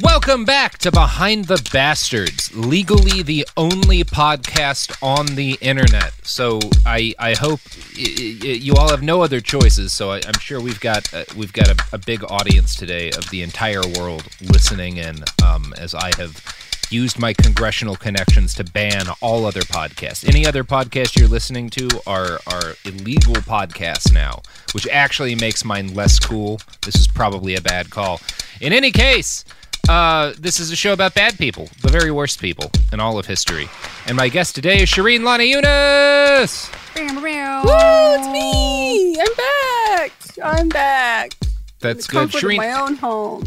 Welcome 0.00 0.44
back 0.44 0.78
to 0.78 0.90
Behind 0.90 1.44
the 1.44 1.64
Bastards, 1.72 2.52
legally 2.56 3.22
the 3.22 3.46
only 3.56 4.02
podcast 4.02 4.96
on 5.00 5.26
the 5.36 5.56
internet. 5.60 6.12
So 6.24 6.58
I 6.84 7.14
I 7.16 7.34
hope 7.34 7.60
y- 7.96 8.02
y- 8.42 8.48
you 8.60 8.74
all 8.74 8.88
have 8.88 9.04
no 9.04 9.22
other 9.22 9.40
choices. 9.40 9.92
So 9.92 10.10
I, 10.10 10.16
I'm 10.26 10.40
sure 10.40 10.60
we've 10.60 10.80
got 10.80 11.14
uh, 11.14 11.24
we've 11.36 11.52
got 11.52 11.68
a, 11.68 11.76
a 11.92 11.98
big 11.98 12.24
audience 12.24 12.74
today 12.74 13.10
of 13.10 13.30
the 13.30 13.42
entire 13.42 13.86
world 13.96 14.26
listening 14.40 14.96
in. 14.96 15.22
Um, 15.44 15.72
as 15.78 15.94
I 15.94 16.10
have 16.16 16.42
used 16.90 17.18
my 17.20 17.32
congressional 17.32 17.94
connections 17.94 18.52
to 18.54 18.64
ban 18.64 19.06
all 19.22 19.46
other 19.46 19.62
podcasts. 19.62 20.28
Any 20.28 20.44
other 20.44 20.64
podcast 20.64 21.16
you're 21.16 21.28
listening 21.28 21.70
to 21.70 21.88
are 22.04 22.40
are 22.48 22.74
illegal 22.84 23.34
podcasts 23.34 24.12
now, 24.12 24.42
which 24.74 24.88
actually 24.88 25.36
makes 25.36 25.64
mine 25.64 25.94
less 25.94 26.18
cool. 26.18 26.58
This 26.84 26.96
is 26.96 27.06
probably 27.06 27.54
a 27.54 27.60
bad 27.60 27.90
call. 27.90 28.20
In 28.60 28.72
any 28.72 28.90
case. 28.90 29.44
Uh, 29.88 30.32
this 30.38 30.60
is 30.60 30.70
a 30.70 30.76
show 30.76 30.92
about 30.92 31.14
bad 31.14 31.36
people, 31.38 31.68
the 31.82 31.90
very 31.90 32.10
worst 32.10 32.40
people 32.40 32.70
in 32.92 33.00
all 33.00 33.18
of 33.18 33.26
history. 33.26 33.68
And 34.06 34.16
my 34.16 34.28
guest 34.28 34.54
today 34.54 34.82
is 34.82 34.88
Shereen 34.88 35.24
Lani 35.24 35.52
Younes. 35.52 36.72
Woo, 36.96 37.70
it's 38.18 38.28
me! 38.28 39.16
I'm 39.20 39.36
back! 39.36 40.12
I'm 40.42 40.68
back. 40.68 41.32
That's 41.80 42.06
the 42.06 42.12
good. 42.12 42.18
comfort 42.18 42.42
of 42.44 42.50
Shereen, 42.50 42.56
my 42.56 42.72
own 42.72 42.96
home. 42.96 43.44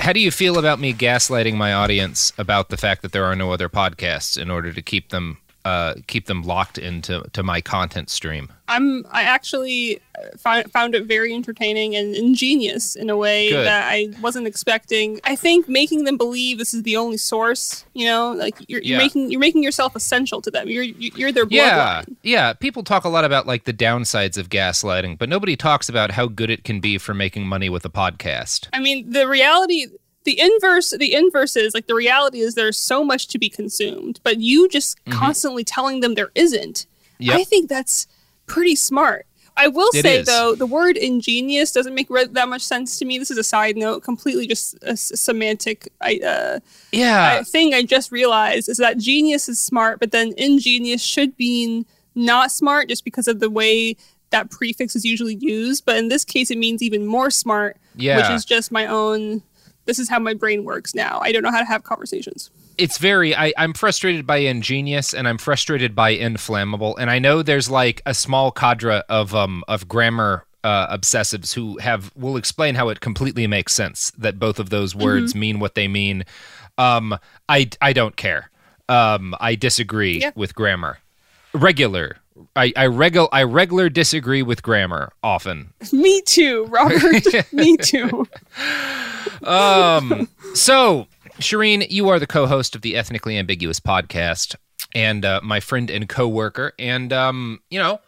how 0.00 0.12
do 0.12 0.20
you 0.20 0.30
feel 0.30 0.56
about 0.58 0.78
me 0.78 0.94
gaslighting 0.94 1.54
my 1.56 1.72
audience 1.72 2.32
about 2.38 2.68
the 2.68 2.76
fact 2.76 3.02
that 3.02 3.12
there 3.12 3.24
are 3.24 3.34
no 3.34 3.52
other 3.52 3.68
podcasts 3.68 4.40
in 4.40 4.50
order 4.50 4.72
to 4.72 4.82
keep 4.82 5.10
them 5.10 5.38
uh, 5.64 5.94
keep 6.06 6.26
them 6.26 6.42
locked 6.42 6.78
into 6.78 7.24
to 7.32 7.42
my 7.42 7.60
content 7.60 8.10
stream? 8.10 8.52
I'm. 8.68 9.04
I 9.10 9.22
actually 9.22 10.00
found, 10.38 10.70
found 10.72 10.94
it 10.94 11.04
very 11.04 11.34
entertaining 11.34 11.96
and 11.96 12.14
ingenious 12.14 12.96
in 12.96 13.10
a 13.10 13.16
way 13.16 13.50
Good. 13.50 13.66
that 13.66 13.90
I 13.90 14.08
wasn't 14.20 14.46
expecting. 14.46 15.20
I 15.24 15.36
think 15.36 15.68
making 15.68 16.04
them 16.04 16.16
believe 16.16 16.58
this 16.58 16.72
is 16.74 16.82
the 16.82 16.96
only 16.96 17.16
source. 17.16 17.84
You 17.94 18.06
know, 18.06 18.32
like 18.32 18.56
you're, 18.68 18.82
you're 18.82 18.98
making 18.98 19.30
you're 19.30 19.40
making 19.40 19.62
yourself 19.62 19.96
essential 19.96 20.40
to 20.42 20.50
them. 20.50 20.68
You're 20.68 20.84
you're 20.84 21.32
their 21.32 21.46
bloodline. 21.46 21.50
Yeah, 21.50 22.02
yeah. 22.22 22.52
People 22.52 22.82
talk 22.82 23.04
a 23.04 23.08
lot 23.08 23.24
about 23.24 23.46
like 23.46 23.64
the 23.64 23.74
downsides 23.74 24.38
of 24.38 24.48
gaslighting, 24.48 25.18
but 25.18 25.28
nobody 25.28 25.56
talks 25.56 25.88
about 25.88 26.12
how 26.12 26.26
good 26.26 26.50
it 26.50 26.64
can 26.64 26.80
be 26.80 26.98
for 26.98 27.14
making 27.14 27.46
money 27.46 27.68
with 27.68 27.84
a 27.84 27.90
podcast. 27.90 28.68
I 28.72 28.80
mean, 28.80 29.10
the 29.10 29.28
reality, 29.28 29.86
the 30.24 30.40
inverse, 30.40 30.90
the 30.90 31.14
inverse 31.14 31.56
is 31.56 31.74
like 31.74 31.86
the 31.86 31.94
reality 31.94 32.40
is 32.40 32.54
there's 32.54 32.78
so 32.78 33.04
much 33.04 33.28
to 33.28 33.38
be 33.38 33.48
consumed, 33.48 34.20
but 34.24 34.38
you 34.40 34.68
just 34.68 35.02
constantly 35.06 35.64
telling 35.64 36.00
them 36.00 36.14
there 36.14 36.30
isn't. 36.34 36.86
Mm-hmm. 36.86 37.22
Yep. 37.24 37.36
I 37.36 37.44
think 37.44 37.68
that's 37.68 38.06
pretty 38.46 38.74
smart. 38.76 39.26
I 39.56 39.68
will 39.68 39.90
It 39.94 40.02
say 40.02 40.18
is. 40.18 40.26
though, 40.26 40.56
the 40.56 40.66
word 40.66 40.96
ingenious 40.96 41.70
doesn't 41.70 41.94
make 41.94 42.10
re- 42.10 42.24
that 42.26 42.48
much 42.48 42.62
sense 42.62 42.98
to 42.98 43.04
me. 43.04 43.18
This 43.18 43.30
is 43.30 43.38
a 43.38 43.44
side 43.44 43.76
note, 43.76 44.02
completely 44.02 44.48
just 44.48 44.74
a 44.82 44.90
s- 44.90 45.12
semantic 45.14 45.92
I, 46.00 46.16
uh, 46.16 46.58
Yeah, 46.90 47.38
I- 47.40 47.44
thing 47.44 47.72
I 47.72 47.82
just 47.84 48.10
realized 48.10 48.68
is 48.68 48.78
that 48.78 48.98
genius 48.98 49.48
is 49.48 49.60
smart, 49.60 50.00
but 50.00 50.10
then 50.10 50.34
ingenious 50.36 51.02
should 51.02 51.38
mean 51.38 51.86
not 52.16 52.50
smart 52.50 52.88
just 52.88 53.04
because 53.04 53.28
of 53.28 53.38
the 53.38 53.48
way 53.50 53.96
that 54.30 54.50
prefix 54.50 54.96
is 54.96 55.04
usually 55.04 55.36
used. 55.36 55.84
But 55.84 55.98
in 55.98 56.08
this 56.08 56.24
case, 56.24 56.50
it 56.50 56.58
means 56.58 56.82
even 56.82 57.06
more 57.06 57.30
smart, 57.30 57.76
Yeah. 57.94 58.16
which 58.16 58.30
is 58.36 58.44
just 58.44 58.72
my 58.72 58.86
own. 58.88 59.42
This 59.86 59.98
is 59.98 60.08
how 60.08 60.18
my 60.18 60.34
brain 60.34 60.64
works 60.64 60.94
now. 60.94 61.20
I 61.22 61.32
don't 61.32 61.42
know 61.42 61.50
how 61.50 61.58
to 61.60 61.64
have 61.66 61.84
conversations. 61.84 62.50
it's 62.76 62.98
very 62.98 63.36
I, 63.36 63.52
i'm 63.56 63.72
frustrated 63.72 64.26
by 64.26 64.38
ingenious 64.38 65.14
and 65.14 65.28
i'm 65.28 65.38
frustrated 65.38 65.94
by 65.94 66.10
inflammable 66.10 66.96
and 66.96 67.08
i 67.08 67.20
know 67.20 67.40
there's 67.42 67.70
like 67.70 68.02
a 68.04 68.14
small 68.14 68.50
cadre 68.50 69.02
of 69.08 69.32
um 69.32 69.62
of 69.68 69.86
grammar 69.86 70.44
uh, 70.64 70.96
obsessives 70.98 71.52
who 71.54 71.78
have 71.78 72.10
will 72.16 72.36
explain 72.36 72.74
how 72.74 72.88
it 72.88 72.98
completely 73.00 73.46
makes 73.46 73.72
sense 73.74 74.10
that 74.18 74.38
both 74.40 74.58
of 74.58 74.70
those 74.70 74.92
words 74.96 75.34
mean 75.36 75.60
what 75.60 75.74
they 75.76 75.86
mean 75.86 76.24
um 76.78 77.16
i 77.48 77.68
i 77.80 77.92
don't 77.92 78.16
care 78.16 78.50
um 78.88 79.36
i 79.38 79.54
disagree 79.54 80.20
Yeah. 80.22 80.32
with 80.34 80.54
grammar 80.56 80.98
regular 81.52 82.16
I, 82.56 82.72
I 82.76 82.86
regular 82.86 83.28
I 83.32 83.42
regular 83.44 83.88
disagree 83.88 84.42
with 84.42 84.62
grammar 84.62 85.12
often. 85.22 85.72
Me 85.92 86.20
too, 86.22 86.64
Robert. 86.66 87.24
Me 87.52 87.76
too. 87.76 88.26
Um, 89.42 90.28
so, 90.54 91.06
Shereen, 91.40 91.86
you 91.90 92.08
are 92.08 92.18
the 92.18 92.26
co-host 92.26 92.74
of 92.74 92.82
the 92.82 92.96
Ethnically 92.96 93.36
Ambiguous 93.38 93.80
podcast, 93.80 94.56
and 94.94 95.24
uh, 95.24 95.40
my 95.42 95.60
friend 95.60 95.90
and 95.90 96.08
co-worker, 96.08 96.72
and 96.78 97.12
um, 97.12 97.60
you 97.70 97.78
know, 97.78 98.00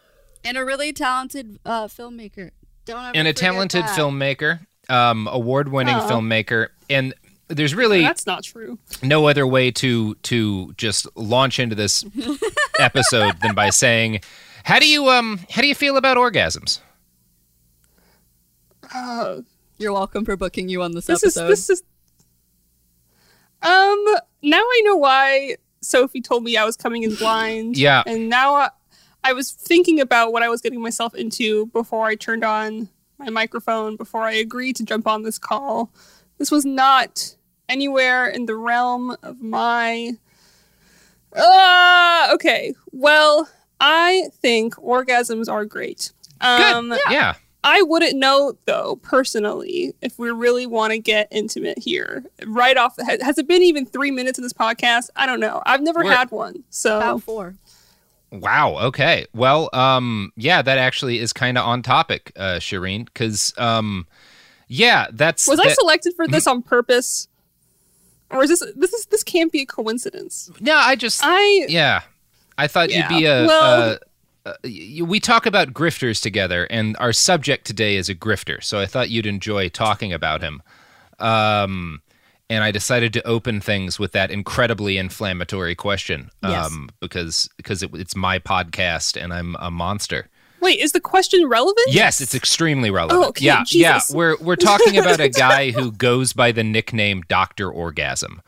and 0.44 0.56
a 0.56 0.64
really 0.64 0.92
talented 0.92 1.58
uh, 1.64 1.86
filmmaker. 1.86 2.50
Don't 2.84 3.04
ever 3.04 3.16
and 3.16 3.28
a 3.28 3.32
talented 3.32 3.84
that. 3.84 3.98
filmmaker, 3.98 4.60
um, 4.88 5.28
award-winning 5.30 5.96
Oh. 5.96 6.08
filmmaker, 6.08 6.68
and 6.88 7.14
there's 7.48 7.74
really 7.74 8.00
That's 8.02 8.26
not 8.26 8.44
true. 8.44 8.78
no 9.02 9.26
other 9.28 9.46
way 9.46 9.70
to 9.72 10.14
to 10.16 10.72
just 10.76 11.06
launch 11.16 11.58
into 11.58 11.74
this 11.74 12.04
episode 12.78 13.40
than 13.42 13.54
by 13.54 13.70
saying, 13.70 14.20
how 14.64 14.78
do 14.78 14.88
you 14.88 15.08
um 15.08 15.40
how 15.50 15.62
do 15.62 15.68
you 15.68 15.74
feel 15.74 15.96
about 15.96 16.16
orgasms? 16.16 16.80
Uh, 18.94 19.42
You're 19.78 19.92
welcome 19.92 20.24
for 20.24 20.36
booking 20.36 20.68
you 20.68 20.82
on 20.82 20.92
this, 20.92 21.06
this 21.06 21.22
episode. 21.22 21.50
is 21.50 21.66
this 21.66 21.70
is. 21.70 21.82
Um. 23.62 24.04
Now 24.42 24.58
I 24.60 24.82
know 24.84 24.96
why 24.96 25.56
Sophie 25.80 26.20
told 26.20 26.44
me 26.44 26.56
I 26.56 26.64
was 26.64 26.76
coming 26.76 27.02
in 27.02 27.14
blind. 27.14 27.76
Yeah. 27.76 28.02
And 28.06 28.28
now 28.28 28.54
I, 28.54 28.70
I 29.24 29.32
was 29.32 29.52
thinking 29.52 30.00
about 30.00 30.32
what 30.32 30.42
I 30.42 30.48
was 30.48 30.60
getting 30.60 30.80
myself 30.80 31.14
into 31.14 31.66
before 31.66 32.06
I 32.06 32.14
turned 32.14 32.44
on 32.44 32.88
my 33.18 33.30
microphone 33.30 33.96
before 33.96 34.22
I 34.22 34.32
agreed 34.32 34.76
to 34.76 34.84
jump 34.84 35.06
on 35.06 35.22
this 35.22 35.38
call. 35.38 35.92
This 36.38 36.50
was 36.50 36.64
not 36.64 37.36
anywhere 37.68 38.26
in 38.26 38.46
the 38.46 38.56
realm 38.56 39.16
of 39.22 39.40
my. 39.40 40.18
Ah, 41.36 42.32
okay. 42.34 42.74
Well, 42.92 43.48
I 43.80 44.28
think 44.40 44.74
orgasms 44.76 45.48
are 45.50 45.64
great. 45.64 46.12
Um, 46.40 46.90
Good. 46.90 47.00
Yeah. 47.10 47.34
I 47.64 47.82
wouldn't 47.82 48.16
know 48.16 48.56
though 48.66 48.96
personally 49.02 49.92
if 50.00 50.18
we 50.20 50.30
really 50.30 50.66
want 50.66 50.92
to 50.92 50.98
get 50.98 51.26
intimate 51.32 51.78
here 51.78 52.24
right 52.46 52.76
off 52.76 52.94
the 52.94 53.04
head. 53.04 53.22
Has 53.22 53.38
it 53.38 53.48
been 53.48 53.62
even 53.62 53.84
three 53.84 54.12
minutes 54.12 54.38
of 54.38 54.44
this 54.44 54.52
podcast? 54.52 55.10
I 55.16 55.26
don't 55.26 55.40
know. 55.40 55.62
I've 55.66 55.82
never 55.82 56.04
We're- 56.04 56.14
had 56.14 56.30
one, 56.30 56.62
so 56.70 56.98
About 56.98 57.22
four. 57.22 57.56
Wow. 58.30 58.76
Okay. 58.78 59.26
Well, 59.34 59.70
um, 59.72 60.32
yeah, 60.36 60.60
that 60.62 60.78
actually 60.78 61.18
is 61.18 61.32
kind 61.32 61.56
of 61.56 61.64
on 61.64 61.82
topic, 61.82 62.32
uh, 62.36 62.56
Shereen, 62.56 63.04
because, 63.06 63.52
um, 63.56 64.06
yeah, 64.68 65.06
that's. 65.12 65.46
was 65.46 65.60
I 65.60 65.68
selected 65.68 66.14
for 66.14 66.26
this 66.26 66.46
on 66.46 66.60
purpose, 66.62 67.28
or 68.30 68.42
is 68.44 68.50
this 68.50 68.62
this 68.76 68.92
is 68.92 69.06
this 69.06 69.22
can't 69.22 69.52
be 69.52 69.62
a 69.62 69.66
coincidence? 69.66 70.50
No, 70.60 70.74
I 70.76 70.96
just. 70.96 71.20
I 71.22 71.66
Yeah. 71.68 72.02
I 72.58 72.66
thought 72.66 72.90
Yeah. 72.90 73.08
you'd 73.10 73.18
be 73.18 73.24
a. 73.26 73.46
Well- 73.46 73.98
a- 74.46 74.54
y- 74.64 75.02
we 75.04 75.18
talk 75.18 75.44
about 75.44 75.72
grifters 75.72 76.22
together, 76.22 76.66
and 76.70 76.96
our 77.00 77.12
subject 77.12 77.66
today 77.66 77.96
is 77.96 78.08
a 78.08 78.14
grifter. 78.14 78.62
So 78.62 78.78
I 78.78 78.86
thought 78.86 79.10
you'd 79.10 79.26
enjoy 79.26 79.68
talking 79.68 80.12
about 80.12 80.40
him. 80.40 80.62
Um, 81.18 82.00
and 82.48 82.62
I 82.62 82.70
decided 82.70 83.12
to 83.14 83.26
open 83.26 83.60
things 83.60 83.98
with 83.98 84.12
that 84.12 84.30
incredibly 84.30 84.98
inflammatory 84.98 85.74
question, 85.74 86.30
um, 86.44 86.50
Yes. 86.52 86.72
because 87.00 87.48
because 87.56 87.82
it, 87.82 87.90
it's 87.94 88.14
my 88.14 88.38
podcast 88.38 89.20
and 89.20 89.32
I'm 89.32 89.56
a 89.58 89.70
monster. 89.70 90.28
Wait. 90.60 90.80
Is 90.80 90.92
the 90.92 91.00
question 91.00 91.48
relevant? 91.48 91.88
Yes, 91.88 92.20
it's 92.20 92.34
extremely 92.34 92.90
relevant. 92.90 93.24
Oh, 93.24 93.28
okay, 93.28 93.44
yeah, 93.44 93.64
yeah. 93.70 94.00
We're 94.10 94.36
we're 94.40 94.56
talking 94.56 94.98
about 94.98 95.20
a 95.20 95.28
guy 95.28 95.70
who 95.70 95.92
goes 95.92 96.32
by 96.32 96.52
the 96.52 96.64
nickname 96.64 97.22
Doctor 97.28 97.70
Orgasm. 97.70 98.42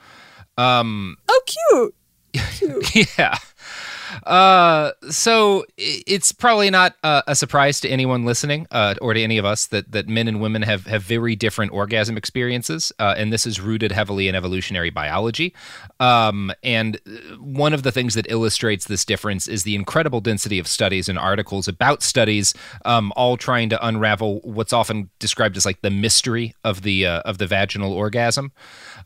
Um, 0.57 1.17
Oh, 1.29 1.41
cute. 1.47 1.95
yeah. 3.19 3.39
Uh, 4.25 4.93
so 5.11 5.65
it's 5.77 6.33
probably 6.33 6.71
not 6.71 6.97
uh, 7.03 7.23
a 7.27 7.35
surprise 7.35 7.81
to 7.81 7.89
anyone 7.89 8.25
listening, 8.25 8.67
uh, 8.71 8.95
or 9.01 9.15
to 9.15 9.21
any 9.23 9.39
of 9.39 9.45
us, 9.45 9.67
that 9.67 9.93
that 9.93 10.09
men 10.09 10.29
and 10.29 10.41
women 10.41 10.63
have 10.63 10.87
have 10.87 11.03
very 11.03 11.37
different 11.37 11.73
orgasm 11.73 12.17
experiences, 12.17 12.93
uh, 12.99 13.15
and 13.17 13.33
this 13.33 13.47
is 13.47 13.61
rooted 13.61 13.93
heavily 13.93 14.29
in 14.29 14.35
evolutionary 14.35 14.91
biology. 14.91 15.55
Um, 16.01 16.53
and 16.63 16.97
uh, 17.07 17.37
one 17.37 17.73
of 17.73 17.83
the 17.83 17.93
things 17.93 18.15
that 18.15 18.27
illustrates 18.31 18.87
this 18.87 19.05
difference 19.05 19.49
is 19.49 19.63
the 19.63 19.75
incredible 19.75 20.21
density 20.21 20.59
of 20.59 20.67
studies 20.67 21.09
and 21.09 21.19
articles 21.19 21.69
about 21.69 22.03
studies, 22.03 22.55
um, 22.85 23.13
all 23.17 23.37
trying 23.37 23.69
to 23.71 23.87
unravel 23.87 24.41
what's 24.45 24.73
often 24.73 25.11
described 25.19 25.57
as 25.57 25.65
like 25.67 25.81
the 25.83 25.91
mystery 25.91 26.55
of 26.65 26.83
the 26.83 27.07
uh, 27.07 27.21
of 27.21 27.39
the 27.39 27.47
vaginal 27.47 27.93
orgasm. 27.93 28.53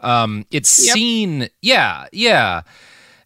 Um, 0.00 0.46
it's 0.50 0.86
Yep. 0.86 0.94
seen, 0.94 1.48
yeah, 1.60 2.06
yeah. 2.12 2.62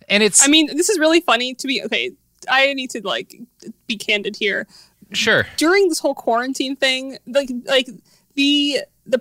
And 0.09 0.23
it's 0.23 0.43
I 0.45 0.49
mean, 0.49 0.77
this 0.77 0.89
is 0.89 0.99
really 0.99 1.21
funny 1.21 1.55
to 1.55 1.67
be 1.67 1.83
okay. 1.85 2.13
I 2.49 2.73
need 2.75 2.91
to 2.91 3.01
like 3.05 3.41
be 3.87 3.97
candid 3.97 4.37
here. 4.37 4.67
sure. 5.13 5.47
during 5.57 5.89
this 5.89 5.99
whole 5.99 6.15
quarantine 6.15 6.77
thing, 6.77 7.19
like 7.27 7.51
like 7.67 7.89
the 8.35 8.81
the 9.07 9.21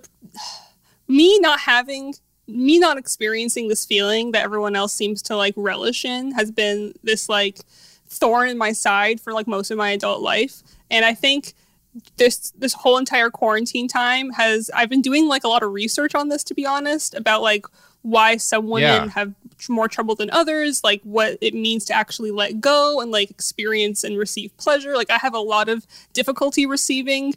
me 1.07 1.39
not 1.39 1.59
having 1.61 2.13
me 2.47 2.77
not 2.77 2.97
experiencing 2.97 3.67
this 3.67 3.85
feeling 3.85 4.31
that 4.31 4.43
everyone 4.43 4.75
else 4.75 4.93
seems 4.93 5.21
to 5.23 5.35
like 5.35 5.53
relish 5.57 6.05
in 6.05 6.31
has 6.31 6.51
been 6.51 6.93
this 7.03 7.27
like 7.27 7.59
thorn 8.07 8.49
in 8.49 8.57
my 8.57 8.71
side 8.71 9.19
for 9.19 9.33
like 9.33 9.47
most 9.47 9.71
of 9.71 9.77
my 9.77 9.89
adult 9.91 10.21
life. 10.21 10.61
And 10.91 11.03
I 11.03 11.15
think 11.15 11.53
this 12.17 12.51
this 12.51 12.73
whole 12.73 12.97
entire 12.97 13.29
quarantine 13.29 13.88
time 13.88 14.29
has 14.31 14.69
I've 14.75 14.89
been 14.89 15.01
doing 15.01 15.27
like 15.27 15.43
a 15.43 15.47
lot 15.47 15.63
of 15.63 15.71
research 15.71 16.13
on 16.13 16.29
this 16.29 16.43
to 16.45 16.53
be 16.53 16.65
honest 16.65 17.15
about 17.15 17.41
like 17.41 17.65
why 18.01 18.38
some 18.38 18.67
women 18.67 19.05
Yeah. 19.05 19.09
have 19.11 19.33
more 19.69 19.87
trouble 19.87 20.15
than 20.15 20.29
others, 20.31 20.83
like 20.83 21.01
what 21.03 21.37
it 21.41 21.53
means 21.53 21.85
to 21.85 21.93
actually 21.93 22.31
let 22.31 22.59
go 22.61 22.99
and 23.01 23.11
like 23.11 23.29
experience 23.29 24.03
and 24.03 24.17
receive 24.17 24.55
pleasure. 24.57 24.95
Like 24.95 25.09
I 25.09 25.17
have 25.17 25.33
a 25.33 25.39
lot 25.39 25.69
of 25.69 25.85
difficulty 26.13 26.65
receiving 26.65 27.33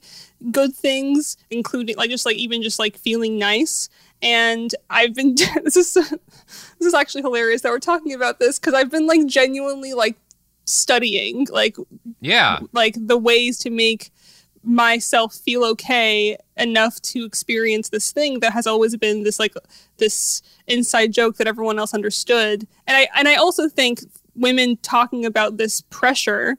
good 0.51 0.75
things, 0.75 1.37
including 1.51 1.97
like 1.97 2.11
just 2.11 2.27
like 2.27 2.37
even 2.37 2.63
just 2.63 2.79
like 2.79 2.97
feeling 2.97 3.39
nice. 3.39 3.89
And 4.21 4.75
I've 4.91 5.15
been 5.15 5.35
this 5.65 5.77
is 5.77 5.95
this 5.95 6.17
is 6.81 6.95
actually 6.95 7.23
hilarious 7.23 7.63
that 7.63 7.71
we're 7.71 7.79
talking 7.79 8.13
about 8.13 8.39
this 8.39 8.59
because 8.59 8.75
I've 8.75 8.91
been 8.91 9.07
like 9.07 9.27
genuinely 9.27 9.95
like 9.95 10.17
studying 10.65 11.47
like 11.51 11.77
Yeah. 12.21 12.61
like 12.73 12.95
the 12.99 13.17
ways 13.17 13.59
to 13.61 13.71
make 13.71 14.11
myself 14.63 15.35
feel 15.35 15.65
okay 15.65 16.37
enough 16.57 17.01
to 17.01 17.25
experience 17.25 17.89
this 17.91 18.13
thing 18.13 18.41
that 18.41 18.53
has 18.53 18.67
always 18.67 18.97
been 18.97 19.23
this 19.23 19.39
like 19.39 19.55
this 19.99 20.43
inside 20.67 21.13
joke 21.13 21.37
that 21.37 21.47
everyone 21.47 21.79
else 21.79 21.95
understood 21.95 22.67
and 22.87 22.97
i 22.97 23.09
and 23.17 23.29
i 23.29 23.35
also 23.35 23.69
think 23.69 24.01
women 24.35 24.77
talking 24.83 25.25
about 25.25 25.57
this 25.57 25.81
pressure 25.83 26.57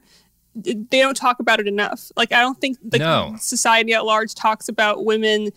they 0.54 0.74
don't 1.00 1.16
talk 1.16 1.40
about 1.40 1.60
it 1.60 1.68
enough 1.68 2.10
like 2.16 2.32
i 2.32 2.40
don't 2.40 2.60
think 2.60 2.78
the 2.82 2.98
No. 2.98 3.36
society 3.38 3.92
at 3.92 4.04
large 4.04 4.34
talks 4.34 4.68
about 4.68 5.04
women 5.04 5.50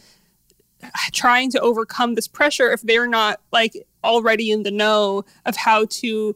trying 1.12 1.50
to 1.51 1.60
overcome 1.62 2.16
this 2.16 2.28
pressure 2.28 2.72
if 2.72 2.81
they're 2.81 3.07
not 3.07 3.39
like 3.51 3.74
already 4.04 4.51
in 4.51 4.63
the 4.63 4.72
know 4.72 5.24
of 5.46 5.56
how 5.56 5.86
to 5.86 6.36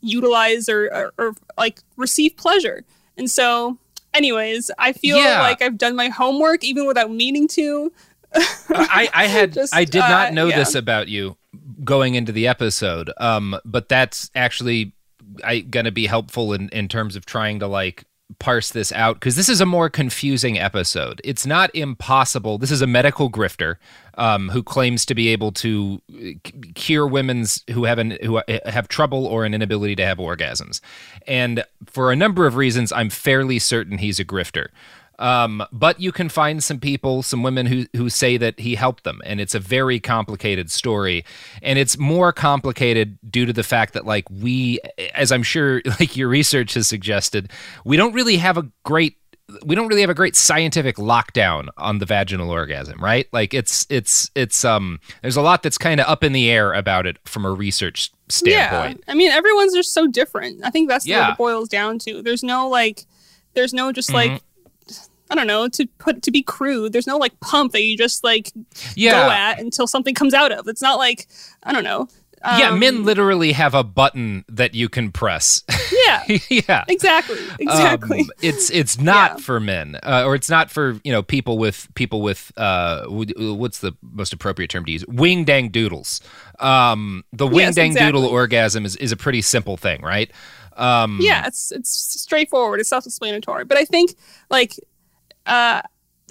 utilize 0.00 0.68
or, 0.68 0.86
or, 0.92 1.12
or 1.18 1.34
like 1.56 1.80
receive 1.96 2.36
pleasure. 2.36 2.84
And 3.16 3.30
so, 3.30 3.78
anyways, 4.16 4.70
I 4.78 4.92
feel 4.92 5.18
Yeah. 5.18 5.40
like 5.42 5.62
I've 5.62 5.78
done 5.78 5.94
my 5.94 6.08
homework 6.08 6.64
even 6.64 6.86
without 6.86 7.10
meaning 7.10 7.46
to. 7.48 7.92
I, 8.34 9.08
I 9.14 9.26
had 9.26 9.52
Just, 9.54 9.74
I 9.74 9.84
did 9.84 10.02
uh, 10.02 10.08
not 10.08 10.32
know 10.32 10.46
yeah. 10.48 10.56
this 10.58 10.74
about 10.74 11.08
you 11.08 11.36
going 11.84 12.14
into 12.14 12.32
the 12.32 12.48
episode. 12.48 13.10
Um, 13.18 13.58
but 13.64 13.88
that's 13.88 14.30
actually 14.34 14.92
I 15.44 15.60
gonna 15.60 15.92
be 15.92 16.06
helpful 16.06 16.52
in, 16.52 16.68
in 16.70 16.88
terms 16.88 17.16
of 17.16 17.26
trying 17.26 17.60
to 17.60 17.66
like 17.66 18.04
parse 18.38 18.70
this 18.70 18.92
out 18.92 19.16
because 19.16 19.36
this 19.36 19.48
is 19.48 19.60
a 19.60 19.66
more 19.66 19.88
confusing 19.88 20.58
episode. 20.58 21.20
It's 21.24 21.46
not 21.46 21.74
impossible. 21.74 22.58
This 22.58 22.70
is 22.70 22.82
a 22.82 22.86
medical 22.86 23.30
grifter 23.30 23.76
um, 24.14 24.48
who 24.48 24.62
claims 24.62 25.06
to 25.06 25.14
be 25.14 25.28
able 25.28 25.52
to 25.52 26.00
uh, 26.12 26.50
cure 26.74 27.06
women's 27.06 27.62
who 27.70 27.84
have 27.84 27.98
an 27.98 28.18
who 28.22 28.40
have 28.64 28.88
trouble 28.88 29.26
or 29.26 29.44
an 29.44 29.54
inability 29.54 29.96
to 29.96 30.04
have 30.04 30.18
orgasms, 30.18 30.80
and 31.26 31.64
for 31.86 32.10
a 32.10 32.16
number 32.16 32.46
of 32.46 32.56
reasons, 32.56 32.92
I'm 32.92 33.10
fairly 33.10 33.58
certain 33.58 33.98
he's 33.98 34.18
a 34.18 34.24
grifter. 34.24 34.68
Um, 35.18 35.64
but 35.72 36.00
you 36.00 36.12
can 36.12 36.28
find 36.28 36.62
some 36.62 36.78
people, 36.78 37.22
some 37.22 37.42
women 37.42 37.66
who 37.66 37.86
who 37.96 38.08
say 38.10 38.36
that 38.36 38.60
he 38.60 38.74
helped 38.74 39.04
them, 39.04 39.20
and 39.24 39.40
it's 39.40 39.54
a 39.54 39.60
very 39.60 39.98
complicated 39.98 40.70
story, 40.70 41.24
and 41.62 41.78
it's 41.78 41.96
more 41.98 42.32
complicated 42.32 43.18
due 43.30 43.46
to 43.46 43.52
the 43.52 43.62
fact 43.62 43.94
that 43.94 44.04
like 44.04 44.28
we, 44.30 44.78
as 45.14 45.32
I'm 45.32 45.42
sure 45.42 45.80
like 46.00 46.16
your 46.16 46.28
research 46.28 46.74
has 46.74 46.86
suggested, 46.86 47.50
we 47.84 47.96
don't 47.96 48.12
really 48.12 48.36
have 48.36 48.58
a 48.58 48.70
great 48.84 49.16
we 49.64 49.76
don't 49.76 49.86
really 49.86 50.00
have 50.00 50.10
a 50.10 50.14
great 50.14 50.34
scientific 50.34 50.96
lockdown 50.96 51.68
on 51.78 51.98
the 51.98 52.04
vaginal 52.04 52.50
orgasm, 52.50 52.98
right? 53.02 53.28
Like 53.32 53.54
it's 53.54 53.86
it's 53.88 54.28
it's 54.34 54.64
um 54.64 54.98
there's 55.22 55.36
a 55.36 55.40
lot 55.42 55.62
that's 55.62 55.78
kind 55.78 56.00
of 56.00 56.06
up 56.08 56.24
in 56.24 56.32
the 56.32 56.50
air 56.50 56.72
about 56.72 57.06
it 57.06 57.16
from 57.24 57.44
a 57.44 57.52
research 57.52 58.10
standpoint. 58.28 59.04
Yeah, 59.06 59.12
I 59.12 59.14
mean, 59.14 59.30
everyone's 59.30 59.72
just 59.72 59.92
so 59.92 60.08
different. 60.08 60.64
I 60.64 60.70
think 60.70 60.88
that's 60.88 61.06
Yeah. 61.06 61.20
what 61.28 61.30
it 61.30 61.38
boils 61.38 61.68
down 61.68 62.00
to. 62.00 62.22
There's 62.22 62.42
no 62.42 62.68
like, 62.68 63.06
there's 63.54 63.72
no 63.72 63.92
just 63.92 64.12
like. 64.12 64.42
I 65.30 65.34
don't 65.34 65.46
know 65.46 65.68
to 65.68 65.86
put 65.98 66.22
to 66.22 66.30
be 66.30 66.42
crude. 66.42 66.92
There's 66.92 67.06
no 67.06 67.16
like 67.16 67.38
pump 67.40 67.72
that 67.72 67.82
you 67.82 67.96
just 67.96 68.22
like 68.24 68.52
go 68.54 68.60
Yeah. 68.94 69.28
at 69.28 69.60
until 69.60 69.86
something 69.86 70.14
comes 70.14 70.34
out 70.34 70.52
of. 70.52 70.68
It's 70.68 70.82
not 70.82 70.98
like 70.98 71.26
I 71.62 71.72
don't 71.72 71.84
know. 71.84 72.08
yeah, 72.58 72.68
Um, 72.70 72.78
men 72.78 73.04
literally 73.04 73.52
have 73.52 73.74
a 73.74 73.82
button 73.82 74.44
that 74.48 74.74
you 74.74 74.88
can 74.88 75.10
press. 75.10 75.62
Yeah, 76.06 76.38
yeah. 76.50 76.84
exactly, 76.88 77.38
exactly. 77.58 78.20
Um, 78.20 78.30
it's 78.42 78.70
it's 78.70 79.00
not 79.00 79.40
for 79.40 79.58
men, 79.58 79.96
uh, 80.04 80.22
or 80.24 80.34
it's 80.36 80.48
not 80.50 80.70
for 80.70 81.00
you 81.02 81.10
know 81.10 81.22
people 81.22 81.58
with 81.58 81.88
people 81.94 82.22
with 82.22 82.52
uh, 82.56 83.02
w- 83.02 83.54
what's 83.54 83.78
the 83.80 83.92
most 84.02 84.32
appropriate 84.32 84.68
term 84.70 84.84
to 84.84 84.92
use? 84.92 85.04
Wing 85.08 85.44
dang 85.44 85.70
doodles. 85.70 86.20
Um, 86.60 87.24
the 87.32 87.46
wing 87.46 87.66
Yes, 87.66 87.74
dang 87.74 87.94
doodle 87.94 88.24
orgasm 88.24 88.84
is, 88.84 88.94
is 88.96 89.10
a 89.10 89.16
pretty 89.16 89.42
simple 89.42 89.76
thing, 89.76 90.00
right? 90.02 90.30
Um, 90.76 91.18
yeah, 91.20 91.46
it's 91.46 91.72
it's 91.72 91.90
straightforward. 91.90 92.78
It's 92.80 92.88
self-explanatory. 92.88 93.64
But 93.64 93.78
I 93.78 93.84
think 93.84 94.14
like 94.50 94.78
uh 95.46 95.82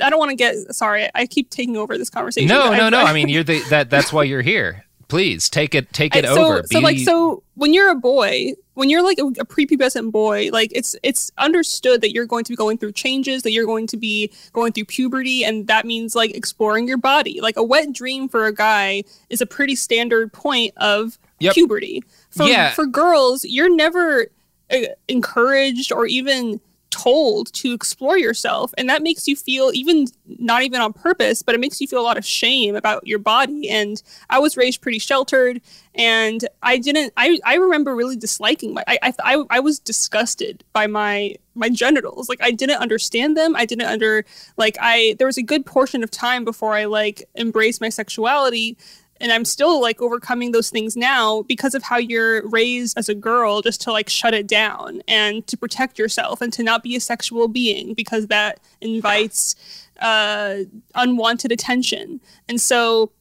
I 0.02 0.10
don't 0.10 0.20
want 0.20 0.32
to 0.32 0.36
get 0.36 0.56
sorry. 0.76 1.10
I 1.16 1.26
keep 1.26 1.50
taking 1.50 1.78
over 1.78 1.98
this 1.98 2.10
conversation. 2.10 2.50
No, 2.50 2.74
no, 2.74 2.88
I- 2.88 2.90
no. 2.90 3.00
I 3.04 3.14
mean, 3.14 3.30
you're 3.30 3.44
the 3.44 3.62
that 3.70 3.90
that's 3.90 4.12
why 4.12 4.24
you're 4.24 4.42
here. 4.42 4.84
Please 5.08 5.50
take 5.50 5.76
it 5.76 5.94
take 5.94 6.16
it 6.16 6.26
I- 6.26 6.34
so, 6.34 6.46
over. 6.46 6.64
So 6.72 6.80
like 6.80 6.98
so 7.00 7.44
when 7.54 7.74
you're 7.74 7.90
a 7.92 7.96
boy, 7.96 8.54
when 8.74 8.90
you're 8.90 9.04
like 9.04 9.20
a, 9.20 9.28
a 9.28 9.46
prepubescent 9.46 10.12
boy, 10.12 10.50
like 10.52 10.72
it's 10.74 10.96
it's 11.04 11.32
understood 11.38 12.02
that 12.02 12.12
you're 12.12 12.26
going 12.26 12.44
to 12.44 12.52
be 12.52 12.56
going 12.58 12.78
through 12.80 12.92
changes, 12.94 13.44
that 13.44 13.52
you're 13.52 13.68
going 13.68 13.88
to 13.88 13.98
be 13.98 14.32
going 14.52 14.74
through 14.74 14.86
puberty, 14.86 15.46
and 15.46 15.68
that 15.68 15.86
means 15.86 16.16
like 16.16 16.36
exploring 16.36 16.88
your 16.88 16.98
body. 16.98 17.40
Like 17.40 17.56
a 17.56 17.64
wet 17.64 17.94
dream 17.94 18.28
for 18.28 18.48
a 18.48 18.54
guy 18.54 19.04
is 19.30 19.40
a 19.42 19.46
pretty 19.46 19.76
standard 19.76 20.34
point 20.34 20.74
of 20.78 21.18
Yep. 21.40 21.54
puberty. 21.54 22.04
For 22.32 22.44
Yeah. 22.48 22.72
for 22.72 22.86
girls, 22.86 23.46
you're 23.46 23.74
never 23.74 24.28
uh, 24.72 24.78
encouraged 25.08 25.92
or 25.92 26.06
even 26.08 26.60
told 26.96 27.52
to 27.54 27.74
explore 27.74 28.18
yourself. 28.18 28.74
And 28.78 28.90
that 28.90 29.04
makes 29.04 29.28
you 29.28 29.36
feel 29.36 29.72
even 29.74 30.08
not 30.40 30.64
even 30.64 30.82
on 30.82 30.94
purpose 30.94 31.44
but 31.44 31.56
it 31.56 31.60
makes 31.60 31.82
you 31.82 31.88
feel 31.88 32.00
a 32.00 32.08
lot 32.10 32.18
of 32.18 32.26
shame 32.26 32.76
about 32.76 33.06
your 33.06 33.20
body. 33.20 33.70
And 33.70 34.02
i 34.30 34.40
was 34.40 34.56
raised 34.58 34.82
pretty 34.82 35.00
sheltered 35.00 35.62
and 35.94 36.48
i 36.64 36.78
didn't 36.78 37.14
i, 37.18 37.40
I 37.46 37.56
remember 37.56 37.96
really 37.96 38.16
disliking 38.16 38.74
my 38.74 38.84
I, 38.88 39.14
I 39.24 39.44
i 39.50 39.60
was 39.60 39.80
disgusted 39.80 40.64
by 40.74 40.88
my 40.88 41.36
my 41.54 41.70
genitals. 41.70 42.30
Like 42.30 42.42
i 42.42 42.52
didn't 42.52 42.82
understand 42.82 43.36
them. 43.36 43.56
I 43.56 43.66
didn't 43.66 43.88
under 43.88 44.26
like 44.58 44.78
i 44.80 45.16
there 45.18 45.28
was 45.28 45.38
a 45.38 45.44
good 45.44 45.66
portion 45.66 46.04
of 46.04 46.12
time 46.12 46.46
before 46.46 46.74
i 46.74 46.86
like 46.86 47.24
embraced 47.36 47.82
my 47.82 47.90
sexuality 47.90 48.78
and 49.22 49.32
I'm 49.32 49.46
still 49.46 49.82
like 49.82 50.02
overcoming 50.02 50.52
those 50.52 50.70
things 50.70 50.98
now 50.98 51.44
because 51.44 51.74
of 51.74 51.84
how 51.84 51.98
you're 51.98 52.48
raised 52.50 52.98
as 52.98 53.08
a 53.08 53.16
girl 53.16 53.62
just 53.62 53.82
to 53.82 53.92
like 53.92 54.10
shut 54.10 54.34
it 54.34 54.48
down 54.48 55.02
and 55.08 55.46
to 55.48 55.56
protect 55.56 55.98
yourself 55.98 56.42
and 56.42 56.52
to 56.54 56.64
not 56.64 56.84
be 56.84 56.96
a 56.96 57.00
sexual 57.00 57.48
being 57.48 57.94
because 57.94 58.28
that 58.28 58.60
invites 58.82 59.56
uh, 60.02 60.58
unwanted 60.96 61.52
attention. 61.52 62.20
And 62.50 62.60
so 62.60 63.12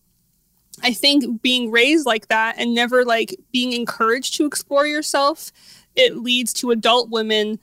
I 0.82 0.92
think 0.92 1.42
being 1.42 1.70
raised 1.70 2.06
like 2.06 2.26
that 2.28 2.56
and 2.58 2.74
never 2.74 3.04
like 3.04 3.38
being 3.52 3.72
encouraged 3.72 4.34
to 4.36 4.46
explore 4.46 4.86
yourself, 4.86 5.52
it 5.94 6.16
leads 6.16 6.52
to 6.54 6.72
adult 6.72 7.10
women 7.10 7.60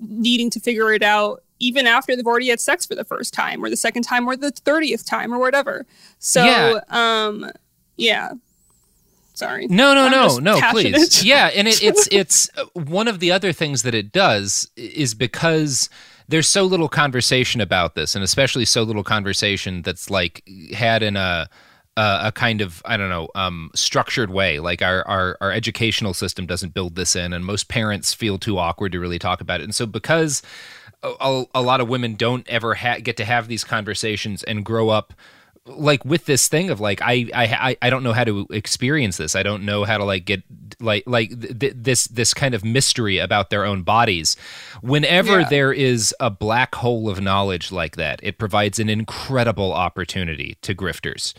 needing 0.00 0.50
to 0.50 0.60
figure 0.60 0.92
it 0.92 1.02
out 1.02 1.43
even 1.64 1.86
after 1.86 2.14
they've 2.14 2.26
already 2.26 2.48
had 2.48 2.60
sex 2.60 2.84
for 2.84 2.94
the 2.94 3.04
first 3.04 3.32
time 3.32 3.64
or 3.64 3.70
the 3.70 3.76
second 3.76 4.02
time 4.02 4.28
or 4.28 4.36
the 4.36 4.52
30th 4.52 5.06
time 5.08 5.32
or 5.32 5.38
whatever. 5.38 5.86
So, 6.18 6.44
yeah. 6.44 6.80
um, 6.90 7.50
yeah. 7.96 8.32
Sorry. 9.32 9.66
No, 9.66 9.94
no, 9.94 10.04
I'm 10.04 10.10
no, 10.12 10.38
no, 10.38 10.60
passionate. 10.60 10.94
please. 10.94 11.24
Yeah, 11.24 11.46
and 11.46 11.66
it, 11.66 11.82
it's 11.82 12.08
it's 12.12 12.50
uh, 12.56 12.66
one 12.74 13.08
of 13.08 13.18
the 13.18 13.32
other 13.32 13.52
things 13.52 13.82
that 13.82 13.94
it 13.94 14.12
does 14.12 14.70
is 14.76 15.12
because 15.12 15.88
there's 16.28 16.46
so 16.46 16.62
little 16.64 16.88
conversation 16.88 17.60
about 17.60 17.96
this, 17.96 18.14
and 18.14 18.22
especially 18.22 18.64
so 18.64 18.84
little 18.84 19.02
conversation 19.02 19.82
that's 19.82 20.08
like 20.08 20.44
had 20.72 21.02
in 21.02 21.16
a 21.16 21.48
a, 21.96 22.18
a 22.24 22.32
kind 22.32 22.60
of 22.60 22.80
I 22.84 22.96
don't 22.96 23.08
know 23.08 23.28
um, 23.34 23.70
structured 23.74 24.30
way. 24.30 24.60
Like 24.60 24.82
our, 24.82 25.06
our 25.08 25.36
our 25.40 25.50
educational 25.50 26.14
system 26.14 26.46
doesn't 26.46 26.74
build 26.74 26.94
this 26.94 27.16
in, 27.16 27.32
and 27.32 27.44
most 27.44 27.68
parents 27.68 28.14
feel 28.14 28.38
too 28.38 28.58
awkward 28.58 28.92
to 28.92 29.00
really 29.00 29.18
talk 29.18 29.40
about 29.40 29.60
it. 29.60 29.64
And 29.64 29.74
so 29.74 29.84
because 29.86 30.42
a, 31.04 31.44
a 31.54 31.62
lot 31.62 31.80
of 31.80 31.88
women 31.88 32.14
don't 32.14 32.48
ever 32.48 32.74
ha- 32.74 32.98
get 33.02 33.16
to 33.18 33.24
have 33.24 33.48
these 33.48 33.64
conversations 33.64 34.42
and 34.42 34.64
grow 34.64 34.88
up 34.88 35.14
like 35.66 36.04
with 36.04 36.26
this 36.26 36.46
thing 36.46 36.68
of 36.68 36.78
like 36.78 37.00
I 37.02 37.26
I 37.34 37.76
I 37.80 37.90
don't 37.90 38.02
know 38.02 38.12
how 38.12 38.24
to 38.24 38.46
experience 38.50 39.16
this. 39.16 39.34
I 39.34 39.42
don't 39.42 39.64
know 39.64 39.84
how 39.84 39.96
to 39.96 40.04
like 40.04 40.26
get 40.26 40.42
like 40.80 41.04
like 41.06 41.30
th- 41.58 41.72
this 41.76 42.06
this 42.06 42.34
kind 42.34 42.54
of 42.54 42.64
mystery 42.64 43.18
about 43.18 43.50
their 43.50 43.64
own 43.64 43.82
bodies. 43.82 44.36
Whenever 44.82 45.40
yeah. 45.40 45.48
there 45.48 45.72
is 45.72 46.14
a 46.20 46.30
black 46.30 46.74
hole 46.74 47.08
of 47.08 47.20
knowledge 47.20 47.72
like 47.72 47.96
that, 47.96 48.20
it 48.22 48.38
provides 48.38 48.78
an 48.78 48.90
incredible 48.90 49.72
opportunity 49.72 50.58
to 50.60 50.74
grifters 50.74 51.32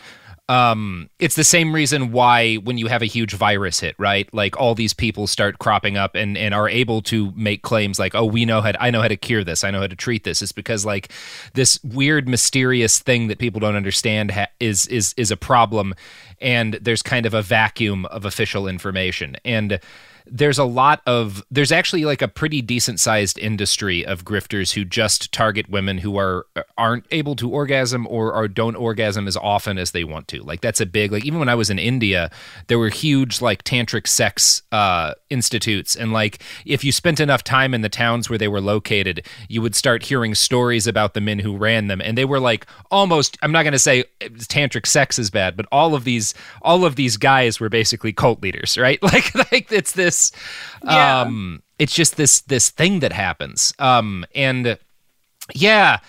um, 0.47 1.09
it's 1.17 1.35
the 1.35 1.43
same 1.43 1.73
reason 1.73 2.11
why 2.11 2.55
when 2.55 2.77
you 2.77 2.85
have 2.87 3.01
a 3.01 3.07
huge 3.07 3.33
virus 3.33 3.79
hit, 3.79 3.95
right? 3.97 4.31
Like 4.31 4.59
all 4.59 4.75
these 4.75 4.93
people 4.93 5.25
start 5.25 5.57
cropping 5.57 5.97
up 5.97 6.13
and, 6.13 6.37
and 6.37 6.53
are 6.53 6.69
able 6.69 7.01
to 7.03 7.31
make 7.35 7.63
claims 7.63 7.97
like, 7.97 8.13
oh, 8.13 8.25
we 8.25 8.45
know 8.45 8.61
how 8.61 8.73
to, 8.73 8.81
I 8.81 8.91
know 8.91 9.01
how 9.01 9.07
to 9.07 9.17
cure 9.17 9.43
this, 9.43 9.63
I 9.63 9.71
know 9.71 9.79
how 9.79 9.87
to 9.87 9.95
treat 9.95 10.23
this. 10.23 10.43
It's 10.43 10.51
because 10.51 10.85
like 10.85 11.11
this 11.55 11.79
weird, 11.83 12.29
mysterious 12.29 12.99
thing 12.99 13.27
that 13.27 13.39
people 13.39 13.59
don't 13.59 13.75
understand 13.75 14.31
ha- 14.31 14.47
is 14.59 14.85
is 14.87 15.15
is 15.17 15.31
a 15.31 15.37
problem, 15.37 15.95
and 16.39 16.75
there's 16.75 17.01
kind 17.01 17.25
of 17.25 17.33
a 17.33 17.41
vacuum 17.41 18.05
of 18.07 18.23
official 18.23 18.67
information 18.67 19.37
and 19.43 19.79
there's 20.27 20.57
a 20.57 20.63
lot 20.63 21.01
of 21.05 21.43
there's 21.51 21.71
actually 21.71 22.05
like 22.05 22.21
a 22.21 22.27
pretty 22.27 22.61
decent 22.61 22.99
sized 22.99 23.37
industry 23.37 24.05
of 24.05 24.25
grifters 24.25 24.73
who 24.73 24.83
just 24.83 25.31
target 25.31 25.69
women 25.69 25.99
who 25.99 26.17
are 26.17 26.45
aren't 26.77 27.05
able 27.11 27.35
to 27.35 27.49
orgasm 27.49 28.07
or, 28.07 28.33
or 28.33 28.47
don't 28.47 28.75
orgasm 28.75 29.27
as 29.27 29.37
often 29.37 29.77
as 29.77 29.91
they 29.91 30.03
want 30.03 30.27
to. 30.27 30.41
Like 30.41 30.61
that's 30.61 30.81
a 30.81 30.85
big 30.85 31.11
like 31.11 31.25
even 31.25 31.39
when 31.39 31.49
i 31.49 31.55
was 31.55 31.69
in 31.69 31.79
india 31.79 32.31
there 32.67 32.79
were 32.79 32.89
huge 32.89 33.41
like 33.41 33.63
tantric 33.63 34.07
sex 34.07 34.63
uh, 34.71 35.13
institutes. 35.29 35.95
And 35.95 36.13
like 36.13 36.41
if 36.65 36.83
you 36.83 36.91
spent 36.91 37.19
enough 37.19 37.43
time 37.43 37.73
in 37.73 37.81
the 37.81 37.89
towns 37.89 38.29
where 38.29 38.37
they 38.37 38.47
were 38.47 38.61
located 38.61 39.25
you 39.49 39.61
would 39.61 39.75
start 39.75 40.03
hearing 40.03 40.35
stories 40.35 40.87
about 40.87 41.13
the 41.13 41.21
men 41.21 41.39
who 41.39 41.57
ran 41.57 41.87
them. 41.87 42.01
And 42.01 42.17
they 42.17 42.25
were 42.25 42.39
like 42.39 42.65
almost 42.91 43.37
i'm 43.41 43.51
not 43.51 43.63
going 43.63 43.73
to 43.73 43.79
say 43.79 44.03
tantric 44.21 44.85
sex 44.85 45.19
is 45.19 45.29
bad 45.29 45.57
but 45.57 45.65
all 45.71 45.95
of 45.95 46.03
these 46.03 46.33
all 46.61 46.85
of 46.85 46.95
these 46.95 47.17
guys 47.17 47.59
were 47.59 47.69
basically 47.69 48.13
cult 48.13 48.41
leaders 48.41 48.77
right? 48.77 48.99
Like 49.15 49.35
like 49.51 49.71
it's 49.71 49.93
this 49.93 50.14
this 50.15 50.31
yeah. 50.83 51.21
um 51.21 51.61
it's 51.79 51.93
just 51.93 52.17
this 52.17 52.41
this 52.41 52.69
thing 52.69 52.99
that 52.99 53.13
happens 53.13 53.73
um 53.79 54.25
and 54.33 54.77
yeah 55.53 55.99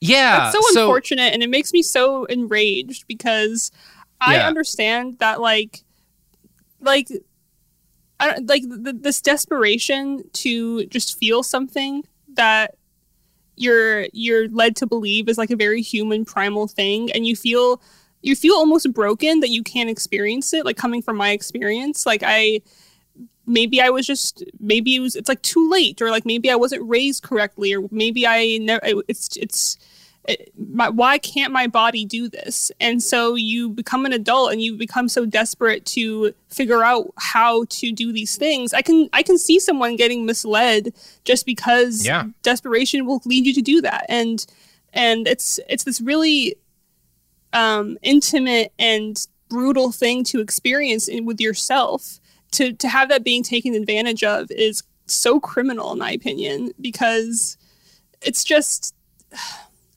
yeah 0.00 0.48
it's 0.48 0.54
so, 0.54 0.74
so 0.74 0.82
unfortunate 0.82 1.32
and 1.32 1.42
it 1.42 1.50
makes 1.50 1.72
me 1.72 1.82
so 1.82 2.24
enraged 2.26 3.06
because 3.06 3.70
i 4.20 4.36
yeah. 4.36 4.46
understand 4.46 5.18
that 5.18 5.40
like 5.40 5.84
like 6.80 7.08
I, 8.18 8.38
like 8.44 8.62
the, 8.68 8.92
this 8.92 9.20
desperation 9.22 10.22
to 10.34 10.84
just 10.86 11.18
feel 11.18 11.42
something 11.42 12.04
that 12.34 12.74
you're 13.56 14.06
you're 14.12 14.48
led 14.48 14.76
to 14.76 14.86
believe 14.86 15.28
is 15.28 15.38
like 15.38 15.50
a 15.50 15.56
very 15.56 15.82
human 15.82 16.24
primal 16.24 16.66
thing 16.66 17.10
and 17.12 17.26
you 17.26 17.36
feel 17.36 17.82
you 18.22 18.36
feel 18.36 18.54
almost 18.54 18.92
broken 18.92 19.40
that 19.40 19.50
you 19.50 19.62
can't 19.62 19.90
experience 19.90 20.52
it 20.52 20.64
like 20.64 20.76
coming 20.76 21.02
from 21.02 21.16
my 21.16 21.30
experience 21.30 22.06
like 22.06 22.22
i 22.24 22.60
maybe 23.50 23.80
I 23.80 23.90
was 23.90 24.06
just 24.06 24.44
maybe 24.60 24.94
it 24.94 25.00
was 25.00 25.16
it's 25.16 25.28
like 25.28 25.42
too 25.42 25.68
late 25.68 26.00
or 26.00 26.10
like 26.10 26.24
maybe 26.24 26.50
I 26.50 26.56
wasn't 26.56 26.88
raised 26.88 27.22
correctly 27.22 27.74
or 27.74 27.86
maybe 27.90 28.26
I 28.26 28.58
never 28.58 28.80
it's 29.08 29.36
it's 29.36 29.76
it, 30.28 30.52
my, 30.56 30.88
why 30.90 31.18
can't 31.18 31.52
my 31.52 31.66
body 31.66 32.04
do 32.04 32.28
this? 32.28 32.70
And 32.78 33.02
so 33.02 33.34
you 33.34 33.70
become 33.70 34.04
an 34.04 34.12
adult 34.12 34.52
and 34.52 34.62
you 34.62 34.76
become 34.76 35.08
so 35.08 35.24
desperate 35.24 35.86
to 35.86 36.34
figure 36.48 36.84
out 36.84 37.12
how 37.16 37.64
to 37.70 37.90
do 37.90 38.12
these 38.12 38.36
things. 38.36 38.72
I 38.72 38.82
can 38.82 39.08
I 39.12 39.22
can 39.22 39.38
see 39.38 39.58
someone 39.58 39.96
getting 39.96 40.26
misled 40.26 40.94
just 41.24 41.46
because 41.46 42.04
yeah. 42.04 42.26
desperation 42.42 43.06
will 43.06 43.22
lead 43.24 43.46
you 43.46 43.54
to 43.54 43.62
do 43.62 43.80
that. 43.82 44.06
And 44.08 44.44
and 44.92 45.26
it's 45.26 45.58
it's 45.68 45.84
this 45.84 46.00
really 46.00 46.56
um, 47.52 47.98
intimate 48.02 48.72
and 48.78 49.26
brutal 49.48 49.90
thing 49.90 50.22
to 50.22 50.40
experience 50.40 51.08
in, 51.08 51.24
with 51.24 51.40
yourself 51.40 52.20
to 52.52 52.72
to 52.72 52.88
have 52.88 53.08
that 53.08 53.24
being 53.24 53.42
taken 53.42 53.74
advantage 53.74 54.24
of 54.24 54.50
is 54.50 54.82
so 55.06 55.40
criminal 55.40 55.92
in 55.92 55.98
my 55.98 56.12
opinion 56.12 56.72
because 56.80 57.56
it's 58.22 58.44
just 58.44 58.94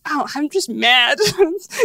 oh, 0.06 0.28
I'm 0.36 0.50
just 0.50 0.70
mad. 0.70 1.18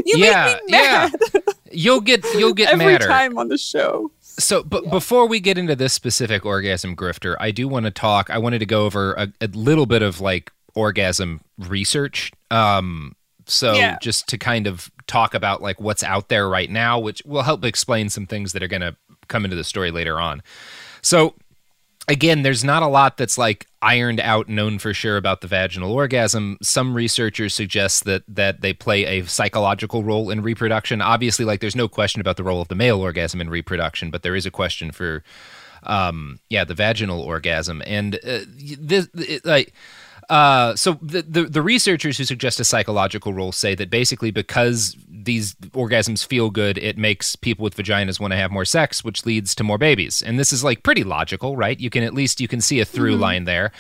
you 0.04 0.18
yeah, 0.18 0.54
make 0.54 0.64
me 0.64 0.72
mad. 0.72 1.14
Yeah. 1.34 1.40
You'll 1.70 2.00
get 2.00 2.24
you'll 2.34 2.54
get 2.54 2.68
every 2.72 2.86
madder. 2.86 3.06
time 3.06 3.38
on 3.38 3.48
the 3.48 3.58
show. 3.58 4.10
So, 4.20 4.62
but 4.62 4.84
yeah. 4.84 4.90
before 4.90 5.26
we 5.26 5.40
get 5.40 5.58
into 5.58 5.74
this 5.74 5.92
specific 5.92 6.46
orgasm 6.46 6.94
grifter, 6.94 7.36
I 7.40 7.50
do 7.50 7.66
want 7.66 7.86
to 7.86 7.90
talk. 7.90 8.30
I 8.30 8.38
wanted 8.38 8.60
to 8.60 8.66
go 8.66 8.86
over 8.86 9.14
a, 9.14 9.28
a 9.40 9.48
little 9.48 9.86
bit 9.86 10.02
of 10.02 10.20
like 10.20 10.52
orgasm 10.74 11.40
research. 11.58 12.32
Um, 12.50 13.16
so 13.46 13.72
yeah. 13.72 13.98
just 14.00 14.28
to 14.28 14.38
kind 14.38 14.66
of 14.66 14.90
talk 15.06 15.34
about 15.34 15.60
like 15.60 15.80
what's 15.80 16.04
out 16.04 16.28
there 16.28 16.48
right 16.48 16.70
now, 16.70 17.00
which 17.00 17.22
will 17.24 17.42
help 17.42 17.64
explain 17.64 18.10
some 18.10 18.26
things 18.26 18.52
that 18.52 18.62
are 18.62 18.68
going 18.68 18.82
to 18.82 18.94
come 19.28 19.44
into 19.44 19.56
the 19.56 19.64
story 19.64 19.90
later 19.90 20.20
on. 20.20 20.42
So 21.02 21.34
again, 22.08 22.42
there's 22.42 22.64
not 22.64 22.82
a 22.82 22.88
lot 22.88 23.16
that's 23.16 23.38
like 23.38 23.66
ironed 23.82 24.20
out, 24.20 24.48
known 24.48 24.78
for 24.78 24.92
sure 24.92 25.16
about 25.16 25.40
the 25.40 25.46
vaginal 25.46 25.92
orgasm. 25.92 26.58
Some 26.62 26.94
researchers 26.94 27.54
suggest 27.54 28.04
that 28.04 28.22
that 28.26 28.60
they 28.60 28.72
play 28.72 29.04
a 29.04 29.26
psychological 29.26 30.02
role 30.02 30.30
in 30.30 30.42
reproduction. 30.42 31.00
Obviously, 31.00 31.44
like 31.44 31.60
there's 31.60 31.76
no 31.76 31.88
question 31.88 32.20
about 32.20 32.36
the 32.36 32.44
role 32.44 32.60
of 32.60 32.68
the 32.68 32.74
male 32.74 33.00
orgasm 33.00 33.40
in 33.40 33.50
reproduction, 33.50 34.10
but 34.10 34.22
there 34.22 34.34
is 34.34 34.46
a 34.46 34.50
question 34.50 34.90
for, 34.90 35.22
um, 35.82 36.40
yeah, 36.48 36.64
the 36.64 36.74
vaginal 36.74 37.20
orgasm 37.20 37.82
and 37.86 38.16
uh, 38.16 38.40
this 38.78 39.08
it, 39.14 39.44
like 39.44 39.72
uh, 40.28 40.74
so 40.76 40.98
the, 41.00 41.22
the, 41.22 41.44
the 41.44 41.62
researchers 41.62 42.18
who 42.18 42.24
suggest 42.24 42.60
a 42.60 42.64
psychological 42.64 43.32
role 43.32 43.52
say 43.52 43.74
that 43.74 43.90
basically 43.90 44.30
because 44.30 44.96
these 45.10 45.54
orgasms 45.72 46.26
feel 46.26 46.50
good, 46.50 46.78
it 46.78 46.96
makes 46.98 47.36
people 47.36 47.64
with 47.64 47.76
vaginas 47.76 48.20
want 48.20 48.32
to 48.32 48.36
have 48.36 48.50
more 48.50 48.64
sex, 48.64 49.02
which 49.02 49.26
leads 49.26 49.54
to 49.54 49.64
more 49.64 49.78
babies. 49.78 50.22
And 50.22 50.38
this 50.38 50.52
is 50.52 50.62
like 50.62 50.82
pretty 50.82 51.04
logical, 51.04 51.56
right? 51.56 51.78
You 51.78 51.90
can 51.90 52.02
at 52.02 52.14
least 52.14 52.40
you 52.40 52.48
can 52.48 52.60
see 52.60 52.80
a 52.80 52.84
through 52.84 53.12
mm-hmm. 53.12 53.22
line 53.22 53.44
there. 53.44 53.72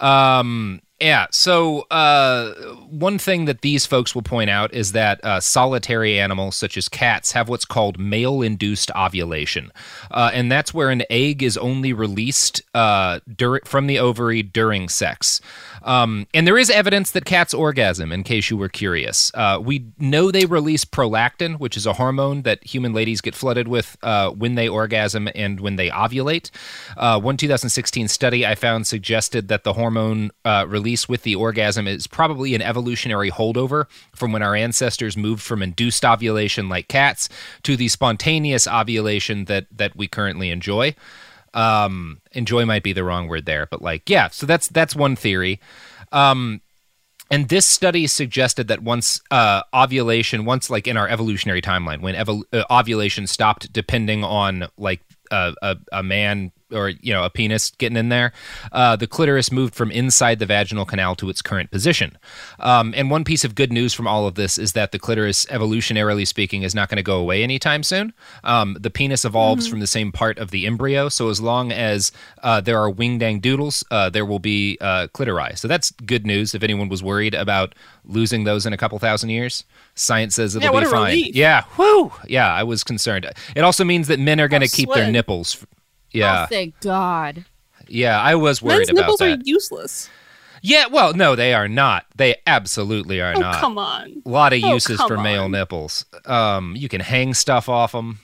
Um, 0.00 0.80
Yeah. 0.98 1.26
So, 1.30 1.80
uh, 1.90 2.54
one 2.88 3.18
thing 3.18 3.44
that 3.44 3.60
these 3.60 3.84
folks 3.84 4.14
will 4.14 4.22
point 4.22 4.48
out 4.48 4.72
is 4.72 4.92
that 4.92 5.22
uh, 5.22 5.40
solitary 5.40 6.18
animals, 6.18 6.56
such 6.56 6.78
as 6.78 6.88
cats, 6.88 7.32
have 7.32 7.50
what's 7.50 7.66
called 7.66 7.98
male 7.98 8.40
induced 8.40 8.90
ovulation. 8.92 9.72
Uh, 10.10 10.30
and 10.32 10.50
that's 10.50 10.72
where 10.72 10.88
an 10.88 11.02
egg 11.10 11.42
is 11.42 11.58
only 11.58 11.92
released 11.92 12.62
uh, 12.74 13.20
dur- 13.36 13.60
from 13.66 13.88
the 13.88 13.98
ovary 13.98 14.42
during 14.42 14.88
sex. 14.88 15.42
Um, 15.86 16.26
and 16.34 16.46
there 16.46 16.58
is 16.58 16.68
evidence 16.68 17.12
that 17.12 17.24
cats 17.24 17.54
orgasm, 17.54 18.12
in 18.12 18.24
case 18.24 18.50
you 18.50 18.56
were 18.56 18.68
curious. 18.68 19.30
Uh, 19.34 19.58
we 19.62 19.86
know 19.98 20.30
they 20.30 20.44
release 20.44 20.84
prolactin, 20.84 21.58
which 21.58 21.76
is 21.76 21.86
a 21.86 21.94
hormone 21.94 22.42
that 22.42 22.62
human 22.64 22.92
ladies 22.92 23.20
get 23.20 23.34
flooded 23.34 23.68
with 23.68 23.96
uh, 24.02 24.30
when 24.30 24.56
they 24.56 24.68
orgasm 24.68 25.28
and 25.34 25.60
when 25.60 25.76
they 25.76 25.88
ovulate. 25.88 26.50
Uh, 26.96 27.20
one 27.20 27.36
2016 27.36 28.08
study 28.08 28.44
I 28.44 28.56
found 28.56 28.86
suggested 28.86 29.46
that 29.48 29.62
the 29.62 29.74
hormone 29.74 30.32
uh, 30.44 30.66
release 30.68 31.08
with 31.08 31.22
the 31.22 31.36
orgasm 31.36 31.86
is 31.86 32.08
probably 32.08 32.54
an 32.56 32.62
evolutionary 32.62 33.30
holdover 33.30 33.86
from 34.14 34.32
when 34.32 34.42
our 34.42 34.56
ancestors 34.56 35.16
moved 35.16 35.42
from 35.42 35.62
induced 35.62 36.04
ovulation, 36.04 36.68
like 36.68 36.88
cats, 36.88 37.28
to 37.62 37.76
the 37.76 37.88
spontaneous 37.88 38.66
ovulation 38.66 39.44
that 39.44 39.66
that 39.70 39.94
we 39.94 40.08
currently 40.08 40.50
enjoy 40.50 40.94
um 41.56 42.20
enjoy 42.32 42.64
might 42.64 42.82
be 42.82 42.92
the 42.92 43.02
wrong 43.02 43.26
word 43.28 43.46
there 43.46 43.66
but 43.66 43.82
like 43.82 44.08
yeah 44.08 44.28
so 44.28 44.46
that's 44.46 44.68
that's 44.68 44.94
one 44.94 45.16
theory. 45.16 45.60
Um 46.12 46.60
and 47.30 47.48
this 47.48 47.66
study 47.66 48.06
suggested 48.06 48.68
that 48.68 48.82
once 48.82 49.20
uh, 49.30 49.62
ovulation 49.74 50.44
once 50.44 50.70
like 50.70 50.86
in 50.86 50.96
our 50.96 51.08
evolutionary 51.08 51.60
timeline 51.60 52.00
when 52.00 52.14
uh, 52.14 52.64
ovulation 52.70 53.26
stopped 53.26 53.72
depending 53.72 54.22
on 54.22 54.68
like 54.78 55.00
a, 55.32 55.54
a, 55.62 55.76
a 55.92 56.02
man 56.02 56.52
or 56.72 56.88
you 56.88 57.12
know 57.12 57.22
a 57.24 57.30
penis 57.30 57.70
getting 57.78 57.96
in 57.96 58.08
there 58.08 58.32
uh, 58.72 58.96
the 58.96 59.06
clitoris 59.06 59.52
moved 59.52 59.74
from 59.74 59.90
inside 59.90 60.38
the 60.38 60.46
vaginal 60.46 60.84
canal 60.84 61.14
to 61.14 61.28
its 61.30 61.40
current 61.42 61.70
position. 61.70 62.16
Um, 62.58 62.92
and 62.96 63.10
one 63.10 63.22
piece 63.24 63.44
of 63.44 63.54
good 63.54 63.72
news 63.72 63.94
from 63.94 64.06
all 64.08 64.26
of 64.26 64.34
this 64.34 64.58
is 64.58 64.72
that 64.72 64.90
the 64.92 64.98
clitoris 64.98 65.44
evolutionarily 65.46 66.26
speaking 66.26 66.62
is 66.62 66.74
not 66.74 66.88
going 66.88 66.96
to 66.96 67.02
go 67.04 67.18
away 67.18 67.42
anytime 67.44 67.82
soon. 67.82 68.12
Um, 68.44 68.76
the 68.80 68.90
penis 68.90 69.24
evolves 69.24 69.66
Mhm. 69.66 69.70
from 69.70 69.80
the 69.80 69.86
same 69.86 70.10
part 70.12 70.38
of 70.38 70.50
the 70.50 70.66
embryo 70.66 71.08
so 71.08 71.28
as 71.28 71.40
long 71.40 71.70
as 71.72 72.10
uh, 72.42 72.60
there 72.60 72.78
are 72.78 72.90
wing 72.90 73.18
dang 73.18 73.38
doodles 73.40 73.84
uh, 73.90 74.10
there 74.10 74.24
will 74.26 74.38
be 74.40 74.76
uh, 74.80 75.06
clitori. 75.14 75.56
So 75.56 75.68
that's 75.68 75.90
good 75.92 76.26
news 76.26 76.54
if 76.54 76.62
anyone 76.62 76.88
was 76.88 77.02
worried 77.02 77.34
about 77.34 77.74
losing 78.04 78.44
those 78.44 78.66
in 78.66 78.72
a 78.72 78.76
couple 78.76 78.98
thousand 78.98 79.30
years. 79.30 79.64
Science 79.94 80.34
says 80.34 80.54
it'll 80.56 80.74
Yeah, 80.74 80.80
be 80.80 80.86
fine. 80.86 81.06
relief. 81.12 81.34
yeah 81.36 81.62
whoo 81.78 82.12
yeah 82.26 82.52
i 82.52 82.62
was 82.62 82.82
concerned. 82.84 83.26
It 83.54 83.62
also 83.62 83.84
means 83.84 84.08
that 84.08 84.18
men 84.18 84.40
are 84.40 84.48
going 84.48 84.62
to 84.62 84.68
keep 84.68 84.92
their 84.92 85.10
nipples 85.10 85.64
yeah 86.16 86.42
Oh, 86.42 86.46
thank 86.48 86.78
God. 86.80 87.44
yeah, 87.88 88.20
I 88.20 88.34
was 88.34 88.60
worried 88.62 88.78
Men's 88.78 88.90
about 88.90 89.00
nipples 89.02 89.18
that. 89.20 89.38
are 89.38 89.42
useless. 89.44 90.10
Yeah, 90.62 90.86
well, 90.90 91.14
no, 91.14 91.36
they 91.36 91.54
are 91.54 91.68
not. 91.68 92.06
They 92.16 92.36
absolutely 92.46 93.20
are 93.20 93.34
Oh, 93.36 93.40
not. 93.40 93.60
come 93.60 93.78
on. 93.78 94.22
A 94.24 94.28
lot 94.28 94.52
of 94.52 94.64
Oh, 94.64 94.72
uses 94.74 95.00
for 95.02 95.16
male 95.18 95.44
on. 95.44 95.52
nipples. 95.52 96.04
Um, 96.24 96.74
you 96.74 96.88
can 96.88 97.00
hang 97.00 97.34
stuff 97.34 97.68
off 97.68 97.92
them. 97.92 98.18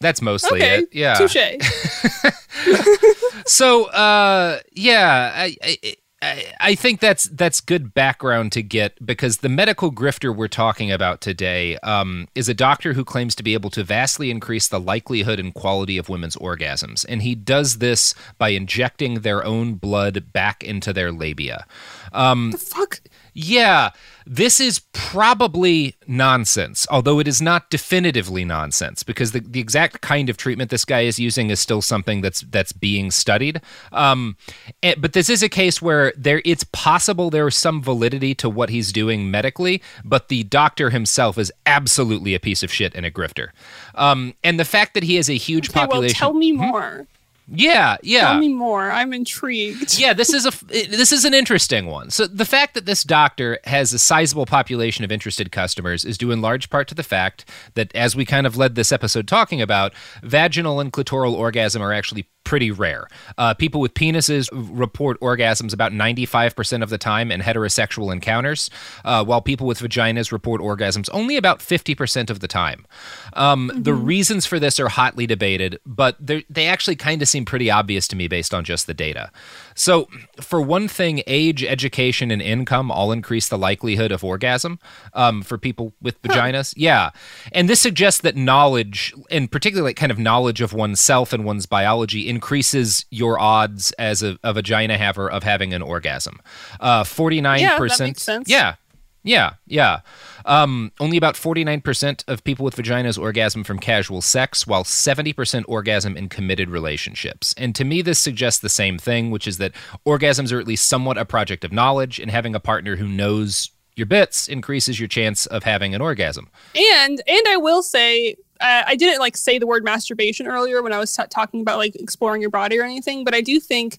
That's 0.00 0.20
mostly 0.20 0.60
Okay, 0.62 0.78
it. 0.80 0.88
Yeah. 0.92 1.14
touche. 1.14 1.36
so, 3.46 3.86
uh, 3.90 4.58
yeah, 4.72 5.32
I, 5.34 5.56
I, 5.62 5.78
I, 6.20 6.74
think 6.74 6.98
that's 7.00 7.24
that's 7.24 7.60
good 7.60 7.94
background 7.94 8.50
to 8.52 8.62
get 8.62 9.04
because 9.04 9.38
the 9.38 9.48
medical 9.48 9.92
grifter 9.92 10.34
we're 10.34 10.48
talking 10.48 10.90
about 10.90 11.20
today 11.20 11.76
um, 11.78 12.26
is 12.34 12.48
a 12.48 12.54
doctor 12.54 12.92
who 12.92 13.04
claims 13.04 13.34
to 13.36 13.44
be 13.44 13.54
able 13.54 13.70
to 13.70 13.84
vastly 13.84 14.30
increase 14.30 14.66
the 14.66 14.80
likelihood 14.80 15.38
and 15.38 15.54
quality 15.54 15.96
of 15.96 16.08
women's 16.08 16.34
orgasms, 16.36 17.06
and 17.08 17.22
he 17.22 17.34
does 17.34 17.78
this 17.78 18.14
by 18.36 18.48
injecting 18.48 19.20
their 19.20 19.44
own 19.44 19.74
blood 19.74 20.32
back 20.32 20.64
into 20.64 20.92
their 20.92 21.12
labia. 21.12 21.66
Um, 22.12 22.50
the 22.50 22.58
fuck? 22.58 23.00
Yeah, 23.40 23.90
this 24.26 24.58
is 24.58 24.80
probably 24.92 25.94
nonsense, 26.08 26.88
although 26.90 27.20
it 27.20 27.28
is 27.28 27.40
not 27.40 27.70
definitively 27.70 28.44
nonsense 28.44 29.04
because 29.04 29.30
the, 29.30 29.38
the 29.38 29.60
exact 29.60 30.00
kind 30.00 30.28
of 30.28 30.36
treatment 30.36 30.70
this 30.70 30.84
guy 30.84 31.02
is 31.02 31.20
using 31.20 31.48
is 31.48 31.60
still 31.60 31.80
something 31.80 32.20
that's 32.20 32.40
that's 32.40 32.72
being 32.72 33.12
studied. 33.12 33.60
Um, 33.92 34.36
eh, 34.82 34.96
but 34.98 35.12
this 35.12 35.30
is 35.30 35.44
a 35.44 35.48
case 35.48 35.80
where 35.80 36.12
there 36.16 36.42
it's 36.44 36.64
possible 36.72 37.30
there 37.30 37.46
is 37.46 37.54
some 37.54 37.80
validity 37.80 38.34
to 38.34 38.50
what 38.50 38.70
he's 38.70 38.90
doing 38.90 39.30
medically, 39.30 39.82
but 40.04 40.26
the 40.26 40.42
doctor 40.42 40.90
himself 40.90 41.38
is 41.38 41.52
absolutely 41.64 42.34
a 42.34 42.40
piece 42.40 42.64
of 42.64 42.72
shit 42.72 42.92
and 42.96 43.06
a 43.06 43.10
grifter. 43.12 43.50
Um, 43.94 44.34
and 44.42 44.58
the 44.58 44.64
fact 44.64 44.94
that 44.94 45.04
he 45.04 45.14
has 45.14 45.30
a 45.30 45.34
huge 45.34 45.70
Okay, 45.70 45.86
well, 45.86 46.08
tell 46.08 46.34
me 46.34 46.50
more. 46.50 47.06
Yeah, 47.50 47.96
yeah. 48.02 48.32
Tell 48.32 48.38
me 48.38 48.52
more. 48.52 48.90
I'm 48.90 49.12
intrigued. 49.12 49.98
Yeah, 49.98 50.12
this 50.12 50.32
is 50.32 50.44
a 50.44 50.64
this 50.66 51.12
is 51.12 51.24
an 51.24 51.34
interesting 51.34 51.86
one. 51.86 52.10
So 52.10 52.26
the 52.26 52.44
fact 52.44 52.74
that 52.74 52.84
this 52.84 53.02
doctor 53.02 53.58
has 53.64 53.92
a 53.92 53.98
sizable 53.98 54.46
population 54.46 55.04
of 55.04 55.10
interested 55.12 55.50
customers 55.50 56.04
is 56.04 56.18
due 56.18 56.30
in 56.30 56.42
large 56.42 56.68
part 56.68 56.88
to 56.88 56.94
the 56.94 57.02
fact 57.02 57.48
that, 57.74 57.94
as 57.94 58.14
we 58.14 58.24
kind 58.24 58.46
of 58.46 58.56
led 58.56 58.74
this 58.74 58.92
episode 58.92 59.26
talking 59.26 59.62
about, 59.62 59.94
vaginal 60.22 60.80
and 60.80 60.92
clitoral 60.92 61.32
orgasm 61.32 61.80
are 61.80 61.92
actually 61.92 62.28
pretty 62.48 62.70
rare. 62.70 63.06
Uh, 63.36 63.52
people 63.52 63.78
with 63.78 63.92
penises 63.92 64.48
report 64.52 65.20
orgasms 65.20 65.74
about 65.74 65.92
95% 65.92 66.82
of 66.82 66.88
the 66.88 66.96
time 66.96 67.30
in 67.30 67.42
heterosexual 67.42 68.10
encounters, 68.10 68.70
uh, 69.04 69.22
while 69.22 69.42
people 69.42 69.66
with 69.66 69.80
vaginas 69.80 70.32
report 70.32 70.62
orgasms 70.62 71.10
only 71.12 71.36
about 71.36 71.58
50% 71.58 72.30
of 72.30 72.40
the 72.40 72.48
time. 72.48 72.86
Um, 73.34 73.70
The 73.74 73.92
reasons 73.92 74.46
for 74.46 74.58
this 74.58 74.80
are 74.80 74.88
hotly 74.88 75.26
debated, 75.26 75.78
but 75.84 76.16
they 76.20 76.66
actually 76.66 76.96
kind 76.96 77.20
of 77.20 77.28
seem 77.28 77.44
pretty 77.44 77.70
obvious 77.70 78.08
to 78.08 78.16
me 78.16 78.28
based 78.28 78.54
on 78.54 78.64
just 78.64 78.86
the 78.86 78.94
data. 78.94 79.30
So, 79.78 80.08
for 80.40 80.60
one 80.60 80.88
thing, 80.88 81.22
age, 81.28 81.62
education, 81.62 82.32
and 82.32 82.42
income 82.42 82.90
all 82.90 83.12
increase 83.12 83.46
the 83.48 83.56
likelihood 83.56 84.10
of 84.10 84.24
orgasm 84.24 84.80
um, 85.14 85.40
for 85.40 85.56
people 85.56 85.92
with 86.02 86.20
vaginas. 86.22 86.74
Yeah. 86.76 87.10
And 87.52 87.68
this 87.68 87.80
suggests 87.80 88.20
that 88.22 88.34
knowledge, 88.34 89.14
and 89.30 89.48
particularly 89.48 89.90
like 89.90 89.96
kind 89.96 90.10
of 90.10 90.18
knowledge 90.18 90.60
of 90.60 90.72
oneself 90.72 91.32
and 91.32 91.44
one's 91.44 91.66
biology, 91.66 92.28
increases 92.28 93.06
your 93.10 93.38
odds 93.38 93.92
as 93.92 94.20
a, 94.20 94.36
a 94.42 94.52
vagina 94.52 94.98
haver 94.98 95.30
of 95.30 95.44
having 95.44 95.72
an 95.72 95.82
orgasm. 95.82 96.40
Uh, 96.80 97.04
49%. 97.04 97.60
Yeah, 97.60 97.78
that 97.78 98.00
makes 98.00 98.22
sense. 98.22 98.50
Yeah. 98.50 98.74
Yeah, 99.22 99.54
yeah. 99.66 100.00
Um, 100.44 100.92
only 101.00 101.16
about 101.16 101.34
49% 101.34 102.24
of 102.28 102.44
people 102.44 102.64
with 102.64 102.76
vaginas 102.76 103.18
orgasm 103.18 103.64
from 103.64 103.78
casual 103.78 104.22
sex, 104.22 104.66
while 104.66 104.84
70% 104.84 105.64
orgasm 105.68 106.16
in 106.16 106.28
committed 106.28 106.70
relationships. 106.70 107.54
And 107.58 107.74
to 107.74 107.84
me, 107.84 108.00
this 108.00 108.18
suggests 108.18 108.60
the 108.60 108.68
same 108.68 108.98
thing, 108.98 109.30
which 109.30 109.46
is 109.46 109.58
that 109.58 109.72
orgasms 110.06 110.52
are 110.52 110.60
at 110.60 110.66
least 110.66 110.88
somewhat 110.88 111.18
a 111.18 111.24
project 111.24 111.64
of 111.64 111.72
knowledge, 111.72 112.18
and 112.18 112.30
having 112.30 112.54
a 112.54 112.60
partner 112.60 112.96
who 112.96 113.08
knows 113.08 113.70
your 113.96 114.06
bits 114.06 114.48
increases 114.48 114.98
your 114.98 115.08
chance 115.08 115.44
of 115.46 115.64
having 115.64 115.94
an 115.94 116.00
orgasm. 116.00 116.48
And 116.76 117.20
and 117.26 117.48
I 117.48 117.56
will 117.56 117.82
say 117.82 118.36
uh, 118.60 118.82
I 118.86 118.96
didn't 118.96 119.18
like 119.18 119.36
say 119.36 119.58
the 119.58 119.66
word 119.66 119.84
masturbation 119.84 120.46
earlier 120.46 120.82
when 120.82 120.92
I 120.92 120.98
was 120.98 121.14
t- 121.14 121.22
talking 121.30 121.60
about 121.60 121.78
like 121.78 121.96
exploring 121.96 122.40
your 122.40 122.50
body 122.50 122.78
or 122.78 122.84
anything, 122.84 123.24
but 123.24 123.34
I 123.34 123.40
do 123.40 123.60
think 123.60 123.98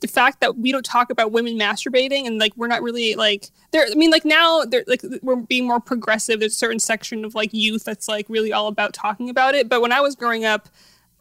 the 0.00 0.08
fact 0.08 0.40
that 0.40 0.56
we 0.56 0.72
don't 0.72 0.84
talk 0.84 1.10
about 1.10 1.32
women 1.32 1.58
masturbating 1.58 2.26
and 2.26 2.38
like 2.38 2.52
we're 2.56 2.68
not 2.68 2.82
really 2.82 3.14
like 3.14 3.50
there 3.72 3.86
I 3.90 3.94
mean 3.94 4.10
like 4.10 4.24
now 4.24 4.64
they're 4.64 4.84
like 4.86 5.02
we're 5.22 5.36
being 5.36 5.66
more 5.66 5.80
progressive. 5.80 6.40
There's 6.40 6.52
a 6.52 6.56
certain 6.56 6.78
section 6.78 7.24
of 7.24 7.34
like 7.34 7.50
youth 7.52 7.84
that's 7.84 8.08
like 8.08 8.26
really 8.28 8.52
all 8.52 8.68
about 8.68 8.92
talking 8.92 9.30
about 9.30 9.54
it. 9.54 9.68
But 9.68 9.80
when 9.80 9.92
I 9.92 10.00
was 10.00 10.14
growing 10.14 10.44
up 10.44 10.68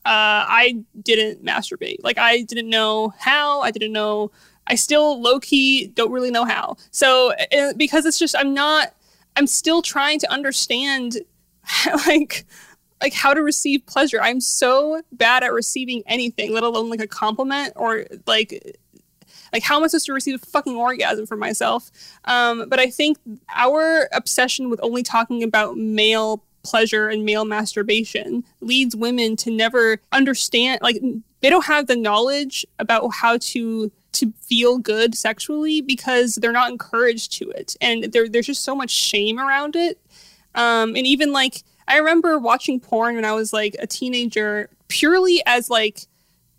uh 0.05 0.45
I 0.47 0.83
didn't 1.01 1.43
masturbate. 1.43 1.97
Like 2.03 2.17
I 2.17 2.41
didn't 2.41 2.69
know 2.69 3.13
how. 3.19 3.61
I 3.61 3.71
didn't 3.71 3.91
know 3.93 4.31
I 4.67 4.75
still 4.75 5.21
low 5.21 5.39
key 5.39 5.87
don't 5.87 6.11
really 6.11 6.31
know 6.31 6.45
how. 6.45 6.77
So 6.91 7.33
because 7.77 8.05
it's 8.05 8.19
just 8.19 8.35
I'm 8.37 8.53
not 8.53 8.93
I'm 9.35 9.47
still 9.47 9.81
trying 9.81 10.19
to 10.19 10.31
understand 10.31 11.17
like 12.07 12.45
like 13.01 13.13
how 13.13 13.33
to 13.33 13.41
receive 13.41 13.85
pleasure. 13.85 14.21
I'm 14.21 14.41
so 14.41 15.01
bad 15.11 15.43
at 15.43 15.53
receiving 15.53 16.03
anything, 16.07 16.53
let 16.53 16.63
alone 16.63 16.89
like 16.89 17.01
a 17.01 17.07
compliment 17.07 17.73
or 17.75 18.05
like 18.25 18.77
like 19.53 19.63
how 19.63 19.77
am 19.77 19.83
I 19.83 19.87
supposed 19.87 20.07
to 20.07 20.13
receive 20.13 20.35
a 20.35 20.45
fucking 20.45 20.75
orgasm 20.75 21.25
for 21.25 21.37
myself? 21.37 21.89
Um, 22.25 22.67
but 22.69 22.79
I 22.79 22.89
think 22.89 23.17
our 23.53 24.09
obsession 24.13 24.69
with 24.69 24.79
only 24.83 25.03
talking 25.03 25.43
about 25.43 25.77
male 25.77 26.43
pleasure 26.63 27.07
and 27.07 27.23
male 27.23 27.45
masturbation 27.45 28.43
leads 28.59 28.95
women 28.95 29.35
to 29.37 29.49
never 29.49 29.99
understand 30.11 30.79
like 30.81 31.01
they 31.39 31.49
don't 31.49 31.65
have 31.65 31.87
the 31.87 31.95
knowledge 31.95 32.65
about 32.77 33.07
how 33.09 33.37
to 33.37 33.89
to 34.11 34.33
feel 34.41 34.77
good 34.77 35.15
sexually 35.15 35.79
because 35.79 36.35
they're 36.35 36.51
not 36.51 36.69
encouraged 36.69 37.31
to 37.31 37.49
it 37.51 37.77
and 37.79 38.11
there, 38.11 38.27
there's 38.27 38.47
just 38.47 38.63
so 38.63 38.75
much 38.75 38.89
shame 38.89 39.39
around 39.39 39.77
it 39.77 39.97
um, 40.55 40.95
and 40.95 41.07
even 41.07 41.31
like 41.31 41.63
I 41.87 41.97
remember 41.97 42.37
watching 42.37 42.79
porn 42.79 43.15
when 43.15 43.25
I 43.25 43.33
was 43.33 43.53
like 43.53 43.75
a 43.79 43.87
teenager 43.87 44.69
purely 44.87 45.41
as 45.45 45.69
like 45.69 46.01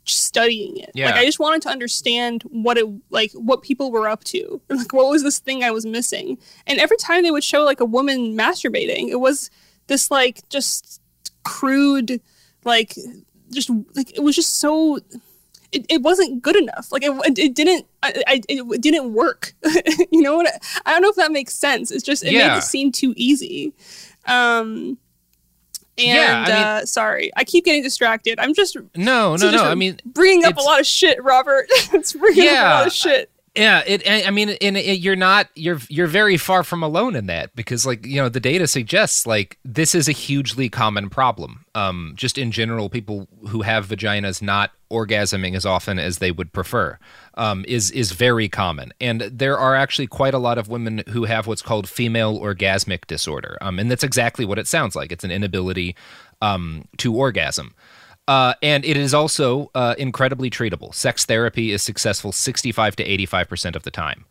studying 0.04 0.78
it. 0.78 0.90
Yeah. 0.94 1.06
Like 1.06 1.16
I 1.16 1.24
just 1.26 1.38
wanted 1.38 1.62
to 1.62 1.68
understand 1.68 2.42
what 2.44 2.78
it 2.78 2.86
like 3.10 3.32
what 3.32 3.62
people 3.62 3.90
were 3.92 4.08
up 4.08 4.24
to. 4.24 4.60
Like 4.70 4.92
what 4.92 5.10
was 5.10 5.22
this 5.22 5.38
thing 5.38 5.62
I 5.62 5.70
was 5.70 5.84
missing? 5.84 6.38
And 6.66 6.78
every 6.78 6.96
time 6.96 7.22
they 7.22 7.30
would 7.30 7.44
show 7.44 7.62
like 7.64 7.80
a 7.80 7.84
woman 7.84 8.36
masturbating, 8.36 9.08
it 9.08 9.20
was 9.20 9.50
this 9.86 10.10
like 10.10 10.48
just 10.48 11.00
crude 11.44 12.20
like 12.64 12.94
just 13.50 13.70
like 13.94 14.16
it 14.16 14.22
was 14.22 14.34
just 14.36 14.58
so 14.60 14.98
it, 15.72 15.84
it 15.90 16.00
wasn't 16.02 16.40
good 16.42 16.56
enough. 16.56 16.90
Like 16.90 17.02
it, 17.04 17.38
it 17.38 17.54
didn't, 17.54 17.86
I, 18.02 18.22
I, 18.26 18.40
it 18.48 18.80
didn't 18.80 19.12
work. 19.12 19.52
you 20.10 20.22
know 20.22 20.34
what? 20.36 20.46
I, 20.46 20.58
I 20.86 20.92
don't 20.92 21.02
know 21.02 21.10
if 21.10 21.16
that 21.16 21.30
makes 21.30 21.54
sense. 21.54 21.90
It's 21.90 22.02
just, 22.02 22.24
it 22.24 22.32
Yeah. 22.32 22.48
made 22.48 22.56
it 22.58 22.62
seem 22.62 22.90
too 22.90 23.12
easy. 23.18 23.74
Um, 24.24 24.96
and 25.98 26.16
Yeah, 26.16 26.44
I 26.46 26.48
mean- 26.48 26.56
uh, 26.82 26.87
sorry, 26.87 27.30
I 27.37 27.44
keep 27.44 27.64
getting 27.64 27.82
distracted. 27.82 28.38
I'm 28.38 28.54
just 28.54 28.76
No, 28.96 29.37
so 29.37 29.46
no, 29.46 29.52
just 29.52 29.64
no. 29.64 29.70
I 29.70 29.74
mean, 29.74 29.98
bringing 30.06 30.44
up 30.44 30.56
a 30.56 30.62
lot 30.62 30.80
of 30.80 30.87
shit, 30.87 31.22
Robert. 31.22 31.66
it's 31.92 32.12
bringing 32.12 32.46
up 32.48 32.52
a 32.52 32.74
lot 32.78 32.87
of 32.87 32.92
shit. 32.92 33.30
Yeah, 33.58 33.82
it. 33.84 34.08
I 34.08 34.30
mean, 34.30 34.50
and 34.60 34.76
it, 34.76 35.00
you're 35.00 35.16
not. 35.16 35.48
You're 35.56 35.80
you're 35.88 36.06
very 36.06 36.36
far 36.36 36.62
from 36.62 36.82
alone 36.84 37.16
in 37.16 37.26
that 37.26 37.56
because, 37.56 37.84
like, 37.84 38.06
you 38.06 38.22
know, 38.22 38.28
the 38.28 38.38
data 38.38 38.68
suggests 38.68 39.26
like 39.26 39.58
this 39.64 39.96
is 39.96 40.08
a 40.08 40.12
hugely 40.12 40.68
common 40.68 41.10
problem. 41.10 41.64
Um, 41.74 42.12
just 42.14 42.38
in 42.38 42.52
general, 42.52 42.88
people 42.88 43.26
who 43.48 43.62
have 43.62 43.88
vaginas 43.88 44.40
not 44.40 44.70
orgasming 44.92 45.56
as 45.56 45.66
often 45.66 45.98
as 45.98 46.18
they 46.18 46.30
would 46.30 46.52
prefer 46.52 47.00
um, 47.34 47.64
is 47.66 47.90
is 47.90 48.12
very 48.12 48.48
common, 48.48 48.92
and 49.00 49.22
there 49.22 49.58
are 49.58 49.74
actually 49.74 50.06
quite 50.06 50.34
a 50.34 50.38
lot 50.38 50.56
of 50.56 50.68
women 50.68 51.02
who 51.08 51.24
have 51.24 51.48
what's 51.48 51.62
called 51.62 51.88
female 51.88 52.38
orgasmic 52.38 53.08
disorder, 53.08 53.58
um, 53.60 53.80
and 53.80 53.90
that's 53.90 54.04
exactly 54.04 54.44
what 54.44 54.60
it 54.60 54.68
sounds 54.68 54.94
like. 54.94 55.10
It's 55.10 55.24
an 55.24 55.32
inability 55.32 55.96
um, 56.40 56.84
to 56.98 57.12
orgasm. 57.12 57.74
Uh, 58.28 58.54
and 58.62 58.84
it 58.84 58.96
is 58.96 59.12
also 59.14 59.70
uh, 59.74 59.94
incredibly 59.98 60.50
treatable. 60.50 60.94
Sex 60.94 61.24
therapy 61.24 61.72
is 61.72 61.82
successful 61.82 62.30
65 62.30 62.94
to 62.96 63.04
85% 63.04 63.74
of 63.74 63.82
the 63.82 63.90
time. 63.90 64.26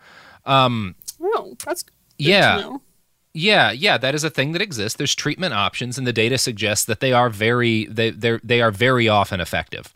Um, 0.45 0.95
Oh, 1.19 1.55
that's 1.65 1.81
good 1.83 1.93
yeah. 2.17 2.55
to 2.57 2.61
know. 2.61 2.81
Yeah, 3.33 3.71
yeah, 3.71 3.97
that 3.97 4.15
is 4.15 4.23
a 4.23 4.29
thing 4.29 4.53
that 4.53 4.61
exists. 4.61 4.97
There's 4.97 5.13
treatment 5.13 5.53
options, 5.53 5.97
and 5.97 6.07
the 6.07 6.13
data 6.13 6.37
suggests 6.37 6.85
that 6.85 6.99
they 7.01 7.11
are 7.13 7.29
very 7.29 7.85
they 7.85 8.09
they 8.09 8.39
they 8.43 8.61
are 8.61 8.71
very 8.71 9.07
often 9.07 9.39
effective. 9.39 9.93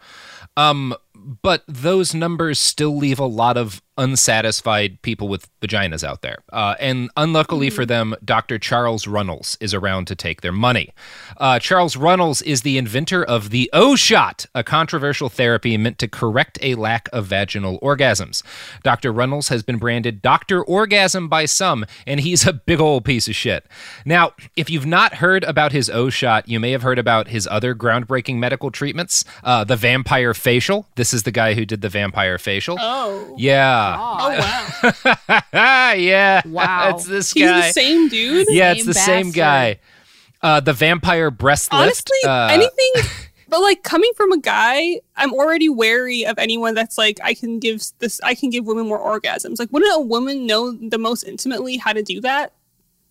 Um, 0.57 0.93
but 1.41 1.63
those 1.67 2.13
numbers 2.13 2.59
still 2.59 2.95
leave 2.97 3.19
a 3.19 3.25
lot 3.25 3.57
of 3.57 3.81
unsatisfied 3.97 5.01
people 5.01 5.27
with 5.27 5.47
vaginas 5.61 6.03
out 6.03 6.21
there. 6.21 6.37
Uh, 6.51 6.75
and 6.79 7.09
unluckily 7.17 7.69
for 7.69 7.85
them, 7.85 8.15
Dr. 8.23 8.57
Charles 8.57 9.05
Runels 9.05 9.57
is 9.59 9.73
around 9.73 10.05
to 10.07 10.15
take 10.15 10.41
their 10.41 10.51
money. 10.51 10.93
Uh, 11.37 11.59
Charles 11.59 11.95
Runels 11.95 12.41
is 12.43 12.61
the 12.61 12.77
inventor 12.77 13.23
of 13.23 13.49
the 13.49 13.69
O 13.73 13.95
shot, 13.95 14.45
a 14.55 14.63
controversial 14.63 15.29
therapy 15.29 15.77
meant 15.77 15.99
to 15.99 16.07
correct 16.07 16.57
a 16.61 16.75
lack 16.75 17.09
of 17.11 17.25
vaginal 17.25 17.79
orgasms. 17.81 18.43
Dr. 18.83 19.11
Runels 19.11 19.49
has 19.49 19.61
been 19.63 19.77
branded 19.77 20.21
Dr. 20.21 20.63
Orgasm 20.63 21.27
by 21.27 21.45
some, 21.45 21.85
and 22.07 22.19
he's 22.21 22.47
a 22.47 22.53
big 22.53 22.79
old 22.79 23.05
piece 23.05 23.27
of 23.27 23.35
shit. 23.35 23.65
Now, 24.05 24.31
if 24.55 24.69
you've 24.69 24.85
not 24.85 25.15
heard 25.15 25.43
about 25.43 25.71
his 25.71 25.89
O 25.89 26.09
shot, 26.09 26.47
you 26.47 26.59
may 26.59 26.71
have 26.71 26.81
heard 26.81 26.99
about 26.99 27.27
his 27.27 27.47
other 27.47 27.75
groundbreaking 27.75 28.37
medical 28.37 28.71
treatments, 28.71 29.25
uh, 29.43 29.63
the 29.63 29.75
vampire 29.75 30.33
facial. 30.33 30.87
This 30.95 31.13
is 31.13 31.23
the 31.23 31.31
guy 31.31 31.53
who 31.53 31.65
did 31.65 31.81
the 31.81 31.89
vampire 31.89 32.37
facial. 32.37 32.77
Oh. 32.79 33.35
Yeah. 33.37 33.80
Oh 33.99 35.01
wow. 35.23 35.41
yeah. 35.93 36.41
Wow. 36.45 36.95
It's 36.95 37.05
this 37.05 37.31
He's 37.33 37.43
guy. 37.43 37.67
the 37.67 37.73
same 37.73 38.09
dude. 38.09 38.47
yeah, 38.49 38.71
it's 38.71 38.81
Same 38.81 38.87
the 38.87 38.93
same 38.93 39.31
guy. 39.31 39.79
Uh, 40.41 40.59
the 40.59 40.73
vampire 40.73 41.29
breast 41.29 41.71
lift. 41.71 41.83
Honestly, 41.83 42.17
uh, 42.25 42.47
anything 42.47 42.91
but 43.47 43.61
like 43.61 43.83
coming 43.83 44.11
from 44.15 44.31
a 44.31 44.39
guy, 44.39 44.99
I'm 45.15 45.33
already 45.33 45.69
wary 45.69 46.25
of 46.25 46.39
anyone 46.39 46.73
that's 46.73 46.97
like 46.97 47.19
I 47.23 47.33
can 47.33 47.59
give 47.59 47.83
this 47.99 48.19
I 48.23 48.33
can 48.33 48.49
give 48.49 48.65
women 48.65 48.87
more 48.87 48.99
orgasms. 48.99 49.59
Like 49.59 49.71
wouldn't 49.71 49.93
a 49.95 50.01
woman 50.01 50.47
know 50.47 50.71
the 50.71 50.97
most 50.97 51.23
intimately 51.23 51.77
how 51.77 51.93
to 51.93 52.01
do 52.01 52.21
that? 52.21 52.53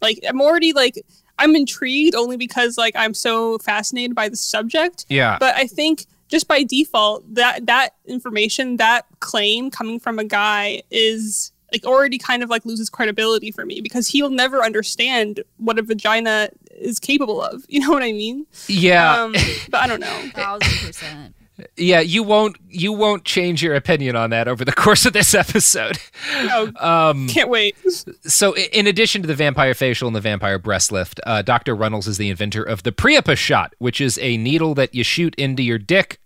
Like 0.00 0.18
I'm 0.28 0.40
already 0.40 0.72
like 0.72 1.04
I'm 1.38 1.54
intrigued 1.54 2.14
only 2.14 2.36
because 2.36 2.76
like 2.76 2.96
I'm 2.96 3.14
so 3.14 3.58
fascinated 3.58 4.14
by 4.14 4.28
the 4.28 4.36
subject. 4.36 5.06
Yeah. 5.08 5.36
But 5.38 5.56
I 5.56 5.66
think 5.66 6.06
just 6.30 6.48
by 6.48 6.62
default 6.62 7.34
that 7.34 7.66
that 7.66 7.96
information, 8.06 8.76
that 8.78 9.06
claim 9.20 9.70
coming 9.70 9.98
from 9.98 10.18
a 10.18 10.24
guy 10.24 10.82
is 10.90 11.52
like 11.72 11.84
already 11.84 12.18
kind 12.18 12.42
of 12.42 12.50
like 12.50 12.64
loses 12.64 12.88
credibility 12.88 13.50
for 13.50 13.64
me 13.64 13.80
because 13.80 14.08
he'll 14.08 14.30
never 14.30 14.62
understand 14.62 15.42
what 15.58 15.78
a 15.78 15.82
vagina 15.82 16.50
is 16.72 16.98
capable 16.98 17.42
of. 17.42 17.64
You 17.70 17.80
know 17.80 17.90
what 17.90 18.02
I 18.02 18.12
mean? 18.12 18.46
Yeah. 18.66 19.22
Um, 19.22 19.32
but 19.70 19.80
I 19.80 19.86
don't 19.86 20.00
know. 20.00 20.30
Thousand 20.34 20.86
percent. 20.86 21.34
Yeah, 21.76 22.00
you 22.00 22.22
won't 22.22 22.56
you 22.68 22.92
won't 22.92 23.24
change 23.24 23.62
your 23.62 23.74
opinion 23.74 24.16
on 24.16 24.30
that 24.30 24.48
over 24.48 24.64
the 24.64 24.72
course 24.84 25.06
of 25.06 25.12
this 25.12 25.34
episode. 25.34 25.98
Oh, 26.32 26.70
Um, 26.76 27.28
can't 27.28 27.48
wait. 27.48 27.76
so, 28.22 28.56
in 28.56 28.86
addition 28.86 29.22
to 29.22 29.28
the 29.28 29.34
vampire 29.34 29.74
facial 29.74 30.06
and 30.06 30.14
the 30.16 30.20
vampire 30.20 30.58
breast 30.58 30.92
lift, 30.92 31.20
uh, 31.26 31.42
Dr. 31.42 31.74
Runels 31.76 32.06
is 32.06 32.18
the 32.18 32.30
inventor 32.30 32.62
of 32.62 32.82
the 32.82 32.92
Priapus 32.92 33.38
shot, 33.38 33.74
which 33.78 34.00
is 34.00 34.18
a 34.22 34.36
needle 34.36 34.74
that 34.74 34.94
you 34.94 35.04
shoot 35.04 35.34
into 35.36 35.62
your 35.62 35.78
dick 35.78 36.18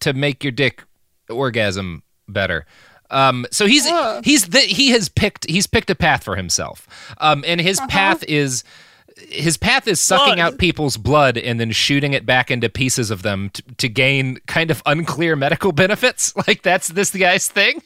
to 0.00 0.12
make 0.12 0.44
your 0.44 0.52
dick 0.52 0.82
orgasm 1.30 2.02
better. 2.28 2.66
Um, 3.10 3.46
so 3.50 3.66
he's 3.66 3.86
he's 4.24 4.48
the, 4.48 4.60
he 4.60 4.90
has 4.90 5.08
picked 5.08 5.48
he's 5.48 5.66
picked 5.66 5.90
a 5.90 5.94
path 5.94 6.24
for 6.24 6.36
himself, 6.36 6.88
um, 7.18 7.44
and 7.46 7.60
his 7.60 7.78
path 7.88 8.24
is 8.26 8.64
his 9.16 9.56
path 9.56 9.86
is 9.86 10.00
sucking 10.00 10.36
Blood. 10.36 10.38
out 10.54 10.58
people's 10.58 10.96
blood 10.96 11.38
and 11.38 11.60
then 11.60 11.70
shooting 11.72 12.12
it 12.14 12.26
back 12.26 12.50
into 12.50 12.68
pieces 12.68 13.10
of 13.10 13.22
them 13.22 13.50
t- 13.50 13.62
to 13.78 13.88
gain 13.88 14.38
kind 14.46 14.70
of 14.70 14.82
unclear 14.86 15.36
medical 15.36 15.72
benefits. 15.84 16.34
Like 16.48 16.62
that's 16.62 16.88
this 16.88 17.10
guy's 17.10 17.48
thing. 17.48 17.80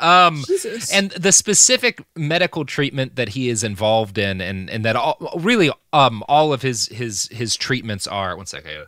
Um, 0.00 0.44
Jesus. 0.46 0.90
and 0.92 1.10
the 1.10 1.30
specific 1.32 2.02
medical 2.16 2.64
treatment 2.64 3.16
that 3.16 3.30
he 3.30 3.50
is 3.50 3.62
involved 3.62 4.16
in, 4.16 4.40
and 4.40 4.70
and 4.70 4.82
that 4.84 4.96
all, 4.96 5.18
really 5.38 5.70
um 5.92 6.22
all 6.26 6.52
of 6.54 6.62
his 6.62 6.88
his 6.88 7.28
his 7.30 7.54
treatments 7.56 8.06
are. 8.06 8.34
One 8.36 8.46
second. 8.46 8.86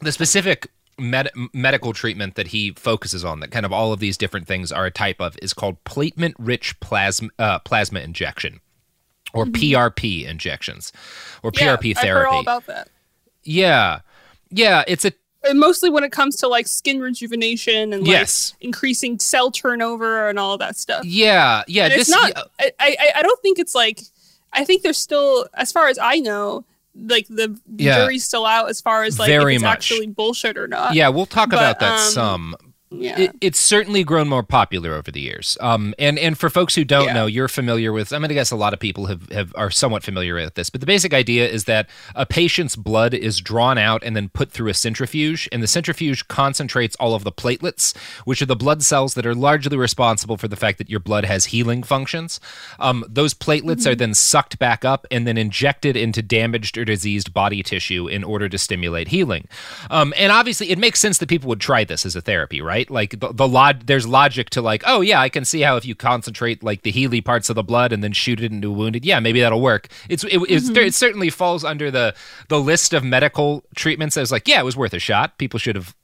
The 0.00 0.10
specific 0.12 0.68
med- 0.98 1.30
medical 1.52 1.92
treatment 1.92 2.34
that 2.34 2.48
he 2.48 2.72
focuses 2.72 3.24
on, 3.24 3.40
that 3.40 3.50
kind 3.50 3.64
of 3.66 3.72
all 3.72 3.92
of 3.92 4.00
these 4.00 4.16
different 4.16 4.46
things 4.48 4.72
are 4.72 4.86
a 4.86 4.90
type 4.90 5.20
of, 5.20 5.36
is 5.42 5.52
called 5.52 5.82
platelet-rich 5.84 6.80
plasma 6.80 7.28
uh, 7.38 7.58
plasma 7.60 8.00
injection, 8.00 8.60
or 9.32 9.46
PRP 9.46 10.26
injections, 10.26 10.92
or 11.42 11.50
Mm-hmm. 11.52 11.64
Yeah, 11.64 11.76
PRP 11.76 11.90
I've 11.90 11.96
heard 11.98 12.02
therapy. 12.04 12.34
all 12.34 12.40
about 12.40 12.66
that. 12.66 12.88
yeah, 13.44 14.00
yeah, 14.50 14.84
it's 14.86 15.04
a 15.04 15.12
And 15.44 15.58
mostly 15.58 15.90
when 15.90 16.04
it 16.04 16.12
comes 16.12 16.36
to 16.36 16.48
like 16.48 16.66
skin 16.68 17.00
rejuvenation 17.00 17.92
and 17.92 18.02
like 18.02 18.10
Yes. 18.10 18.54
increasing 18.60 19.18
cell 19.18 19.50
turnover 19.50 20.28
and 20.28 20.38
all 20.38 20.56
that 20.58 20.76
stuff. 20.76 21.04
yeah, 21.04 21.62
yeah. 21.66 21.84
And 21.84 21.92
this 21.94 22.08
it's 22.08 22.10
not. 22.10 22.32
yeah, 22.60 22.68
I, 22.78 22.96
I 22.98 23.10
I 23.16 23.22
don't 23.22 23.40
think 23.42 23.58
it's 23.58 23.74
like. 23.74 24.00
I 24.54 24.66
think 24.66 24.82
there's 24.82 24.98
still, 24.98 25.46
as 25.54 25.72
far 25.72 25.88
as 25.88 25.98
I 25.98 26.16
know, 26.20 26.66
like 26.94 27.26
the 27.28 27.58
Yeah. 27.74 27.96
jury's 28.04 28.22
still 28.26 28.44
out 28.44 28.68
as 28.68 28.82
far 28.82 29.02
as 29.04 29.18
like 29.18 29.28
Very 29.28 29.54
if 29.54 29.60
it's 29.60 29.62
much. 29.62 29.72
actually 29.72 30.08
bullshit 30.08 30.58
or 30.58 30.68
not. 30.68 30.94
yeah, 30.94 31.08
we'll 31.08 31.24
talk 31.24 31.48
but, 31.48 31.56
about 31.56 31.80
that 31.80 31.92
um, 32.00 32.10
some. 32.12 32.56
Yeah. 32.94 33.18
It, 33.18 33.36
it's 33.40 33.58
certainly 33.58 34.04
grown 34.04 34.28
more 34.28 34.42
popular 34.42 34.94
over 34.94 35.10
the 35.10 35.20
years. 35.20 35.56
Um, 35.60 35.94
and 35.98 36.18
and 36.18 36.38
for 36.38 36.50
folks 36.50 36.74
who 36.74 36.84
don't 36.84 37.06
Yeah. 37.06 37.12
know, 37.14 37.26
you're 37.26 37.48
familiar 37.48 37.92
with. 37.92 38.12
I'm 38.12 38.20
going 38.20 38.28
to 38.28 38.34
guess 38.34 38.50
a 38.50 38.56
lot 38.56 38.72
of 38.72 38.80
people 38.80 39.06
have, 39.06 39.28
have 39.30 39.52
are 39.56 39.70
somewhat 39.70 40.02
familiar 40.02 40.34
with 40.34 40.54
this. 40.54 40.70
But 40.70 40.80
the 40.80 40.86
basic 40.86 41.12
idea 41.14 41.48
is 41.48 41.64
that 41.64 41.88
a 42.14 42.26
patient's 42.26 42.76
blood 42.76 43.14
is 43.14 43.40
drawn 43.40 43.78
out 43.78 44.02
and 44.04 44.14
then 44.14 44.28
put 44.28 44.50
through 44.52 44.68
a 44.68 44.74
centrifuge, 44.74 45.48
and 45.50 45.62
the 45.62 45.66
centrifuge 45.66 46.28
concentrates 46.28 46.94
all 46.96 47.14
of 47.14 47.24
the 47.24 47.32
platelets, 47.32 47.96
which 48.24 48.42
are 48.42 48.46
the 48.46 48.56
blood 48.56 48.82
cells 48.82 49.14
that 49.14 49.26
are 49.26 49.34
largely 49.34 49.76
responsible 49.76 50.36
for 50.36 50.48
the 50.48 50.56
fact 50.56 50.78
that 50.78 50.90
your 50.90 51.00
blood 51.00 51.24
has 51.24 51.46
healing 51.46 51.82
functions. 51.82 52.40
Um, 52.78 53.04
those 53.08 53.34
platelets 53.34 53.86
are 53.86 53.94
then 53.94 54.14
sucked 54.14 54.58
back 54.58 54.84
up 54.84 55.06
and 55.10 55.26
then 55.26 55.38
injected 55.38 55.96
into 55.96 56.22
damaged 56.22 56.76
or 56.78 56.84
diseased 56.84 57.32
body 57.32 57.62
tissue 57.62 58.06
in 58.08 58.22
order 58.24 58.48
to 58.48 58.58
stimulate 58.58 59.08
healing. 59.08 59.48
Um, 59.90 60.12
and 60.16 60.30
obviously, 60.30 60.70
it 60.70 60.78
makes 60.78 61.00
sense 61.00 61.18
that 61.18 61.28
people 61.28 61.48
would 61.48 61.60
try 61.60 61.84
this 61.84 62.04
as 62.06 62.14
a 62.16 62.20
therapy, 62.20 62.60
right? 62.60 62.81
Like 62.90 63.20
the, 63.20 63.32
the 63.32 63.48
log, 63.48 63.86
there's 63.86 64.06
logic 64.06 64.50
to 64.50 64.62
like, 64.62 64.82
oh 64.86 65.00
yeah, 65.00 65.20
I 65.20 65.28
can 65.28 65.44
see 65.44 65.60
how 65.60 65.76
if 65.76 65.84
you 65.84 65.94
concentrate 65.94 66.62
like 66.62 66.82
the 66.82 66.90
Healy 66.90 67.20
parts 67.20 67.48
of 67.48 67.56
the 67.56 67.62
blood 67.62 67.92
and 67.92 68.02
then 68.02 68.12
shoot 68.12 68.40
it 68.40 68.52
into 68.52 68.68
a 68.68 68.72
wounded, 68.72 69.04
yeah, 69.04 69.20
maybe 69.20 69.40
that'll 69.40 69.60
work. 69.60 69.88
It's 70.08 70.24
it, 70.24 70.40
it's, 70.48 70.70
mm-hmm. 70.70 70.76
it 70.78 70.94
certainly 70.94 71.30
falls 71.30 71.64
under 71.64 71.90
the 71.90 72.14
the 72.48 72.60
list 72.60 72.92
of 72.92 73.04
medical 73.04 73.64
treatments. 73.74 74.16
I 74.16 74.20
was 74.20 74.32
like, 74.32 74.48
yeah, 74.48 74.60
it 74.60 74.64
was 74.64 74.76
worth 74.76 74.94
a 74.94 74.98
shot. 74.98 75.38
People 75.38 75.58
should 75.58 75.76
have 75.76 75.94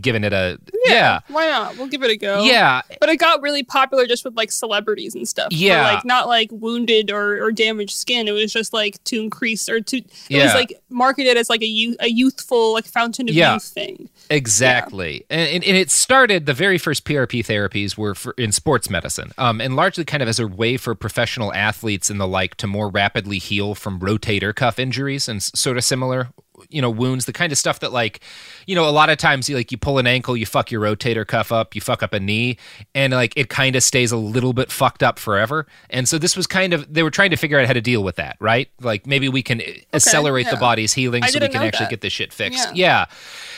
given 0.00 0.24
it 0.24 0.32
a 0.32 0.58
yeah. 0.84 1.20
Why 1.28 1.46
not? 1.46 1.76
We'll 1.76 1.88
give 1.88 2.02
it 2.02 2.10
a 2.10 2.16
go. 2.16 2.42
Yeah. 2.44 2.82
But 3.00 3.08
it 3.08 3.16
got 3.16 3.42
really 3.42 3.62
popular 3.62 4.06
just 4.06 4.24
with 4.24 4.34
like 4.36 4.50
celebrities 4.52 5.14
and 5.14 5.28
stuff. 5.28 5.48
Yeah. 5.50 5.82
like 5.94 6.04
not 6.04 6.26
like 6.28 6.48
wounded 6.52 7.10
or, 7.10 7.42
or 7.44 7.52
damaged 7.52 7.92
skin. 7.96 8.28
It 8.28 8.32
was 8.32 8.52
just 8.52 8.72
like 8.72 9.02
to 9.04 9.20
increase 9.20 9.68
or 9.68 9.80
to 9.80 9.96
it 9.98 10.06
Yeah. 10.28 10.44
was 10.44 10.54
like 10.54 10.80
marketed 10.88 11.36
as 11.36 11.48
like 11.50 11.62
a 11.62 11.66
youth 11.66 11.96
a 12.00 12.08
youthful 12.08 12.72
like 12.72 12.84
fountain 12.86 13.28
of 13.28 13.34
Yeah. 13.34 13.54
youth 13.54 13.64
thing. 13.64 14.08
Exactly, 14.30 15.24
and, 15.30 15.48
and, 15.48 15.64
and 15.64 15.76
it 15.76 15.90
started. 15.90 16.46
The 16.46 16.54
very 16.54 16.78
first 16.78 17.04
PRP 17.04 17.44
therapies 17.44 17.96
were 17.96 18.14
for, 18.14 18.34
in 18.38 18.52
sports 18.52 18.90
medicine, 18.90 19.32
um, 19.38 19.60
and 19.60 19.76
largely 19.76 20.04
kind 20.04 20.22
of 20.22 20.28
as 20.28 20.38
a 20.38 20.46
way 20.46 20.76
for 20.76 20.94
professional 20.94 21.52
athletes 21.54 22.10
and 22.10 22.18
the 22.20 22.26
like 22.26 22.54
to 22.56 22.66
more 22.66 22.88
rapidly 22.90 23.38
heal 23.38 23.74
from 23.74 24.00
rotator 24.00 24.54
cuff 24.54 24.78
injuries 24.78 25.28
and 25.28 25.42
sort 25.42 25.76
of 25.76 25.84
similar 25.84 26.28
you 26.68 26.82
know 26.82 26.90
wounds, 26.90 27.24
the 27.26 27.32
kind 27.32 27.52
of 27.52 27.58
stuff 27.58 27.80
that 27.80 27.92
like 27.92 28.20
you 28.66 28.74
know 28.74 28.88
a 28.88 28.90
lot 28.90 29.08
of 29.10 29.18
times 29.18 29.48
you 29.48 29.56
like 29.56 29.70
you 29.72 29.78
pull 29.78 29.98
an 29.98 30.06
ankle, 30.06 30.36
you 30.36 30.46
fuck 30.46 30.70
your 30.70 30.80
rotator 30.80 31.26
cuff 31.26 31.52
up, 31.52 31.74
you 31.74 31.80
fuck 31.80 32.02
up 32.02 32.12
a 32.12 32.20
knee, 32.20 32.58
and 32.94 33.12
like 33.12 33.32
it 33.36 33.48
kind 33.48 33.76
of 33.76 33.82
stays 33.82 34.12
a 34.12 34.16
little 34.16 34.52
bit 34.52 34.70
fucked 34.70 35.02
up 35.02 35.18
forever. 35.18 35.66
And 35.90 36.08
so 36.08 36.18
this 36.18 36.36
was 36.36 36.46
kind 36.46 36.72
of 36.72 36.92
they 36.92 37.02
were 37.02 37.10
trying 37.10 37.30
to 37.30 37.36
figure 37.36 37.58
out 37.58 37.66
how 37.66 37.72
to 37.72 37.80
deal 37.80 38.02
with 38.02 38.16
that, 38.16 38.36
right? 38.40 38.68
Like 38.80 39.06
maybe 39.06 39.28
we 39.28 39.42
can 39.42 39.62
accelerate 39.92 40.50
the 40.50 40.56
body's 40.56 40.92
healing 40.92 41.22
I 41.22 41.28
so 41.28 41.38
we 41.38 41.48
can 41.48 41.62
actually 41.62 41.84
that. 41.84 41.90
get 41.90 42.00
this 42.00 42.12
shit 42.12 42.32
fixed. 42.32 42.74
Yeah. 42.74 42.88
Yeah. 42.88 43.06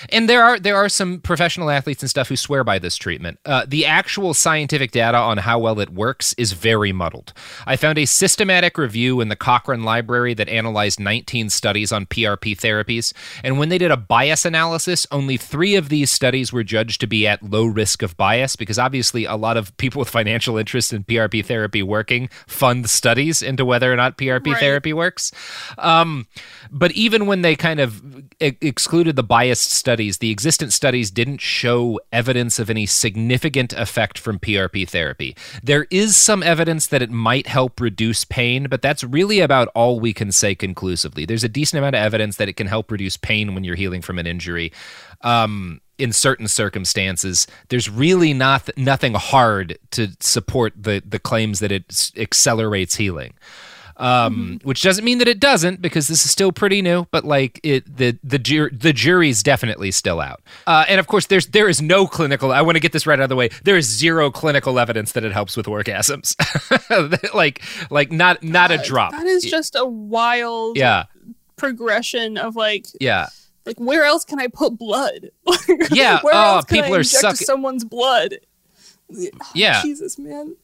And 0.08 0.28
there 0.28 0.42
are 0.42 0.58
there 0.58 0.76
are 0.76 0.88
some 0.88 1.20
professional 1.20 1.70
athletes 1.70 2.02
and 2.02 2.10
stuff 2.10 2.28
who 2.28 2.36
swear 2.36 2.64
by 2.64 2.78
this 2.78 2.96
treatment. 2.96 3.38
Uh, 3.44 3.64
the 3.66 3.86
actual 3.86 4.34
scientific 4.34 4.90
data 4.90 5.18
on 5.18 5.38
how 5.38 5.58
well 5.58 5.78
it 5.78 5.90
works 5.90 6.34
is 6.36 6.52
very 6.52 6.92
muddled. 6.92 7.32
I 7.66 7.76
found 7.76 7.98
a 7.98 8.06
systematic 8.06 8.76
review 8.76 9.20
in 9.20 9.28
the 9.28 9.36
Cochrane 9.36 9.84
Library 9.84 10.34
that 10.34 10.48
analyzed 10.48 10.98
19 10.98 11.50
studies 11.50 11.92
on 11.92 12.06
PRP 12.06 12.58
and 13.44 13.58
when 13.58 13.68
they 13.68 13.78
did 13.78 13.90
a 13.90 13.96
bias 13.96 14.44
analysis, 14.44 15.06
only 15.10 15.36
three 15.36 15.74
of 15.76 15.88
these 15.88 16.10
studies 16.10 16.52
were 16.52 16.64
judged 16.64 17.00
to 17.00 17.06
be 17.06 17.26
at 17.26 17.42
low 17.42 17.64
risk 17.66 18.02
of 18.02 18.16
bias 18.16 18.56
because 18.56 18.78
obviously 18.78 19.24
a 19.24 19.36
lot 19.36 19.56
of 19.56 19.76
people 19.76 20.00
with 20.00 20.08
financial 20.08 20.56
interest 20.56 20.92
in 20.92 21.04
PRP 21.04 21.44
therapy 21.44 21.82
working 21.82 22.28
fund 22.46 22.88
studies 22.90 23.42
into 23.42 23.64
whether 23.64 23.92
or 23.92 23.96
not 23.96 24.16
PRP 24.18 24.52
Right. 24.52 24.60
therapy 24.60 24.92
works. 24.92 25.30
Um, 25.78 26.26
but 26.70 26.92
even 26.92 27.26
when 27.26 27.42
they 27.42 27.54
kind 27.56 27.80
of 27.80 28.02
e- 28.40 28.56
excluded 28.60 29.16
the 29.16 29.22
biased 29.22 29.70
studies, 29.70 30.18
the 30.18 30.30
existent 30.30 30.72
studies 30.72 31.10
didn't 31.10 31.40
show 31.40 32.00
evidence 32.12 32.58
of 32.58 32.70
any 32.70 32.86
significant 32.86 33.72
effect 33.74 34.18
from 34.18 34.38
PRP 34.38 34.88
therapy. 34.88 35.36
There 35.62 35.86
is 35.90 36.16
some 36.16 36.42
evidence 36.42 36.86
that 36.88 37.02
it 37.02 37.10
might 37.10 37.46
help 37.46 37.80
reduce 37.80 38.24
pain, 38.24 38.66
but 38.70 38.80
that's 38.82 39.04
really 39.04 39.40
about 39.40 39.68
all 39.74 40.00
we 40.00 40.12
can 40.12 40.32
say 40.32 40.54
conclusively. 40.54 41.24
There's 41.26 41.44
a 41.44 41.48
decent 41.48 41.78
amount 41.78 41.96
of 41.96 42.02
evidence 42.02 42.36
that 42.36 42.48
it 42.48 42.54
can 42.54 42.66
help 42.66 42.79
reduce 42.88 43.16
pain 43.16 43.54
when 43.54 43.64
you're 43.64 43.76
healing 43.76 44.02
from 44.02 44.18
an 44.18 44.26
injury. 44.26 44.72
Um, 45.22 45.80
in 45.98 46.12
certain 46.12 46.48
circumstances, 46.48 47.46
there's 47.68 47.90
really 47.90 48.32
not 48.32 48.70
nothing 48.76 49.14
hard 49.14 49.78
to 49.90 50.08
support 50.20 50.72
the 50.76 51.02
the 51.04 51.18
claims 51.18 51.58
that 51.60 51.70
it 51.70 51.84
s- 51.90 52.12
accelerates 52.16 52.96
healing 52.96 53.34
um, 54.00 54.58
which 54.62 54.82
doesn't 54.82 55.04
mean 55.04 55.18
that 55.18 55.28
it 55.28 55.38
doesn't 55.38 55.82
because 55.82 56.08
this 56.08 56.24
is 56.24 56.30
still 56.30 56.52
pretty 56.52 56.80
new. 56.80 57.06
But 57.10 57.24
like 57.24 57.60
it, 57.62 57.84
the 57.96 58.18
the 58.24 58.70
the 58.72 58.92
jury's 58.92 59.42
definitely 59.42 59.90
still 59.90 60.20
out. 60.20 60.40
Uh, 60.66 60.86
and 60.88 60.98
of 60.98 61.06
course, 61.06 61.26
there's 61.26 61.46
there 61.48 61.68
is 61.68 61.82
no 61.82 62.06
clinical. 62.06 62.50
I 62.50 62.62
want 62.62 62.76
to 62.76 62.80
get 62.80 62.92
this 62.92 63.06
right 63.06 63.20
out 63.20 63.24
of 63.24 63.28
the 63.28 63.36
way. 63.36 63.50
There 63.62 63.76
is 63.76 63.86
zero 63.86 64.30
clinical 64.30 64.78
evidence 64.78 65.12
that 65.12 65.24
it 65.24 65.32
helps 65.32 65.56
with 65.56 65.66
orgasms. 65.66 66.34
like 67.34 67.62
like 67.90 68.10
not 68.10 68.42
not 68.42 68.70
a 68.70 68.78
drop. 68.78 69.12
That 69.12 69.26
is 69.26 69.44
just 69.44 69.76
a 69.76 69.84
wild 69.84 70.78
yeah 70.78 71.04
progression 71.60 72.38
of 72.38 72.56
like 72.56 72.86
yeah. 73.00 73.28
like 73.66 73.78
where 73.78 74.04
else 74.04 74.24
can 74.24 74.40
I 74.40 74.48
put 74.48 74.78
blood? 74.78 75.30
Yeah, 75.92 76.20
where 76.22 76.34
oh, 76.34 76.56
else 76.56 76.64
can 76.64 76.78
people 76.78 76.94
I 76.94 76.98
are 76.98 77.04
sucking- 77.04 77.46
someone's 77.46 77.84
blood? 77.84 78.38
Yeah. 79.54 79.82
Jesus, 79.84 80.18
man. 80.18 80.56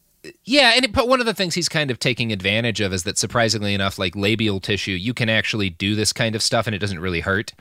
Yeah, 0.44 0.72
and 0.74 0.84
it, 0.84 0.92
but 0.92 1.08
one 1.08 1.20
of 1.20 1.26
the 1.26 1.34
things 1.34 1.54
he's 1.54 1.68
kind 1.68 1.90
of 1.90 1.98
taking 1.98 2.32
advantage 2.32 2.80
of 2.80 2.92
is 2.92 3.04
that 3.04 3.18
surprisingly 3.18 3.74
enough, 3.74 3.98
like 3.98 4.16
labial 4.16 4.60
tissue, 4.60 4.92
you 4.92 5.14
can 5.14 5.28
actually 5.28 5.70
do 5.70 5.94
this 5.94 6.12
kind 6.12 6.34
of 6.34 6.42
stuff 6.42 6.66
and 6.66 6.74
it 6.74 6.78
doesn't 6.78 6.98
really 6.98 7.20
hurt. 7.20 7.52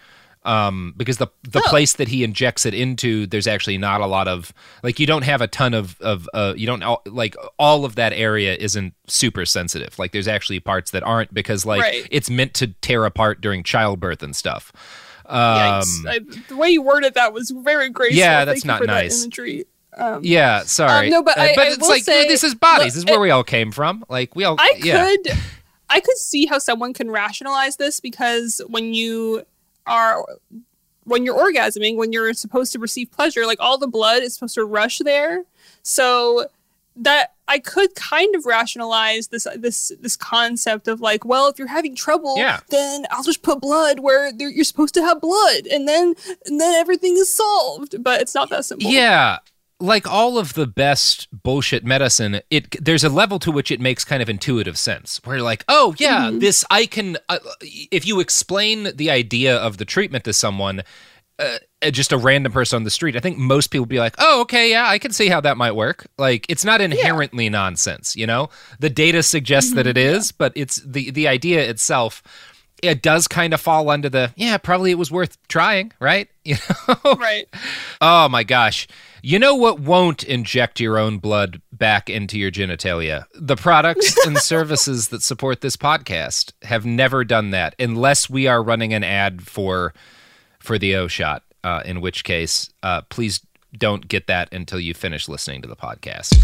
Um, 0.46 0.94
because 0.96 1.18
the 1.18 1.28
the 1.44 1.60
Oh. 1.60 1.70
place 1.70 1.94
that 1.94 2.08
he 2.08 2.24
injects 2.24 2.66
it 2.68 2.74
into, 2.76 3.26
there's 3.26 3.48
actually 3.48 3.78
not 3.80 4.00
a 4.02 4.06
lot 4.06 4.28
of 4.28 4.54
like 4.84 5.00
you 5.00 5.08
don't 5.08 5.24
have 5.24 5.42
a 5.42 5.48
ton 5.48 5.74
of 5.74 6.00
of 6.02 6.30
uh, 6.36 6.54
you 6.56 6.68
don't 6.68 6.84
like 7.08 7.36
all 7.58 7.84
of 7.84 7.96
that 7.96 8.14
area 8.14 8.56
isn't 8.56 8.94
super 9.08 9.46
sensitive. 9.46 9.98
Like 9.98 10.12
there's 10.12 10.28
actually 10.28 10.60
parts 10.60 10.92
that 10.92 11.02
aren't 11.04 11.34
because 11.34 11.66
like 11.66 11.82
Right. 11.82 12.08
it's 12.12 12.30
meant 12.30 12.54
to 12.56 12.68
tear 12.68 13.06
apart 13.06 13.42
during 13.42 13.64
childbirth 13.64 14.22
and 14.22 14.36
stuff. 14.36 14.72
Um. 15.26 15.82
I, 16.08 16.20
the 16.50 16.56
way 16.56 16.70
you 16.70 16.82
worded 16.84 17.16
that 17.16 17.34
was 17.34 17.50
very 17.50 17.90
graceful. 17.90 18.20
Yeah, 18.20 18.46
that's 18.46 18.64
not 18.66 18.82
that 18.82 18.88
nice. 18.88 19.24
imagery. 19.24 19.66
Um, 19.98 20.20
yeah, 20.24 20.62
sorry. 20.64 21.08
Um, 21.08 21.12
no, 21.12 21.24
but 21.24 21.38
Uh, 21.38 21.42
I- 21.42 21.54
but 21.56 21.68
I 21.68 21.72
it's 21.72 21.88
like 21.88 22.04
say- 22.04 22.28
this 22.28 22.44
is 22.44 22.54
bodies. 22.54 22.80
look, 22.80 22.86
this 22.88 22.96
is 22.98 23.06
where 23.06 23.16
it- 23.16 23.22
we 23.22 23.30
all 23.32 23.44
came 23.44 23.72
from. 23.72 24.04
Like 24.10 24.36
we 24.36 24.44
all. 24.44 24.58
I 24.60 24.74
yeah. 24.78 25.06
could 25.06 25.38
I 25.90 26.00
could 26.02 26.18
see 26.18 26.46
how 26.46 26.60
someone 26.60 26.94
can 26.94 27.10
rationalize 27.10 27.78
this 27.78 28.00
because 28.00 28.60
when 28.68 28.94
you 28.94 29.44
are 29.88 30.26
when 31.04 31.24
you're 31.26 31.38
orgasming, 31.38 31.96
when 31.98 32.12
you're 32.12 32.34
supposed 32.34 32.72
to 32.74 32.80
receive 32.80 33.12
pleasure, 33.12 33.46
like 33.46 33.60
all 33.60 33.78
the 33.78 33.88
blood 33.88 34.24
is 34.24 34.34
supposed 34.34 34.56
to 34.56 34.66
rush 34.66 35.00
there. 35.00 35.44
So 35.84 36.48
that 36.98 37.34
I 37.48 37.60
could 37.60 37.94
kind 37.96 38.34
of 38.36 38.46
rationalize 38.46 39.28
this 39.28 39.46
this 39.58 39.92
this 40.00 40.16
concept 40.16 40.88
of 40.88 41.02
like, 41.02 41.26
well, 41.26 41.48
if 41.48 41.60
you're 41.60 41.68
having 41.68 41.94
trouble, 41.96 42.36
Yeah. 42.38 42.62
then 42.70 43.06
I'll 43.12 43.22
just 43.24 43.42
put 43.44 43.60
blood 43.62 44.00
where 44.00 44.32
you're 44.34 44.64
supposed 44.64 44.94
to 44.96 45.02
have 45.02 45.20
blood, 45.22 45.68
and 45.68 45.88
then 45.88 46.16
and 46.46 46.60
then 46.60 46.74
everything 46.76 47.18
is 47.18 47.32
solved. 47.34 48.02
But 48.04 48.22
it's 48.22 48.34
not 48.34 48.50
that 48.50 48.66
simple. 48.66 48.90
Yeah. 48.90 49.40
Like 49.80 50.08
all 50.08 50.38
of 50.38 50.54
the 50.54 50.68
best 50.68 51.28
bullshit 51.44 51.84
medicine, 51.84 52.40
it 52.50 52.84
there's 52.84 53.04
a 53.04 53.10
level 53.10 53.40
to 53.40 53.52
which 53.52 53.72
it 53.72 53.82
makes 53.82 54.06
kind 54.06 54.22
of 54.24 54.30
intuitive 54.30 54.78
sense. 54.78 55.20
Where 55.26 55.36
you're 55.36 55.44
like, 55.44 55.66
oh 55.68 55.94
yeah, 55.98 56.32
this 56.34 56.64
I 56.70 56.86
can. 56.86 57.18
Uh, 57.28 57.40
if 57.62 58.08
you 58.08 58.22
explain 58.22 58.96
the 58.96 59.12
idea 59.12 59.58
of 59.58 59.78
the 59.78 59.84
treatment 59.84 60.24
to 60.24 60.34
someone, 60.34 60.84
uh, 61.40 61.58
just 61.92 62.14
a 62.14 62.18
random 62.18 62.54
person 62.54 62.78
on 62.78 62.84
the 62.86 62.90
street, 62.90 63.18
I 63.18 63.20
think 63.20 63.38
most 63.38 63.68
people 63.68 63.82
would 63.82 63.90
be 63.90 64.00
like, 64.00 64.16
oh 64.18 64.42
okay, 64.42 64.72
yeah, 64.72 64.88
I 64.88 64.98
can 64.98 65.12
see 65.12 65.28
how 65.28 65.42
that 65.42 65.58
might 65.58 65.74
work. 65.74 66.08
Like 66.18 66.46
it's 66.48 66.64
not 66.64 66.80
inherently 66.80 67.50
nonsense, 67.50 68.16
you 68.16 68.26
know. 68.26 68.50
The 68.80 68.90
data 68.90 69.24
suggests 69.24 69.74
that 69.74 69.88
it 69.88 69.98
is, 69.98 70.32
but 70.32 70.54
it's 70.56 70.78
the 70.78 71.12
the 71.12 71.28
idea 71.28 71.70
itself. 71.70 72.24
It 72.82 73.02
does 73.02 73.28
kind 73.28 73.54
of 73.54 73.60
fall 73.62 73.90
under 73.90 74.10
the 74.10 74.34
yeah, 74.38 74.58
probably 74.58 74.92
it 74.92 74.98
was 74.98 75.12
worth 75.12 75.38
trying, 75.48 75.92
right? 76.00 76.30
You 76.46 76.58
know, 76.88 77.16
Right. 77.16 77.48
Oh 78.00 78.30
my 78.30 78.44
gosh. 78.44 78.88
You 79.28 79.40
know 79.40 79.56
what 79.56 79.80
won't 79.80 80.24
inject 80.24 80.80
your 80.80 81.00
own 81.00 81.18
blood 81.18 81.60
back 81.72 82.12
into 82.12 82.38
your 82.38 82.52
genitalia? 82.52 83.26
The 83.34 83.56
products 83.56 84.16
and 84.28 84.38
services 84.38 85.08
that 85.08 85.24
support 85.24 85.62
this 85.62 85.76
podcast 85.76 86.52
have 86.62 86.86
never 86.86 87.24
done 87.24 87.50
that 87.50 87.74
unless 87.80 88.30
we 88.30 88.46
are 88.46 88.62
running 88.62 88.94
an 88.94 89.04
ad 89.04 89.42
for 89.42 89.96
for 90.60 90.78
the 90.78 90.96
O 90.96 91.08
shot, 91.08 91.42
uh, 91.64 91.82
in 91.86 92.02
which 92.02 92.24
case, 92.24 92.70
uh, 92.84 93.02
please 93.10 93.44
don't 93.76 94.08
get 94.08 94.28
that 94.28 94.54
until 94.54 94.80
you 94.80 94.94
finish 94.94 95.28
listening 95.28 95.64
to 95.64 95.68
the 95.68 95.76
podcast. 95.76 96.38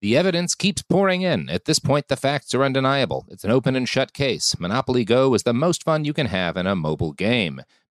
The 0.00 0.16
evidence 0.16 0.54
keeps 0.54 0.80
pouring 0.80 1.20
in. 1.20 1.50
At 1.50 1.66
this 1.66 1.78
point, 1.78 2.08
the 2.08 2.16
facts 2.16 2.54
are 2.54 2.64
undeniable. 2.64 3.26
It's 3.28 3.44
an 3.44 3.50
open 3.50 3.76
and 3.76 3.86
shut 3.86 4.14
case. 4.14 4.58
Monopoly 4.58 5.04
Go 5.04 5.34
is 5.34 5.42
the 5.42 5.52
most 5.52 5.84
fun 5.84 6.06
you 6.06 6.14
can 6.14 6.28
have 6.28 6.56
in 6.56 6.66
a 6.66 6.74
mobile 6.74 7.12
game. 7.12 7.60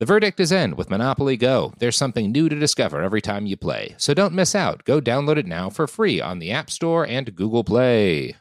The 0.00 0.06
verdict 0.06 0.40
is 0.40 0.50
in 0.50 0.76
with 0.76 0.88
Monopoly 0.88 1.36
Go. 1.36 1.74
There's 1.76 1.94
something 1.94 2.32
new 2.32 2.48
to 2.48 2.58
discover 2.58 3.02
every 3.02 3.20
time 3.20 3.44
you 3.44 3.58
play. 3.58 3.94
So 3.98 4.14
don't 4.14 4.32
miss 4.32 4.54
out. 4.54 4.82
Go 4.84 4.98
download 4.98 5.36
it 5.36 5.46
now 5.46 5.68
for 5.68 5.86
free 5.86 6.22
on 6.22 6.38
the 6.38 6.50
App 6.50 6.70
Store 6.70 7.06
and 7.06 7.34
Google 7.34 7.64
Play. 7.64 8.36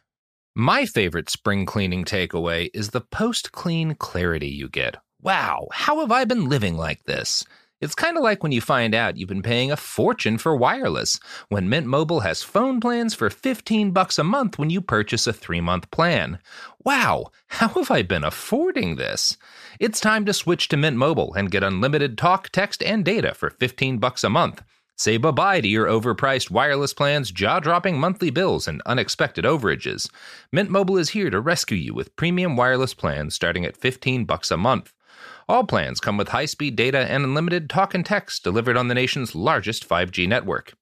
My 0.55 0.85
favorite 0.85 1.29
spring 1.29 1.65
cleaning 1.65 2.05
takeaway 2.05 2.69
is 2.73 2.91
the 2.91 3.01
post 3.01 3.51
clean 3.51 3.95
clarity 3.95 4.47
you 4.47 4.69
get. 4.69 4.95
Wow, 5.21 5.67
how 5.73 5.99
have 5.99 6.13
I 6.13 6.23
been 6.23 6.47
living 6.47 6.77
like 6.77 7.03
this? 7.03 7.43
It's 7.81 7.95
kind 7.95 8.15
of 8.15 8.23
like 8.23 8.41
when 8.41 8.53
you 8.53 8.61
find 8.61 8.95
out 8.95 9.17
you've 9.17 9.27
been 9.27 9.41
paying 9.41 9.69
a 9.69 9.77
fortune 9.77 10.37
for 10.37 10.55
wireless 10.55 11.19
when 11.49 11.67
Mint 11.67 11.87
Mobile 11.87 12.21
has 12.21 12.41
phone 12.41 12.79
plans 12.79 13.13
for 13.13 13.29
15 13.29 13.91
bucks 13.91 14.17
a 14.17 14.23
month 14.23 14.57
when 14.57 14.69
you 14.69 14.79
purchase 14.79 15.27
a 15.27 15.33
3-month 15.33 15.91
plan. 15.91 16.39
Wow, 16.85 17.31
how 17.47 17.67
have 17.67 17.91
I 17.91 18.01
been 18.01 18.23
affording 18.23 18.95
this? 18.95 19.37
It's 19.79 20.01
time 20.01 20.25
to 20.25 20.33
switch 20.33 20.67
to 20.67 20.75
Mint 20.75 20.97
Mobile 20.97 21.33
and 21.35 21.49
get 21.49 21.63
unlimited 21.63 22.17
talk, 22.17 22.49
text, 22.49 22.83
and 22.83 23.05
data 23.05 23.33
for 23.33 23.49
15 23.49 23.97
bucks 23.97 24.25
a 24.25 24.29
month. 24.29 24.61
Say 24.97 25.15
bye-bye 25.15 25.61
to 25.61 25.69
your 25.69 25.87
overpriced 25.87 26.51
wireless 26.51 26.93
plans, 26.93 27.31
jaw-dropping 27.31 27.97
monthly 27.97 28.29
bills, 28.29 28.67
and 28.67 28.81
unexpected 28.85 29.45
overages. 29.45 30.09
Mint 30.51 30.69
Mobile 30.69 30.97
is 30.97 31.11
here 31.11 31.29
to 31.29 31.39
rescue 31.39 31.77
you 31.77 31.93
with 31.93 32.17
premium 32.17 32.57
wireless 32.57 32.93
plans 32.93 33.35
starting 33.35 33.63
at 33.63 33.77
15 33.77 34.25
bucks 34.25 34.51
a 34.51 34.57
month. 34.57 34.93
All 35.47 35.63
plans 35.63 36.01
come 36.01 36.17
with 36.17 36.27
high 36.27 36.43
speed 36.43 36.75
data 36.75 37.09
and 37.09 37.23
unlimited 37.23 37.69
talk 37.69 37.95
and 37.95 38.05
text 38.05 38.43
delivered 38.43 38.75
on 38.75 38.89
the 38.89 38.93
nation's 38.93 39.33
largest 39.33 39.87
5G 39.87 40.27
network. 40.27 40.73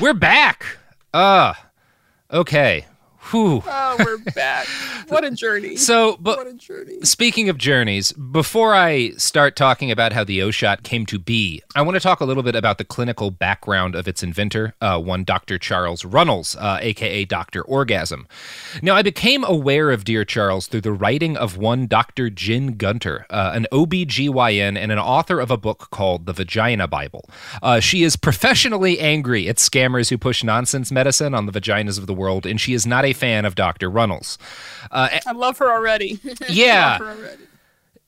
We're 0.00 0.14
back. 0.14 0.78
Uh 1.12 1.52
okay. 2.32 2.86
Whew. 3.30 3.62
Oh, 3.82 3.96
we're 3.98 4.18
back. 4.18 4.66
What 5.08 5.24
a 5.24 5.30
journey. 5.30 5.76
So, 5.76 6.16
but 6.20 6.58
journey. 6.58 7.00
speaking 7.02 7.48
of 7.48 7.58
journeys, 7.58 8.12
before 8.12 8.74
I 8.74 9.10
start 9.10 9.56
talking 9.56 9.90
about 9.90 10.12
how 10.12 10.22
the 10.22 10.42
O 10.42 10.50
shot 10.50 10.82
came 10.84 11.06
to 11.06 11.18
be, 11.18 11.62
I 11.74 11.82
want 11.82 11.96
to 11.96 12.00
talk 12.00 12.20
a 12.20 12.24
little 12.24 12.42
bit 12.42 12.54
about 12.54 12.78
the 12.78 12.84
clinical 12.84 13.30
background 13.30 13.94
of 13.96 14.06
its 14.06 14.22
inventor, 14.22 14.74
uh, 14.80 15.00
one 15.00 15.24
Dr. 15.24 15.58
Charles 15.58 16.04
Runels, 16.04 16.56
uh, 16.56 16.78
aka 16.80 17.24
Dr. 17.24 17.62
Orgasm. 17.62 18.28
Now, 18.82 18.94
I 18.94 19.02
became 19.02 19.44
aware 19.44 19.90
of 19.90 20.04
Dear 20.04 20.24
Charles 20.24 20.66
through 20.68 20.82
the 20.82 20.92
writing 20.92 21.36
of 21.36 21.56
one 21.56 21.86
Dr. 21.86 22.30
Jen 22.30 22.76
Gunter, 22.76 23.26
uh, 23.30 23.52
an 23.54 23.66
OBGYN 23.72 24.76
and 24.76 24.92
an 24.92 24.98
author 24.98 25.40
of 25.40 25.50
a 25.50 25.56
book 25.56 25.88
called 25.90 26.26
The 26.26 26.32
Vagina 26.32 26.86
Bible. 26.86 27.28
Uh, 27.62 27.80
she 27.80 28.02
is 28.04 28.14
professionally 28.14 29.00
angry 29.00 29.48
at 29.48 29.56
scammers 29.56 30.10
who 30.10 30.18
push 30.18 30.44
nonsense 30.44 30.92
medicine 30.92 31.34
on 31.34 31.46
the 31.46 31.52
vaginas 31.52 31.98
of 31.98 32.06
the 32.06 32.14
world, 32.14 32.46
and 32.46 32.60
she 32.60 32.74
is 32.74 32.86
not 32.86 33.04
a 33.04 33.12
fan 33.20 33.44
of 33.44 33.54
Dr. 33.54 33.90
Runels. 33.90 34.38
Uh, 34.90 35.08
I 35.26 35.32
love 35.32 35.58
her 35.58 35.70
already. 35.70 36.18
Yeah. 36.48 36.98
her 36.98 37.10
already. 37.10 37.44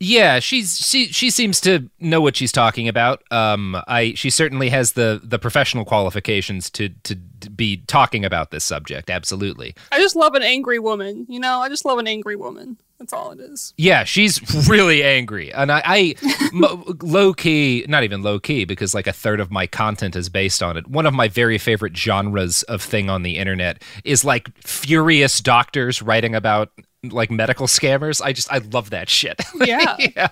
yeah, 0.01 0.41
she's 0.41 0.79
she 0.79 1.07
she 1.13 1.31
seems 1.31 1.61
to 1.61 1.89
know 2.01 2.21
what 2.21 2.35
she's 2.37 2.51
talking 2.51 2.89
about. 2.89 3.23
Um, 3.31 3.77
I 3.87 4.15
she 4.15 4.31
certainly 4.31 4.69
has 4.71 4.93
the 4.95 5.21
the 5.23 5.39
professional 5.39 5.85
qualifications 5.85 6.71
to 6.71 6.89
to 7.05 7.15
be 7.55 7.77
talking 7.87 8.25
about 8.25 8.51
this 8.51 8.65
subject. 8.65 9.11
Absolutely. 9.11 9.75
I 9.93 9.99
just 10.01 10.17
love 10.17 10.35
an 10.35 10.43
angry 10.43 10.79
woman. 10.81 11.27
You 11.29 11.39
know, 11.41 11.61
I 11.61 11.69
just 11.69 11.85
love 11.85 11.99
an 11.99 12.09
angry 12.09 12.35
woman. 12.37 12.79
That's 13.03 13.13
all 13.13 13.33
it 13.33 13.41
is. 13.41 13.75
Yeah, 13.77 14.05
she's 14.05 14.41
really 14.69 15.03
angry, 15.03 15.53
and 15.53 15.73
I, 15.73 15.83
I 15.85 16.15
mo- 16.53 16.85
low 17.03 17.35
key, 17.35 17.85
not 17.89 18.05
even 18.05 18.23
low 18.23 18.39
key, 18.39 18.65
because 18.65 18.95
like 18.95 19.09
a 19.09 19.13
third 19.13 19.41
of 19.41 19.51
my 19.51 19.67
content 19.67 20.15
is 20.15 20.29
based 20.29 20.63
on 20.63 20.77
it. 20.77 20.87
One 20.87 21.05
of 21.05 21.13
my 21.13 21.27
very 21.27 21.59
favorite 21.59 21.97
genres 21.97 22.63
of 22.65 22.81
thing 22.81 23.11
on 23.11 23.25
the 23.25 23.39
internet 23.39 23.83
is 24.05 24.25
like 24.25 24.57
furious 24.65 25.41
doctors 25.41 26.01
writing 26.01 26.37
about 26.37 26.71
like 27.11 27.33
medical 27.33 27.67
scammers. 27.67 28.23
I 28.23 28.33
just 28.33 28.53
I 28.53 28.59
love 28.59 28.91
that 28.91 29.09
shit. 29.09 29.41
Yeah. 29.65 29.97
yeah. 29.99 30.29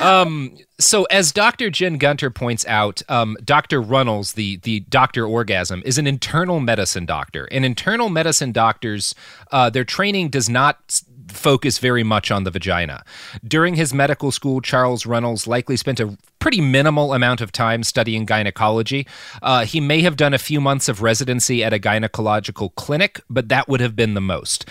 Um. 0.00 0.56
So 0.78 1.04
as 1.04 1.32
Dr. 1.32 1.70
Jen 1.70 1.96
Gunter 1.96 2.30
points 2.30 2.66
out, 2.66 3.02
um, 3.08 3.36
Dr. 3.44 3.82
Runels, 3.82 4.34
the 4.34 4.56
the 4.58 4.80
Doctor 4.80 5.26
Orgasm, 5.26 5.82
is 5.84 5.98
an 5.98 6.06
internal 6.06 6.60
medicine 6.60 7.06
doctor. 7.06 7.46
And 7.50 7.64
internal 7.64 8.08
medicine 8.08 8.52
doctors, 8.52 9.14
uh, 9.52 9.70
their 9.70 9.84
training 9.84 10.28
does 10.30 10.48
not 10.48 11.00
focus 11.28 11.78
very 11.78 12.02
much 12.02 12.30
on 12.30 12.44
the 12.44 12.50
vagina. 12.50 13.04
During 13.46 13.74
his 13.74 13.92
medical 13.92 14.30
school, 14.30 14.60
Charles 14.60 15.04
Runels 15.04 15.46
likely 15.46 15.76
spent 15.76 16.00
a 16.00 16.16
pretty 16.38 16.60
minimal 16.60 17.12
amount 17.12 17.40
of 17.40 17.52
time 17.52 17.82
studying 17.82 18.24
gynecology. 18.24 19.06
Uh, 19.42 19.64
he 19.64 19.80
may 19.80 20.02
have 20.02 20.16
done 20.16 20.34
a 20.34 20.38
few 20.38 20.60
months 20.60 20.88
of 20.88 21.02
residency 21.02 21.64
at 21.64 21.72
a 21.72 21.78
gynecological 21.78 22.74
clinic, 22.74 23.20
but 23.28 23.48
that 23.48 23.68
would 23.68 23.80
have 23.80 23.96
been 23.96 24.14
the 24.14 24.20
most. 24.20 24.64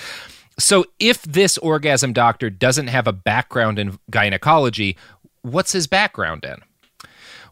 So, 0.57 0.85
if 0.99 1.21
this 1.23 1.57
orgasm 1.57 2.13
doctor 2.13 2.49
doesn't 2.49 2.87
have 2.87 3.07
a 3.07 3.13
background 3.13 3.77
in 3.77 3.99
gynecology, 4.09 4.95
what's 5.41 5.73
his 5.73 5.85
background 5.85 6.45
in? 6.45 6.57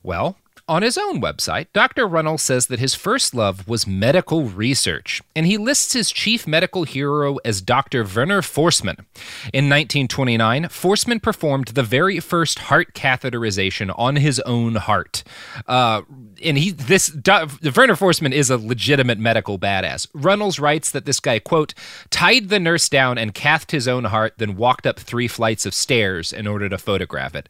Well, 0.04 0.38
on 0.74 0.82
his 0.82 0.98
own 0.98 1.22
website, 1.22 1.68
Dr. 1.72 2.08
Runels 2.08 2.42
says 2.42 2.66
that 2.66 2.80
his 2.80 2.96
first 2.96 3.36
love 3.36 3.68
was 3.68 3.86
medical 3.86 4.46
research, 4.46 5.22
and 5.36 5.46
he 5.46 5.56
lists 5.56 5.94
his 5.94 6.12
chief 6.12 6.48
medical 6.48 6.84
hero 6.84 7.38
as 7.46 7.62
Dr. 7.62 8.04
Werner 8.04 8.42
Forssmann. 8.42 9.06
In 9.54 9.70
1929, 9.70 10.64
Forssmann 10.64 11.22
performed 11.22 11.68
the 11.68 11.84
very 11.84 12.20
first 12.20 12.58
heart 12.58 12.96
catheterization 12.96 13.94
on 14.00 14.16
his 14.16 14.40
own 14.48 14.74
heart. 14.74 15.24
Uh, 15.68 16.02
and 16.44 16.58
he, 16.58 16.72
this, 16.72 17.06
Do, 17.06 17.48
Werner 17.76 17.96
Forssmann 17.96 18.32
is 18.34 18.50
a 18.50 18.58
legitimate 18.58 19.20
medical 19.20 19.60
badass. 19.60 20.08
Runels 20.16 20.60
writes 20.60 20.90
that 20.90 21.06
this 21.06 21.20
guy, 21.20 21.38
quote, 21.38 21.76
tied 22.10 22.50
the 22.50 22.60
nurse 22.60 22.90
down 22.90 23.20
and 23.20 23.36
cathed 23.36 23.70
his 23.70 23.88
own 23.88 24.06
heart, 24.06 24.34
then 24.38 24.56
walked 24.56 24.88
up 24.88 25.00
three 25.00 25.28
flights 25.28 25.68
of 25.68 25.76
stairs 25.76 26.34
in 26.34 26.48
order 26.48 26.68
to 26.68 26.80
photograph 26.80 27.36
it. 27.36 27.48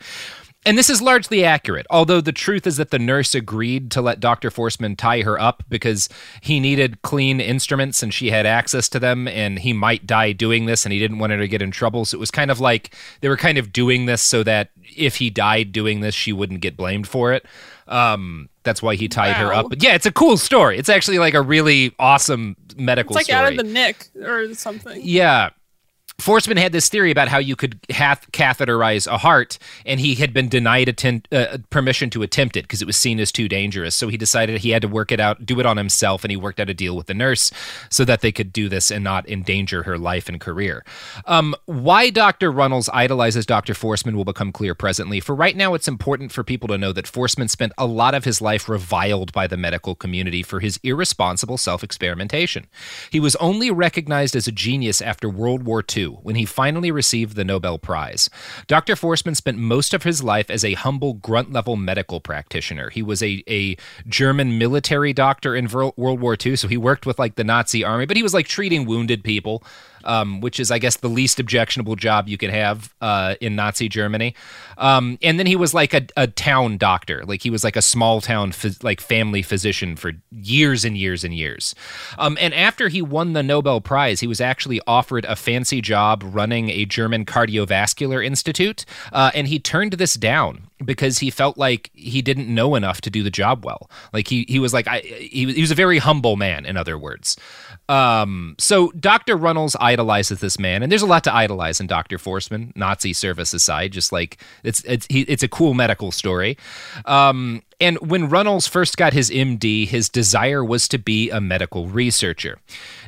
And 0.66 0.78
this 0.78 0.90
is 0.90 1.02
largely 1.02 1.44
accurate, 1.44 1.86
although 1.90 2.22
the 2.22 2.32
truth 2.32 2.66
is 2.66 2.78
that 2.78 2.90
the 2.90 3.00
nurse 3.00 3.36
agreed 3.36 3.92
to 3.92 4.02
let 4.02 4.20
Dr. 4.20 4.50
Forssmann 4.50 4.98
tie 4.98 5.22
her 5.22 5.40
up 5.40 5.64
because 5.68 6.08
he 6.42 6.60
needed 6.60 7.02
clean 7.02 7.42
instruments 7.42 8.02
and 8.02 8.14
she 8.14 8.30
had 8.30 8.46
access 8.46 8.88
to 8.90 9.00
them, 9.00 9.28
and 9.28 9.60
he 9.60 9.74
might 9.74 10.08
die 10.08 10.32
doing 10.32 10.66
this, 10.66 10.86
and 10.86 10.94
he 10.94 11.00
didn't 11.00 11.20
want 11.20 11.32
her 11.32 11.40
to 11.40 11.48
get 11.48 11.62
in 11.62 11.72
trouble. 11.72 12.06
So 12.06 12.18
it 12.18 12.20
was 12.20 12.32
kind 12.32 12.50
of 12.50 12.60
like 12.60 12.96
they 13.22 13.30
were 13.30 13.38
kind 13.38 13.58
of 13.58 13.74
doing 13.74 14.06
this 14.06 14.22
so 14.22 14.44
that 14.44 14.70
if 14.96 15.18
he 15.18 15.30
died 15.30 15.72
doing 15.72 16.00
this, 16.00 16.16
she 16.16 16.32
wouldn't 16.32 16.62
get 16.62 16.78
blamed 16.78 17.08
for 17.08 17.34
it. 17.34 17.46
Um, 17.88 18.50
that's 18.64 18.82
why 18.82 18.96
he 18.96 19.10
tied 19.10 19.36
her 19.36 19.54
up. 19.54 19.70
But 19.70 19.84
yeah, 19.84 19.94
it's 19.94 20.06
a 20.06 20.12
cool 20.12 20.38
story. 20.38 20.78
It's 20.78 20.90
actually 20.90 21.20
like 21.20 21.34
a 21.34 21.42
really 21.42 21.94
awesome 22.00 22.56
medical 22.78 23.14
story. 23.14 23.22
It's 23.22 23.30
like 23.30 23.36
story. 23.36 23.48
out 23.48 23.52
of 23.52 23.58
the 23.58 23.72
nick 23.72 24.08
or 24.24 24.54
something. 24.54 25.02
Yeah. 25.04 25.50
Forssmann 26.20 26.58
had 26.58 26.72
this 26.72 26.90
theory 26.90 27.12
about 27.12 27.28
how 27.28 27.38
you 27.38 27.56
could 27.56 27.86
cath- 27.88 28.32
catheterize 28.32 29.08
a 29.08 29.18
heart, 29.18 29.58
and 29.86 30.00
he 30.00 30.16
had 30.16 30.34
been 30.34 30.48
denied 30.48 30.90
atten- 30.90 31.24
uh, 31.32 31.58
permission 31.70 32.10
to 32.12 32.22
attempt 32.22 32.56
it 32.56 32.64
because 32.64 32.82
it 32.82 32.86
was 32.86 32.98
seen 32.98 33.20
as 33.20 33.32
too 33.32 33.48
dangerous. 33.50 33.96
So 33.96 34.08
he 34.08 34.18
decided 34.18 34.60
he 34.60 34.70
had 34.70 34.82
to 34.84 34.88
work 34.88 35.12
it 35.12 35.20
out, 35.20 35.46
do 35.46 35.60
it 35.60 35.66
on 35.66 35.78
himself, 35.78 36.24
and 36.24 36.32
he 36.32 36.38
worked 36.38 36.60
out 36.60 36.70
a 36.70 36.74
deal 36.74 36.96
with 36.96 37.08
the 37.08 37.14
nurse 37.14 37.52
so 37.90 38.06
that 38.06 38.22
they 38.22 38.32
could 38.32 38.54
do 38.54 38.70
this 38.70 38.92
and 38.92 39.04
not 39.04 39.28
endanger 39.28 39.84
her 39.84 39.98
life 39.98 40.30
and 40.30 40.40
career. 40.40 40.86
Um, 41.26 41.56
why 41.66 42.10
Dr. 42.10 42.52
Runels 42.52 42.90
idolizes 42.94 43.46
Dr. 43.46 43.74
Forssmann 43.74 44.16
will 44.16 44.26
become 44.26 44.52
clear 44.52 44.76
presently. 44.76 45.20
For 45.20 45.36
right 45.36 45.56
now, 45.56 45.74
it's 45.74 45.88
important 45.88 46.32
for 46.32 46.44
people 46.44 46.68
to 46.70 46.78
know 46.78 46.94
that 46.94 47.06
Forssmann 47.06 47.50
spent 47.50 47.74
a 47.78 47.86
lot 47.86 48.14
of 48.14 48.24
his 48.24 48.42
life 48.42 48.70
reviled 48.70 49.34
by 49.34 49.48
the 49.48 49.58
medical 49.58 49.96
community 49.96 50.44
for 50.44 50.60
his 50.60 50.80
irresponsible 50.84 51.58
self 51.58 51.84
experimentation. 51.84 52.68
He 53.10 53.20
was 53.20 53.36
only 53.38 53.72
recognized 53.72 54.36
as 54.36 54.48
a 54.48 54.52
genius 54.52 55.02
after 55.02 55.28
World 55.28 55.64
War 55.64 55.84
II 55.96 56.03
when 56.12 56.36
he 56.36 56.46
finally 56.46 56.92
received 56.92 57.36
the 57.36 57.44
Nobel 57.44 57.78
Prize. 57.78 58.30
Dr. 58.68 58.96
Forssmann 58.96 59.36
spent 59.36 59.58
most 59.58 59.94
of 59.94 60.04
his 60.04 60.24
life 60.24 60.50
as 60.50 60.64
a 60.64 60.74
humble 60.74 61.14
grunt 61.14 61.52
level 61.52 61.76
medical 61.76 62.20
practitioner. 62.20 62.90
He 62.90 63.02
was 63.02 63.22
a, 63.22 63.44
a 63.48 63.78
German 64.08 64.58
military 64.58 65.14
doctor 65.14 65.56
in 65.56 65.68
World 65.68 65.94
War 65.98 66.38
II, 66.44 66.56
so 66.56 66.68
he 66.68 66.78
worked 66.78 67.06
with 67.06 67.20
like 67.20 67.36
the 67.36 67.44
Nazi 67.44 67.84
army, 67.84 68.06
but 68.06 68.18
he 68.18 68.24
was 68.24 68.34
like 68.34 68.48
treating 68.48 68.86
wounded 68.86 69.24
people 69.24 69.64
um, 70.04 70.42
which 70.42 70.60
is, 70.60 70.72
I 70.72 70.80
guess, 70.80 70.98
the 70.98 71.10
least 71.10 71.40
objectionable 71.40 71.96
job 71.96 72.28
you 72.28 72.38
could 72.38 72.50
have 72.50 72.94
uh, 73.02 73.36
in 73.42 73.56
Nazi 73.56 73.90
Germany. 73.90 74.36
Um, 74.78 75.18
and 75.22 75.40
then 75.40 75.46
he 75.46 75.56
was 75.56 75.74
like 75.74 75.94
a, 75.94 76.06
a, 76.18 76.28
town 76.28 76.78
doctor, 76.78 77.24
like 77.26 77.44
he 77.44 77.50
was 77.50 77.64
like 77.64 77.76
a 77.76 77.82
small 77.82 78.20
town 78.20 78.54
like 78.82 79.00
family 79.00 79.42
physician 79.42 79.96
for 79.96 80.14
years 80.32 80.84
and 80.84 80.98
years 80.98 81.24
and 81.24 81.34
years. 81.34 81.76
Um, 82.18 82.38
and 82.42 82.54
after 82.54 82.90
he 82.90 83.02
won 83.02 83.34
the 83.34 83.44
Nobel 83.44 83.82
Prize, 83.82 84.20
he 84.20 84.28
was 84.28 84.42
actually 84.42 84.82
offered 84.88 85.26
a 85.26 85.36
fancy 85.36 85.80
job 85.80 86.24
running 86.26 86.70
a 86.70 86.86
German 86.86 87.26
cardiovascular 87.26 88.26
institute, 88.26 88.86
uh, 89.12 89.32
and 89.34 89.48
he 89.48 89.60
turned 89.60 89.94
this 89.94 90.16
down 90.16 90.68
because 90.84 91.20
he 91.20 91.30
felt 91.30 91.58
like 91.58 91.92
he 91.94 92.22
didn't 92.22 92.54
know 92.54 92.76
enough 92.76 93.02
to 93.02 93.10
do 93.10 93.24
the 93.24 93.32
job 93.32 93.66
well. 93.66 93.90
Like 94.12 94.28
he 94.28 94.46
he 94.48 94.60
was 94.60 94.74
like 94.74 94.88
I, 94.88 95.00
he, 95.00 95.52
he 95.54 95.62
was 95.62 95.72
a 95.72 95.76
very 95.76 96.00
humble 96.00 96.36
man, 96.36 96.66
in 96.66 96.78
other 96.78 96.98
words. 96.98 97.38
Um, 97.94 98.56
so 98.58 98.90
Dr. 99.00 99.38
Runels 99.38 99.76
idolizes 99.80 100.40
this 100.40 100.58
man, 100.58 100.82
and 100.82 100.92
there's 100.92 101.04
a 101.04 101.08
lot 101.08 101.24
to 101.26 101.34
idolize 101.34 101.80
in 101.80 101.86
Dr. 101.86 102.18
Forssmann, 102.18 102.76
Nazi 102.76 103.14
service 103.14 103.54
aside. 103.54 103.92
Just 103.92 104.12
like 104.12 104.42
it's 104.64 104.84
it's 104.86 105.06
he, 105.12 105.22
it's 105.22 105.44
a 105.44 105.48
cool 105.48 105.76
medical 105.76 106.12
story. 106.12 106.58
Um, 107.06 107.62
and 107.80 107.98
when 108.00 108.30
Runels 108.30 108.68
first 108.68 108.98
got 108.98 109.14
his 109.14 109.30
MD, 109.30 109.88
his 109.88 110.10
desire 110.10 110.64
was 110.64 110.88
to 110.90 110.98
be 110.98 111.30
a 111.30 111.42
medical 111.42 111.88
researcher. 111.88 112.60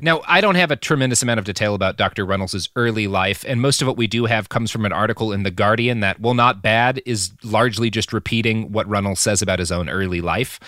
Now, 0.02 0.22
I 0.28 0.42
don't 0.42 0.56
have 0.56 0.72
a 0.72 0.76
tremendous 0.76 1.24
amount 1.24 1.40
of 1.40 1.46
detail 1.46 1.76
about 1.76 1.98
Dr. 1.98 2.26
Runels' 2.26 2.70
early 2.76 3.08
life, 3.08 3.46
and 3.48 3.62
most 3.62 3.82
of 3.82 3.88
what 3.88 3.98
we 3.98 4.08
do 4.08 4.26
have 4.26 4.50
comes 4.50 4.72
from 4.72 4.86
an 4.86 4.94
article 4.94 5.32
in 5.32 5.44
The 5.44 5.52
Guardian 5.52 6.00
that, 6.02 6.20
while 6.20 6.34
not 6.34 6.62
bad, 6.62 7.02
is 7.06 7.32
largely 7.44 7.90
just 7.90 8.14
repeating 8.14 8.72
what 8.72 8.88
Runels 8.88 9.20
says 9.20 9.42
about 9.42 9.60
his 9.60 9.72
own 9.72 9.90
early 9.90 10.22
life. 10.22 10.60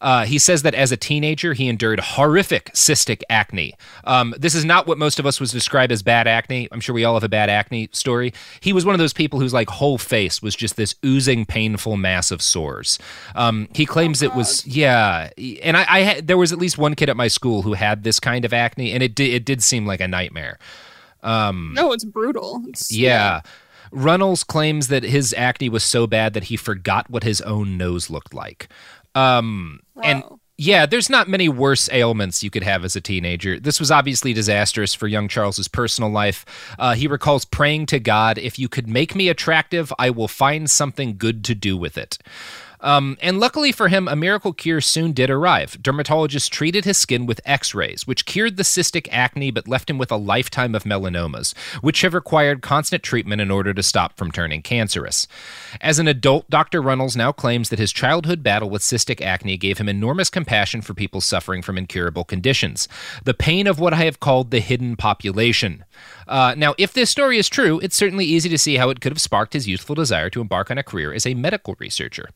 Uh, 0.00 0.24
he 0.24 0.38
says 0.38 0.62
that 0.62 0.74
as 0.74 0.92
a 0.92 0.96
teenager, 0.96 1.54
he 1.54 1.68
endured 1.68 2.00
horrific 2.00 2.66
cystic 2.72 3.22
acne. 3.30 3.74
Um, 4.04 4.34
this 4.38 4.54
is 4.54 4.64
not 4.64 4.86
what 4.86 4.98
most 4.98 5.18
of 5.18 5.26
us 5.26 5.40
would 5.40 5.50
describe 5.50 5.90
as 5.90 6.02
bad 6.02 6.26
acne. 6.26 6.68
I'm 6.70 6.80
sure 6.80 6.94
we 6.94 7.04
all 7.04 7.14
have 7.14 7.24
a 7.24 7.28
bad 7.28 7.50
acne 7.50 7.88
story. 7.92 8.32
He 8.60 8.72
was 8.72 8.84
one 8.84 8.94
of 8.94 8.98
those 8.98 9.12
people 9.12 9.40
whose 9.40 9.54
like 9.54 9.70
whole 9.70 9.98
face 9.98 10.42
was 10.42 10.54
just 10.54 10.76
this 10.76 10.94
oozing, 11.04 11.46
painful 11.46 11.96
mass 11.96 12.30
of 12.30 12.42
sores. 12.42 12.98
Um, 13.34 13.45
he 13.74 13.86
claims 13.86 14.22
oh, 14.22 14.26
it 14.26 14.34
was 14.34 14.66
yeah, 14.66 15.30
and 15.62 15.76
I, 15.76 15.86
I 15.88 16.00
had, 16.00 16.26
there 16.26 16.38
was 16.38 16.52
at 16.52 16.58
least 16.58 16.78
one 16.78 16.94
kid 16.94 17.08
at 17.08 17.16
my 17.16 17.28
school 17.28 17.62
who 17.62 17.74
had 17.74 18.02
this 18.02 18.20
kind 18.20 18.44
of 18.44 18.52
acne, 18.52 18.92
and 18.92 19.02
it 19.02 19.14
did 19.14 19.32
it 19.32 19.44
did 19.44 19.62
seem 19.62 19.86
like 19.86 20.00
a 20.00 20.08
nightmare. 20.08 20.58
Um, 21.22 21.72
no, 21.74 21.92
it's 21.92 22.04
brutal. 22.04 22.62
It's, 22.68 22.92
yeah. 22.92 23.08
yeah. 23.08 23.40
Runels 23.92 24.46
claims 24.46 24.88
that 24.88 25.02
his 25.02 25.34
acne 25.36 25.68
was 25.68 25.84
so 25.84 26.06
bad 26.06 26.34
that 26.34 26.44
he 26.44 26.56
forgot 26.56 27.08
what 27.10 27.22
his 27.22 27.40
own 27.42 27.76
nose 27.76 28.10
looked 28.10 28.34
like. 28.34 28.68
Um, 29.14 29.80
wow. 29.94 30.02
And 30.04 30.24
yeah, 30.58 30.86
there's 30.86 31.10
not 31.10 31.28
many 31.28 31.48
worse 31.48 31.88
ailments 31.92 32.42
you 32.42 32.50
could 32.50 32.62
have 32.62 32.84
as 32.84 32.96
a 32.96 33.00
teenager. 33.00 33.60
This 33.60 33.78
was 33.78 33.90
obviously 33.90 34.32
disastrous 34.32 34.94
for 34.94 35.06
young 35.06 35.28
Charles's 35.28 35.68
personal 35.68 36.10
life. 36.10 36.46
Uh, 36.78 36.94
he 36.94 37.06
recalls 37.06 37.44
praying 37.44 37.86
to 37.86 38.00
God, 38.00 38.38
"If 38.38 38.58
you 38.58 38.68
could 38.68 38.88
make 38.88 39.14
me 39.14 39.28
attractive, 39.28 39.92
I 39.98 40.10
will 40.10 40.28
find 40.28 40.70
something 40.70 41.16
good 41.18 41.44
to 41.44 41.54
do 41.54 41.76
with 41.76 41.98
it." 41.98 42.18
Um, 42.80 43.16
and 43.20 43.40
luckily 43.40 43.72
for 43.72 43.88
him, 43.88 44.08
a 44.08 44.16
miracle 44.16 44.52
cure 44.52 44.80
soon 44.80 45.12
did 45.12 45.30
arrive. 45.30 45.78
Dermatologists 45.80 46.50
treated 46.50 46.84
his 46.84 46.98
skin 46.98 47.26
with 47.26 47.40
x 47.44 47.74
rays, 47.74 48.06
which 48.06 48.26
cured 48.26 48.56
the 48.56 48.62
cystic 48.62 49.08
acne 49.10 49.50
but 49.50 49.68
left 49.68 49.90
him 49.90 49.98
with 49.98 50.10
a 50.10 50.16
lifetime 50.16 50.74
of 50.74 50.84
melanomas, 50.84 51.56
which 51.80 52.02
have 52.02 52.14
required 52.14 52.62
constant 52.62 53.02
treatment 53.02 53.40
in 53.40 53.50
order 53.50 53.72
to 53.72 53.82
stop 53.82 54.16
from 54.16 54.30
turning 54.30 54.62
cancerous. 54.62 55.26
As 55.80 55.98
an 55.98 56.08
adult, 56.08 56.48
Dr. 56.50 56.82
Runels 56.82 57.16
now 57.16 57.32
claims 57.32 57.68
that 57.68 57.78
his 57.78 57.92
childhood 57.92 58.42
battle 58.42 58.70
with 58.70 58.82
cystic 58.82 59.20
acne 59.20 59.56
gave 59.56 59.78
him 59.78 59.88
enormous 59.88 60.30
compassion 60.30 60.82
for 60.82 60.94
people 60.94 61.20
suffering 61.20 61.62
from 61.62 61.78
incurable 61.78 62.24
conditions, 62.24 62.88
the 63.24 63.34
pain 63.34 63.66
of 63.66 63.80
what 63.80 63.94
I 63.94 64.04
have 64.04 64.20
called 64.20 64.50
the 64.50 64.60
hidden 64.60 64.96
population. 64.96 65.84
Uh, 66.28 66.54
now, 66.56 66.74
if 66.78 66.92
this 66.92 67.10
story 67.10 67.38
is 67.38 67.48
true, 67.48 67.78
it's 67.80 67.96
certainly 67.96 68.24
easy 68.24 68.48
to 68.48 68.58
see 68.58 68.76
how 68.76 68.90
it 68.90 69.00
could 69.00 69.12
have 69.12 69.20
sparked 69.20 69.52
his 69.52 69.68
youthful 69.68 69.94
desire 69.94 70.30
to 70.30 70.40
embark 70.40 70.70
on 70.70 70.78
a 70.78 70.82
career 70.82 71.12
as 71.12 71.26
a 71.26 71.34
medical 71.34 71.76
researcher. 71.78 72.30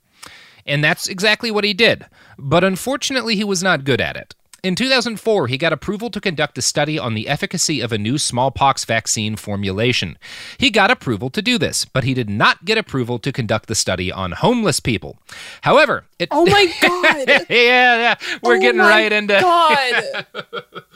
And 0.71 0.85
that's 0.85 1.09
exactly 1.09 1.51
what 1.51 1.65
he 1.65 1.75
did. 1.75 2.07
But 2.39 2.63
unfortunately, 2.63 3.35
he 3.35 3.43
was 3.43 3.61
not 3.61 3.83
good 3.83 4.01
at 4.01 4.17
it. 4.17 4.37
In 4.63 4.75
2004, 4.75 5.47
he 5.47 5.57
got 5.57 5.73
approval 5.73 6.11
to 6.11 6.21
conduct 6.21 6.59
a 6.59 6.63
study 6.63 6.99
on 6.99 7.15
the 7.15 7.29
efficacy 7.29 7.81
of 7.81 7.93
a 7.93 7.99
new 7.99 8.19
smallpox 8.19 8.85
vaccine 8.85 9.37
formulation. 9.37 10.19
He 10.59 10.71
got 10.71 10.91
approval 10.91 11.31
to 11.31 11.41
do 11.41 11.57
this, 11.57 11.87
but 11.87 12.05
he 12.05 12.13
did 12.13 12.29
not 12.29 12.65
get 12.65 12.77
approval 12.77 13.19
to 13.21 13.33
conduct 13.33 13.69
the 13.69 13.75
study 13.75 14.13
on 14.13 14.33
homeless 14.33 14.79
people. 14.79 15.19
However, 15.63 16.05
it 16.19 16.29
Oh 16.31 16.45
my 16.45 16.67
god. 16.83 17.29
yeah, 17.29 17.45
yeah, 17.49 18.15
we're 18.43 18.57
oh 18.57 18.61
getting 18.61 18.81
right 18.81 19.11
into 19.11 19.35
God. 19.41 20.27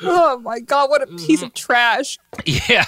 oh 0.02 0.38
my 0.40 0.60
god, 0.60 0.90
what 0.90 1.02
a 1.02 1.06
mm-hmm. 1.06 1.16
piece 1.16 1.42
of 1.42 1.54
trash. 1.54 2.18
Yeah. 2.44 2.84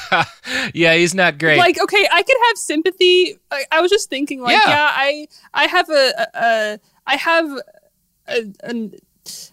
Yeah, 0.74 0.95
he's 0.95 1.14
not 1.14 1.39
great. 1.39 1.59
Like, 1.59 1.81
okay, 1.81 2.07
I 2.12 2.22
could 2.22 2.37
have 2.49 2.59
sympathy. 2.59 3.39
I, 3.51 3.64
I 3.72 3.81
was 3.81 3.91
just 3.91 4.11
thinking 4.11 4.43
like, 4.43 4.53
yeah. 4.53 4.68
yeah, 4.68 4.91
I 4.93 5.29
I 5.55 5.64
have 5.66 5.89
a, 5.89 6.12
a, 6.18 6.27
a 6.35 6.81
I 7.07 7.16
have 7.16 7.51
a, 8.29 8.53
a 8.64 8.91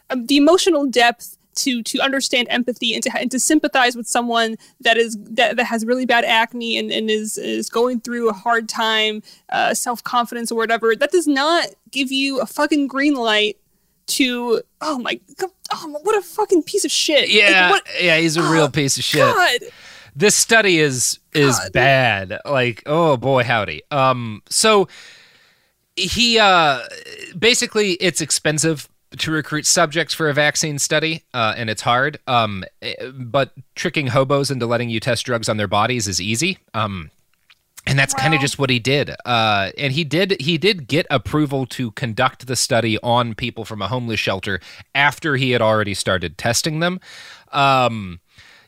um, 0.10 0.26
the 0.28 0.38
emotional 0.38 0.86
depth 0.86 1.38
to 1.56 1.84
to 1.84 2.00
understand 2.00 2.48
empathy 2.50 2.94
and 2.94 3.04
to 3.04 3.12
and 3.18 3.32
to 3.32 3.40
sympathize 3.40 3.96
with 3.96 4.08
someone 4.08 4.58
that 4.82 4.98
is 4.98 5.18
that, 5.22 5.56
that 5.58 5.66
has 5.66 5.86
really 5.86 6.06
bad 6.06 6.26
acne 6.26 6.78
and, 6.78 6.92
and 6.92 7.10
is 7.10 7.38
is 7.38 7.70
going 7.70 8.02
through 8.02 8.30
a 8.30 8.34
hard 8.34 8.68
time, 8.68 9.22
uh, 9.50 9.74
self 9.74 10.04
confidence 10.04 10.52
or 10.52 10.56
whatever. 10.56 10.96
That 10.96 11.12
does 11.12 11.28
not 11.28 11.68
give 11.92 12.12
you 12.12 12.40
a 12.42 12.46
fucking 12.46 12.88
green 12.88 13.16
light 13.16 13.58
to 14.06 14.62
oh 14.82 15.00
my 15.00 15.20
god, 15.38 15.52
oh, 15.72 16.00
what 16.04 16.18
a 16.18 16.22
fucking 16.22 16.64
piece 16.64 16.86
of 16.86 16.92
shit. 16.92 17.30
Yeah, 17.30 17.70
like, 17.72 17.88
yeah, 18.02 18.18
he's 18.18 18.38
a 18.38 18.42
oh, 18.42 18.52
real 18.52 18.70
piece 18.70 18.98
of 18.98 19.04
shit. 19.04 19.22
God. 19.22 19.60
This 20.16 20.36
study 20.36 20.80
is 20.80 21.20
is 21.34 21.58
god. 21.58 21.72
bad. 21.72 22.40
Like 22.46 22.84
oh 22.86 23.18
boy, 23.18 23.44
howdy. 23.44 23.84
Um, 23.92 24.42
so 24.50 24.88
he 25.96 26.40
uh 26.40 26.80
basically 27.38 27.92
it's 27.94 28.20
expensive 28.20 28.90
to 29.18 29.32
recruit 29.32 29.66
subjects 29.66 30.14
for 30.14 30.30
a 30.30 30.34
vaccine 30.34 30.80
study, 30.80 31.24
uh, 31.34 31.54
and 31.58 31.70
it's 31.70 31.82
hard. 31.82 32.20
Um, 32.28 32.64
eh, 32.82 32.94
but 33.14 33.52
tricking 33.76 34.08
hobos 34.08 34.52
into 34.52 34.66
letting 34.66 34.90
you 34.90 35.00
test 35.00 35.26
drugs 35.26 35.50
on 35.50 35.58
their 35.58 35.68
bodies 35.68 36.08
is 36.08 36.22
easy. 36.22 36.58
Um, 36.74 37.12
and 37.86 38.00
that's 38.00 38.14
kind 38.14 38.34
of 38.34 38.40
just 38.40 38.58
what 38.58 38.70
he 38.70 38.80
did. 38.80 39.12
Uh, 39.26 39.72
and 39.78 39.92
he 39.92 40.04
did 40.06 40.40
he 40.40 40.58
did 40.58 40.88
get 40.88 41.06
approval 41.10 41.66
to 41.68 41.92
conduct 41.92 42.48
the 42.48 42.56
study 42.56 42.98
on 43.04 43.36
people 43.36 43.66
from 43.66 43.82
a 43.82 43.88
homeless 43.88 44.22
shelter 44.22 44.62
after 44.96 45.36
he 45.36 45.52
had 45.52 45.62
already 45.62 45.94
started 45.94 46.38
testing 46.38 46.80
them. 46.80 47.02
Um, 47.52 48.22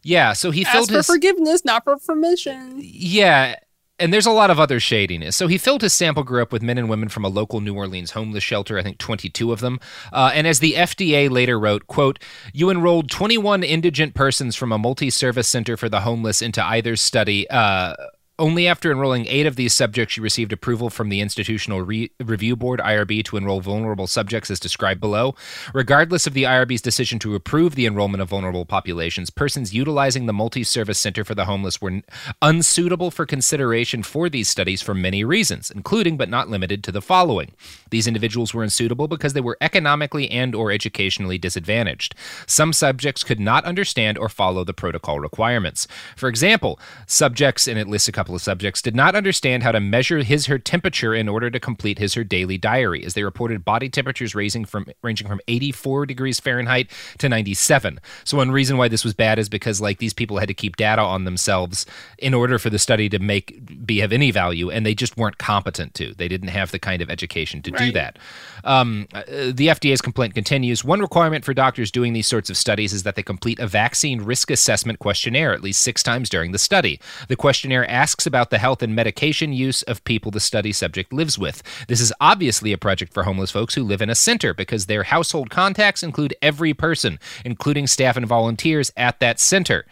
yeah, 0.03 0.33
so 0.33 0.51
he 0.51 0.63
Ask 0.63 0.71
filled 0.71 0.89
for 0.89 0.97
his 0.97 1.07
forgiveness, 1.07 1.65
not 1.65 1.83
for 1.83 1.97
permission. 1.97 2.79
Yeah, 2.79 3.55
and 3.97 4.13
there's 4.13 4.25
a 4.25 4.31
lot 4.31 4.49
of 4.49 4.59
other 4.59 4.79
shadiness. 4.79 5.35
So 5.35 5.47
he 5.47 5.57
filled 5.57 5.81
his 5.81 5.93
sample 5.93 6.23
group 6.23 6.51
with 6.51 6.61
men 6.61 6.77
and 6.77 6.89
women 6.89 7.09
from 7.09 7.23
a 7.23 7.29
local 7.29 7.61
New 7.61 7.75
Orleans 7.75 8.11
homeless 8.11 8.43
shelter, 8.43 8.77
I 8.77 8.83
think 8.83 8.97
22 8.97 9.51
of 9.51 9.61
them. 9.61 9.79
Uh, 10.11 10.31
and 10.33 10.45
as 10.45 10.59
the 10.59 10.73
FDA 10.73 11.29
later 11.29 11.59
wrote, 11.59 11.87
quote, 11.87 12.19
you 12.53 12.69
enrolled 12.69 13.09
21 13.09 13.63
indigent 13.63 14.13
persons 14.13 14.55
from 14.55 14.71
a 14.71 14.77
multi-service 14.77 15.47
center 15.47 15.77
for 15.77 15.87
the 15.87 16.01
homeless 16.01 16.41
into 16.41 16.63
either 16.63 16.95
study, 16.95 17.49
uh, 17.49 17.95
Only 18.37 18.67
after 18.67 18.91
enrolling 18.91 19.27
eight 19.27 19.45
of 19.45 19.55
these 19.55 19.73
subjects, 19.73 20.15
she 20.15 20.19
received 20.19 20.51
approval 20.51 20.89
from 20.89 21.07
the 21.07 21.21
Institutional 21.21 21.81
Re- 21.83 22.11
Review 22.21 22.57
Board, 22.57 22.81
IRB, 22.81 23.23
to 23.25 23.37
enroll 23.37 23.61
vulnerable 23.61 24.07
subjects 24.07 24.51
as 24.51 24.59
described 24.59 24.99
below. 24.99 25.35
Regardless 25.73 26.27
of 26.27 26.33
the 26.33 26.43
IRB's 26.43 26.81
decision 26.81 27.17
to 27.19 27.33
approve 27.33 27.75
the 27.75 27.85
enrollment 27.85 28.21
of 28.21 28.27
vulnerable 28.27 28.65
populations, 28.65 29.29
persons 29.29 29.73
utilizing 29.73 30.25
the 30.25 30.33
Multi 30.33 30.65
Service 30.65 30.99
Center 30.99 31.23
for 31.23 31.33
the 31.33 31.45
Homeless 31.45 31.79
were 31.79 32.01
unsuitable 32.41 33.09
for 33.09 33.25
consideration 33.25 34.03
for 34.03 34.27
these 34.27 34.49
studies 34.49 34.81
for 34.81 34.93
many 34.93 35.23
reasons, 35.23 35.71
including 35.71 36.17
but 36.17 36.27
not 36.27 36.49
limited 36.49 36.83
to 36.83 36.91
the 36.91 37.01
following. 37.01 37.53
These 37.89 38.05
individuals 38.05 38.53
were 38.53 38.63
unsuitable 38.63 39.07
because 39.07 39.31
they 39.31 39.39
were 39.39 39.57
economically 39.61 40.29
and 40.29 40.53
or 40.53 40.71
educationally 40.71 41.37
disadvantaged. 41.37 42.13
Some 42.47 42.73
subjects 42.73 43.23
could 43.23 43.39
not 43.39 43.63
understand 43.63 44.17
or 44.17 44.27
follow 44.27 44.65
the 44.65 44.73
protocol 44.73 45.21
requirements. 45.21 45.87
For 46.17 46.27
example, 46.27 46.81
subjects, 47.07 47.65
and 47.65 47.79
it 47.79 47.87
lists 47.87 48.09
a 48.09 48.11
couple 48.11 48.24
of 48.33 48.41
subjects, 48.41 48.81
did 48.81 48.95
not 48.95 49.13
understand 49.13 49.61
how 49.61 49.71
to 49.71 49.79
measure 49.79 50.23
his 50.23 50.47
her 50.47 50.57
temperature 50.57 51.13
in 51.13 51.29
order 51.29 51.51
to 51.51 51.59
complete 51.59 51.99
his 51.99 52.15
her 52.15 52.23
daily 52.23 52.57
diary, 52.57 53.05
as 53.05 53.13
they 53.13 53.23
reported 53.23 53.63
body 53.63 53.89
temperatures 53.89 54.33
ranging 54.33 54.65
from 54.65 54.87
ranging 55.03 55.27
from 55.27 55.41
84 55.47 56.05
degrees 56.05 56.39
Fahrenheit 56.39 56.89
to 57.19 57.29
97. 57.29 57.99
So 58.23 58.37
one 58.37 58.51
reason 58.51 58.77
why 58.77 58.87
this 58.87 59.03
was 59.03 59.13
bad 59.13 59.37
is 59.37 59.49
because 59.49 59.81
like 59.81 59.99
these 59.99 60.13
people 60.13 60.37
had 60.37 60.47
to 60.47 60.53
keep 60.53 60.77
data 60.77 61.01
on 61.01 61.25
themselves 61.25 61.85
in 62.17 62.33
order 62.33 62.57
for 62.57 62.69
the 62.69 62.79
study 62.79 63.09
to 63.09 63.19
make 63.19 63.85
be 63.85 64.01
of 64.01 64.11
any 64.11 64.31
value, 64.31 64.71
and 64.71 64.85
they 64.85 64.95
just 64.95 65.17
weren't 65.17 65.37
competent 65.37 65.93
to. 65.95 66.15
They 66.15 66.27
didn't 66.27 66.49
have 66.49 66.71
the 66.71 66.79
kind 66.79 67.01
of 67.01 67.09
education 67.09 67.61
to 67.61 67.71
do 67.71 67.91
that. 67.91 68.17
Um, 68.65 69.07
uh, 69.13 69.23
the 69.27 69.67
FDA's 69.67 70.01
complaint 70.01 70.33
continues. 70.33 70.83
One 70.83 70.99
requirement 70.99 71.45
for 71.45 71.53
doctors 71.53 71.91
doing 71.91 72.13
these 72.13 72.27
sorts 72.27 72.49
of 72.49 72.57
studies 72.57 72.91
is 72.91 73.03
that 73.03 73.15
they 73.15 73.23
complete 73.23 73.59
a 73.59 73.67
vaccine 73.67 74.21
risk 74.23 74.51
assessment 74.51 74.99
questionnaire 74.99 75.53
at 75.53 75.61
least 75.61 75.81
six 75.81 76.03
times 76.03 76.29
during 76.29 76.51
the 76.51 76.57
study. 76.57 76.99
The 77.27 77.35
questionnaire 77.35 77.89
asks 77.89 78.25
about 78.25 78.49
the 78.49 78.57
health 78.57 78.81
and 78.81 78.95
medication 78.95 79.53
use 79.53 79.83
of 79.83 80.03
people 80.03 80.31
the 80.31 80.39
study 80.39 80.73
subject 80.73 81.13
lives 81.13 81.39
with. 81.39 81.63
This 81.87 82.01
is 82.01 82.11
obviously 82.19 82.73
a 82.73 82.77
project 82.77 83.13
for 83.13 83.23
homeless 83.23 83.51
folks 83.51 83.75
who 83.75 83.83
live 83.83 84.01
in 84.01 84.09
a 84.09 84.15
center 84.15 84.53
because 84.53 84.87
their 84.87 85.03
household 85.03 85.49
contacts 85.49 86.03
include 86.03 86.35
every 86.41 86.73
person, 86.73 87.19
including 87.45 87.87
staff 87.87 88.17
and 88.17 88.25
volunteers 88.25 88.91
at 88.97 89.19
that 89.19 89.39
center. 89.39 89.85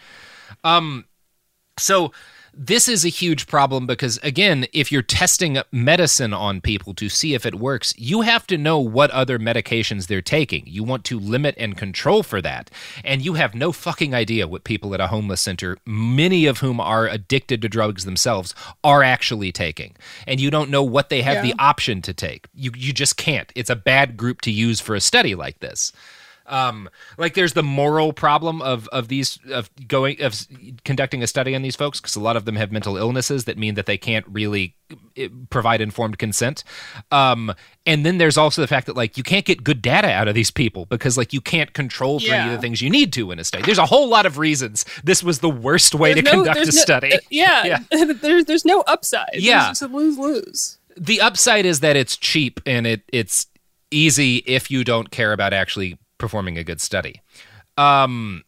Um, 0.64 1.06
so 1.78 2.12
this 2.56 2.88
is 2.88 3.04
a 3.04 3.10
huge 3.10 3.48
problem 3.48 3.88
because 3.88 4.20
again, 4.22 4.68
if 4.74 4.92
you're 4.92 5.02
testing 5.02 5.58
medicine 5.72 6.34
on 6.34 6.62
people 6.62 6.94
to 6.96 7.10
see 7.10 7.34
if 7.34 7.46
it 7.46 7.56
works, 7.56 7.94
you 7.98 8.22
have 8.22 8.46
to 8.48 8.58
know 8.58 8.80
what 8.80 9.10
other 9.12 9.40
medications 9.40 10.08
they're 10.08 10.22
taking. 10.22 10.64
You 10.68 10.84
want 10.84 11.04
to 11.06 11.20
limit 11.20 11.56
and 11.58 11.76
control 11.78 12.22
for 12.24 12.42
that. 12.42 12.70
And 13.04 13.22
you 13.24 13.34
have 13.34 13.56
no 13.56 13.72
fucking 13.72 14.14
idea 14.14 14.48
what 14.48 14.64
people 14.64 14.94
at 14.94 15.02
a 15.02 15.08
homeless 15.08 15.42
center, 15.42 15.78
many 15.86 16.46
of 16.46 16.60
whom 16.60 16.80
are 16.80 17.08
addicted 17.08 17.62
to 17.64 17.70
drugs 17.70 18.06
themselves, 18.06 18.54
are 18.84 19.04
actually 19.04 19.52
taking. 19.52 19.96
And 20.28 20.40
you 20.40 20.52
don't 20.52 20.70
know 20.70 20.84
what 20.84 21.10
they 21.10 21.22
have 21.24 21.36
Yeah. 21.46 21.54
the 21.54 21.56
option 21.60 22.02
to 22.04 22.14
take. 22.14 22.48
You 22.54 22.72
you 22.76 22.94
just 22.94 23.18
can't. 23.18 23.52
It's 23.56 23.70
a 23.70 23.76
bad 23.76 24.16
group 24.18 24.42
to 24.42 24.52
use 24.52 24.80
for 24.80 24.94
a 24.96 25.02
study 25.02 25.34
like 25.36 25.60
this 25.60 25.92
um 26.46 26.90
like 27.18 27.34
there's 27.36 27.54
the 27.54 27.64
moral 27.64 28.12
problem 28.14 28.62
of 28.62 28.88
of 28.90 29.08
these 29.08 29.40
of 29.50 29.70
going 29.88 30.22
of 30.22 30.46
conducting 30.84 31.24
a 31.24 31.28
study 31.28 31.56
on 31.56 31.62
these 31.62 31.76
folks 31.76 32.02
because 32.02 32.16
a 32.16 32.20
lot 32.20 32.36
of 32.36 32.46
them 32.46 32.56
have 32.56 32.72
mental 32.72 32.98
illnesses 32.98 33.46
that 33.46 33.58
mean 33.58 33.76
that 33.76 33.86
they 33.86 33.98
can't 33.98 34.26
really 34.28 34.76
uh, 35.18 35.28
provide 35.50 35.80
informed 35.80 36.18
consent 36.18 36.64
um 37.12 37.54
and 37.86 38.06
then 38.06 38.18
there's 38.18 38.38
also 38.38 38.62
the 38.62 38.68
fact 38.68 38.88
that 38.88 38.96
like 38.98 39.18
you 39.18 39.24
can't 39.24 39.46
get 39.46 39.64
good 39.64 39.82
data 39.82 40.10
out 40.10 40.28
of 40.28 40.36
these 40.36 40.52
people 40.52 40.86
because 40.88 41.18
like 41.18 41.32
you 41.32 41.40
can't 41.42 41.74
control 41.74 42.20
for 42.20 42.34
any 42.34 42.50
of 42.54 42.56
the 42.56 42.62
things 42.62 42.82
you 42.82 42.90
need 42.90 43.14
to 43.14 43.32
in 43.32 43.40
a 43.40 43.44
study 43.44 43.64
there's 43.64 43.78
a 43.78 43.86
whole 43.86 44.10
lot 44.10 44.26
of 44.26 44.38
reasons 44.38 44.86
this 45.04 45.24
was 45.24 45.40
the 45.40 45.50
worst 45.50 45.96
way 45.96 46.14
There's 46.14 46.26
to 46.26 46.32
no- 46.32 46.44
conduct 46.44 46.60
a 46.60 46.66
no- 46.66 46.72
study 46.72 47.14
uh, 47.14 47.18
yeah, 47.30 47.80
there's 48.22 48.46
there's 48.46 48.66
no 48.66 48.82
upside. 48.82 49.30
Yeah. 49.36 49.72
it's 49.72 49.82
a 49.82 49.88
lose 49.88 50.18
lose. 50.18 50.78
the 50.98 51.22
upside 51.22 51.66
is 51.66 51.80
that 51.80 51.96
it's 51.96 52.18
cheap 52.18 52.60
and 52.66 52.86
it 52.86 53.02
it's 53.14 53.48
easy 53.92 54.38
if 54.48 54.72
you 54.72 54.84
don't 54.84 55.12
care 55.12 55.34
about 55.34 55.54
actually 55.54 55.98
performing 56.24 56.58
a 56.58 56.64
good 56.64 56.80
study 56.80 57.22
um 57.78 58.44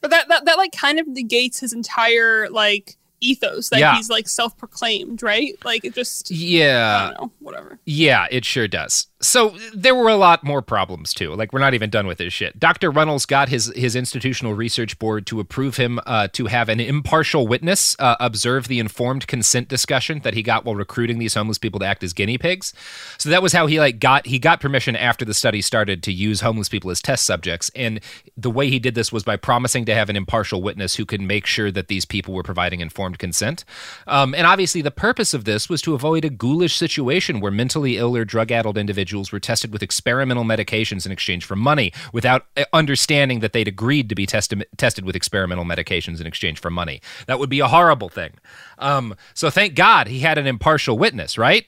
But 0.00 0.10
that, 0.10 0.26
that 0.28 0.44
that 0.46 0.56
like 0.58 0.72
kind 0.72 0.98
of 0.98 1.06
negates 1.06 1.60
his 1.60 1.72
entire 1.72 2.48
like 2.50 2.96
ethos 3.20 3.68
that 3.68 3.78
Yeah. 3.78 3.94
he's 3.94 4.08
like 4.10 4.28
self 4.28 4.56
proclaimed, 4.58 5.22
right? 5.22 5.54
Like 5.64 5.84
it 5.84 5.94
just 5.94 6.30
yeah 6.30 6.96
I 6.96 7.14
don't 7.14 7.20
know, 7.20 7.32
whatever. 7.38 7.78
Yeah, 7.84 8.26
it 8.30 8.44
sure 8.44 8.66
does. 8.66 9.06
So 9.22 9.54
there 9.74 9.94
were 9.94 10.08
a 10.08 10.16
lot 10.16 10.42
more 10.42 10.62
problems 10.62 11.12
too. 11.12 11.34
Like 11.34 11.52
we're 11.52 11.60
not 11.60 11.74
even 11.74 11.90
done 11.90 12.06
with 12.06 12.16
this 12.16 12.32
shit. 12.32 12.58
Dr. 12.58 12.90
Runels 12.90 13.26
got 13.26 13.50
his 13.50 13.70
his 13.76 13.94
institutional 13.94 14.54
research 14.54 14.98
board 14.98 15.26
to 15.26 15.40
approve 15.40 15.76
him 15.76 16.00
uh, 16.06 16.28
to 16.28 16.46
have 16.46 16.70
an 16.70 16.80
impartial 16.80 17.46
witness 17.46 17.94
uh, 17.98 18.16
observe 18.18 18.66
the 18.66 18.78
informed 18.78 19.26
consent 19.26 19.68
discussion 19.68 20.20
that 20.20 20.32
he 20.32 20.42
got 20.42 20.64
while 20.64 20.74
recruiting 20.74 21.18
these 21.18 21.34
homeless 21.34 21.58
people 21.58 21.78
to 21.80 21.86
act 21.86 22.02
as 22.02 22.14
guinea 22.14 22.38
pigs. 22.38 22.72
So 23.18 23.28
that 23.28 23.42
was 23.42 23.52
how 23.52 23.66
he 23.66 23.78
like 23.78 24.00
got 24.00 24.26
he 24.26 24.38
got 24.38 24.58
permission 24.58 24.96
after 24.96 25.26
the 25.26 25.34
study 25.34 25.60
started 25.60 26.02
to 26.04 26.12
use 26.12 26.40
homeless 26.40 26.70
people 26.70 26.90
as 26.90 27.02
test 27.02 27.26
subjects. 27.26 27.70
And 27.74 28.00
the 28.38 28.50
way 28.50 28.70
he 28.70 28.78
did 28.78 28.94
this 28.94 29.12
was 29.12 29.22
by 29.22 29.36
promising 29.36 29.84
to 29.84 29.94
have 29.94 30.08
an 30.08 30.16
impartial 30.16 30.62
witness 30.62 30.94
who 30.94 31.04
could 31.04 31.20
make 31.20 31.44
sure 31.44 31.70
that 31.70 31.88
these 31.88 32.06
people 32.06 32.32
were 32.32 32.42
providing 32.42 32.80
informed 32.80 33.18
consent. 33.18 33.66
Um, 34.06 34.34
and 34.34 34.46
obviously, 34.46 34.80
the 34.80 34.90
purpose 34.90 35.34
of 35.34 35.44
this 35.44 35.68
was 35.68 35.82
to 35.82 35.94
avoid 35.94 36.24
a 36.24 36.30
ghoulish 36.30 36.76
situation 36.76 37.40
where 37.40 37.52
mentally 37.52 37.98
ill 37.98 38.16
or 38.16 38.24
drug 38.24 38.50
addled 38.50 38.78
individuals 38.78 39.09
were 39.12 39.40
tested 39.40 39.72
with 39.72 39.82
experimental 39.82 40.44
medications 40.44 41.06
in 41.06 41.12
exchange 41.12 41.44
for 41.44 41.56
money 41.56 41.92
without 42.12 42.46
uh, 42.56 42.64
understanding 42.72 43.40
that 43.40 43.52
they'd 43.52 43.68
agreed 43.68 44.08
to 44.08 44.14
be 44.14 44.26
tested 44.26 44.64
tested 44.76 45.04
with 45.04 45.16
experimental 45.16 45.64
medications 45.64 46.20
in 46.20 46.26
exchange 46.26 46.58
for 46.58 46.70
money. 46.70 47.00
That 47.26 47.38
would 47.38 47.50
be 47.50 47.60
a 47.60 47.68
horrible 47.68 48.08
thing. 48.08 48.32
Um, 48.78 49.14
so 49.34 49.50
thank 49.50 49.74
God 49.74 50.08
he 50.08 50.20
had 50.20 50.38
an 50.38 50.46
impartial 50.46 50.98
witness, 50.98 51.36
right? 51.36 51.66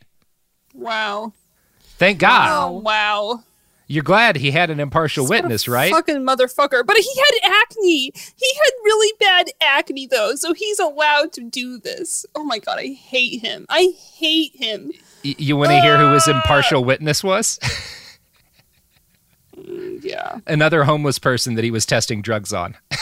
Wow. 0.75 1.33
Thank 1.99 2.19
God. 2.19 2.49
Oh 2.51 2.73
wow. 2.79 3.45
You're 3.93 4.03
glad 4.03 4.37
he 4.37 4.53
had 4.53 4.71
an 4.71 4.81
impartial 4.81 5.29
witness, 5.29 5.69
right? 5.69 5.93
Fucking 5.93 6.25
motherfucker. 6.25 6.87
But 6.87 6.97
he 6.97 7.21
had 7.21 7.63
acne. 7.63 8.11
He 8.15 8.55
had 8.55 8.73
really 8.85 9.13
bad 9.21 9.49
acne 9.61 10.07
though, 10.07 10.35
so 10.35 10.55
he's 10.55 10.79
allowed 10.79 11.33
to 11.35 11.43
do 11.43 11.79
this. 11.79 12.25
Oh 12.35 12.43
my 12.43 12.59
god, 12.59 12.79
I 12.79 12.89
hate 12.89 13.43
him. 13.43 13.67
I 13.69 13.93
hate 14.15 14.57
him. 14.57 14.93
You 15.23 15.57
want 15.57 15.71
to 15.71 15.81
hear 15.81 15.99
who 15.99 16.13
his 16.13 16.27
impartial 16.29 16.85
witness 16.85 17.23
was? 17.25 17.59
Yeah. 20.03 20.39
Another 20.49 20.83
homeless 20.85 21.21
person 21.21 21.55
that 21.55 21.63
he 21.63 21.71
was 21.71 21.87
testing 21.87 22.23
drugs 22.23 22.53
on. 22.53 22.77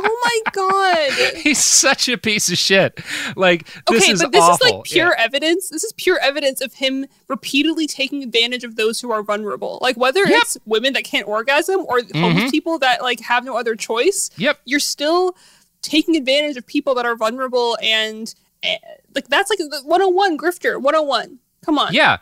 Oh 0.00 0.20
my 0.24 0.40
god. 0.52 1.36
He's 1.36 1.62
such 1.62 2.08
a 2.08 2.16
piece 2.18 2.50
of 2.50 2.58
shit. 2.58 3.00
Like 3.36 3.66
this 3.88 4.02
okay, 4.04 4.12
is 4.12 4.22
but 4.22 4.32
this 4.32 4.42
awful. 4.42 4.66
is 4.66 4.72
like 4.72 4.84
pure 4.84 5.14
Yeah. 5.16 5.24
evidence. 5.24 5.70
This 5.70 5.82
is 5.84 5.92
pure 5.94 6.18
evidence 6.20 6.60
of 6.60 6.74
him 6.74 7.06
repeatedly 7.28 7.86
taking 7.86 8.22
advantage 8.22 8.62
of 8.64 8.76
those 8.76 9.00
who 9.00 9.10
are 9.10 9.22
vulnerable. 9.22 9.78
Like 9.80 9.96
whether 9.96 10.20
Yep. 10.26 10.42
it's 10.42 10.58
women 10.66 10.92
that 10.92 11.04
can't 11.04 11.26
orgasm 11.26 11.80
or 11.88 12.00
homeless 12.14 12.44
Mhm. 12.44 12.50
people 12.50 12.78
that 12.80 13.02
like 13.02 13.20
have 13.20 13.44
no 13.44 13.56
other 13.56 13.74
choice. 13.74 14.30
Yep. 14.36 14.60
You're 14.64 14.80
still 14.80 15.34
taking 15.82 16.16
advantage 16.16 16.56
of 16.56 16.66
people 16.66 16.94
that 16.96 17.06
are 17.06 17.16
vulnerable 17.16 17.78
and 17.82 18.34
like 19.14 19.28
that's 19.28 19.50
like 19.50 19.58
the 19.58 19.80
101 19.84 20.38
grifter 20.38 20.80
101. 20.80 21.38
Come 21.64 21.78
on. 21.78 21.92
Yeah. 21.92 22.18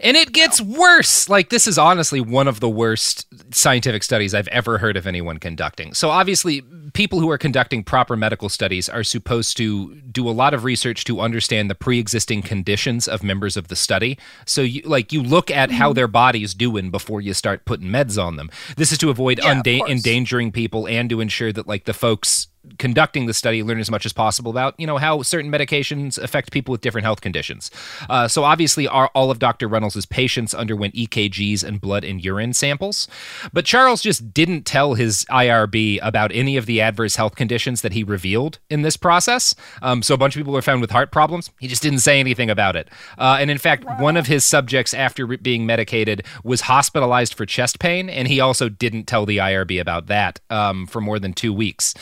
And 0.00 0.16
it 0.16 0.32
gets 0.32 0.60
worse. 0.60 1.28
Like, 1.30 1.48
this 1.48 1.66
is 1.66 1.78
honestly 1.78 2.20
one 2.20 2.46
of 2.46 2.60
the 2.60 2.68
worst 2.68 3.26
scientific 3.54 4.02
studies 4.02 4.34
I've 4.34 4.48
ever 4.48 4.76
heard 4.78 4.96
of 4.98 5.06
anyone 5.06 5.38
conducting. 5.38 5.94
So, 5.94 6.10
obviously, 6.10 6.62
people 6.92 7.20
who 7.20 7.30
are 7.30 7.38
conducting 7.38 7.82
proper 7.82 8.14
medical 8.16 8.48
studies 8.50 8.88
are 8.88 9.04
supposed 9.04 9.56
to 9.58 9.94
do 9.94 10.28
a 10.28 10.32
lot 10.32 10.52
of 10.52 10.64
research 10.64 11.04
to 11.04 11.20
understand 11.20 11.70
the 11.70 11.74
pre 11.74 11.98
existing 11.98 12.42
conditions 12.42 13.08
of 13.08 13.22
members 13.22 13.56
of 13.56 13.68
the 13.68 13.76
study. 13.76 14.18
So, 14.46 14.60
you, 14.62 14.82
like, 14.82 15.12
you 15.12 15.22
look 15.22 15.50
at 15.50 15.70
Mm-hmm. 15.70 15.78
how 15.78 15.92
their 15.94 16.08
body's 16.08 16.54
doing 16.54 16.90
before 16.90 17.20
you 17.20 17.32
start 17.32 17.64
putting 17.64 17.86
meds 17.88 18.22
on 18.22 18.36
them. 18.36 18.50
This 18.76 18.92
is 18.92 18.98
to 18.98 19.10
avoid 19.10 19.38
Yeah, 19.38 19.52
unda- 19.52 19.84
endangering 19.86 20.52
people 20.52 20.86
and 20.88 21.08
to 21.08 21.20
ensure 21.20 21.52
that, 21.52 21.66
like, 21.68 21.84
the 21.84 21.94
folks 21.94 22.48
conducting 22.78 23.26
the 23.26 23.34
study 23.34 23.62
learn 23.62 23.80
as 23.80 23.90
much 23.90 24.06
as 24.06 24.12
possible 24.12 24.50
about 24.50 24.78
you 24.78 24.86
know 24.86 24.96
how 24.96 25.22
certain 25.22 25.50
medications 25.50 26.16
affect 26.18 26.52
people 26.52 26.70
with 26.70 26.80
different 26.80 27.04
health 27.04 27.20
conditions. 27.20 27.70
Uh, 28.08 28.28
so 28.28 28.44
obviously 28.44 28.86
our, 28.86 29.08
all 29.14 29.30
of 29.30 29.38
dr 29.38 29.66
Runels' 29.68 30.08
patients 30.08 30.54
underwent 30.54 30.94
ekgs 30.94 31.64
and 31.64 31.80
blood 31.80 32.04
and 32.04 32.24
urine 32.24 32.52
samples. 32.52 33.08
But 33.52 33.64
charles 33.64 34.00
just 34.00 34.32
didn't 34.32 34.64
tell 34.64 34.94
his 34.94 35.24
irb 35.30 35.98
about 36.02 36.30
any 36.32 36.56
of 36.56 36.66
the 36.66 36.80
adverse 36.80 37.16
health 37.16 37.34
conditions 37.34 37.82
that 37.82 37.92
he 37.92 38.04
revealed 38.04 38.58
in 38.70 38.82
this 38.82 38.96
process. 38.96 39.54
Um, 39.82 40.02
so 40.02 40.14
a 40.14 40.18
bunch 40.18 40.36
of 40.36 40.40
people 40.40 40.52
were 40.52 40.62
found 40.62 40.80
with 40.80 40.90
heart 40.90 41.10
problems. 41.10 41.50
He 41.58 41.66
just 41.66 41.82
didn't 41.82 42.00
say 42.00 42.20
anything 42.20 42.50
about 42.50 42.76
it. 42.76 42.88
Uh, 43.18 43.38
and 43.40 43.50
in 43.50 43.58
fact 43.58 43.84
one 44.00 44.16
of 44.16 44.26
his 44.26 44.44
subjects 44.44 44.94
after 44.94 45.26
re- 45.26 45.36
being 45.36 45.66
medicated 45.66 46.24
was 46.44 46.62
hospitalized 46.62 47.34
for 47.34 47.44
chest 47.44 47.80
pain 47.80 48.08
and 48.08 48.28
he 48.28 48.38
also 48.40 48.68
didn't 48.68 49.06
tell 49.06 49.26
the 49.26 49.38
irb 49.38 49.80
about 49.80 50.06
that 50.06 50.40
um, 50.50 50.86
for 50.86 51.00
more 51.00 51.18
than 51.18 51.32
two 51.32 51.52
weeks 51.52 51.94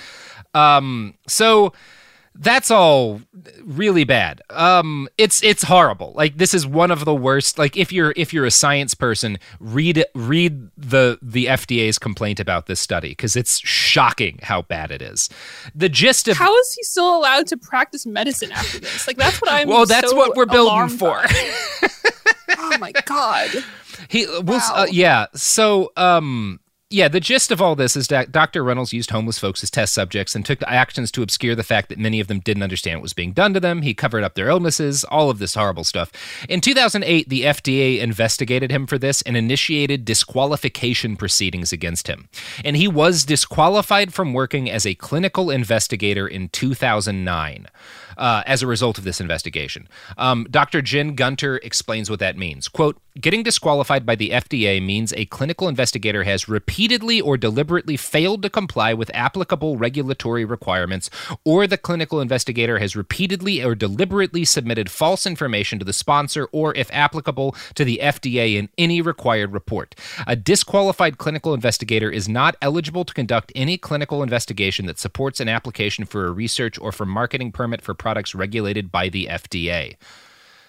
um, 0.55 1.15
so 1.27 1.73
that's 2.37 2.71
all 2.71 3.21
really 3.65 4.05
bad. 4.05 4.41
Um, 4.51 5.09
it's 5.19 5.43
it's 5.43 5.65
horrible. 5.65 6.13
Like 6.15 6.37
this 6.39 6.55
is 6.55 6.67
one 6.67 6.91
of 6.91 7.05
the 7.05 7.15
worst. 7.15 7.59
Like 7.59 7.77
if 7.77 7.93
you're 7.93 8.15
if 8.17 8.33
you're 8.33 8.47
a 8.47 8.51
science 8.51 8.95
person, 8.95 9.39
read 9.59 10.05
read 10.15 10.71
the 10.77 11.19
the 11.21 11.47
FDA's 11.47 11.99
complaint 11.99 12.39
about 12.39 12.67
this 12.67 12.79
study 12.81 13.11
because 13.11 13.37
it's 13.37 13.59
shocking 13.61 14.39
how 14.43 14.63
bad 14.63 14.91
it 14.91 15.03
is. 15.03 15.29
The 15.75 15.89
gist 15.89 16.29
of 16.29 16.37
how 16.37 16.57
is 16.57 16.73
he 16.73 16.83
still 16.85 17.17
allowed 17.17 17.47
to 17.49 17.57
practice 17.57 18.07
medicine 18.07 18.53
after 18.53 18.79
this? 18.79 19.07
Like 19.07 19.17
that's 19.17 19.41
what 19.43 19.51
I'm. 19.51 19.69
well, 19.69 19.87
that's 19.87 20.11
so 20.11 20.17
what 20.17 20.37
we're 20.37 20.47
building 20.47 20.89
for. 20.89 21.23
oh 22.59 22.79
my 22.79 22.93
god. 23.05 23.51
He 24.09 24.27
was 24.27 24.63
uh, 24.73 24.87
yeah. 24.91 25.27
So 25.35 25.93
um 25.97 26.59
yeah, 26.93 27.07
the 27.07 27.21
gist 27.21 27.53
of 27.53 27.63
all 27.63 27.77
this 27.77 27.95
is 27.95 28.09
that 28.09 28.33
Dr. 28.33 28.65
Runels 28.65 28.93
used 28.93 29.11
homeless 29.11 29.39
folks 29.39 29.63
as 29.63 29.71
test 29.71 29.95
subjects 29.95 30.35
and 30.35 30.45
took 30.45 30.61
actions 30.65 31.13
to 31.13 31.23
obscure 31.23 31.55
the 31.55 31.63
fact 31.63 31.89
that 31.89 32.01
many 32.01 32.19
of 32.19 32.27
them 32.27 32.41
didn't 32.41 32.65
understand 32.65 32.99
what 32.99 33.05
was 33.05 33.13
being 33.13 33.33
done 33.33 33.55
to 33.55 33.61
them. 33.61 33.83
He 33.83 33.95
covered 33.95 34.25
up 34.25 34.35
their 34.35 34.49
illnesses, 34.49 35.05
all 35.05 35.31
of 35.31 35.39
this 35.39 35.55
horrible 35.55 35.85
stuff. 35.85 36.11
In 36.49 36.61
2008, 36.61 37.29
the 37.29 37.43
FDA 37.43 38.01
investigated 38.01 38.73
him 38.73 38.89
for 38.89 38.99
this 38.99 39.23
and 39.23 39.37
initiated 39.37 40.05
disqualification 40.05 41.17
proceedings 41.17 41.73
against 41.73 42.09
him. 42.09 42.29
And 42.65 42.77
he 42.77 42.89
was 42.89 43.25
disqualified 43.25 44.13
from 44.13 44.33
working 44.33 44.69
as 44.69 44.85
a 44.85 44.97
clinical 44.97 45.49
investigator 45.49 46.27
in 46.27 46.49
2009 46.49 47.69
uh, 48.17 48.43
as 48.47 48.63
a 48.63 48.67
result 48.67 48.99
of 48.99 49.05
this 49.05 49.21
investigation. 49.21 49.89
Um, 50.19 50.47
Dr. 50.51 50.83
Jen 50.83 51.15
Gunter 51.15 51.59
explains 51.59 52.11
what 52.11 52.21
that 52.21 52.37
means. 52.37 52.69
Quote, 52.69 53.01
getting 53.21 53.43
disqualified 53.43 54.07
by 54.07 54.15
the 54.15 54.31
FDA 54.31 54.85
means 54.85 55.13
a 55.13 55.27
clinical 55.27 55.69
investigator 55.69 56.25
has 56.25 56.49
repeatedly 56.49 57.21
or 57.21 57.37
deliberately 57.37 57.97
failed 57.97 58.43
to 58.43 58.51
comply 58.51 58.95
with 58.95 59.11
applicable 59.15 59.77
regulatory 59.77 60.45
requirements, 60.45 61.11
or 61.45 61.67
the 61.67 61.79
clinical 61.79 62.21
investigator 62.21 62.79
has 62.79 62.97
repeatedly 62.97 63.63
or 63.63 63.75
deliberately 63.75 64.45
submitted 64.45 64.91
false 64.91 65.27
information 65.27 65.79
to 65.79 65.85
the 65.85 65.93
sponsor, 65.93 66.49
or 66.53 66.75
if 66.77 66.91
applicable, 66.93 67.55
to 67.75 67.85
the 67.85 68.01
FDA 68.03 68.57
in 68.57 68.69
any 68.79 69.01
required 69.01 69.53
report. 69.53 69.95
A 70.27 70.37
disqualified 70.37 71.19
clinical 71.19 71.55
investigator 71.55 72.11
is 72.11 72.29
not 72.29 72.57
eligible 72.63 73.05
to 73.05 73.15
conduct 73.15 73.53
any 73.55 73.77
clinical 73.77 74.23
investigation 74.23 74.87
that 74.87 74.99
supports 74.99 75.41
an 75.41 75.49
application 75.49 76.05
for 76.05 76.27
a 76.27 76.33
research 76.33 76.79
or 76.79 76.93
for 76.93 77.07
marketing 77.07 77.53
permit 77.53 77.83
for 77.83 77.95
products 78.11 78.35
regulated 78.35 78.91
by 78.91 79.09
the 79.09 79.29
FDA. 79.31 79.97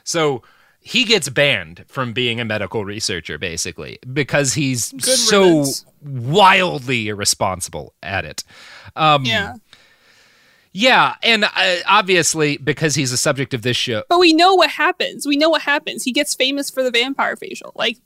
So 0.03 0.43
he 0.79 1.03
gets 1.05 1.27
banned 1.29 1.85
from 1.87 2.13
being 2.13 2.39
a 2.39 2.45
medical 2.45 2.85
researcher, 2.85 3.39
basically, 3.39 3.97
because 4.13 4.53
he's 4.53 4.91
Good 4.91 5.01
so 5.17 5.41
riddance. 5.41 5.85
wildly 6.03 7.07
irresponsible 7.07 7.93
at 8.03 8.25
it. 8.25 8.43
Um, 8.95 9.25
Yeah. 9.25 9.55
Yeah, 10.73 11.15
and 11.21 11.43
uh, 11.43 11.75
obviously 11.85 12.55
because 12.57 12.95
he's 12.95 13.11
a 13.11 13.17
subject 13.17 13.53
of 13.53 13.61
this 13.63 13.75
show. 13.75 14.03
But 14.07 14.19
we 14.19 14.31
know 14.33 14.53
what 14.55 14.69
happens. 14.69 15.25
We 15.27 15.35
know 15.35 15.49
what 15.49 15.63
happens. 15.63 16.03
He 16.05 16.13
gets 16.13 16.33
famous 16.33 16.69
for 16.69 16.81
the 16.81 16.91
vampire 16.91 17.35
facial. 17.35 17.73
Like 17.75 17.97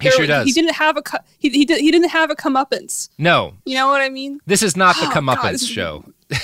He 0.00 0.08
sure 0.10 0.26
does. 0.26 0.46
He 0.46 0.52
didn't 0.52 0.74
have 0.76 0.96
a 0.96 1.02
he 1.38 1.50
he, 1.50 1.64
did, 1.66 1.80
he 1.82 1.90
didn't 1.90 2.08
have 2.10 2.30
a 2.30 2.34
comeuppance. 2.34 3.10
No, 3.18 3.54
You 3.66 3.74
know 3.74 3.88
what 3.88 4.00
I 4.00 4.08
mean? 4.08 4.40
this 4.46 4.62
is 4.62 4.74
not 4.74 4.96
the 4.96 5.02
Oh, 5.06 5.12
God, 5.12 5.16
comeuppance 5.22 5.52
this 5.52 5.62
is- 5.64 5.68
show. 5.68 6.04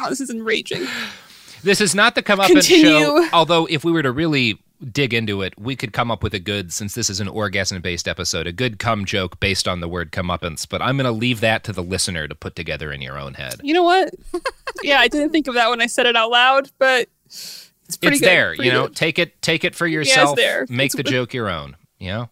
Oh, 0.00 0.08
this 0.10 0.20
is 0.20 0.30
enraging. 0.30 0.86
This 1.62 1.80
is 1.80 1.94
not 1.94 2.14
the 2.14 2.22
comeuppance 2.22 2.68
show. 2.68 3.28
Although, 3.32 3.66
if 3.66 3.84
we 3.84 3.92
were 3.92 4.02
to 4.02 4.12
really 4.12 4.58
dig 4.92 5.12
into 5.12 5.42
it, 5.42 5.54
we 5.58 5.74
could 5.74 5.92
come 5.92 6.10
up 6.10 6.22
with 6.22 6.32
a 6.34 6.38
good, 6.38 6.72
since 6.72 6.94
this 6.94 7.10
is 7.10 7.18
an 7.18 7.26
orgasm 7.28 7.80
based 7.82 8.06
episode, 8.06 8.46
a 8.46 8.52
good 8.52 8.78
cum 8.78 9.04
joke 9.04 9.40
based 9.40 9.66
on 9.66 9.80
the 9.80 9.88
word 9.88 10.12
comeuppance. 10.12 10.68
But 10.68 10.80
I'm 10.82 10.96
going 10.96 11.04
to 11.06 11.10
leave 11.12 11.40
that 11.40 11.64
to 11.64 11.72
the 11.72 11.82
listener 11.82 12.28
to 12.28 12.34
put 12.34 12.54
together 12.54 12.92
in 12.92 13.02
your 13.02 13.18
own 13.18 13.34
head. 13.34 13.56
You 13.62 13.74
know 13.74 13.82
what? 13.82 14.14
yeah, 14.82 15.00
I 15.00 15.08
didn't 15.08 15.30
think 15.30 15.48
of 15.48 15.54
that 15.54 15.68
when 15.70 15.80
I 15.80 15.86
said 15.86 16.06
it 16.06 16.14
out 16.16 16.30
loud, 16.30 16.70
but 16.78 17.08
it's 17.26 17.96
pretty 18.00 18.16
it's 18.16 18.20
good. 18.20 18.28
there, 18.28 18.48
Pretty 18.54 18.64
you 18.66 18.72
know. 18.72 18.86
good. 18.86 18.96
Take 18.96 19.18
it, 19.18 19.40
take 19.42 19.64
it 19.64 19.74
for 19.74 19.86
yourself. 19.86 20.36
there. 20.36 20.64
Make 20.68 20.94
It's- 20.94 20.96
the 20.96 21.02
joke 21.02 21.34
your 21.34 21.48
own. 21.48 21.76
You 21.98 22.08
know. 22.12 22.30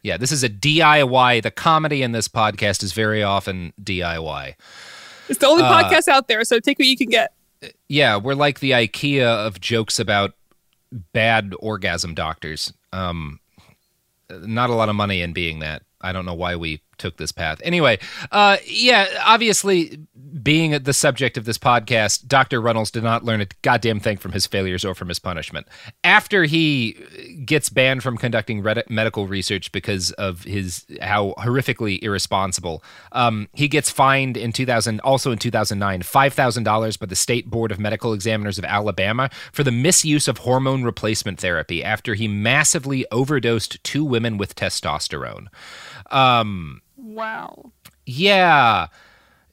Yeah, 0.00 0.16
this 0.16 0.30
is 0.30 0.44
a 0.44 0.48
DIY. 0.48 1.42
The 1.42 1.50
comedy 1.50 2.02
in 2.02 2.12
this 2.12 2.28
podcast 2.28 2.84
is 2.84 2.92
very 2.92 3.24
often 3.24 3.72
DIY. 3.82 4.54
It's 5.28 5.40
the 5.40 5.48
only 5.48 5.64
Uh, 5.64 5.82
podcast 5.82 6.06
out 6.06 6.28
there, 6.28 6.44
so 6.44 6.60
take 6.60 6.78
what 6.78 6.86
you 6.86 6.96
can 6.96 7.08
get. 7.08 7.32
Yeah, 7.88 8.16
we're 8.16 8.34
like 8.34 8.60
the 8.60 8.72
IKEA 8.72 9.24
of 9.24 9.60
jokes 9.60 9.98
about 9.98 10.34
bad 11.12 11.54
orgasm 11.58 12.14
doctors. 12.14 12.72
Um, 12.92 13.40
not 14.30 14.70
a 14.70 14.74
lot 14.74 14.88
of 14.88 14.94
money 14.94 15.22
in 15.22 15.32
being 15.32 15.60
that. 15.60 15.82
I 16.00 16.12
don't 16.12 16.26
know 16.26 16.34
why 16.34 16.56
we 16.56 16.80
took 16.98 17.16
this 17.16 17.32
path. 17.32 17.60
Anyway, 17.64 17.98
uh, 18.32 18.56
yeah, 18.66 19.06
obviously, 19.24 19.98
being 20.42 20.70
the 20.82 20.92
subject 20.92 21.36
of 21.36 21.44
this 21.44 21.58
podcast, 21.58 22.26
Dr. 22.26 22.60
Runels 22.60 22.90
did 22.90 23.02
not 23.02 23.24
learn 23.24 23.40
a 23.40 23.46
goddamn 23.62 24.00
thing 24.00 24.16
from 24.16 24.32
his 24.32 24.46
failures 24.46 24.84
or 24.84 24.94
from 24.94 25.08
his 25.08 25.18
punishment. 25.18 25.66
After 26.04 26.44
he 26.44 26.92
gets 27.44 27.68
banned 27.68 28.02
from 28.02 28.16
conducting 28.18 28.62
medical 28.88 29.26
research 29.26 29.72
because 29.72 30.10
of 30.12 30.44
his 30.44 30.84
how 31.00 31.34
horrifically 31.38 32.02
irresponsible, 32.02 32.82
um, 33.12 33.48
he 33.52 33.68
gets 33.68 33.90
fined 33.90 34.36
in 34.36 34.52
2000, 34.52 35.00
also 35.00 35.32
in 35.32 35.38
2009, 35.38 36.02
$5,000 36.02 36.98
by 36.98 37.06
the 37.06 37.16
State 37.16 37.48
Board 37.50 37.72
of 37.72 37.78
Medical 37.78 38.12
Examiners 38.12 38.58
of 38.58 38.64
Alabama 38.64 39.30
for 39.52 39.62
the 39.62 39.72
misuse 39.72 40.28
of 40.28 40.38
hormone 40.38 40.82
replacement 40.82 41.40
therapy 41.40 41.82
after 41.82 42.14
he 42.14 42.28
massively 42.28 43.06
overdosed 43.10 43.82
two 43.84 44.04
women 44.04 44.36
with 44.36 44.54
testosterone. 44.54 45.46
Um, 46.10 46.82
Wow. 47.14 47.72
yeah. 48.06 48.88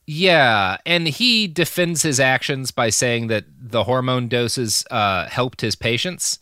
Yeah. 0.07 0.77
And 0.85 1.07
he 1.07 1.47
defends 1.47 2.03
his 2.03 2.19
actions 2.19 2.69
by 2.71 2.89
saying 2.91 3.25
that 3.27 3.45
the 3.59 3.85
hormone 3.85 4.27
doses 4.27 4.85
uh, 4.91 5.27
helped 5.27 5.61
his 5.61 5.75
patients. 5.75 6.37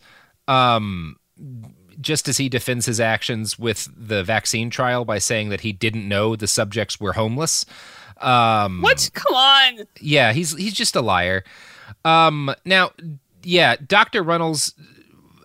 Um, 0.46 1.16
just 2.00 2.28
as 2.28 2.36
he 2.36 2.48
defends 2.50 2.84
his 2.86 3.00
actions 3.00 3.58
with 3.58 3.88
the 3.96 4.22
vaccine 4.22 4.68
trial 4.68 5.04
by 5.04 5.18
saying 5.18 5.48
that 5.48 5.62
he 5.62 5.72
didn't 5.72 6.06
know 6.06 6.36
the 6.36 6.46
subjects 6.46 7.00
were 7.00 7.14
homeless. 7.14 7.64
Um, 8.20 8.82
What? 8.82 9.10
Come 9.14 9.34
on. 9.34 9.86
yeah, 10.00 10.32
he's 10.32 10.54
he's 10.56 10.74
just 10.74 10.96
a 10.96 11.00
liar. 11.00 11.44
Um, 12.04 12.54
now, 12.64 12.90
yeah, 13.42 13.76
Dr. 13.86 14.22
Runels, 14.22 14.72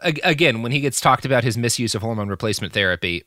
again, 0.01 0.61
when 0.61 0.71
he 0.71 0.79
gets 0.81 0.99
talked 0.99 1.25
about 1.25 1.43
his 1.43 1.57
misuse 1.57 1.95
of 1.95 2.01
hormone 2.01 2.29
replacement 2.29 2.73
therapy 2.73 3.23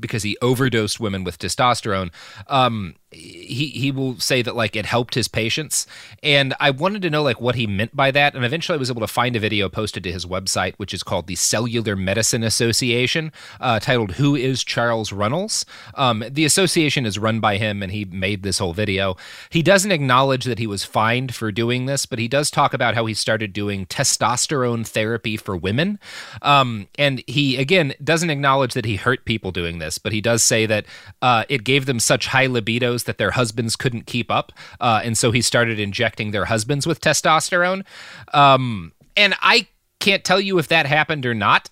because 0.00 0.22
he 0.22 0.36
overdosed 0.42 1.00
women 1.00 1.24
with 1.24 1.38
testosterone, 1.38 2.10
um, 2.48 2.94
he 3.12 3.68
he 3.68 3.90
will 3.90 4.18
say 4.20 4.40
that 4.40 4.54
like 4.54 4.76
it 4.76 4.86
helped 4.86 5.14
his 5.14 5.26
patients, 5.26 5.86
and 6.22 6.54
I 6.60 6.70
wanted 6.70 7.02
to 7.02 7.10
know 7.10 7.22
like 7.22 7.40
what 7.40 7.56
he 7.56 7.66
meant 7.66 7.94
by 7.96 8.12
that, 8.12 8.34
and 8.34 8.44
eventually 8.44 8.76
I 8.76 8.78
was 8.78 8.90
able 8.90 9.00
to 9.00 9.08
find 9.08 9.34
a 9.34 9.40
video 9.40 9.68
posted 9.68 10.04
to 10.04 10.12
his 10.12 10.26
website, 10.26 10.74
which 10.76 10.94
is 10.94 11.02
called 11.02 11.26
the 11.26 11.34
Cellular 11.34 11.96
Medicine 11.96 12.44
Association, 12.44 13.32
uh, 13.60 13.80
titled 13.80 14.12
"Who 14.12 14.36
is 14.36 14.62
Charles 14.62 15.10
Runels?" 15.10 15.64
Um, 15.94 16.24
the 16.30 16.44
association 16.44 17.04
is 17.04 17.18
run 17.18 17.40
by 17.40 17.56
him, 17.56 17.82
and 17.82 17.90
he 17.90 18.04
made 18.04 18.44
this 18.44 18.58
whole 18.58 18.74
video. 18.74 19.16
He 19.50 19.62
doesn't 19.62 19.90
acknowledge 19.90 20.44
that 20.44 20.60
he 20.60 20.68
was 20.68 20.84
fined 20.84 21.34
for 21.34 21.50
doing 21.50 21.86
this, 21.86 22.06
but 22.06 22.20
he 22.20 22.28
does 22.28 22.48
talk 22.48 22.72
about 22.72 22.94
how 22.94 23.06
he 23.06 23.14
started 23.14 23.52
doing 23.52 23.86
testosterone 23.86 24.86
therapy 24.86 25.36
for 25.36 25.56
women, 25.56 25.98
um, 26.42 26.86
and 26.96 27.24
he 27.26 27.56
again 27.56 27.92
doesn't 28.04 28.30
acknowledge 28.30 28.74
that 28.74 28.84
he 28.84 28.94
hurt 28.96 29.24
people 29.24 29.50
doing 29.50 29.80
this, 29.80 29.98
but 29.98 30.12
he 30.12 30.20
does 30.20 30.44
say 30.44 30.64
that 30.66 30.86
uh, 31.20 31.44
it 31.48 31.64
gave 31.64 31.86
them 31.86 31.98
such 31.98 32.28
high 32.28 32.46
libidos 32.46 32.99
that 33.04 33.18
their 33.18 33.32
husbands 33.32 33.76
couldn't 33.76 34.06
keep 34.06 34.30
up, 34.30 34.52
uh, 34.80 35.00
and 35.04 35.16
so 35.16 35.30
he 35.30 35.42
started 35.42 35.78
injecting 35.78 36.30
their 36.30 36.46
husbands 36.46 36.86
with 36.86 37.00
testosterone. 37.00 37.84
Um, 38.32 38.92
and 39.16 39.34
I 39.42 39.66
can't 39.98 40.24
tell 40.24 40.40
you 40.40 40.58
if 40.58 40.68
that 40.68 40.86
happened 40.86 41.26
or 41.26 41.34
not. 41.34 41.70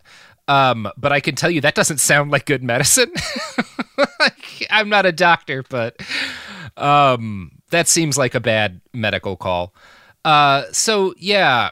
Um, 0.49 0.91
but 0.97 1.13
I 1.13 1.21
can 1.21 1.35
tell 1.35 1.51
you 1.51 1.61
that 1.61 1.75
doesn't 1.75 1.99
sound 1.99 2.31
like 2.31 2.47
good 2.47 2.63
medicine. 2.63 3.13
I'm 4.71 4.89
not 4.89 5.05
a 5.05 5.13
doctor, 5.13 5.63
but 5.69 6.01
um, 6.79 7.53
that 7.71 7.87
seems 7.87 8.17
like 8.17 8.35
a 8.35 8.41
bad 8.41 8.81
medical 8.95 9.37
call. 9.37 9.75
Uh, 10.25 10.65
so 10.73 11.15
yeah, 11.19 11.71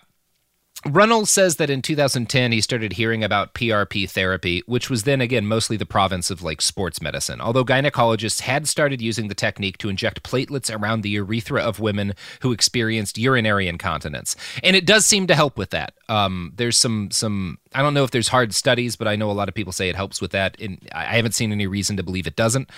Runels 0.86 1.30
says 1.30 1.56
that 1.56 1.70
in 1.70 1.82
2010 1.82 2.52
he 2.52 2.60
started 2.60 2.92
hearing 2.92 3.24
about 3.24 3.54
PRP 3.54 4.08
therapy, 4.08 4.62
which 4.66 4.88
was 4.90 5.02
then 5.02 5.20
again 5.20 5.46
mostly 5.46 5.76
the 5.76 5.86
province 5.86 6.30
of 6.30 6.42
like 6.42 6.60
sports 6.60 7.00
medicine. 7.00 7.40
Although 7.40 7.64
gynecologists 7.64 8.42
had 8.42 8.68
started 8.68 9.00
using 9.00 9.28
the 9.28 9.34
technique 9.34 9.78
to 9.78 9.88
inject 9.88 10.22
platelets 10.22 10.74
around 10.74 11.00
the 11.00 11.10
urethra 11.10 11.60
of 11.62 11.80
women 11.80 12.14
who 12.40 12.52
experienced 12.52 13.18
urinary 13.18 13.68
incontinence, 13.68 14.36
and 14.62 14.76
it 14.76 14.86
does 14.86 15.06
seem 15.06 15.26
to 15.26 15.34
help 15.34 15.56
with 15.58 15.70
that. 15.70 15.94
Um, 16.08 16.52
there's 16.56 16.78
some 16.78 17.10
some 17.10 17.58
I 17.74 17.82
don't 17.82 17.94
know 17.94 18.04
if 18.04 18.10
there's 18.10 18.28
hard 18.28 18.54
studies, 18.54 18.96
but 18.96 19.08
I 19.08 19.16
know 19.16 19.30
a 19.30 19.32
lot 19.32 19.48
of 19.48 19.54
people 19.54 19.72
say 19.72 19.88
it 19.88 19.96
helps 19.96 20.20
with 20.20 20.30
that, 20.32 20.60
and 20.60 20.78
I 20.92 21.06
I 21.06 21.18
haven't 21.18 21.32
seen 21.32 21.50
any 21.50 21.66
reason 21.66 21.96
to 21.96 22.02
believe 22.02 22.26
it 22.26 22.36
doesn't. 22.36 22.68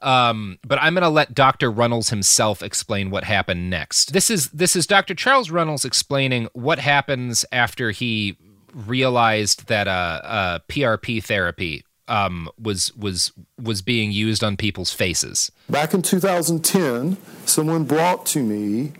Um, 0.00 0.58
but 0.66 0.78
I'm 0.80 0.94
going 0.94 1.02
to 1.02 1.08
let 1.08 1.34
Dr. 1.34 1.70
Runels 1.70 2.10
himself 2.10 2.62
explain 2.62 3.10
what 3.10 3.24
happened 3.24 3.70
next. 3.70 4.12
This 4.12 4.30
is 4.30 4.50
this 4.50 4.76
is 4.76 4.86
Dr. 4.86 5.14
Charles 5.14 5.50
Runels 5.50 5.84
explaining 5.84 6.48
what 6.52 6.78
happens 6.78 7.44
after 7.52 7.90
he 7.90 8.36
realized 8.72 9.68
that 9.68 9.88
uh, 9.88 10.20
uh, 10.22 10.58
PRP 10.68 11.22
therapy 11.24 11.84
um, 12.08 12.48
was 12.60 12.94
was 12.94 13.32
was 13.60 13.82
being 13.82 14.12
used 14.12 14.44
on 14.44 14.56
people's 14.56 14.92
faces. 14.92 15.50
Back 15.68 15.94
in 15.94 16.02
2010, 16.02 17.16
someone 17.44 17.84
brought 17.84 18.26
to 18.26 18.42
me 18.42 18.92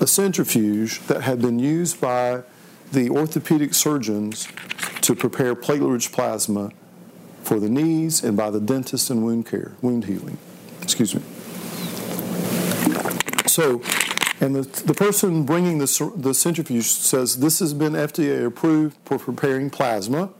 a 0.00 0.06
centrifuge 0.06 1.00
that 1.06 1.22
had 1.22 1.40
been 1.40 1.58
used 1.58 2.00
by 2.00 2.42
the 2.92 3.10
orthopedic 3.10 3.74
surgeons 3.74 4.48
to 5.02 5.14
prepare 5.14 5.54
platelet-rich 5.54 6.10
plasma 6.12 6.72
for 7.42 7.60
the 7.60 7.68
knees 7.68 8.22
and 8.22 8.36
by 8.36 8.50
the 8.50 8.60
dentist 8.60 9.10
and 9.10 9.24
wound 9.24 9.46
care, 9.46 9.72
wound 9.82 10.04
healing. 10.04 10.38
Excuse 10.82 11.14
me. 11.14 11.22
So, 13.46 13.82
and 14.40 14.54
the, 14.54 14.62
the 14.84 14.94
person 14.94 15.44
bringing 15.44 15.78
the, 15.78 16.12
the 16.16 16.34
centrifuge 16.34 16.86
says 16.86 17.38
this 17.38 17.58
has 17.58 17.74
been 17.74 17.92
FDA 17.92 18.46
approved 18.46 18.96
for 19.04 19.18
preparing 19.18 19.70
plasma, 19.70 20.30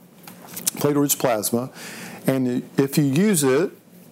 platelet-rich 0.47 1.19
plasma, 1.19 1.71
and 2.25 2.63
if 2.77 2.97
you 2.97 3.03
use 3.03 3.43
it, 3.43 3.71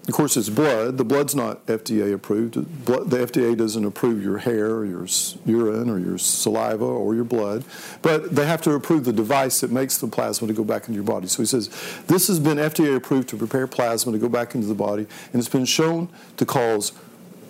of 0.10 0.16
course, 0.16 0.36
it's 0.36 0.49
blood. 0.49 0.97
The 0.97 1.05
blood's 1.05 1.36
not 1.36 1.64
FDA 1.68 2.12
approved. 2.14 2.55
The 2.55 3.18
FDA 3.28 3.55
doesn't 3.55 3.86
approve 3.86 4.24
your 4.24 4.39
hair 4.39 4.72
or 4.72 4.84
your 4.84 5.05
urine 5.45 5.88
or 5.88 5.99
your 5.99 6.18
saliva 6.18 6.84
or 6.84 7.14
your 7.14 7.24
blood, 7.24 7.64
but 8.01 8.36
they 8.36 8.47
have 8.47 8.60
to 8.64 8.72
approve 8.72 9.05
the 9.05 9.14
device 9.14 9.62
that 9.62 9.72
makes 9.72 9.99
the 9.99 10.07
plasma 10.07 10.47
to 10.47 10.53
go 10.53 10.64
back 10.64 10.88
into 10.88 10.95
your 10.95 11.03
body. 11.03 11.28
So 11.28 11.43
he 11.43 11.45
says, 11.45 11.70
this 12.07 12.28
has 12.28 12.39
been 12.39 12.57
FDA 12.57 12.95
approved 12.95 13.30
to 13.30 13.38
prepare 13.38 13.68
plasma 13.68 14.12
to 14.12 14.18
go 14.18 14.28
back 14.28 14.55
into 14.55 14.66
the 14.66 14.74
body, 14.74 15.05
and 15.32 15.36
it's 15.36 15.47
been 15.47 15.66
shown 15.66 16.10
to 16.38 16.45
cause 16.45 16.91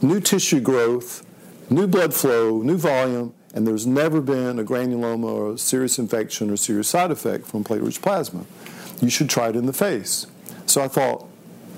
new 0.01 0.19
tissue 0.19 0.59
growth, 0.59 1.25
new 1.69 1.87
blood 1.87 2.13
flow, 2.13 2.61
new 2.61 2.77
volume, 2.77 3.33
and 3.55 3.65
there's 3.65 3.87
never 3.87 4.19
been 4.19 4.59
a 4.59 4.65
granuloma 4.65 5.23
or 5.23 5.53
a 5.53 5.57
serious 5.57 5.97
infection 5.97 6.49
or 6.49 6.57
serious 6.57 6.89
side 6.89 7.09
effect 7.09 7.47
from 7.47 7.63
platelet-rich 7.63 8.01
plasma. 8.01 8.45
You 8.99 9.09
should 9.09 9.29
try 9.29 9.47
it 9.47 9.55
in 9.55 9.65
the 9.65 9.71
face. 9.71 10.27
So 10.65 10.81
I 10.83 10.89
thought, 10.89 11.28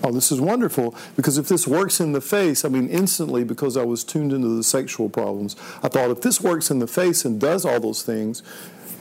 oh, 0.04 0.12
this 0.12 0.32
is 0.32 0.42
wonderful 0.42 0.96
because 1.16 1.38
if 1.38 1.48
this 1.48 1.68
works 1.68 2.00
in 2.00 2.12
the 2.12 2.22
face, 2.22 2.66
I 2.66 2.70
mean, 2.70 2.88
instantly, 2.90 3.44
because 3.44 3.78
I 3.78 3.84
was 3.84 4.04
tuned 4.04 4.34
into 4.34 4.48
the 4.50 4.64
sexual 4.64 5.10
problems, 5.10 5.56
I 5.84 5.88
thought 5.88 6.10
if 6.12 6.22
this 6.22 6.42
works 6.42 6.72
in 6.72 6.80
the 6.80 6.88
face 6.88 7.26
and 7.26 7.40
does 7.40 7.66
all 7.66 7.80
those 7.80 8.04
things, 8.04 8.44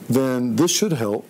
then 0.09 0.55
this 0.55 0.71
should 0.71 0.93
help 0.93 1.29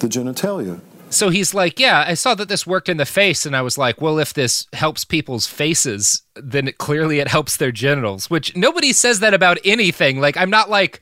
the 0.00 0.08
genitalia. 0.08 0.80
So 1.10 1.28
he's 1.30 1.52
like, 1.52 1.78
Yeah, 1.78 2.04
I 2.06 2.14
saw 2.14 2.34
that 2.36 2.48
this 2.48 2.66
worked 2.66 2.88
in 2.88 2.96
the 2.96 3.04
face. 3.04 3.44
And 3.44 3.56
I 3.56 3.62
was 3.62 3.76
like, 3.76 4.00
Well, 4.00 4.18
if 4.18 4.32
this 4.32 4.66
helps 4.72 5.04
people's 5.04 5.46
faces, 5.46 6.22
then 6.34 6.68
it, 6.68 6.78
clearly 6.78 7.18
it 7.18 7.28
helps 7.28 7.56
their 7.56 7.72
genitals, 7.72 8.30
which 8.30 8.56
nobody 8.56 8.92
says 8.92 9.20
that 9.20 9.34
about 9.34 9.58
anything. 9.64 10.20
Like, 10.20 10.36
I'm 10.36 10.50
not 10.50 10.70
like, 10.70 11.00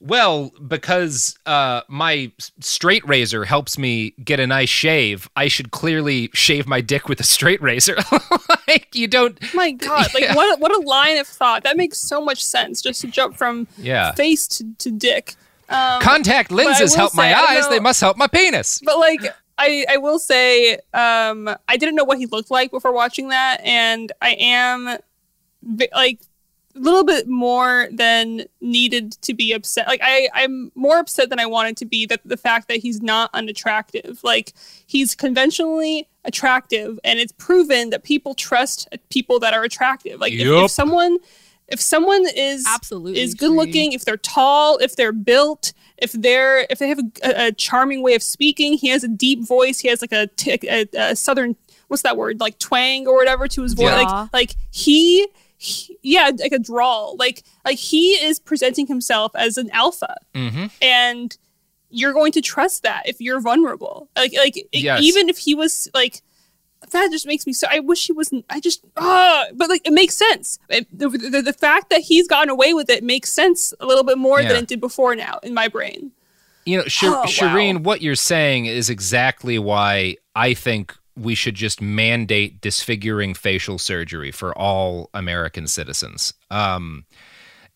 well, 0.00 0.52
because 0.66 1.36
uh, 1.46 1.80
my 1.88 2.30
straight 2.60 3.06
razor 3.08 3.44
helps 3.44 3.76
me 3.78 4.10
get 4.24 4.38
a 4.40 4.46
nice 4.46 4.68
shave, 4.68 5.28
I 5.34 5.48
should 5.48 5.70
clearly 5.70 6.30
shave 6.34 6.66
my 6.66 6.80
dick 6.80 7.08
with 7.08 7.18
a 7.20 7.24
straight 7.24 7.60
razor. 7.60 7.96
like 8.68 8.88
you 8.94 9.08
don't. 9.08 9.36
My 9.54 9.70
God, 9.86 10.06
like 10.14 10.22
Yeah. 10.22 10.34
what? 10.34 10.60
What 10.60 10.72
a 10.72 10.80
line 10.86 11.16
of 11.18 11.26
thought. 11.26 11.64
That 11.64 11.76
makes 11.76 11.98
so 11.98 12.20
much 12.24 12.42
sense. 12.44 12.80
Just 12.80 13.00
to 13.00 13.08
jump 13.08 13.36
from 13.36 13.66
Yeah. 13.76 14.12
face 14.12 14.46
to, 14.48 14.64
to 14.78 14.90
dick. 14.90 15.34
Um, 15.68 16.00
Contact 16.00 16.50
lenses 16.50 16.94
help 16.94 17.14
my 17.14 17.28
say, 17.30 17.34
don't 17.34 17.50
eyes. 17.50 17.62
know- 17.64 17.70
They 17.70 17.80
must 17.80 18.00
help 18.00 18.16
my 18.16 18.26
penis. 18.26 18.80
But 18.84 18.98
like, 18.98 19.20
I 19.58 19.84
I 19.90 19.96
will 19.96 20.18
say, 20.20 20.74
um, 20.94 21.48
I 21.66 21.76
didn't 21.76 21.96
know 21.96 22.04
what 22.04 22.18
he 22.18 22.26
looked 22.26 22.50
like 22.50 22.70
before 22.70 22.92
watching 22.92 23.28
that, 23.30 23.60
and 23.64 24.12
I 24.22 24.30
am 24.38 24.98
like 25.92 26.20
little 26.80 27.04
bit 27.04 27.28
more 27.28 27.88
than 27.92 28.44
needed 28.60 29.12
to 29.22 29.34
be 29.34 29.52
upset. 29.52 29.86
Like 29.86 30.00
I 30.02 30.28
I'm 30.34 30.72
more 30.74 30.98
upset 30.98 31.30
than 31.30 31.38
I 31.38 31.46
wanted 31.46 31.76
to 31.78 31.86
be 31.86 32.06
that 32.06 32.20
the 32.24 32.36
fact 32.36 32.68
that 32.68 32.78
he's 32.78 33.02
not 33.02 33.30
unattractive. 33.34 34.22
Like 34.22 34.52
he's 34.86 35.14
conventionally 35.14 36.08
attractive, 36.24 36.98
and 37.04 37.18
it's 37.18 37.32
proven 37.32 37.90
that 37.90 38.04
people 38.04 38.34
trust 38.34 38.88
people 39.10 39.38
that 39.40 39.54
are 39.54 39.64
attractive. 39.64 40.20
Like 40.20 40.32
if, 40.32 40.46
if 40.46 40.70
someone 40.70 41.18
if 41.68 41.80
someone 41.80 42.24
is 42.34 42.64
Absolutely 42.66 43.20
is 43.20 43.34
good 43.34 43.52
looking, 43.52 43.92
if 43.92 44.04
they're 44.04 44.16
tall, 44.16 44.78
if 44.78 44.96
they're 44.96 45.12
built, 45.12 45.72
if 45.98 46.12
they're 46.12 46.66
if 46.70 46.78
they 46.78 46.88
have 46.88 46.98
a, 46.98 47.48
a 47.48 47.52
charming 47.52 48.02
way 48.02 48.14
of 48.14 48.22
speaking, 48.22 48.74
he 48.74 48.88
has 48.88 49.04
a 49.04 49.08
deep 49.08 49.46
voice, 49.46 49.80
he 49.80 49.88
has 49.88 50.00
like 50.00 50.12
a, 50.12 50.26
t- 50.28 50.58
a, 50.68 50.86
a 50.96 51.16
southern 51.16 51.56
what's 51.88 52.02
that 52.02 52.16
word 52.16 52.40
like 52.40 52.58
twang 52.58 53.06
or 53.06 53.16
whatever 53.16 53.48
to 53.48 53.62
his 53.62 53.74
voice. 53.74 53.90
Yeah. 53.90 54.02
Like 54.02 54.32
like 54.32 54.56
he, 54.70 55.26
he 55.58 55.98
yeah 56.02 56.30
like 56.38 56.52
a 56.52 56.58
drawl. 56.58 57.16
Like 57.18 57.42
like 57.64 57.76
he 57.78 58.12
is 58.12 58.38
presenting 58.38 58.86
himself 58.86 59.32
as 59.34 59.56
an 59.58 59.68
alpha, 59.72 60.14
Mm-hmm. 60.34 60.66
and 60.80 61.36
you're 61.90 62.12
going 62.12 62.32
to 62.32 62.40
trust 62.40 62.82
that 62.84 63.02
if 63.08 63.20
you're 63.20 63.40
vulnerable. 63.40 64.08
Like 64.16 64.32
like 64.36 64.56
Yes. 64.72 65.02
even 65.02 65.28
if 65.28 65.38
he 65.38 65.54
was 65.54 65.88
like 65.94 66.22
that 66.92 67.10
just 67.10 67.26
makes 67.26 67.44
me 67.44 67.52
so. 67.52 67.66
I 67.68 67.80
wish 67.80 68.06
he 68.06 68.12
wasn't. 68.12 68.44
I 68.48 68.60
just 68.60 68.84
ah, 68.96 69.46
but 69.52 69.68
like 69.68 69.84
it 69.84 69.92
makes 69.92 70.14
sense. 70.16 70.60
It, 70.68 70.86
the, 70.96 71.08
the 71.08 71.42
the 71.42 71.52
fact 71.52 71.90
that 71.90 72.02
he's 72.02 72.28
gotten 72.28 72.50
away 72.50 72.72
with 72.72 72.88
it 72.88 73.02
makes 73.02 73.32
sense 73.32 73.74
a 73.80 73.86
little 73.86 74.04
bit 74.04 74.16
more 74.16 74.40
Yeah. 74.40 74.48
than 74.52 74.62
it 74.62 74.68
did 74.68 74.80
before 74.80 75.16
now 75.16 75.40
in 75.42 75.54
my 75.54 75.66
brain. 75.66 76.12
You 76.66 76.78
know, 76.78 76.84
Sh- 76.84 77.04
Oh, 77.04 77.12
wow. 77.12 77.24
Shereen, 77.24 77.82
what 77.82 78.00
you're 78.02 78.14
saying 78.14 78.66
is 78.66 78.90
exactly 78.90 79.58
why 79.58 80.18
I 80.36 80.54
think 80.54 80.94
we 81.18 81.34
should 81.34 81.54
just 81.54 81.80
mandate 81.80 82.60
disfiguring 82.60 83.34
facial 83.34 83.78
surgery 83.78 84.30
for 84.30 84.56
all 84.56 85.10
American 85.14 85.66
citizens. 85.66 86.32
Um, 86.50 87.04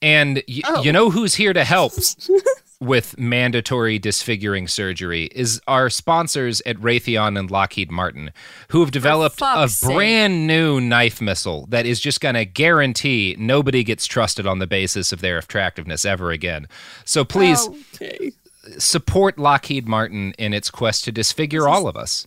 and 0.00 0.42
y- 0.48 0.60
Oh. 0.64 0.82
you 0.82 0.92
know 0.92 1.10
who's 1.10 1.34
here 1.36 1.52
to 1.52 1.64
help 1.64 1.92
with 2.80 3.16
mandatory 3.16 3.96
disfiguring 3.98 4.66
surgery 4.66 5.26
is 5.32 5.60
our 5.68 5.88
sponsors 5.88 6.60
at 6.66 6.76
Raytheon 6.78 7.38
and 7.38 7.48
Lockheed 7.48 7.92
Martin, 7.92 8.32
who 8.70 8.80
have 8.80 8.90
developed 8.90 9.40
a 9.40 9.68
sake. 9.68 9.94
brand 9.94 10.48
new 10.48 10.80
knife 10.80 11.20
missile 11.20 11.66
that 11.68 11.86
is 11.86 12.00
just 12.00 12.20
going 12.20 12.34
to 12.34 12.44
guarantee 12.44 13.36
nobody 13.38 13.84
gets 13.84 14.06
trusted 14.06 14.46
on 14.48 14.58
the 14.58 14.66
basis 14.66 15.12
of 15.12 15.20
their 15.20 15.38
attractiveness 15.38 16.04
ever 16.04 16.32
again. 16.32 16.66
So 17.04 17.24
please 17.24 17.68
Okay. 17.94 18.32
support 18.78 19.38
Lockheed 19.38 19.86
Martin 19.86 20.34
in 20.38 20.52
its 20.52 20.68
quest 20.70 21.04
to 21.04 21.12
disfigure 21.12 21.68
all 21.68 21.86
of 21.86 21.96
us. 21.96 22.26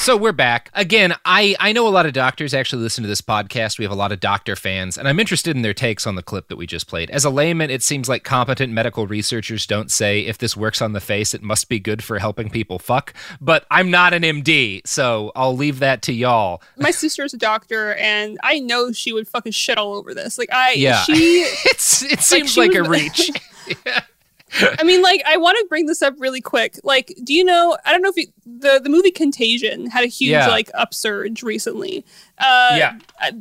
So 0.00 0.16
we're 0.16 0.32
back 0.32 0.70
again. 0.72 1.14
I 1.26 1.54
I 1.60 1.72
know 1.72 1.86
a 1.86 1.90
lot 1.90 2.06
of 2.06 2.14
doctors 2.14 2.54
actually 2.54 2.82
listen 2.82 3.02
to 3.02 3.08
this 3.08 3.20
podcast. 3.20 3.78
We 3.78 3.84
have 3.84 3.92
a 3.92 3.94
lot 3.94 4.12
of 4.12 4.18
doctor 4.18 4.56
fans, 4.56 4.96
and 4.96 5.06
I'm 5.06 5.20
interested 5.20 5.54
in 5.54 5.60
their 5.60 5.74
takes 5.74 6.06
on 6.06 6.14
the 6.14 6.22
clip 6.22 6.48
that 6.48 6.56
we 6.56 6.66
just 6.66 6.88
played. 6.88 7.10
As 7.10 7.26
a 7.26 7.30
layman, 7.30 7.68
it 7.68 7.82
seems 7.82 8.08
like 8.08 8.24
competent 8.24 8.72
medical 8.72 9.06
researchers 9.06 9.66
don't 9.66 9.90
say 9.90 10.22
if 10.22 10.38
this 10.38 10.56
works 10.56 10.80
on 10.80 10.94
the 10.94 11.02
face, 11.02 11.34
it 11.34 11.42
must 11.42 11.68
be 11.68 11.78
good 11.78 12.02
for 12.02 12.18
helping 12.18 12.48
people 12.48 12.78
fuck. 12.78 13.12
But 13.42 13.66
I'm 13.70 13.90
not 13.90 14.14
an 14.14 14.22
MD, 14.22 14.80
so 14.86 15.32
I'll 15.36 15.54
leave 15.54 15.80
that 15.80 16.00
to 16.02 16.14
y'all. 16.14 16.62
My 16.78 16.92
sister's 16.92 17.34
a 17.34 17.38
doctor, 17.38 17.92
and 17.96 18.38
I 18.42 18.58
know 18.58 18.92
she 18.92 19.12
would 19.12 19.28
fucking 19.28 19.52
shit 19.52 19.76
all 19.76 19.92
over 19.92 20.14
this. 20.14 20.38
Like 20.38 20.50
I, 20.50 20.72
yeah, 20.72 21.02
she, 21.02 21.12
it's 21.66 22.02
it 22.02 22.20
seems 22.20 22.56
like, 22.56 22.72
like 22.72 22.80
was, 22.80 22.88
a 22.88 22.90
reach. 23.02 23.30
yeah. 23.86 24.00
I 24.60 24.82
mean, 24.82 25.02
like, 25.02 25.22
I 25.26 25.36
want 25.36 25.56
to 25.58 25.66
bring 25.68 25.86
this 25.86 26.02
up 26.02 26.14
really 26.18 26.40
quick. 26.40 26.78
Like, 26.82 27.14
do 27.22 27.34
you 27.34 27.44
know? 27.44 27.76
I 27.84 27.92
don't 27.92 28.02
know 28.02 28.10
if 28.10 28.16
you, 28.16 28.26
the 28.44 28.80
the 28.82 28.90
movie 28.90 29.10
Contagion 29.10 29.86
had 29.86 30.04
a 30.04 30.08
huge 30.08 30.30
yeah. 30.30 30.48
like 30.48 30.70
upsurge 30.74 31.42
recently. 31.42 32.04
Uh, 32.38 32.74
yeah. 32.76 32.98
I, 33.18 33.32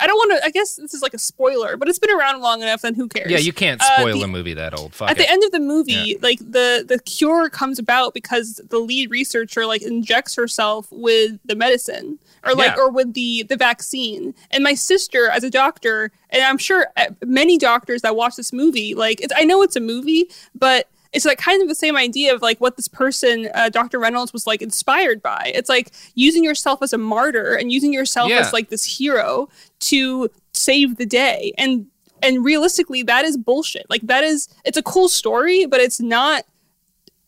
I 0.00 0.06
don't 0.06 0.16
want 0.16 0.40
to. 0.40 0.46
I 0.46 0.50
guess 0.50 0.76
this 0.76 0.94
is 0.94 1.02
like 1.02 1.14
a 1.14 1.18
spoiler, 1.18 1.76
but 1.76 1.88
it's 1.88 1.98
been 1.98 2.14
around 2.14 2.40
long 2.40 2.62
enough. 2.62 2.82
Then 2.82 2.94
who 2.94 3.08
cares? 3.08 3.30
Yeah, 3.30 3.38
you 3.38 3.52
can't 3.52 3.80
spoil 3.82 4.16
uh, 4.16 4.18
the, 4.18 4.22
a 4.22 4.28
movie 4.28 4.54
that 4.54 4.78
old. 4.78 4.94
Fuck 4.94 5.10
at 5.10 5.16
it. 5.16 5.20
the 5.20 5.30
end 5.30 5.44
of 5.44 5.52
the 5.52 5.60
movie, 5.60 5.92
yeah. 5.92 6.16
like 6.22 6.38
the 6.38 6.84
the 6.86 6.98
cure 7.04 7.50
comes 7.50 7.78
about 7.78 8.14
because 8.14 8.60
the 8.68 8.78
lead 8.78 9.10
researcher 9.10 9.66
like 9.66 9.82
injects 9.82 10.34
herself 10.34 10.88
with 10.90 11.38
the 11.44 11.54
medicine 11.54 12.18
or 12.44 12.54
like 12.54 12.76
yeah. 12.76 12.82
or 12.82 12.90
with 12.90 13.14
the 13.14 13.44
the 13.44 13.56
vaccine. 13.56 14.34
And 14.50 14.64
my 14.64 14.74
sister, 14.74 15.28
as 15.30 15.44
a 15.44 15.50
doctor, 15.50 16.10
and 16.30 16.42
I'm 16.42 16.58
sure 16.58 16.88
uh, 16.96 17.06
many 17.24 17.58
doctors 17.58 18.02
that 18.02 18.16
watch 18.16 18.36
this 18.36 18.52
movie, 18.52 18.94
like 18.94 19.20
it's 19.20 19.32
I 19.36 19.44
know 19.44 19.62
it's 19.62 19.76
a 19.76 19.80
movie, 19.80 20.28
but 20.54 20.88
it's 21.12 21.24
like 21.26 21.38
kind 21.38 21.62
of 21.62 21.68
the 21.68 21.74
same 21.74 21.96
idea 21.96 22.34
of 22.34 22.42
like 22.42 22.58
what 22.60 22.76
this 22.76 22.88
person 22.88 23.48
uh, 23.54 23.68
dr 23.68 23.98
Runels 23.98 24.32
was 24.32 24.46
like 24.46 24.62
inspired 24.62 25.22
by 25.22 25.52
it's 25.54 25.68
like 25.68 25.92
using 26.14 26.42
yourself 26.42 26.82
as 26.82 26.92
a 26.92 26.98
martyr 26.98 27.54
and 27.54 27.70
using 27.70 27.92
yourself 27.92 28.30
yeah. 28.30 28.38
as 28.38 28.52
like 28.52 28.70
this 28.70 28.98
hero 28.98 29.48
to 29.80 30.30
save 30.52 30.96
the 30.96 31.06
day 31.06 31.52
and 31.58 31.86
and 32.22 32.44
realistically 32.44 33.02
that 33.02 33.24
is 33.24 33.36
bullshit 33.36 33.86
like 33.90 34.02
that 34.02 34.24
is 34.24 34.48
it's 34.64 34.78
a 34.78 34.82
cool 34.82 35.08
story 35.08 35.66
but 35.66 35.80
it's 35.80 36.00
not 36.00 36.44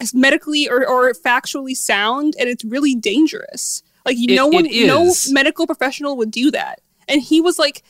as 0.00 0.14
medically 0.14 0.68
or, 0.68 0.86
or 0.86 1.12
factually 1.12 1.76
sound 1.76 2.34
and 2.38 2.48
it's 2.48 2.64
really 2.64 2.94
dangerous 2.94 3.82
like 4.04 4.16
It- 4.18 4.34
no 4.34 4.46
one 4.46 4.66
no 4.70 5.12
medical 5.30 5.66
professional 5.66 6.16
would 6.16 6.30
do 6.30 6.50
that. 6.50 6.80
And 7.08 7.20
he 7.22 7.40
was 7.40 7.58
like 7.58 7.82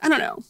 i 0.00 0.08
don't 0.08 0.18
know. 0.20 0.42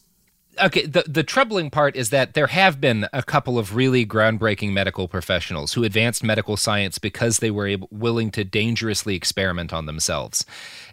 Okay 0.61 0.87
the 0.87 1.05
the 1.07 1.23
troubling 1.23 1.71
part 1.71 1.95
is 1.95 2.11
that 2.11 2.35
there 2.35 2.49
have 2.49 2.81
been 2.81 3.07
a 3.13 3.23
couple 3.23 3.59
of 3.59 3.77
really 3.77 4.05
groundbreaking 4.05 4.73
medical 4.73 5.07
professionals 5.07 5.73
who 5.75 5.85
advanced 5.85 6.25
medical 6.25 6.57
science 6.57 6.99
because 6.99 7.39
they 7.39 7.51
were 7.51 7.67
able, 7.67 7.89
willing 7.93 8.31
to 8.33 8.45
dangerously 8.45 9.15
experiment 9.15 9.73
on 9.73 9.87
themselves. 9.87 10.45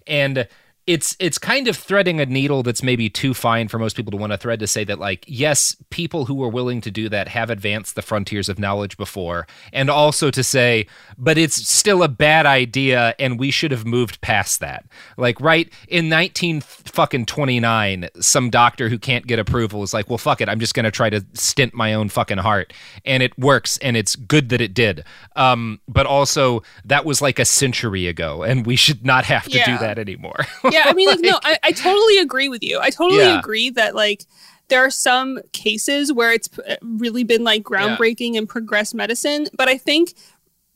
And 0.06 0.48
it's 0.88 1.18
it's 1.20 1.40
kind 1.40 1.68
of 1.68 1.76
threading 1.76 2.20
a 2.20 2.26
needle 2.28 2.62
that's 2.62 2.84
maybe 2.84 3.10
too 3.10 3.34
fine 3.34 3.68
for 3.68 3.80
most 3.80 3.96
people 3.96 4.12
to 4.12 4.18
want 4.18 4.32
to 4.32 4.38
thread 4.38 4.60
to 4.60 4.68
say 4.68 4.84
that 4.84 5.00
like 5.00 5.26
yes 5.28 5.76
people 5.90 6.26
who 6.26 6.44
are 6.44 6.50
willing 6.50 6.80
to 6.80 6.92
do 6.92 7.10
that 7.10 7.28
have 7.28 7.50
advanced 7.50 7.96
the 7.96 8.04
frontiers 8.04 8.50
of 8.50 8.60
knowledge 8.60 8.96
before. 8.96 9.48
And 9.74 9.90
also 9.90 10.30
to 10.30 10.44
say 10.44 10.86
but 11.18 11.38
it's 11.38 11.56
still 11.68 12.04
a 12.04 12.08
bad 12.08 12.46
idea 12.46 13.16
and 13.18 13.40
we 13.40 13.50
should 13.50 13.72
have 13.72 13.86
moved 13.86 14.22
past 14.22 14.60
that. 14.60 14.86
Like 15.18 15.42
right 15.42 15.72
in 15.88 16.08
19 16.08 16.62
fucking 16.62 17.26
29 17.26 18.08
some 18.20 18.52
doctor 18.52 18.88
who 18.88 19.00
can't 19.00 19.26
get 19.26 19.40
approval 19.40 19.82
is 19.82 19.94
like 19.94 20.08
well 20.08 20.20
fuck 20.20 20.40
it. 20.40 20.50
I'm 20.50 20.60
just 20.60 20.76
going 20.76 20.84
to 20.84 20.92
try 20.92 21.10
to 21.10 21.26
stint 21.34 21.74
my 21.74 21.96
own 21.96 22.10
fucking 22.10 22.38
heart. 22.38 22.74
And 23.06 23.24
it 23.24 23.38
works 23.40 23.80
and 23.80 23.98
it's 23.98 24.16
good 24.16 24.50
that 24.50 24.62
it 24.62 24.76
did. 24.76 25.04
Um 25.36 25.80
but 25.88 26.06
also 26.06 26.62
that 26.84 27.06
was 27.06 27.24
like 27.24 27.40
a 27.40 27.46
century 27.46 28.06
ago 28.06 28.44
and 28.44 28.68
we 28.68 28.76
should 28.76 29.04
not 29.04 29.26
have 29.26 29.46
to 29.46 29.64
do 29.66 29.78
that 29.80 29.98
anymore 29.98 30.46
yeah 30.76 30.84
i 30.88 30.94
mean 30.94 31.08
like, 31.10 31.20
no 31.22 31.40
I, 31.44 31.58
I 31.64 31.72
totally 31.72 32.18
agree 32.20 32.50
with 32.50 32.64
you 32.64 32.80
i 32.80 32.90
totally 32.90 33.20
Yeah. 33.22 33.40
agree 33.40 33.70
that 33.72 33.96
like 33.96 34.26
there 34.68 34.84
are 34.84 34.90
some 34.90 35.40
cases 35.54 36.12
where 36.12 36.32
it's 36.34 36.48
p- 36.48 36.62
really 36.82 37.24
been 37.24 37.44
like 37.44 37.64
groundbreaking 37.64 38.38
and 38.38 38.48
progressed 38.50 38.94
medicine 38.96 39.48
but 39.58 39.68
i 39.70 39.78
think 39.78 40.14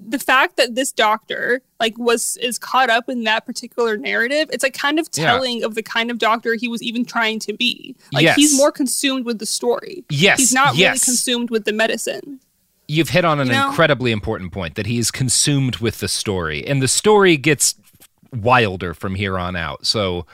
the 0.01 0.19
fact 0.19 0.55
that 0.55 0.75
this 0.75 0.93
doctor 0.93 1.61
like 1.79 1.97
was 1.97 2.37
is 2.41 2.57
caught 2.57 2.89
up 2.89 3.09
in 3.09 3.25
that 3.25 3.45
particular 3.45 3.97
narrative 3.97 4.47
it's 4.53 4.63
like 4.63 4.73
kind 4.73 4.97
of 4.99 5.09
Yeah. 5.13 5.25
telling 5.25 5.63
of 5.63 5.75
the 5.75 5.83
kind 5.83 6.09
of 6.09 6.17
doctor 6.17 6.55
he 6.55 6.67
was 6.69 6.81
even 6.81 7.03
trying 7.03 7.39
to 7.39 7.53
be 7.53 7.95
like 8.13 8.23
Yes. 8.23 8.35
he's 8.37 8.55
more 8.57 8.71
consumed 8.71 9.25
with 9.25 9.39
the 9.39 9.45
story 9.45 10.05
Yes, 10.09 10.39
he's 10.39 10.53
not 10.53 10.73
really 10.75 10.99
consumed 10.99 11.49
with 11.49 11.65
the 11.65 11.73
medicine 11.73 12.39
You've 12.91 13.09
hit 13.09 13.23
on 13.23 13.39
an 13.39 13.47
You 13.47 13.53
know? 13.53 13.67
incredibly 13.67 14.11
important 14.11 14.51
point 14.51 14.73
that 14.75 14.87
he 14.87 14.97
is 14.97 15.11
consumed 15.11 15.75
with 15.77 15.99
the 15.99 16.07
story, 16.07 16.65
and 16.65 16.81
the 16.81 16.87
story 16.87 17.37
gets 17.37 17.75
wilder 18.33 18.93
from 18.93 19.15
here 19.15 19.37
on 19.37 19.55
out. 19.55 19.85
So 19.85 20.25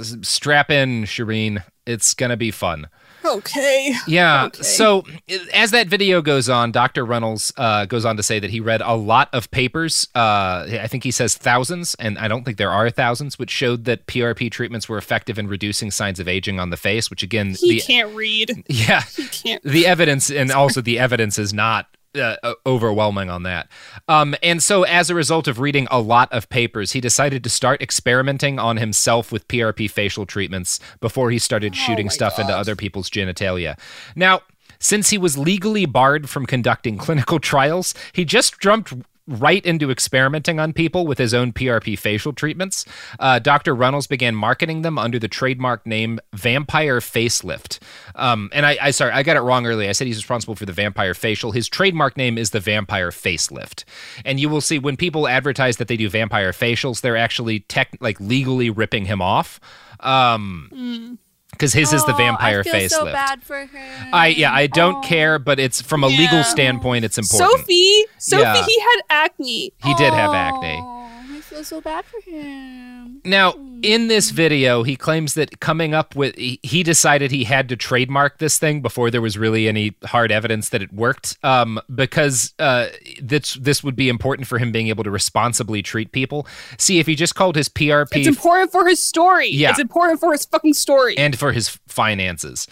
strap 0.00 0.70
in, 0.70 1.04
Shereen. 1.04 1.62
It's 1.86 2.14
gonna 2.14 2.36
be 2.36 2.50
fun. 2.50 2.88
okay 3.24 3.94
Yeah. 4.06 4.46
Okay. 4.46 4.62
So 4.62 5.04
as 5.52 5.70
that 5.72 5.88
video 5.88 6.22
goes 6.22 6.48
on, 6.48 6.72
Dr. 6.72 7.04
Runels 7.04 7.52
uh, 7.56 7.86
goes 7.86 8.04
on 8.04 8.16
to 8.16 8.22
say 8.22 8.38
that 8.38 8.50
he 8.50 8.60
read 8.60 8.80
a 8.80 8.94
lot 8.94 9.28
of 9.32 9.50
papers. 9.50 10.08
Uh, 10.14 10.66
I 10.80 10.86
think 10.88 11.04
he 11.04 11.10
says 11.10 11.36
thousands, 11.36 11.94
and 11.96 12.18
I 12.18 12.28
don't 12.28 12.44
think 12.44 12.56
there 12.56 12.70
are 12.70 12.90
thousands, 12.90 13.38
which 13.38 13.50
showed 13.50 13.84
that 13.84 14.06
PRP 14.06 14.50
treatments 14.50 14.88
were 14.88 14.98
effective 14.98 15.38
in 15.38 15.48
reducing 15.48 15.90
signs 15.90 16.20
of 16.20 16.28
aging 16.28 16.58
on 16.60 16.70
the 16.70 16.76
face. 16.76 17.10
Which 17.10 17.22
again, 17.22 17.54
he 17.54 17.74
the 17.74 17.80
can't 17.80 18.14
read 18.14 18.64
yeah, 18.68 19.02
he 19.02 19.26
can't 19.26 19.62
the 19.62 19.86
evidence 19.86 20.30
and 20.30 20.50
also 20.52 20.80
the 20.80 20.98
evidence 20.98 21.38
is 21.38 21.52
not 21.52 21.86
uh, 22.14 22.54
overwhelming 22.66 23.30
on 23.30 23.42
that. 23.44 23.68
Um, 24.08 24.34
and 24.42 24.62
so, 24.62 24.82
as 24.84 25.10
a 25.10 25.14
result 25.14 25.48
of 25.48 25.58
reading 25.58 25.88
a 25.90 26.00
lot 26.00 26.32
of 26.32 26.48
papers, 26.48 26.92
he 26.92 27.00
decided 27.00 27.42
to 27.44 27.50
start 27.50 27.80
experimenting 27.82 28.58
on 28.58 28.76
himself 28.76 29.32
with 29.32 29.48
PRP 29.48 29.90
facial 29.90 30.26
treatments 30.26 30.80
before 31.00 31.30
he 31.30 31.38
started 31.38 31.74
shooting 31.74 32.10
stuff 32.10 32.38
into 32.38 32.56
other 32.56 32.76
people's 32.76 33.10
genitalia. 33.10 33.78
Now, 34.14 34.42
since 34.78 35.10
he 35.10 35.18
was 35.18 35.38
legally 35.38 35.86
barred 35.86 36.28
from 36.28 36.44
conducting 36.44 36.98
clinical 36.98 37.38
trials, 37.38 37.94
he 38.12 38.24
just 38.24 38.60
jumped 38.60 38.92
right 39.28 39.64
into 39.64 39.90
experimenting 39.90 40.58
on 40.58 40.72
people 40.72 41.06
with 41.06 41.18
his 41.18 41.32
own 41.32 41.52
PRP 41.52 41.98
facial 41.98 42.32
treatments. 42.32 42.84
Uh, 43.20 43.38
Dr. 43.38 43.74
Runels 43.74 44.08
began 44.08 44.34
marketing 44.34 44.82
them 44.82 44.98
under 44.98 45.18
the 45.18 45.28
trademark 45.28 45.86
name 45.86 46.18
Vampire 46.34 46.98
Facelift. 46.98 47.78
Um, 48.16 48.50
and 48.52 48.66
I, 48.66 48.76
I, 48.80 48.90
sorry, 48.90 49.12
I 49.12 49.22
got 49.22 49.36
it 49.36 49.40
wrong 49.40 49.66
earlier. 49.66 49.88
I 49.88 49.92
said 49.92 50.06
he's 50.06 50.16
responsible 50.16 50.56
for 50.56 50.66
the 50.66 50.72
Vampire 50.72 51.14
Facial. 51.14 51.52
His 51.52 51.68
trademark 51.68 52.16
name 52.16 52.36
is 52.36 52.50
the 52.50 52.60
Vampire 52.60 53.10
Facelift. 53.10 53.84
And 54.24 54.40
you 54.40 54.48
will 54.48 54.60
see 54.60 54.78
when 54.78 54.96
people 54.96 55.28
advertise 55.28 55.76
that 55.76 55.88
they 55.88 55.96
do 55.96 56.08
vampire 56.08 56.52
facials, 56.52 57.00
they're 57.00 57.16
actually 57.16 57.60
tech, 57.60 57.96
like 58.00 58.18
legally 58.20 58.70
ripping 58.70 59.04
him 59.04 59.22
off. 59.22 59.60
Um, 60.00 61.18
because 61.52 61.72
his 61.72 61.92
is 61.92 62.04
the 62.04 62.12
Oh, 62.14 62.16
vampire 62.16 62.60
I 62.60 62.62
feel 62.64 62.74
facelift. 62.74 62.90
so 62.90 63.04
bad 63.06 63.42
for 63.42 63.66
her. 63.66 64.08
I 64.12 64.28
yeah, 64.28 64.52
I 64.52 64.66
don't 64.66 64.96
oh, 64.96 65.00
care, 65.08 65.38
but 65.38 65.60
it's 65.60 65.80
from 65.80 66.02
a 66.04 66.08
Yeah. 66.08 66.18
legal 66.18 66.44
standpoint, 66.44 67.04
it's 67.04 67.18
important. 67.18 67.60
Sophie, 67.60 68.04
Sophie, 68.18 68.42
Yeah. 68.42 68.64
he 68.66 68.80
had 68.80 69.00
acne. 69.10 69.72
He 69.84 69.94
did 69.94 70.12
have 70.12 70.34
acne. 70.34 70.80
Oh, 70.82 71.08
feel 71.42 71.64
so 71.64 71.80
bad 71.80 72.04
for 72.04 72.20
him. 72.28 72.91
Now, 73.24 73.54
in 73.82 74.06
this 74.08 74.30
video, 74.30 74.84
he 74.84 74.96
claims 74.96 75.34
that 75.34 75.60
coming 75.60 75.92
up 75.92 76.14
with 76.14 76.36
he, 76.36 76.82
decided 76.82 77.30
he 77.30 77.44
had 77.44 77.68
to 77.68 77.76
trademark 77.76 78.38
this 78.38 78.58
thing 78.58 78.80
before 78.80 79.10
there 79.10 79.20
was 79.20 79.36
really 79.36 79.68
any 79.68 79.94
hard 80.04 80.30
evidence 80.30 80.68
that 80.70 80.82
it 80.82 80.92
worked, 80.92 81.36
um, 81.42 81.80
because 81.92 82.54
uh, 82.58 82.88
this 83.20 83.54
this 83.54 83.82
would 83.82 83.96
be 83.96 84.08
important 84.08 84.46
for 84.46 84.58
him 84.58 84.72
being 84.72 84.88
able 84.88 85.04
to 85.04 85.10
responsibly 85.10 85.82
treat 85.82 86.12
people. 86.12 86.46
See, 86.78 86.98
if 87.00 87.06
he 87.06 87.14
just 87.14 87.34
called 87.34 87.56
his 87.56 87.68
PRP, 87.68 88.16
It's 88.16 88.28
important 88.28 88.70
for 88.70 88.86
his 88.86 89.02
story. 89.02 89.48
Yeah. 89.48 89.70
It's 89.70 89.80
important 89.80 90.20
for 90.20 90.32
his 90.32 90.44
fucking 90.44 90.74
story. 90.74 91.18
and 91.18 91.38
for 91.38 91.52
his 91.52 91.68
finances. 91.88 92.66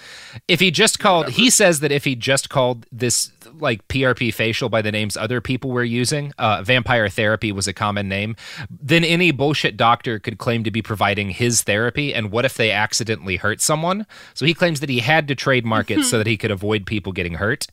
If 0.46 0.60
he 0.60 0.70
just 0.70 0.98
called, 1.00 1.30
he 1.30 1.50
says 1.50 1.80
that 1.80 1.90
if 1.90 2.04
he 2.04 2.14
just 2.14 2.50
called 2.50 2.86
this 2.92 3.32
like 3.58 3.86
PRP 3.88 4.32
facial 4.32 4.68
by 4.68 4.80
the 4.80 4.92
names 4.92 5.16
other 5.16 5.40
people 5.40 5.70
were 5.70 5.84
using, 5.84 6.32
uh, 6.38 6.62
vampire 6.62 7.08
therapy 7.08 7.50
was 7.50 7.66
a 7.66 7.72
common 7.72 8.08
name, 8.08 8.36
then 8.70 9.02
any 9.04 9.32
bullshit 9.32 9.76
doctor 9.76 10.18
could 10.22 10.38
claim 10.38 10.64
to 10.64 10.70
be 10.70 10.82
providing 10.82 11.30
his 11.30 11.62
therapy. 11.62 12.14
And 12.14 12.30
what 12.30 12.44
if 12.44 12.56
they 12.56 12.70
accidentally 12.70 13.36
hurt 13.36 13.60
someone? 13.60 14.06
So 14.34 14.46
he 14.46 14.54
claims 14.54 14.80
that 14.80 14.88
he 14.88 15.00
had 15.00 15.28
to 15.28 15.34
trademark 15.34 15.90
it 15.90 16.04
so 16.04 16.18
that 16.18 16.26
he 16.26 16.36
could 16.36 16.50
avoid 16.50 16.86
people 16.86 17.12
getting 17.12 17.34
hurt. 17.34 17.66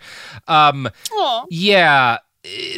Um, 0.47 0.89
yeah, 1.49 2.17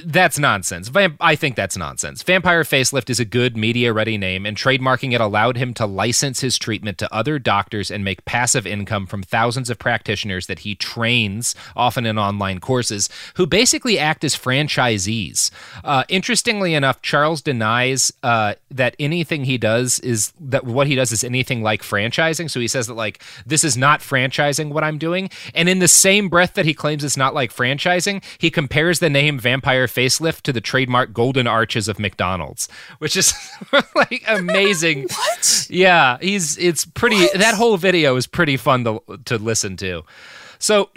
that's 0.05 0.39
nonsense. 0.39 0.89
I 1.20 1.36
think 1.36 1.55
that's 1.55 1.78
nonsense. 1.78 2.24
Vampire 2.24 2.63
Facelift 2.63 3.09
is 3.09 3.20
a 3.20 3.26
good 3.26 3.55
media 3.55 3.93
ready 3.93 4.17
name, 4.17 4.45
and 4.45 4.57
trademarking 4.57 5.13
it 5.13 5.22
allowed 5.22 5.57
him 5.57 5.74
to 5.76 5.86
license 5.86 6.41
his 6.41 6.57
treatment 6.57 6.97
to 6.97 7.13
other 7.13 7.39
doctors 7.39 7.91
and 7.91 8.03
make 8.03 8.26
passive 8.26 8.65
income 8.65 9.05
from 9.05 9.24
thousands 9.24 9.70
of 9.70 9.78
practitioners 9.78 10.47
that 10.47 10.59
he 10.59 10.76
trains, 10.76 11.55
often 11.76 12.05
in 12.05 12.17
online 12.17 12.59
courses, 12.59 13.09
who 13.36 13.45
basically 13.45 13.99
act 13.99 14.24
as 14.24 14.36
franchisees. 14.36 15.51
Uh, 15.84 16.03
interestingly 16.09 16.74
enough, 16.74 17.01
Charles 17.01 17.41
denies 17.41 18.11
uh, 18.24 18.55
that 18.72 18.95
anything 18.99 19.45
he 19.45 19.57
does 19.57 19.99
is 19.99 20.34
that 20.39 20.65
what 20.65 20.88
he 20.88 20.95
does 20.95 21.11
is 21.11 21.24
anything 21.24 21.61
like 21.61 21.82
franchising. 21.82 22.49
So 22.49 22.59
he 22.59 22.67
says 22.67 22.88
that, 22.88 22.95
like, 22.95 23.22
this 23.45 23.63
is 23.63 23.78
not 23.78 24.01
franchising 24.01 24.72
what 24.72 24.84
I'm 24.84 24.97
doing. 24.97 25.30
And 25.53 25.70
in 25.70 25.80
the 25.80 25.88
same 25.88 26.30
breath 26.30 26.53
that 26.55 26.65
he 26.65 26.74
claims 26.74 27.03
it's 27.03 27.17
not 27.17 27.34
like 27.34 27.53
franchising, 27.53 28.24
he 28.38 28.49
compares 28.49 28.99
the 28.99 29.09
name 29.09 29.38
Vampire 29.39 29.59
Vampire 29.60 29.88
facelift 29.88 30.41
to 30.43 30.53
the 30.53 30.62
trademark 30.62 31.12
Golden 31.12 31.45
Arches 31.45 31.89
of 31.89 31.99
McDonald's, 31.99 32.70
which 32.99 33.18
is 33.18 33.34
like 33.95 34.24
amazing. 34.26 35.03
what? 35.10 35.68
Yeah, 35.70 36.18
he's 36.22 36.57
it's 36.57 36.86
pretty. 36.86 37.28
That 37.36 37.55
whole 37.55 37.76
video 37.76 38.16
is 38.16 38.26
pretty 38.26 38.55
fun 38.55 38.86
to 38.86 39.01
to 39.26 39.38
listen 39.38 39.76
to. 39.78 40.03
So, 40.62 40.89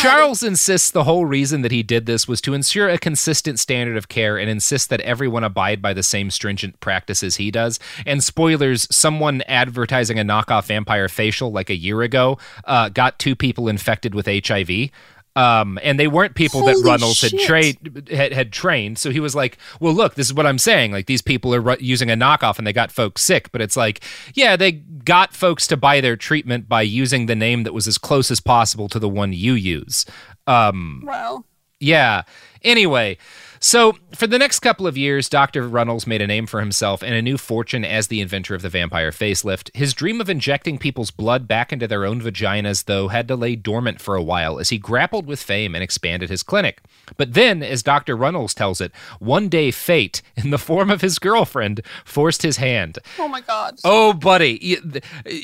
Charles 0.00 0.42
insists 0.42 0.90
the 0.90 1.04
whole 1.04 1.24
reason 1.24 1.62
that 1.62 1.70
he 1.70 1.84
did 1.84 2.06
this 2.06 2.26
was 2.26 2.40
to 2.40 2.52
ensure 2.52 2.88
a 2.88 2.98
consistent 2.98 3.60
standard 3.60 3.96
of 3.96 4.08
care 4.08 4.36
and 4.36 4.50
insist 4.50 4.90
that 4.90 5.00
everyone 5.02 5.44
abide 5.44 5.80
by 5.80 5.94
the 5.94 6.02
same 6.02 6.32
stringent 6.32 6.80
practices 6.80 7.36
he 7.36 7.52
does. 7.52 7.78
And 8.04 8.24
spoilers, 8.24 8.88
someone 8.94 9.42
advertising 9.42 10.18
a 10.18 10.24
knockoff 10.24 10.66
vampire 10.66 11.08
facial 11.08 11.52
like 11.52 11.70
a 11.70 11.76
year 11.76 12.02
ago 12.02 12.38
uh, 12.64 12.88
got 12.88 13.20
two 13.20 13.36
people 13.36 13.68
infected 13.68 14.16
with 14.16 14.26
HIV. 14.26 14.90
Um, 15.38 15.78
and 15.84 16.00
they 16.00 16.08
weren't 16.08 16.34
people 16.34 16.64
that 16.64 16.72
Holy 16.74 16.84
Runels 16.90 17.20
had, 17.22 17.30
shit. 17.30 17.40
trained 17.46 18.08
had, 18.10 18.32
had 18.32 18.52
trained. 18.52 18.98
So 18.98 19.10
he 19.10 19.20
was 19.20 19.36
like, 19.36 19.56
"Well, 19.78 19.92
look, 19.92 20.14
this 20.16 20.26
is 20.26 20.34
what 20.34 20.46
I'm 20.46 20.58
saying. 20.58 20.90
Like 20.90 21.06
these 21.06 21.22
people 21.22 21.54
are 21.54 21.60
ru- 21.60 21.76
using 21.78 22.10
a 22.10 22.14
knockoff, 22.14 22.58
and 22.58 22.66
they 22.66 22.72
got 22.72 22.90
folks 22.90 23.22
sick. 23.22 23.52
But 23.52 23.60
it's 23.60 23.76
like, 23.76 24.02
yeah, 24.34 24.56
they 24.56 24.72
got 24.72 25.34
folks 25.34 25.68
to 25.68 25.76
buy 25.76 26.00
their 26.00 26.16
treatment 26.16 26.68
by 26.68 26.82
using 26.82 27.26
the 27.26 27.36
name 27.36 27.62
that 27.62 27.72
was 27.72 27.86
as 27.86 27.98
close 27.98 28.30
as 28.32 28.40
possible 28.40 28.88
to 28.88 28.98
the 28.98 29.08
one 29.08 29.32
you 29.32 29.52
use. 29.52 30.04
Um, 30.48 31.02
Wow. 31.06 31.44
yeah. 31.78 32.22
Anyway, 32.62 33.18
so 33.60 33.96
for 34.14 34.26
the 34.26 34.38
next 34.38 34.60
couple 34.60 34.86
of 34.86 34.96
years, 34.96 35.28
Dr. 35.28 35.68
Runels 35.68 36.06
made 36.06 36.20
a 36.20 36.26
name 36.26 36.46
for 36.46 36.60
himself 36.60 37.02
and 37.02 37.14
a 37.14 37.22
new 37.22 37.38
fortune 37.38 37.84
as 37.84 38.08
the 38.08 38.20
inventor 38.20 38.54
of 38.54 38.62
the 38.62 38.68
vampire 38.68 39.10
facelift. 39.10 39.74
His 39.74 39.94
dream 39.94 40.20
of 40.20 40.28
injecting 40.28 40.78
people's 40.78 41.10
blood 41.10 41.48
back 41.48 41.72
into 41.72 41.86
their 41.86 42.04
own 42.04 42.20
vaginas, 42.20 42.84
though, 42.84 43.08
had 43.08 43.28
to 43.28 43.36
lay 43.36 43.56
dormant 43.56 44.00
for 44.00 44.14
a 44.14 44.22
while 44.22 44.58
as 44.58 44.70
he 44.70 44.78
grappled 44.78 45.26
with 45.26 45.42
fame 45.42 45.74
and 45.74 45.82
expanded 45.82 46.30
his 46.30 46.42
clinic. 46.42 46.80
But 47.16 47.34
then, 47.34 47.62
as 47.62 47.82
Dr. 47.82 48.16
Runels 48.16 48.54
tells 48.54 48.80
it, 48.80 48.92
one 49.18 49.48
day 49.48 49.70
fate, 49.70 50.22
in 50.36 50.50
the 50.50 50.58
form 50.58 50.90
of 50.90 51.00
his 51.00 51.18
girlfriend, 51.18 51.82
forced 52.04 52.42
his 52.42 52.58
hand. 52.58 52.98
Oh 53.18 53.28
my 53.28 53.40
god. 53.40 53.78
Oh, 53.84 54.12
buddy, 54.12 54.78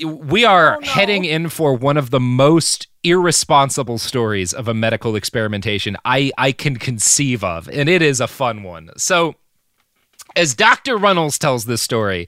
we 0.04 0.44
are 0.44 0.76
oh, 0.76 0.80
heading 0.84 1.24
in 1.24 1.48
for 1.48 1.74
one 1.74 1.96
of 1.96 2.10
the 2.10 2.20
most 2.20 2.88
irresponsible 3.04 3.98
stories 3.98 4.52
of 4.52 4.66
a 4.66 4.74
medical 4.74 5.14
experimentation 5.14 5.96
I, 6.04 6.32
I 6.36 6.52
can 6.52 6.76
conceive 6.76 7.44
of, 7.44 7.68
and 7.68 7.88
it 7.88 8.02
is 8.02 8.20
a 8.20 8.26
fun 8.26 8.62
one. 8.62 8.90
So, 8.96 9.36
as 10.36 10.54
Dr. 10.54 10.96
Runels 10.96 11.38
tells 11.38 11.64
this 11.64 11.82
story, 11.82 12.26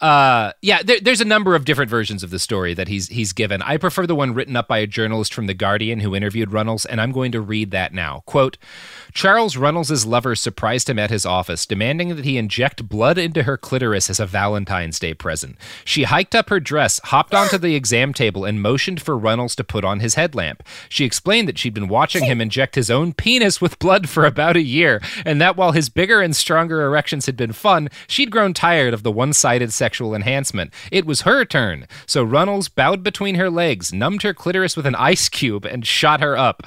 uh, 0.00 0.52
yeah, 0.62 0.82
there, 0.82 1.00
there's 1.00 1.20
a 1.20 1.26
number 1.26 1.54
of 1.54 1.64
different 1.64 1.90
versions 1.90 2.22
of 2.22 2.30
the 2.30 2.38
story 2.38 2.74
that 2.74 2.88
he's 2.88 3.08
he's 3.08 3.32
given. 3.32 3.62
I 3.62 3.76
prefer 3.76 4.06
the 4.06 4.14
one 4.14 4.34
written 4.34 4.56
up 4.56 4.68
by 4.68 4.78
a 4.78 4.86
journalist 4.86 5.34
from 5.34 5.46
The 5.46 5.54
Guardian 5.54 6.00
who 6.00 6.14
interviewed 6.14 6.52
Runels, 6.52 6.86
and 6.86 7.00
I'm 7.00 7.12
going 7.12 7.32
to 7.32 7.40
read 7.40 7.70
that 7.72 7.92
now. 7.92 8.22
Quote 8.26 8.56
Charles 9.12 9.56
Runels' 9.56 10.06
lover 10.06 10.34
surprised 10.34 10.88
him 10.88 10.98
at 10.98 11.10
his 11.10 11.26
office, 11.26 11.66
demanding 11.66 12.16
that 12.16 12.24
he 12.24 12.38
inject 12.38 12.88
blood 12.88 13.18
into 13.18 13.42
her 13.42 13.58
clitoris 13.58 14.08
as 14.08 14.20
a 14.20 14.26
Valentine's 14.26 14.98
Day 14.98 15.12
present. 15.14 15.56
She 15.84 16.04
hiked 16.04 16.34
up 16.34 16.48
her 16.48 16.60
dress, 16.60 17.00
hopped 17.04 17.34
onto 17.34 17.58
the 17.58 17.74
exam 17.74 18.14
table, 18.14 18.44
and 18.44 18.62
motioned 18.62 19.02
for 19.02 19.18
Runels 19.18 19.54
to 19.56 19.64
put 19.64 19.84
on 19.84 20.00
his 20.00 20.14
headlamp. 20.14 20.62
She 20.88 21.04
explained 21.04 21.48
that 21.48 21.58
she'd 21.58 21.74
been 21.74 21.88
watching 21.88 22.24
him 22.24 22.40
inject 22.40 22.74
his 22.74 22.90
own 22.90 23.12
penis 23.12 23.60
with 23.60 23.78
blood 23.78 24.08
for 24.08 24.24
about 24.24 24.56
a 24.56 24.62
year, 24.62 25.00
and 25.24 25.40
that 25.40 25.56
while 25.56 25.72
his 25.72 25.88
bigger 25.88 26.22
and 26.22 26.34
stronger 26.34 26.82
erections 26.82 27.26
had 27.26 27.36
been 27.36 27.41
fun, 27.50 27.88
she'd 28.06 28.30
grown 28.30 28.54
tired 28.54 28.94
of 28.94 29.02
the 29.02 29.10
one 29.10 29.32
sided 29.32 29.72
sexual 29.72 30.14
enhancement. 30.14 30.72
It 30.90 31.04
was 31.06 31.22
her 31.22 31.44
turn, 31.44 31.86
so 32.06 32.24
Runels 32.24 32.68
bowed 32.72 33.02
between 33.02 33.34
her 33.34 33.50
legs, 33.50 33.92
numbed 33.92 34.22
her 34.22 34.32
clitoris 34.32 34.76
with 34.76 34.86
an 34.86 34.94
ice 34.94 35.28
cube, 35.28 35.64
and 35.64 35.86
shot 35.86 36.20
her 36.20 36.36
up. 36.36 36.62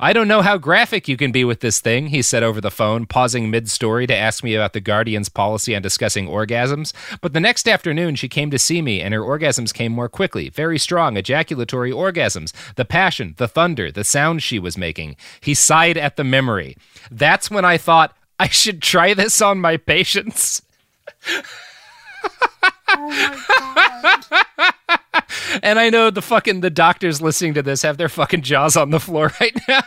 I 0.00 0.12
don't 0.12 0.28
know 0.28 0.42
how 0.42 0.58
graphic 0.58 1.08
you 1.08 1.16
can 1.16 1.32
be 1.32 1.44
with 1.44 1.60
this 1.60 1.80
thing, 1.80 2.08
he 2.08 2.20
said 2.20 2.42
over 2.42 2.60
the 2.60 2.70
phone, 2.70 3.06
pausing 3.06 3.50
mid 3.50 3.70
story 3.70 4.06
to 4.06 4.16
ask 4.16 4.42
me 4.42 4.54
about 4.54 4.72
the 4.72 4.80
Guardian's 4.80 5.28
policy 5.28 5.74
on 5.74 5.82
discussing 5.82 6.26
orgasms. 6.26 6.92
But 7.20 7.32
the 7.32 7.40
next 7.40 7.68
afternoon, 7.68 8.16
she 8.16 8.28
came 8.28 8.50
to 8.50 8.58
see 8.58 8.82
me, 8.82 9.00
and 9.00 9.14
her 9.14 9.20
orgasms 9.20 9.72
came 9.72 9.92
more 9.92 10.08
quickly, 10.08 10.48
very 10.48 10.78
strong, 10.78 11.16
ejaculatory 11.16 11.92
orgasms. 11.92 12.52
The 12.74 12.84
passion, 12.84 13.34
the 13.36 13.48
thunder, 13.48 13.92
the 13.92 14.04
sound 14.04 14.42
she 14.42 14.58
was 14.58 14.76
making. 14.76 15.16
He 15.40 15.54
sighed 15.54 15.96
at 15.96 16.16
the 16.16 16.24
memory. 16.24 16.76
That's 17.10 17.50
when 17.50 17.64
I 17.64 17.78
thought, 17.78 18.16
I 18.38 18.48
should 18.48 18.82
try 18.82 19.14
this 19.14 19.40
on 19.40 19.60
my 19.60 19.76
patients. 19.76 20.62
oh 22.88 23.08
my 23.08 24.70
and 25.62 25.78
I 25.78 25.90
know 25.90 26.10
the 26.10 26.22
fucking 26.22 26.60
the 26.60 26.70
doctors 26.70 27.20
listening 27.22 27.54
to 27.54 27.62
this 27.62 27.82
have 27.82 27.96
their 27.96 28.08
fucking 28.08 28.42
jaws 28.42 28.76
on 28.76 28.90
the 28.90 29.00
floor 29.00 29.32
right 29.40 29.56
now. 29.68 29.82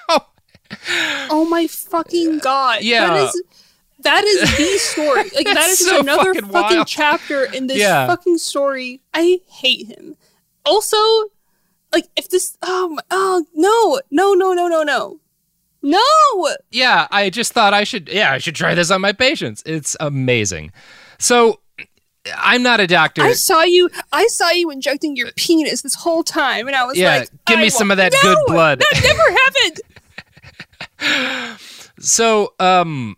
Oh 1.29 1.47
my 1.49 1.67
fucking 1.67 2.39
god. 2.39 2.81
Yeah. 2.81 3.07
That 3.07 3.17
is 3.23 3.43
that 3.99 4.23
is 4.23 4.57
the 4.57 4.77
story. 4.77 5.23
Like 5.35 5.45
That's 5.45 5.83
so 5.85 5.99
another 5.99 6.33
fucking 6.33 6.49
fucking, 6.51 6.85
chapter 6.85 7.43
in 7.45 7.67
this 7.67 7.77
Yeah. 7.77 8.07
fucking 8.07 8.37
story. 8.37 9.01
I 9.13 9.39
hate 9.47 9.87
him. 9.87 10.15
Also, 10.65 10.97
like 11.93 12.05
if 12.15 12.29
this 12.29 12.57
oh 12.61 12.89
my, 12.89 13.01
oh 13.11 13.45
no, 13.53 14.01
no, 14.11 14.33
no, 14.33 14.53
no, 14.53 14.67
no, 14.67 14.83
no. 14.83 15.19
No! 15.81 15.99
yeah, 16.71 17.07
I 17.11 17.29
just 17.29 17.53
thought 17.53 17.73
I 17.73 17.83
should 17.83 18.09
yeah, 18.09 18.31
I 18.31 18.37
should 18.39 18.55
try 18.55 18.73
this 18.75 18.91
on 18.91 19.01
my 19.01 19.13
patients. 19.13 19.63
It's 19.65 19.95
amazing. 19.99 20.71
So 21.19 21.59
I'm 22.35 22.61
not 22.63 22.79
a 22.79 22.87
doctor. 22.87 23.21
I 23.21 23.33
saw 23.33 23.61
you 23.63 23.89
I 24.11 24.27
saw 24.27 24.49
you 24.49 24.69
injecting 24.71 25.15
your 25.15 25.31
penis 25.35 25.81
this 25.83 25.95
whole 25.95 26.23
time 26.23 26.67
and 26.67 26.75
I 26.75 26.85
was 26.85 26.97
Yeah, 26.97 27.19
like 27.19 27.29
give 27.45 27.59
me 27.59 27.69
some 27.69 27.91
of 27.91 27.97
that 27.97 28.11
No! 28.11 28.19
good 28.21 28.37
blood. 28.47 28.79
That 28.79 29.01
never 29.03 29.31
happened. 30.99 31.59
So, 31.99 32.53
um, 32.59 33.17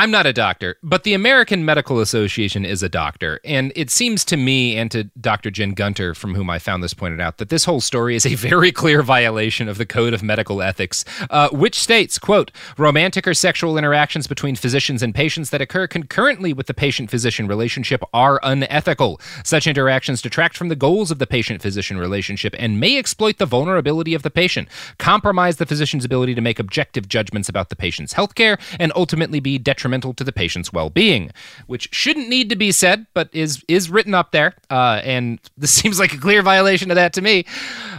I'm 0.00 0.10
not 0.10 0.24
a 0.24 0.32
doctor, 0.32 0.78
but 0.82 1.04
the 1.04 1.12
American 1.12 1.66
Medical 1.66 2.00
Association 2.00 2.64
is 2.64 2.82
a 2.82 2.88
doctor. 2.88 3.38
And 3.44 3.70
it 3.76 3.90
seems 3.90 4.24
to 4.24 4.38
me 4.38 4.78
and 4.78 4.90
to 4.92 5.04
Dr. 5.20 5.50
Jen 5.50 5.74
Gunter, 5.74 6.14
from 6.14 6.34
whom 6.34 6.48
I 6.48 6.58
found 6.58 6.82
this 6.82 6.94
pointed 6.94 7.20
out, 7.20 7.36
that 7.36 7.50
this 7.50 7.66
whole 7.66 7.82
story 7.82 8.16
is 8.16 8.24
a 8.24 8.34
very 8.48 8.72
clear 8.72 9.02
violation 9.02 9.68
of 9.68 9.76
the 9.76 9.84
Code 9.84 10.14
of 10.14 10.22
Medical 10.22 10.62
Ethics, 10.62 11.04
uh, 11.28 11.50
which 11.50 11.78
states, 11.78 12.18
quote, 12.18 12.50
romantic 12.78 13.26
or 13.26 13.34
sexual 13.34 13.76
interactions 13.76 14.26
between 14.26 14.56
physicians 14.56 15.02
and 15.02 15.14
patients 15.14 15.50
that 15.50 15.60
occur 15.60 15.86
concurrently 15.86 16.54
with 16.54 16.66
the 16.66 16.72
patient 16.72 17.10
physician 17.10 17.46
relationship 17.46 18.02
are 18.14 18.40
unethical. 18.42 19.20
Such 19.44 19.66
interactions 19.66 20.22
detract 20.22 20.56
from 20.56 20.70
the 20.70 20.76
goals 20.76 21.10
of 21.10 21.18
the 21.18 21.26
patient 21.26 21.60
physician 21.60 21.98
relationship 21.98 22.54
and 22.58 22.80
may 22.80 22.96
exploit 22.96 23.36
the 23.36 23.44
vulnerability 23.44 24.14
of 24.14 24.22
the 24.22 24.30
patient, 24.30 24.66
compromise 24.96 25.58
the 25.58 25.66
physician's 25.66 26.06
ability 26.06 26.34
to 26.36 26.40
make 26.40 26.58
objective 26.58 27.06
judgments 27.06 27.50
about 27.50 27.68
the 27.68 27.76
patient's 27.76 28.14
health 28.14 28.34
care, 28.34 28.56
and 28.78 28.92
ultimately 28.96 29.40
be 29.40 29.58
detrimental 29.58 29.89
to 29.98 30.24
the 30.24 30.32
patient's 30.32 30.72
well-being, 30.72 31.30
which 31.66 31.88
shouldn't 31.92 32.28
need 32.28 32.48
to 32.50 32.56
be 32.56 32.72
said, 32.72 33.06
but 33.14 33.28
is 33.32 33.64
is 33.68 33.90
written 33.90 34.14
up 34.14 34.32
there. 34.32 34.54
Uh, 34.70 35.00
and 35.04 35.40
this 35.56 35.72
seems 35.80 35.98
like 35.98 36.12
a 36.12 36.18
clear 36.18 36.42
violation 36.42 36.90
of 36.90 36.96
that 36.96 37.12
to 37.14 37.22
me. 37.22 37.44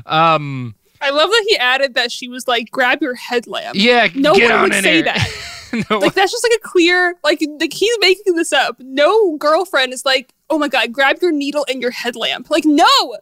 Um, 0.06 0.76
I 1.02 1.10
love 1.10 1.30
that 1.30 1.46
he 1.50 1.58
added 1.58 1.96
that 1.96 2.12
she 2.12 2.28
was 2.28 2.48
like, 2.48 2.70
grab 2.72 3.02
your 3.02 3.16
headlamp. 3.16 3.76
Yeah, 3.76 4.08
no 4.14 4.34
one 4.34 4.52
on 4.52 4.62
would 4.64 4.74
say 4.76 4.96
here. 4.96 5.04
that. 5.04 5.30
no. 5.90 6.00
Like 6.00 6.14
that's 6.14 6.32
just 6.32 6.44
like 6.44 6.58
a 6.58 6.68
clear 6.68 7.16
like 7.24 7.42
like 7.60 7.74
he's 7.74 7.98
making 8.00 8.36
this 8.36 8.54
up. 8.54 8.80
No 8.80 9.38
girlfriend 9.38 9.94
is 9.94 10.06
like, 10.06 10.34
oh 10.50 10.58
my 10.60 10.68
god, 10.68 10.94
grab 10.94 11.18
your 11.22 11.32
needle 11.32 11.66
and 11.70 11.82
your 11.82 11.92
headlamp. 11.92 12.50
Like 12.50 12.66
no. 12.66 13.18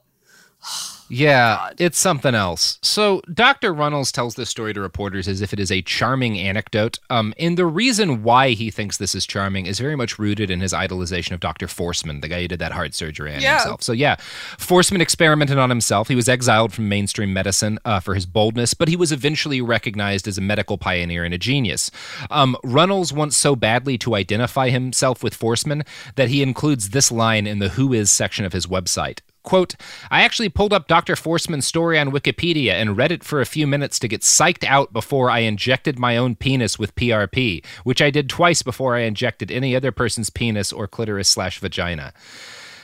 Yeah, 1.10 1.72
it's 1.80 1.98
something 2.00 2.36
else. 2.36 2.78
So 2.82 3.22
Dr. 3.34 3.74
Runels 3.74 4.12
tells 4.12 4.36
this 4.36 4.50
story 4.50 4.74
to 4.74 4.82
reporters 4.82 5.28
as 5.28 5.42
if 5.42 5.54
it 5.54 5.60
is 5.60 5.72
a 5.72 5.82
charming 5.82 6.38
anecdote. 6.38 7.00
Um, 7.10 7.34
and 7.40 7.58
the 7.58 7.66
reason 7.66 8.22
why 8.24 8.52
he 8.52 8.70
thinks 8.70 8.98
this 8.98 9.16
is 9.16 9.26
charming 9.26 9.66
is 9.66 9.80
very 9.80 9.96
much 9.96 10.20
rooted 10.20 10.52
in 10.52 10.60
his 10.60 10.72
idolization 10.72 11.32
of 11.32 11.40
Dr. 11.40 11.66
Forssmann, 11.68 12.22
the 12.22 12.28
guy 12.28 12.42
who 12.42 12.48
did 12.48 12.60
that 12.60 12.72
heart 12.72 12.94
surgery 12.94 13.34
on 13.36 13.42
Yeah. 13.42 13.56
himself. 13.60 13.82
So 13.82 13.92
yeah, 13.92 14.16
Forssmann 14.58 15.02
experimented 15.02 15.58
on 15.58 15.70
himself. 15.70 16.08
He 16.08 16.16
was 16.16 16.30
exiled 16.30 16.74
from 16.74 16.88
mainstream 16.88 17.34
medicine 17.34 17.80
uh, 17.86 18.00
for 18.00 18.14
his 18.14 18.26
boldness, 18.26 18.74
but 18.76 18.88
he 18.88 18.96
was 18.96 19.12
eventually 19.12 19.62
recognized 19.62 20.28
as 20.28 20.38
a 20.38 20.42
medical 20.42 20.78
pioneer 20.78 21.24
and 21.24 21.34
a 21.34 21.38
genius. 21.40 21.90
Um, 22.30 22.56
Runels 22.64 23.12
wants 23.12 23.36
so 23.36 23.56
badly 23.56 23.98
to 24.00 24.16
identify 24.16 24.70
himself 24.70 25.24
with 25.24 25.38
Forssmann 25.38 25.86
that 26.16 26.30
he 26.30 26.44
includes 26.44 26.90
this 26.90 27.12
line 27.12 27.48
in 27.48 27.60
the 27.60 27.70
Who 27.70 27.94
Is 27.94 28.12
section 28.12 28.46
of 28.46 28.54
his 28.54 28.68
website. 28.68 29.20
Quote, 29.44 29.76
I 30.12 30.22
actually 30.24 30.50
pulled 30.50 30.74
up 30.74 30.88
Dr. 30.88 31.16
Forssmann's 31.16 31.66
story 31.66 31.98
on 31.98 32.12
Wikipedia 32.12 32.74
and 32.74 32.98
read 32.98 33.12
it 33.12 33.24
for 33.24 33.40
a 33.40 33.46
few 33.46 33.66
minutes 33.66 33.98
to 34.00 34.08
get 34.08 34.22
psyched 34.22 34.66
out 34.66 34.92
before 34.92 35.32
I 35.32 35.40
injected 35.40 35.98
my 35.98 36.18
own 36.18 36.36
penis 36.36 36.78
with 36.78 36.96
PRP, 36.96 37.66
which 37.84 38.02
I 38.02 38.12
did 38.12 38.30
twice 38.30 38.62
before 38.62 38.96
I 38.96 39.02
injected 39.02 39.50
any 39.50 39.76
other 39.76 39.92
person's 39.92 40.30
penis 40.30 40.74
or 40.74 40.88
clitoris 40.88 41.30
slash 41.30 41.60
vagina. 41.60 42.14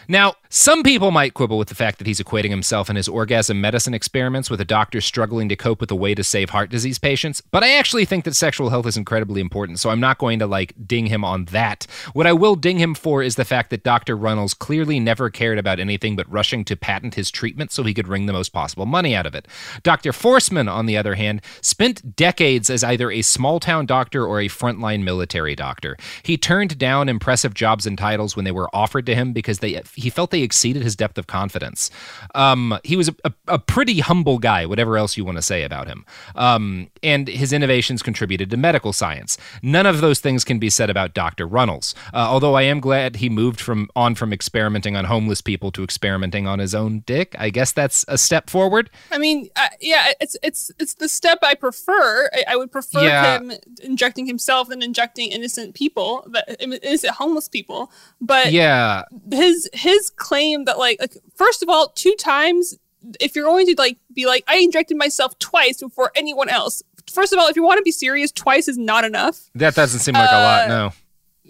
Now, 0.07 0.35
some 0.57 0.83
people 0.83 1.11
might 1.11 1.33
quibble 1.33 1.57
with 1.57 1.67
the 1.67 1.75
fact 1.75 1.97
that 1.97 2.07
he's 2.07 2.21
equating 2.21 2.49
himself 2.49 2.87
and 2.87 2.95
his 2.95 3.09
orgasm 3.09 3.59
medicine 3.59 3.93
experiments 3.93 4.49
with 4.49 4.61
a 4.61 4.65
doctor 4.65 5.01
struggling 5.01 5.49
to 5.49 5.55
cope 5.57 5.81
with 5.81 5.91
a 5.91 5.95
way 5.95 6.15
to 6.15 6.23
save 6.23 6.51
heart 6.51 6.69
disease 6.69 6.97
patients, 6.97 7.41
but 7.51 7.61
I 7.61 7.73
actually 7.73 8.05
think 8.05 8.23
that 8.23 8.37
sexual 8.37 8.69
health 8.69 8.85
is 8.85 8.95
incredibly 8.95 9.41
important, 9.41 9.81
so 9.81 9.89
I'm 9.89 9.99
not 9.99 10.17
going 10.17 10.39
to 10.39 10.47
like 10.47 10.73
ding 10.87 11.07
him 11.07 11.25
on 11.25 11.43
that. 11.45 11.85
What 12.13 12.25
I 12.25 12.31
will 12.31 12.55
ding 12.55 12.77
him 12.77 12.95
for 12.95 13.21
is 13.21 13.35
the 13.35 13.43
fact 13.43 13.69
that 13.71 13.83
Dr. 13.83 14.15
Runels 14.15 14.57
clearly 14.57 14.97
never 14.97 15.29
cared 15.29 15.59
about 15.59 15.77
anything 15.77 16.15
but 16.15 16.31
rushing 16.31 16.63
to 16.63 16.77
patent 16.77 17.15
his 17.15 17.31
treatment 17.31 17.73
so 17.73 17.83
he 17.83 17.93
could 17.93 18.07
wring 18.07 18.25
the 18.25 18.31
most 18.31 18.53
possible 18.53 18.85
money 18.85 19.13
out 19.13 19.25
of 19.25 19.35
it. 19.35 19.49
Dr. 19.83 20.13
Forssmann, 20.13 20.71
on 20.71 20.85
the 20.85 20.95
other 20.95 21.15
hand, 21.15 21.41
spent 21.59 22.15
decades 22.15 22.69
as 22.69 22.81
either 22.81 23.11
a 23.11 23.23
small 23.23 23.59
town 23.59 23.85
doctor 23.85 24.25
or 24.25 24.39
a 24.39 24.47
frontline 24.47 25.03
military 25.03 25.53
doctor. 25.53 25.97
He 26.23 26.37
turned 26.37 26.77
down 26.77 27.09
impressive 27.09 27.53
jobs 27.53 27.85
and 27.85 27.97
titles 27.97 28.37
when 28.37 28.45
they 28.45 28.53
were 28.53 28.73
offered 28.73 29.05
to 29.07 29.15
him 29.15 29.33
because 29.33 29.59
they 29.59 29.81
he 29.95 30.09
felt 30.09 30.31
they 30.31 30.44
exceeded 30.45 30.83
his 30.83 30.95
depth 30.95 31.17
of 31.17 31.27
confidence. 31.27 31.91
Um, 32.33 32.79
he 32.85 32.95
was 32.95 33.09
a, 33.09 33.15
a, 33.25 33.33
a 33.49 33.59
pretty 33.59 33.99
humble 33.99 34.37
guy, 34.39 34.65
whatever 34.65 34.97
else 34.97 35.17
you 35.17 35.25
want 35.25 35.37
to 35.37 35.41
say 35.41 35.63
about 35.63 35.87
him. 35.87 36.05
Um, 36.35 36.89
and 37.03 37.27
his 37.27 37.51
innovations 37.51 38.01
contributed 38.01 38.49
to 38.51 38.57
medical 38.57 38.93
science. 38.93 39.37
None 39.61 39.85
of 39.85 39.99
those 39.99 40.19
things 40.19 40.43
can 40.45 40.59
be 40.59 40.69
said 40.69 40.89
about 40.89 41.13
Dr. 41.13 41.45
Runels. 41.47 41.93
Uh, 42.13 42.17
although 42.17 42.53
I 42.55 42.61
am 42.61 42.79
glad 42.79 43.17
he 43.17 43.29
moved 43.29 43.59
from 43.59 43.89
on 43.95 44.15
from 44.15 44.31
experimenting 44.31 44.95
on 44.95 45.05
homeless 45.05 45.41
people 45.41 45.71
to 45.71 45.83
experimenting 45.83 46.47
on 46.47 46.59
his 46.59 46.73
own 46.75 46.99
dick. 47.05 47.35
I 47.39 47.49
guess 47.49 47.71
that's 47.71 48.05
a 48.07 48.17
step 48.17 48.49
forward. 48.49 48.89
I 49.11 49.17
mean, 49.17 49.49
uh, 49.55 49.67
yeah, 49.81 50.11
it's 50.21 50.37
it's 50.43 50.71
it's 50.79 50.93
the 50.93 51.09
step 51.09 51.39
I 51.41 51.55
prefer. 51.55 52.29
I, 52.33 52.43
I 52.49 52.55
would 52.55 52.71
prefer 52.71 53.01
Yeah. 53.03 53.37
him 53.39 53.51
injecting 53.83 54.25
himself 54.27 54.69
than 54.69 54.81
injecting 54.83 55.31
innocent 55.31 55.73
people, 55.73 56.25
that 56.31 56.55
innocent 56.61 57.13
homeless 57.15 57.47
people. 57.49 57.91
But 58.21 58.51
Yeah. 58.51 59.03
his 59.31 59.69
his 59.73 60.09
claim 60.11 60.34
that 60.65 60.77
like, 60.77 60.99
like 60.99 61.17
first 61.35 61.63
of 61.63 61.69
all, 61.69 61.89
two 61.89 62.15
times. 62.17 62.77
If 63.19 63.35
you're 63.35 63.45
going 63.45 63.67
to 63.67 63.75
like 63.77 63.97
be 64.15 64.25
like, 64.25 64.43
I 64.47 64.57
injected 64.57 64.97
myself 64.97 65.37
twice 65.37 65.79
before 65.79 66.11
anyone 66.15 66.49
else. 66.49 66.81
First 67.11 67.33
of 67.33 67.39
all, 67.39 67.47
if 67.47 67.55
you 67.55 67.63
want 67.63 67.77
to 67.77 67.83
be 67.83 67.91
serious, 67.91 68.31
twice 68.31 68.67
is 68.67 68.79
not 68.79 69.05
enough. 69.05 69.51
That 69.53 69.75
doesn't 69.75 69.99
seem 69.99 70.15
like 70.15 70.27
a 70.27 70.33
lot, 70.33 70.61
uh, 70.63 70.67
no. 70.67 70.93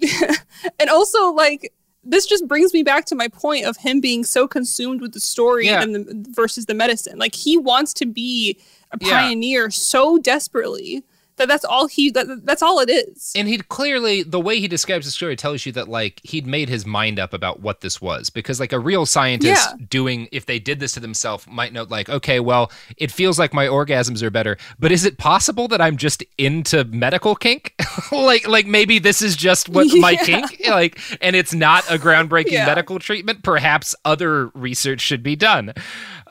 and 0.79 0.89
also 0.89 1.31
like 1.31 1.71
this 2.03 2.25
just 2.27 2.47
brings 2.47 2.73
me 2.73 2.83
back 2.83 3.05
to 3.05 3.15
my 3.15 3.27
point 3.29 3.65
of 3.65 3.77
him 3.77 3.99
being 4.01 4.23
so 4.25 4.47
consumed 4.47 5.01
with 5.01 5.13
the 5.13 5.19
story 5.19 5.65
Yeah. 5.67 5.81
and 5.81 5.95
the, 5.95 6.25
versus 6.29 6.65
the 6.65 6.73
medicine. 6.73 7.17
Like 7.17 7.33
he 7.33 7.57
wants 7.57 7.93
to 7.95 8.05
be 8.05 8.59
a 8.91 8.97
Yeah. 9.01 9.09
pioneer 9.21 9.71
so 9.71 10.17
desperately 10.17 11.03
that 11.37 11.47
that's 11.47 11.65
all 11.65 11.87
he 11.87 12.09
that, 12.11 12.27
that's 12.45 12.61
all 12.61 12.79
it 12.79 12.89
is. 12.89 13.33
And 13.35 13.47
he'd 13.47 13.67
clearly, 13.69 14.23
the 14.23 14.39
way 14.39 14.59
he 14.59 14.67
describes 14.67 15.05
the 15.05 15.11
story 15.11 15.35
tells 15.35 15.65
you 15.65 15.71
that, 15.73 15.87
like, 15.87 16.21
he'd 16.23 16.47
made 16.47 16.69
his 16.69 16.85
mind 16.85 17.19
up 17.19 17.33
about 17.33 17.59
what 17.61 17.81
this 17.81 18.01
was. 18.01 18.29
Because, 18.29 18.59
like, 18.59 18.71
a 18.71 18.79
real 18.79 19.05
scientist 19.05 19.69
Yeah. 19.69 19.85
doing, 19.89 20.29
if 20.31 20.45
they 20.45 20.59
did 20.59 20.79
this 20.79 20.93
to 20.93 20.99
themselves, 20.99 21.45
might 21.47 21.73
note, 21.73 21.89
like, 21.89 22.09
okay, 22.09 22.39
well, 22.39 22.71
it 22.97 23.11
feels 23.11 23.37
like 23.37 23.53
my 23.53 23.65
orgasms 23.67 24.21
are 24.21 24.29
better, 24.29 24.57
but 24.79 24.91
is 24.91 25.03
it 25.05 25.17
possible 25.17 25.67
that 25.67 25.81
I'm 25.81 25.97
just 25.97 26.23
into 26.37 26.83
medical 26.85 27.35
kink? 27.35 27.73
like, 28.11 28.47
like 28.47 28.65
maybe 28.65 28.99
this 28.99 29.21
is 29.21 29.35
just 29.35 29.67
what 29.69 29.87
my 29.99 30.15
kink, 30.23 30.61
like, 30.69 30.99
and 31.21 31.35
it's 31.35 31.53
not 31.53 31.83
a 31.91 31.97
groundbreaking 31.97 32.51
Yeah. 32.51 32.65
medical 32.65 32.97
treatment. 32.99 33.43
Perhaps 33.43 33.93
other 34.05 34.47
research 34.53 35.01
should 35.01 35.23
be 35.23 35.35
done. 35.35 35.73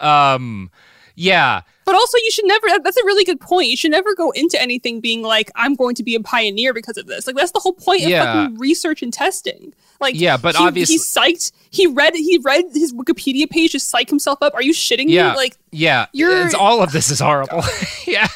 Um, 0.00 0.70
yeah. 1.14 1.62
But 1.86 1.94
also, 1.94 2.16
you 2.16 2.30
should 2.30 2.46
never. 2.46 2.66
That's 2.82 2.96
a 2.96 3.04
really 3.04 3.24
good 3.24 3.40
point. 3.40 3.68
You 3.68 3.76
should 3.76 3.90
never 3.90 4.14
go 4.14 4.30
into 4.30 4.60
anything 4.60 5.00
being 5.00 5.22
like, 5.22 5.50
"I'm 5.54 5.74
going 5.74 5.94
to 5.96 6.02
be 6.02 6.14
a 6.14 6.20
pioneer 6.20 6.72
because 6.72 6.96
of 6.96 7.06
this." 7.06 7.26
Like 7.26 7.36
that's 7.36 7.52
the 7.52 7.60
whole 7.60 7.74
point 7.74 8.04
of 8.04 8.10
fucking 8.10 8.58
research 8.58 9.02
and 9.02 9.12
testing. 9.12 9.74
Like, 10.00 10.14
Yeah, 10.18 10.36
but 10.38 10.56
he, 10.56 10.64
obviously- 10.64 10.94
he's 10.94 11.06
psyched. 11.06 11.52
He 11.70 11.86
read. 11.86 12.14
He 12.16 12.38
read 12.42 12.64
his 12.72 12.92
Wikipedia 12.94 13.48
page 13.50 13.72
to 13.72 13.80
psych 13.80 14.08
himself 14.08 14.38
up. 14.42 14.54
Are 14.54 14.62
you 14.62 14.72
shitting 14.72 15.08
Yeah. 15.08 15.30
me? 15.32 15.36
Like, 15.36 15.56
yeah. 15.72 16.06
you're- 16.12 16.34
It's, 16.42 16.54
all 16.54 16.82
of 16.82 16.90
this 16.92 17.10
is 17.10 17.20
horrible. 17.20 17.62
yeah. 18.06 18.28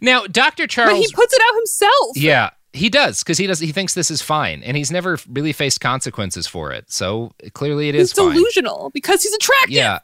Now, 0.00 0.26
Dr. 0.26 0.66
Charles. 0.66 0.92
but 0.98 1.04
he 1.06 1.12
puts 1.12 1.32
it 1.34 1.40
out 1.48 1.54
himself. 1.56 2.16
Yeah, 2.16 2.50
he 2.72 2.88
does 2.88 3.22
because 3.22 3.38
he 3.38 3.46
does. 3.46 3.58
He 3.60 3.72
thinks 3.72 3.94
this 3.94 4.10
is 4.10 4.22
fine, 4.22 4.62
and 4.62 4.76
he's 4.76 4.90
never 4.90 5.18
really 5.28 5.52
faced 5.52 5.80
consequences 5.80 6.46
for 6.46 6.72
it. 6.72 6.90
So 6.90 7.32
clearly, 7.54 7.88
it 7.88 7.94
is 7.94 8.10
he's 8.12 8.18
fine. 8.18 8.34
delusional 8.34 8.90
because 8.94 9.22
he's 9.22 9.34
attractive. 9.34 9.70
Yeah. 9.72 9.98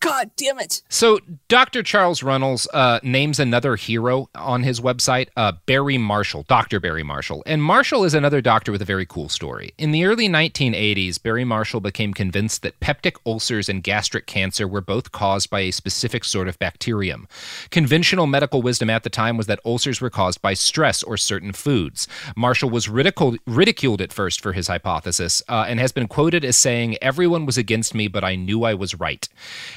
God 0.00 0.30
damn 0.36 0.58
it. 0.58 0.82
So 0.90 1.18
Dr. 1.48 1.82
Charles 1.82 2.20
Runels 2.20 2.66
uh, 2.74 3.00
names 3.02 3.40
another 3.40 3.76
hero 3.76 4.28
on 4.34 4.62
his 4.62 4.80
website, 4.80 5.28
uh, 5.34 5.52
Barry 5.64 5.96
Marshall, 5.96 6.44
Dr. 6.46 6.78
Barry 6.78 7.02
Marshall. 7.02 7.42
And 7.46 7.62
Marshall 7.62 8.04
is 8.04 8.12
another 8.12 8.42
doctor 8.42 8.70
with 8.70 8.82
a 8.82 8.84
very 8.84 9.06
cool 9.06 9.30
story. 9.30 9.72
In 9.78 9.92
the 9.92 10.04
early 10.04 10.28
1980s, 10.28 11.22
Barry 11.22 11.44
Marshall 11.44 11.80
became 11.80 12.12
convinced 12.12 12.60
that 12.62 12.78
peptic 12.80 13.16
ulcers 13.24 13.70
and 13.70 13.82
gastric 13.82 14.26
cancer 14.26 14.68
were 14.68 14.82
both 14.82 15.10
caused 15.10 15.48
by 15.48 15.60
a 15.60 15.70
specific 15.70 16.24
sort 16.24 16.48
of 16.48 16.58
bacterium. 16.58 17.26
Conventional 17.70 18.26
medical 18.26 18.60
wisdom 18.60 18.90
at 18.90 19.04
the 19.04 19.10
time 19.10 19.38
was 19.38 19.46
that 19.46 19.60
ulcers 19.64 20.02
were 20.02 20.10
caused 20.10 20.42
by 20.42 20.52
stress 20.52 21.02
or 21.02 21.16
certain 21.16 21.52
foods. 21.52 22.06
Marshall 22.36 22.68
was 22.68 22.90
ridiculed, 22.90 23.38
ridiculed 23.46 24.02
at 24.02 24.12
first 24.12 24.42
for 24.42 24.52
his 24.52 24.68
hypothesis 24.68 25.42
uh, 25.48 25.64
and 25.66 25.80
has 25.80 25.92
been 25.92 26.08
quoted 26.08 26.44
as 26.44 26.56
saying, 26.56 26.98
Everyone 27.00 27.46
was 27.46 27.56
against 27.56 27.94
me, 27.94 28.06
but 28.06 28.22
I 28.22 28.34
knew 28.34 28.64
I 28.64 28.74
was 28.74 28.94
right. 29.00 29.26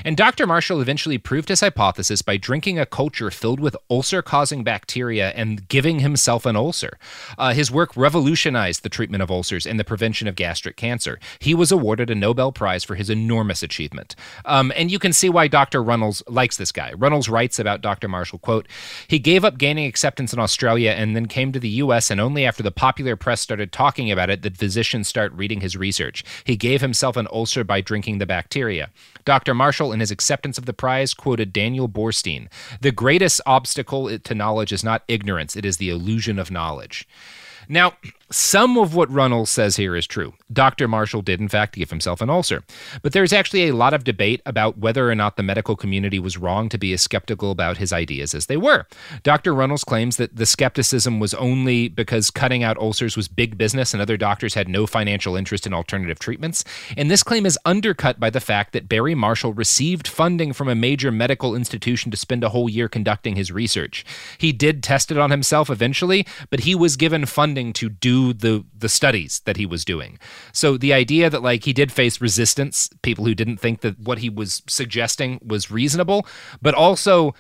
And 0.04 0.17
Dr. 0.18 0.48
Marshall 0.48 0.82
eventually 0.82 1.20
proved 1.20 1.48
his 1.48 1.60
hypothesis 1.60 2.24
by 2.24 2.38
drinking 2.38 2.80
a 2.80 2.88
culture 2.88 3.30
filled 3.30 3.60
with 3.60 3.78
ulcer 3.88 4.24
causing 4.24 4.64
bacteria 4.64 5.30
and 5.36 5.68
giving 5.68 6.00
himself 6.00 6.44
an 6.48 6.56
ulcer. 6.56 6.98
Uh, 7.38 7.54
his 7.54 7.70
work 7.70 7.96
revolutionized 7.96 8.82
the 8.82 8.90
treatment 8.90 9.22
of 9.22 9.30
ulcers 9.30 9.68
and 9.68 9.80
the 9.80 9.84
prevention 9.84 10.28
of 10.28 10.34
gastric 10.34 10.76
cancer. 10.76 11.20
He 11.38 11.54
was 11.54 11.72
awarded 11.72 12.10
a 12.10 12.16
Nobel 12.16 12.52
Prize 12.52 12.84
for 12.84 12.96
his 12.96 13.12
enormous 13.12 13.62
achievement. 13.62 14.16
Um, 14.44 14.74
and 14.76 14.90
you 14.90 14.98
can 14.98 15.14
see 15.14 15.30
why 15.30 15.48
Dr. 15.48 15.84
Runels 15.84 16.24
likes 16.28 16.58
this 16.58 16.72
guy. 16.72 16.94
Runels 16.94 17.30
writes 17.30 17.60
about 17.60 17.82
Dr. 17.82 18.08
Marshall, 18.08 18.40
quote, 18.40 18.68
he 19.08 19.20
gave 19.20 19.46
up 19.46 19.60
gaining 19.60 19.86
acceptance 19.86 20.34
in 20.34 20.40
Australia 20.40 20.96
and 20.98 21.16
then 21.16 21.28
came 21.28 21.52
to 21.52 21.60
the 21.60 21.70
US, 21.86 22.10
and 22.10 22.20
only 22.20 22.44
after 22.44 22.64
the 22.64 22.72
popular 22.72 23.16
press 23.16 23.40
started 23.40 23.72
talking 23.72 24.12
about 24.12 24.32
it 24.32 24.42
did 24.42 24.58
physicians 24.58 25.08
start 25.08 25.32
reading 25.34 25.62
his 25.62 25.78
research. 25.78 26.24
He 26.44 26.56
gave 26.56 26.82
himself 26.82 27.18
an 27.18 27.28
ulcer 27.32 27.64
by 27.64 27.82
drinking 27.82 28.18
the 28.18 28.26
bacteria. 28.26 28.90
Dr. 29.28 29.54
Marshall, 29.54 29.92
in 29.92 30.00
his 30.00 30.10
acceptance 30.10 30.58
of 30.58 30.66
the 30.66 30.72
prize, 30.72 31.14
quoted 31.14 31.52
Daniel 31.52 31.90
Boorstin 31.90 32.48
The 32.80 32.94
greatest 32.94 33.42
obstacle 33.46 34.18
to 34.18 34.34
knowledge 34.34 34.72
is 34.72 34.86
not 34.86 35.04
ignorance, 35.10 35.58
it 35.58 35.66
is 35.66 35.76
the 35.76 35.90
illusion 35.90 36.40
of 36.40 36.50
knowledge. 36.50 37.06
Now, 37.68 37.98
some 38.30 38.78
of 38.78 38.94
what 38.94 39.10
Runels 39.10 39.48
says 39.48 39.78
here 39.78 39.96
is 39.96 40.06
true. 40.06 40.34
Dr. 40.52 40.88
Marshall 40.88 41.22
did, 41.22 41.40
in 41.40 41.48
fact, 41.48 41.76
give 41.76 41.90
himself 41.90 42.20
an 42.20 42.30
ulcer. 42.30 42.64
But 43.02 43.14
there's 43.14 43.32
actually 43.32 43.70
a 43.70 43.76
lot 43.76 43.94
of 43.94 44.04
debate 44.04 44.42
about 44.46 44.78
whether 44.78 45.10
or 45.10 45.16
not 45.16 45.38
the 45.38 45.44
medical 45.44 45.78
community 45.78 46.20
was 46.20 46.38
wrong 46.38 46.68
to 46.70 46.78
be 46.78 46.92
as 46.92 47.02
skeptical 47.02 47.52
about 47.52 47.78
his 47.78 47.94
ideas 47.94 48.34
as 48.36 48.48
they 48.48 48.58
were. 48.58 48.86
Dr. 49.24 49.54
Runels 49.54 49.86
claims 49.86 50.18
that 50.18 50.36
the 50.36 50.46
skepticism 50.46 51.20
was 51.20 51.34
only 51.36 51.88
because 51.88 52.30
cutting 52.30 52.64
out 52.64 52.78
ulcers 52.78 53.16
was 53.16 53.30
big 53.30 53.58
business 53.58 53.94
and 53.94 54.02
other 54.02 54.18
doctors 54.18 54.56
had 54.56 54.68
no 54.68 54.86
financial 54.86 55.38
interest 55.38 55.66
in 55.66 55.74
alternative 55.74 56.20
treatments. 56.20 56.66
And 56.98 57.10
this 57.10 57.24
claim 57.24 57.46
is 57.46 57.58
undercut 57.64 58.20
by 58.20 58.30
the 58.30 58.42
fact 58.42 58.74
that 58.74 58.90
Barry 58.90 59.16
Marshall 59.16 59.54
received 59.54 60.08
funding 60.08 60.52
from 60.52 60.68
a 60.68 60.76
major 60.76 61.12
medical 61.12 61.56
institution 61.56 62.12
to 62.12 62.18
spend 62.18 62.44
a 62.44 62.50
whole 62.50 62.68
year 62.68 62.90
conducting 62.90 63.38
his 63.38 63.52
research. 63.54 64.06
He 64.38 64.52
did 64.52 64.84
test 64.84 65.12
it 65.12 65.18
on 65.18 65.32
himself 65.32 65.70
eventually, 65.70 66.28
but 66.50 66.62
he 66.62 66.76
was 66.76 66.98
given 66.98 67.26
funding 67.26 67.72
to 67.74 67.88
do 67.90 68.17
the 68.34 68.66
the 68.78 68.90
studies 68.90 69.42
that 69.46 69.58
he 69.58 69.66
was 69.66 69.86
doing. 69.86 70.20
So 70.52 70.78
the 70.78 70.94
idea 70.94 71.30
that 71.30 71.42
like 71.42 71.66
he 71.66 71.74
did 71.74 71.92
face 71.92 72.22
resistance, 72.22 72.90
people 73.02 73.26
who 73.26 73.36
didn't 73.36 73.58
think 73.58 73.82
that 73.82 74.00
what 74.00 74.20
he 74.20 74.30
was 74.30 74.62
suggesting 74.68 75.40
was 75.46 75.72
reasonable, 75.72 76.26
but 76.62 76.74
also 76.74 77.34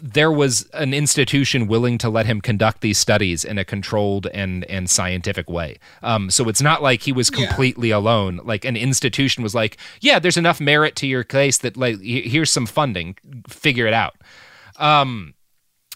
there 0.00 0.30
was 0.30 0.68
an 0.74 0.94
institution 0.94 1.66
willing 1.66 1.98
to 1.98 2.08
let 2.08 2.26
him 2.26 2.40
conduct 2.40 2.80
these 2.80 2.98
studies 2.98 3.44
in 3.44 3.58
a 3.58 3.64
controlled 3.64 4.26
and 4.28 4.64
and 4.64 4.88
scientific 4.88 5.50
way. 5.50 5.78
Um, 6.02 6.30
so 6.30 6.48
it's 6.48 6.62
not 6.62 6.82
like 6.82 7.02
he 7.02 7.12
was 7.12 7.30
completely 7.30 7.88
yeah. 7.88 7.96
alone. 7.96 8.40
Like 8.44 8.64
an 8.64 8.76
institution 8.76 9.42
was 9.42 9.54
like, 9.54 9.78
yeah, 10.00 10.18
there's 10.18 10.36
enough 10.36 10.60
merit 10.60 10.96
to 10.96 11.06
your 11.06 11.24
case 11.24 11.58
that 11.58 11.76
like 11.76 12.00
here's 12.00 12.52
some 12.52 12.66
funding, 12.66 13.16
figure 13.48 13.86
it 13.86 13.94
out. 13.94 14.14
Um, 14.76 15.34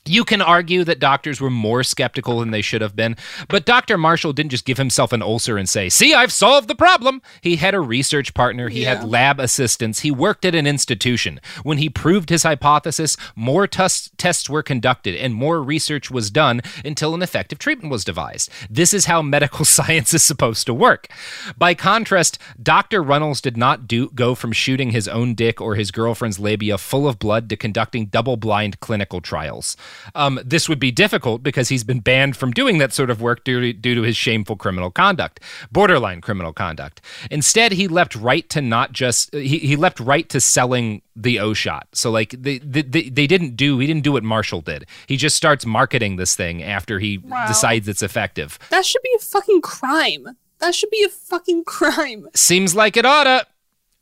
you 0.09 0.25
can 0.25 0.43
argue 0.43 0.85
that 0.85 0.99
doctors 0.99 1.41
were 1.41 1.51
more 1.51 1.83
skeptical 1.83 2.41
than 2.41 2.51
they 2.51 2.63
should 2.63 2.83
have 2.83 2.97
been, 2.97 3.17
but 3.49 3.65
Dr. 3.65 3.99
Marshall 3.99 4.33
didn't 4.33 4.51
just 4.51 4.65
give 4.65 4.79
himself 4.79 5.13
an 5.13 5.23
ulcer 5.23 5.57
and 5.57 5.69
say, 5.69 5.89
See, 5.89 6.15
I've 6.15 6.33
solved 6.33 6.69
the 6.69 6.75
problem. 6.75 7.23
He 7.41 7.57
had 7.57 7.75
a 7.75 7.81
research 7.81 8.35
partner, 8.35 8.69
he 8.69 8.83
yeah. 8.83 8.97
had 8.97 9.09
lab 9.09 9.41
assistants, 9.41 10.01
he 10.01 10.11
worked 10.11 10.45
at 10.45 10.55
an 10.55 10.67
institution. 10.67 11.41
When 11.63 11.79
he 11.79 11.89
proved 11.89 12.31
his 12.31 12.43
hypothesis, 12.43 13.17
more 13.35 13.67
tus- 13.67 14.11
tests 14.17 14.49
were 14.49 14.63
conducted 14.63 15.15
and 15.17 15.35
more 15.35 15.63
research 15.63 16.11
was 16.11 16.31
done 16.31 16.63
until 16.85 17.15
an 17.15 17.23
effective 17.23 17.59
treatment 17.59 17.91
was 17.91 18.05
devised. 18.05 18.51
This 18.71 18.95
is 18.95 19.07
how 19.07 19.23
medical 19.23 19.65
science 19.77 20.15
is 20.15 20.23
supposed 20.23 20.67
to 20.67 20.75
work. 20.75 21.09
By 21.57 21.75
contrast, 21.75 22.39
Dr. 22.63 23.03
Runels 23.03 23.41
did 23.41 23.57
not 23.57 23.87
do- 23.87 24.11
go 24.11 24.35
from 24.35 24.53
shooting 24.53 24.91
his 24.91 25.09
own 25.09 25.35
dick 25.35 25.61
or 25.61 25.75
his 25.75 25.91
girlfriend's 25.91 26.39
labia 26.39 26.79
full 26.79 27.09
of 27.09 27.19
blood 27.19 27.49
to 27.51 27.57
conducting 27.57 28.07
double 28.07 28.37
blind 28.37 28.81
clinical 28.81 29.21
trials. 29.21 29.77
Um, 30.15 30.41
this 30.45 30.69
would 30.69 30.79
be 30.79 30.91
difficult 30.91 31.43
because 31.43 31.69
he's 31.69 31.85
been 31.85 32.01
banned 32.01 32.37
from 32.37 32.53
doing 32.53 32.79
that 32.79 32.93
sort 32.93 33.11
of 33.11 33.21
work 33.21 33.45
due 33.45 33.61
to, 33.61 33.73
due 33.73 33.95
to 33.95 34.03
his 34.03 34.17
shameful 34.17 34.57
criminal 34.57 34.91
conduct, 34.91 35.41
borderline 35.71 36.21
criminal 36.21 36.53
conduct. 36.53 37.01
Instead, 37.31 37.73
he 37.73 37.89
leapt 37.89 38.15
right 38.15 38.49
to 38.51 38.61
not 38.61 38.93
just 38.93 39.35
he, 39.35 39.59
he 39.59 39.77
leapt 39.77 40.01
right 40.01 40.29
to 40.29 40.41
selling 40.41 41.03
the 41.15 41.39
O 41.41 41.55
shot. 41.55 41.89
So 41.93 42.11
like 42.11 42.31
they, 42.31 42.59
they 42.59 42.83
they 42.83 43.27
didn't 43.27 43.57
do 43.57 43.79
he 43.79 43.87
didn't 43.87 44.03
do 44.03 44.13
what 44.13 44.23
Marshall 44.23 44.61
did. 44.61 44.87
He 45.07 45.17
just 45.17 45.37
starts 45.37 45.65
marketing 45.65 46.17
this 46.17 46.37
thing 46.37 46.63
after 46.63 46.99
he 46.99 47.19
wow. 47.19 47.47
decides 47.47 47.89
it's 47.89 48.03
effective. 48.03 48.59
That 48.71 48.85
should 48.85 49.03
be 49.03 49.15
a 49.17 49.21
fucking 49.21 49.63
crime. 49.63 50.37
That 50.59 50.75
should 50.75 50.91
be 50.91 51.03
a 51.05 51.09
fucking 51.09 51.65
crime. 51.65 52.29
Seems 52.35 52.75
like 52.75 52.97
it 52.97 53.05
oughta, 53.05 53.47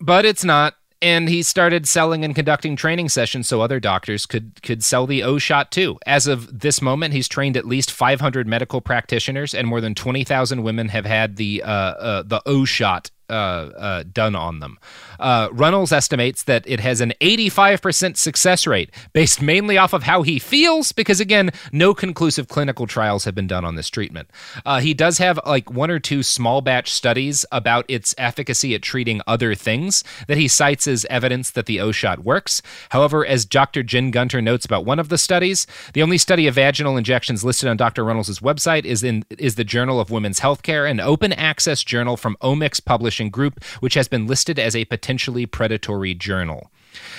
but 0.00 0.24
it's 0.24 0.44
not 0.44 0.76
and 1.04 1.28
he 1.28 1.42
started 1.42 1.86
selling 1.86 2.24
and 2.24 2.34
conducting 2.34 2.76
training 2.76 3.10
sessions 3.10 3.46
so 3.46 3.60
other 3.60 3.78
doctors 3.78 4.24
could 4.24 4.62
could 4.62 4.82
sell 4.82 5.06
the 5.06 5.22
O 5.22 5.36
shot 5.36 5.70
too. 5.70 5.98
As 6.06 6.26
of 6.26 6.60
this 6.60 6.80
moment, 6.80 7.12
he's 7.12 7.28
trained 7.28 7.58
at 7.58 7.66
least 7.66 7.92
500 7.92 8.48
medical 8.48 8.80
practitioners, 8.80 9.54
and 9.54 9.68
more 9.68 9.82
than 9.82 9.94
20,000 9.94 10.62
women 10.62 10.88
have 10.88 11.04
had 11.04 11.36
the 11.36 11.62
uh, 11.62 11.70
uh, 11.70 12.22
the 12.22 12.40
O 12.46 12.64
shot 12.64 13.10
uh, 13.30 13.32
uh, 13.32 14.04
done 14.12 14.34
on 14.34 14.60
them. 14.60 14.78
Uh, 15.18 15.48
Runels 15.48 15.92
estimates 15.92 16.42
that 16.44 16.64
it 16.66 16.80
has 16.80 17.00
an 17.00 17.14
85% 17.20 18.16
success 18.16 18.66
rate, 18.66 18.90
based 19.12 19.40
mainly 19.40 19.78
off 19.78 19.92
of 19.92 20.02
how 20.02 20.22
he 20.22 20.38
feels, 20.38 20.92
because 20.92 21.20
again, 21.20 21.50
no 21.72 21.94
conclusive 21.94 22.48
clinical 22.48 22.86
trials 22.86 23.24
have 23.24 23.34
been 23.34 23.46
done 23.46 23.64
on 23.64 23.76
this 23.76 23.88
treatment. 23.88 24.28
Uh, 24.66 24.80
he 24.80 24.92
does 24.92 25.18
have 25.18 25.40
like 25.46 25.70
one 25.70 25.90
or 25.90 25.98
two 25.98 26.22
small 26.22 26.60
batch 26.60 26.92
studies 26.92 27.46
about 27.50 27.84
its 27.88 28.14
efficacy 28.18 28.74
at 28.74 28.82
treating 28.82 29.22
other 29.26 29.54
things 29.54 30.04
that 30.28 30.36
he 30.36 30.46
cites 30.46 30.86
as 30.86 31.06
evidence 31.08 31.50
that 31.50 31.66
the 31.66 31.80
O 31.80 31.92
shot 31.92 32.24
works. 32.24 32.60
However, 32.90 33.24
as 33.24 33.44
Dr. 33.44 33.82
Jen 33.82 34.10
Gunter 34.10 34.42
notes 34.42 34.66
about 34.66 34.84
one 34.84 34.98
of 34.98 35.08
the 35.08 35.18
studies, 35.18 35.66
the 35.94 36.02
only 36.02 36.18
study 36.18 36.46
of 36.46 36.56
vaginal 36.56 36.96
injections 36.96 37.44
listed 37.44 37.68
on 37.68 37.76
Dr. 37.76 38.04
Runels' 38.04 38.40
website 38.40 38.84
is 38.84 39.02
in 39.02 39.24
is 39.38 39.54
the 39.54 39.64
Journal 39.64 39.98
of 39.98 40.10
Women's 40.10 40.40
Healthcare, 40.40 40.90
an 40.90 41.00
open 41.00 41.32
access 41.32 41.82
journal 41.82 42.16
from 42.16 42.36
Omics 42.42 42.84
Publishing 42.84 43.13
publishing 43.14 43.30
group, 43.30 43.62
which 43.80 43.94
has 43.94 44.08
been 44.08 44.26
listed 44.26 44.58
as 44.58 44.74
a 44.74 44.84
potentially 44.86 45.46
predatory 45.46 46.14
journal. 46.14 46.70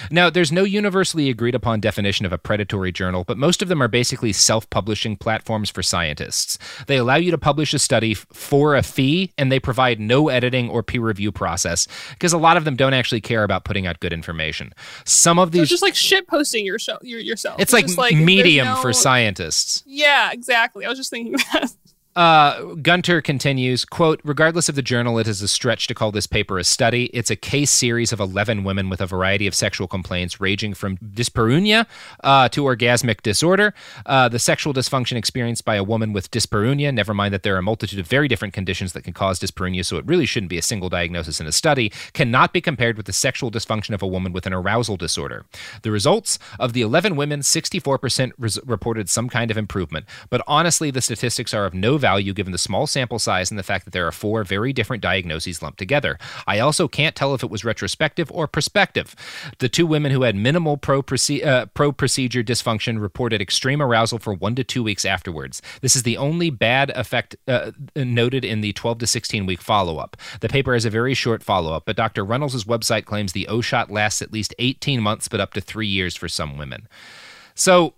Now, 0.09 0.29
there's 0.29 0.53
no 0.53 0.63
universally 0.63 1.29
agreed 1.29 1.55
upon 1.55 1.81
definition 1.81 2.25
of 2.25 2.31
a 2.31 2.37
predatory 2.37 2.93
journal, 2.93 3.25
but 3.25 3.37
most 3.37 3.61
of 3.61 3.67
them 3.67 3.81
are 3.81 3.89
basically 3.89 4.31
self 4.31 4.69
publishing 4.69 5.17
platforms 5.17 5.69
for 5.69 5.83
scientists. 5.83 6.57
They 6.87 6.95
allow 6.95 7.15
you 7.15 7.31
to 7.31 7.37
publish 7.37 7.73
a 7.73 7.79
study 7.79 8.13
for 8.13 8.75
a 8.75 8.83
fee, 8.83 9.33
and 9.37 9.51
they 9.51 9.59
provide 9.59 9.99
no 9.99 10.29
editing 10.29 10.69
or 10.69 10.81
peer 10.81 11.01
review 11.01 11.31
process 11.31 11.87
because 12.11 12.31
a 12.31 12.37
lot 12.37 12.55
of 12.55 12.63
them 12.63 12.77
don't 12.77 12.93
actually 12.93 13.21
care 13.21 13.43
about 13.43 13.65
putting 13.65 13.85
out 13.85 13.99
good 13.99 14.13
information. 14.13 14.73
Some 15.03 15.39
of 15.39 15.51
these. 15.51 15.63
So 15.63 15.65
just 15.65 15.83
like 15.83 15.95
shit 15.95 16.27
posting 16.27 16.65
yourself. 16.65 17.03
yourself. 17.03 17.59
It's, 17.59 17.73
it's 17.73 17.97
like, 17.97 18.13
like 18.13 18.23
medium 18.23 18.67
no... 18.67 18.75
for 18.77 18.93
scientists. 18.93 19.83
Yeah, 19.85 20.31
exactly. 20.31 20.85
I 20.85 20.89
was 20.89 20.97
just 20.97 21.09
thinking 21.09 21.33
that. 21.53 21.73
Uh, 22.15 22.75
Gunter 22.75 23.21
continues, 23.21 23.83
quote, 23.83 24.21
regardless 24.23 24.69
of 24.69 24.75
the 24.75 24.81
journal, 24.81 25.19
it 25.19 25.27
is 25.27 25.41
a 25.41 25.49
stretch 25.49 25.87
to 25.87 25.93
call 25.93 26.13
this 26.13 26.27
paper 26.27 26.57
a 26.57 26.63
study. 26.63 27.05
It's 27.07 27.29
a 27.29 27.35
case 27.35 27.71
series 27.71 28.13
of 28.13 28.21
11 28.21 28.63
women 28.63 28.89
with 28.89 29.01
a 29.01 29.05
variety 29.05 29.47
of 29.47 29.53
sexual 29.53 29.85
complaints 29.85 30.39
ranging 30.39 30.75
from 30.75 30.97
dyspareunia 30.99 31.85
uh, 32.23 32.47
to 32.49 32.63
orgasmic 32.63 33.21
disorder. 33.21 33.73
Uh, 34.05 34.29
the 34.29 34.39
sexual 34.39 34.73
dysfunction 34.73 35.17
experienced 35.17 35.65
by 35.65 35.75
a 35.75 35.83
woman 35.83 36.13
with 36.13 36.31
dyspareunia, 36.31 36.93
never 36.93 37.13
mind 37.13 37.33
that 37.33 37.43
there 37.43 37.55
are 37.55 37.59
a 37.59 37.63
multitude 37.63 37.99
of 37.99 38.07
very 38.07 38.29
different 38.29 38.53
conditions 38.53 38.93
that 38.93 39.03
can 39.03 39.11
cause 39.11 39.37
dyspareunia, 39.37 39.83
so 39.83 39.97
it 39.97 40.05
really 40.05 40.25
shouldn't 40.25 40.49
be 40.49 40.57
a 40.57 40.61
single 40.61 40.87
diagnosis 40.87 41.41
in 41.41 41.47
a 41.47 41.51
study, 41.51 41.91
cannot 42.13 42.53
be 42.53 42.61
compared 42.61 42.95
with 42.95 43.07
the 43.07 43.13
sexual 43.13 43.51
dysfunction 43.51 43.93
of 43.93 44.01
a 44.01 44.07
woman 44.07 44.31
with 44.31 44.45
an 44.45 44.53
arousal 44.53 44.95
disorder. 44.95 45.45
The 45.81 45.91
results 45.91 46.39
of 46.59 46.71
the 46.71 46.81
11 46.81 47.17
women, 47.17 47.41
64% 47.41 48.31
res- 48.37 48.59
reported 48.65 49.09
some 49.09 49.27
kind 49.27 49.51
of 49.51 49.57
improvement, 49.57 50.05
but 50.29 50.41
honestly, 50.47 50.91
the 50.91 51.01
statistics 51.01 51.53
are 51.53 51.65
of 51.65 51.73
no 51.73 51.97
value 52.05 52.33
given 52.33 52.51
the 52.51 52.59
small 52.59 52.85
sample 52.85 53.17
size 53.17 53.49
and 53.49 53.57
the 53.57 53.63
fact 53.63 53.83
that 53.85 53.91
there 53.91 54.05
are 54.05 54.11
four 54.11 54.43
very 54.43 54.71
different 54.71 55.01
diagnoses 55.01 55.63
lumped 55.63 55.79
together. 55.79 56.19
I 56.45 56.59
also 56.59 56.87
can't 56.87 57.15
tell 57.15 57.33
if 57.33 57.41
it 57.41 57.49
was 57.49 57.65
retrospective 57.65 58.31
or 58.31 58.47
prospective. 58.47 59.15
The 59.57 59.69
two 59.69 59.87
women 59.87 60.11
who 60.11 60.21
had 60.21 60.35
minimal 60.35 60.77
pro, 60.77 60.99
uh, 60.99 61.65
procedure 62.03 62.43
dysfunction 62.43 63.01
reported 63.01 63.41
extreme 63.41 63.81
arousal 63.81 64.19
for 64.19 64.35
one 64.35 64.53
to 64.53 64.63
two 64.63 64.83
weeks 64.83 65.03
afterwards. 65.03 65.63
This 65.81 65.95
is 65.95 66.03
the 66.03 66.17
only 66.17 66.51
bad 66.51 66.91
effect 66.91 67.35
uh, 67.47 67.71
noted 67.95 68.45
in 68.45 68.61
the 68.61 68.73
12 68.73 68.99
to 68.99 69.07
16 69.07 69.47
week 69.47 69.61
follow 69.61 69.97
up. 69.97 70.15
The 70.41 70.49
paper 70.49 70.73
has 70.73 70.85
a 70.85 70.91
very 70.91 71.15
short 71.15 71.41
follow 71.41 71.73
up, 71.73 71.85
but 71.85 71.95
Dr. 71.95 72.23
Runels' 72.23 72.65
website 72.65 73.05
claims 73.05 73.31
the 73.31 73.47
O 73.47 73.61
shot 73.61 73.89
lasts 73.89 74.21
at 74.21 74.31
least 74.31 74.53
18 74.59 75.01
months, 75.01 75.27
but 75.27 75.39
up 75.39 75.53
to 75.53 75.61
three 75.61 75.87
years 75.87 76.15
for 76.15 76.29
some 76.29 76.55
women. 76.55 76.87
So 77.55 77.95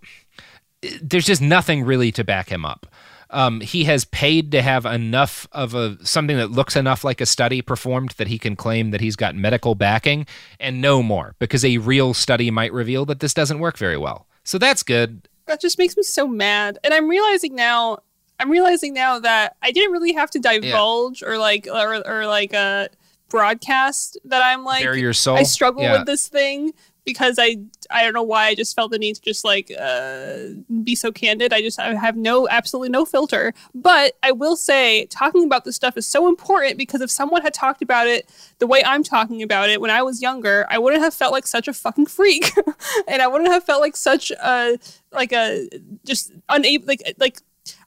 there's 1.02 1.26
just 1.26 1.42
nothing 1.42 1.84
really 1.84 2.10
to 2.12 2.24
back 2.24 2.48
him 2.48 2.64
up. 2.64 2.86
Um, 3.30 3.60
he 3.60 3.84
has 3.84 4.04
paid 4.06 4.52
to 4.52 4.62
have 4.62 4.86
enough 4.86 5.46
of 5.52 5.74
a 5.74 5.98
something 6.04 6.36
that 6.36 6.50
looks 6.50 6.76
enough 6.76 7.04
like 7.04 7.20
a 7.20 7.26
study 7.26 7.60
performed 7.60 8.10
that 8.12 8.28
he 8.28 8.38
can 8.38 8.56
claim 8.56 8.90
that 8.90 9.00
he's 9.00 9.16
got 9.16 9.34
medical 9.34 9.74
backing, 9.74 10.26
and 10.58 10.80
no 10.80 11.02
more, 11.02 11.34
because 11.38 11.64
a 11.64 11.78
real 11.78 12.14
study 12.14 12.50
might 12.50 12.72
reveal 12.72 13.04
that 13.06 13.20
this 13.20 13.34
doesn't 13.34 13.58
work 13.58 13.76
very 13.76 13.96
well. 13.96 14.26
So 14.44 14.58
that's 14.58 14.82
good. 14.82 15.28
That 15.46 15.60
just 15.60 15.78
makes 15.78 15.96
me 15.96 16.02
so 16.02 16.26
mad, 16.26 16.78
and 16.82 16.94
I'm 16.94 17.08
realizing 17.08 17.54
now. 17.54 17.98
I'm 18.40 18.50
realizing 18.50 18.94
now 18.94 19.18
that 19.18 19.56
I 19.62 19.72
didn't 19.72 19.90
really 19.90 20.12
have 20.12 20.30
to 20.30 20.38
divulge 20.38 21.22
yeah. 21.22 21.28
or 21.28 21.38
like 21.38 21.66
or, 21.66 22.06
or 22.06 22.26
like 22.26 22.54
uh 22.54 22.86
broadcast 23.28 24.16
that 24.24 24.42
I'm 24.42 24.64
like 24.64 24.84
your 24.84 25.12
soul. 25.12 25.36
I 25.36 25.42
struggle 25.42 25.82
yeah. 25.82 25.98
with 25.98 26.06
this 26.06 26.28
thing 26.28 26.72
because 27.08 27.38
I 27.38 27.56
I 27.90 28.02
don't 28.02 28.12
know 28.12 28.22
why 28.22 28.48
I 28.48 28.54
just 28.54 28.76
felt 28.76 28.90
the 28.90 28.98
need 28.98 29.16
to 29.16 29.22
just 29.22 29.46
like 29.46 29.72
uh, 29.80 30.36
be 30.84 30.94
so 30.94 31.10
candid. 31.10 31.54
I 31.54 31.62
just 31.62 31.80
I 31.80 31.94
have 31.94 32.16
no 32.18 32.46
absolutely 32.50 32.90
no 32.90 33.06
filter. 33.06 33.54
But 33.74 34.12
I 34.22 34.32
will 34.32 34.56
say 34.56 35.06
talking 35.06 35.44
about 35.44 35.64
this 35.64 35.74
stuff 35.74 35.96
is 35.96 36.06
so 36.06 36.28
important 36.28 36.76
because 36.76 37.00
if 37.00 37.10
someone 37.10 37.40
had 37.40 37.54
talked 37.54 37.80
about 37.80 38.06
it 38.06 38.28
the 38.58 38.66
way 38.66 38.82
I'm 38.84 39.02
talking 39.02 39.42
about 39.42 39.70
it 39.70 39.80
when 39.80 39.90
I 39.90 40.02
was 40.02 40.20
younger, 40.20 40.66
I 40.68 40.76
wouldn't 40.76 41.02
have 41.02 41.14
felt 41.14 41.32
like 41.32 41.46
such 41.46 41.66
a 41.66 41.72
fucking 41.72 42.06
freak, 42.06 42.52
and 43.08 43.22
I 43.22 43.26
wouldn't 43.26 43.50
have 43.50 43.64
felt 43.64 43.80
like 43.80 43.96
such 43.96 44.30
a 44.30 44.78
like 45.10 45.32
a 45.32 45.66
just 46.04 46.30
unable 46.50 46.86
like 46.86 47.14
like 47.18 47.38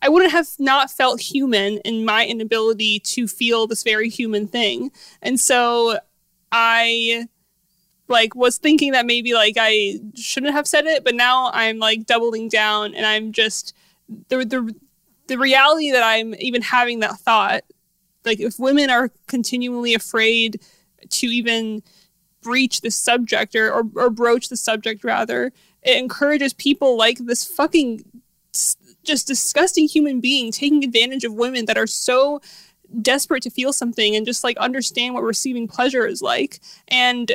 I 0.01 0.09
wouldn't 0.09 0.31
have 0.31 0.47
not 0.57 0.89
felt 0.89 1.21
human 1.21 1.77
in 1.85 2.05
my 2.05 2.25
inability 2.25 3.01
to 3.01 3.27
feel 3.27 3.67
this 3.67 3.83
very 3.83 4.09
human 4.09 4.47
thing. 4.47 4.91
And 5.21 5.39
so 5.39 5.99
I 6.51 7.27
like 8.11 8.35
was 8.35 8.57
thinking 8.57 8.91
that 8.91 9.05
maybe 9.05 9.33
like 9.33 9.55
I 9.59 9.99
shouldn't 10.15 10.53
have 10.53 10.67
said 10.67 10.85
it, 10.85 11.03
but 11.03 11.15
now 11.15 11.49
I'm 11.53 11.79
like 11.79 12.05
doubling 12.05 12.49
down 12.49 12.93
and 12.93 13.05
I'm 13.05 13.31
just 13.31 13.75
the 14.29 14.45
the 14.45 14.75
the 15.27 15.37
reality 15.37 15.91
that 15.91 16.03
I'm 16.03 16.35
even 16.39 16.61
having 16.61 16.99
that 16.99 17.17
thought. 17.17 17.63
Like 18.25 18.39
if 18.39 18.59
women 18.59 18.89
are 18.89 19.11
continually 19.27 19.93
afraid 19.93 20.61
to 21.09 21.27
even 21.27 21.81
breach 22.41 22.81
the 22.81 22.91
subject 22.91 23.55
or, 23.55 23.71
or, 23.71 23.83
or 23.95 24.09
broach 24.09 24.49
the 24.49 24.57
subject 24.57 25.03
rather, 25.03 25.51
it 25.83 25.97
encourages 25.97 26.53
people 26.53 26.97
like 26.97 27.17
this 27.19 27.45
fucking 27.45 28.03
just 29.03 29.27
disgusting 29.27 29.87
human 29.87 30.19
being 30.19 30.51
taking 30.51 30.83
advantage 30.83 31.23
of 31.23 31.33
women 31.33 31.65
that 31.65 31.77
are 31.77 31.87
so 31.87 32.41
desperate 33.01 33.41
to 33.43 33.49
feel 33.49 33.71
something 33.71 34.15
and 34.15 34.25
just 34.25 34.43
like 34.43 34.57
understand 34.57 35.13
what 35.13 35.23
receiving 35.23 35.67
pleasure 35.67 36.05
is 36.05 36.21
like. 36.21 36.59
And 36.87 37.31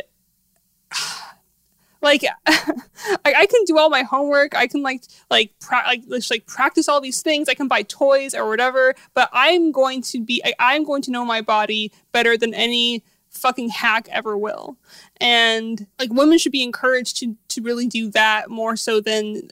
like 2.07 2.23
I, 2.47 3.19
I, 3.25 3.47
can 3.47 3.65
do 3.65 3.79
all 3.79 3.91
my 3.91 4.03
homework 4.03 4.55
i 4.55 4.67
can 4.67 4.83
like 4.83 5.03
like 5.31 5.53
pra- 5.61 5.85
like 5.87 6.09
just, 6.09 6.31
like 6.31 6.47
practice 6.47 6.89
all 6.89 7.01
these 7.01 7.21
things 7.23 7.49
i 7.49 7.55
can 7.55 7.69
buy 7.69 7.83
toys 7.83 8.35
or 8.35 8.49
whatever 8.49 8.95
but 9.15 9.29
i'm 9.33 9.73
going 9.73 10.03
to 10.03 10.21
be 10.21 10.43
I, 10.45 10.55
i'm 10.59 10.85
going 10.85 11.03
to 11.03 11.11
know 11.11 11.25
my 11.25 11.43
body 11.43 11.93
better 12.13 12.37
than 12.37 12.55
any 12.55 13.03
fucking 13.37 13.69
hack 13.69 14.09
ever 14.11 14.37
will. 14.37 14.77
And 15.21 15.87
like 15.99 16.13
women 16.13 16.39
should 16.39 16.53
be 16.53 16.63
encouraged 16.63 17.19
to 17.19 17.37
to 17.49 17.63
really 17.63 17.87
do 17.87 18.11
that 18.11 18.51
more 18.51 18.77
so 18.77 19.01
than 19.01 19.49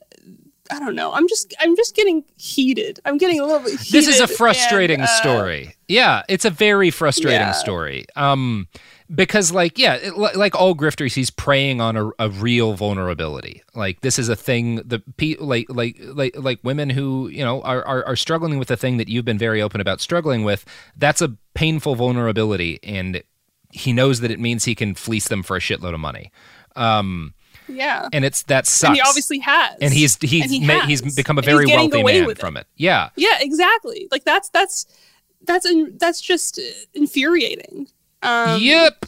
I 0.71 0.79
don't 0.79 0.95
know. 0.95 1.13
I'm 1.13 1.29
just 1.29 1.55
I'm 1.61 1.77
just 1.77 1.95
getting 1.95 2.25
heated. 2.37 3.01
I'm 3.05 3.19
getting 3.19 3.41
a 3.41 3.45
little 3.45 3.61
bit 3.61 3.79
heated. 3.81 3.93
This 3.93 4.09
is 4.09 4.21
a 4.21 4.27
frustrating 4.27 5.01
and, 5.01 5.09
uh, 5.09 5.21
story. 5.21 5.77
Yeah, 5.89 6.23
it's 6.29 6.45
a 6.45 6.51
very 6.51 6.91
frustrating 6.91 7.41
Yeah. 7.41 7.53
story. 7.53 8.07
Um 8.17 8.69
because 9.15 9.53
like 9.53 9.79
yeah, 9.79 9.95
it, 9.95 10.17
like 10.17 10.55
all 10.55 10.75
grifters 10.75 11.15
he's 11.15 11.31
preying 11.31 11.81
on 11.81 11.97
a, 11.97 12.11
a 12.19 12.29
real 12.31 12.75
vulnerability. 12.75 13.63
Like 13.75 14.01
this 14.01 14.19
is 14.19 14.29
a 14.29 14.37
thing 14.37 14.77
the 14.77 15.01
pe- 15.17 15.37
like 15.39 15.67
like 15.69 15.97
like 16.01 16.35
like 16.37 16.59
women 16.63 16.91
who, 16.91 17.29
you 17.29 17.45
know, 17.45 17.63
are, 17.63 17.85
are 17.85 18.05
are 18.07 18.17
struggling 18.17 18.59
with 18.59 18.69
the 18.69 18.77
thing 18.77 18.97
that 18.97 19.09
you've 19.09 19.25
been 19.25 19.39
very 19.39 19.61
open 19.63 19.81
about 19.81 20.01
struggling 20.01 20.45
with. 20.45 20.65
That's 20.97 21.21
a 21.23 21.37
painful 21.55 21.95
vulnerability 21.95 22.81
and 22.83 23.23
he 23.71 23.93
knows 23.93 24.21
that 24.21 24.31
it 24.31 24.39
means 24.41 24.65
he 24.65 24.75
can 24.75 24.95
fleece 24.95 25.29
them 25.29 25.43
for 25.43 25.57
a 25.57 25.61
shitload 25.61 25.95
of 25.95 26.01
money. 26.01 26.31
Um 26.77 27.35
Yeah. 27.69 28.09
and 28.13 28.25
it's 28.25 28.43
that 28.45 28.67
sucks. 28.67 28.89
And 28.89 28.97
he 28.97 29.03
obviously 29.03 29.39
has. 29.41 29.77
and 29.81 29.93
he's 29.93 30.17
he's 30.21 30.43
And 30.45 30.51
he 30.53 30.61
ma- 30.67 30.87
he's 30.87 31.03
become 31.15 31.39
a 31.39 31.43
very 31.43 31.67
wealthy 31.67 32.03
man 32.03 32.27
with 32.27 32.39
it. 32.39 32.41
from 32.41 32.57
it. 32.57 32.67
Yeah. 32.77 33.11
Yeah, 33.17 33.39
exactly. 33.41 34.09
Like 34.11 34.25
that's 34.25 34.49
that's 34.51 34.87
that's 35.47 35.67
in, 35.67 35.97
that's 35.99 36.21
just 36.21 36.59
infuriating. 36.95 37.89
Um, 38.25 38.61
yep. 38.61 39.05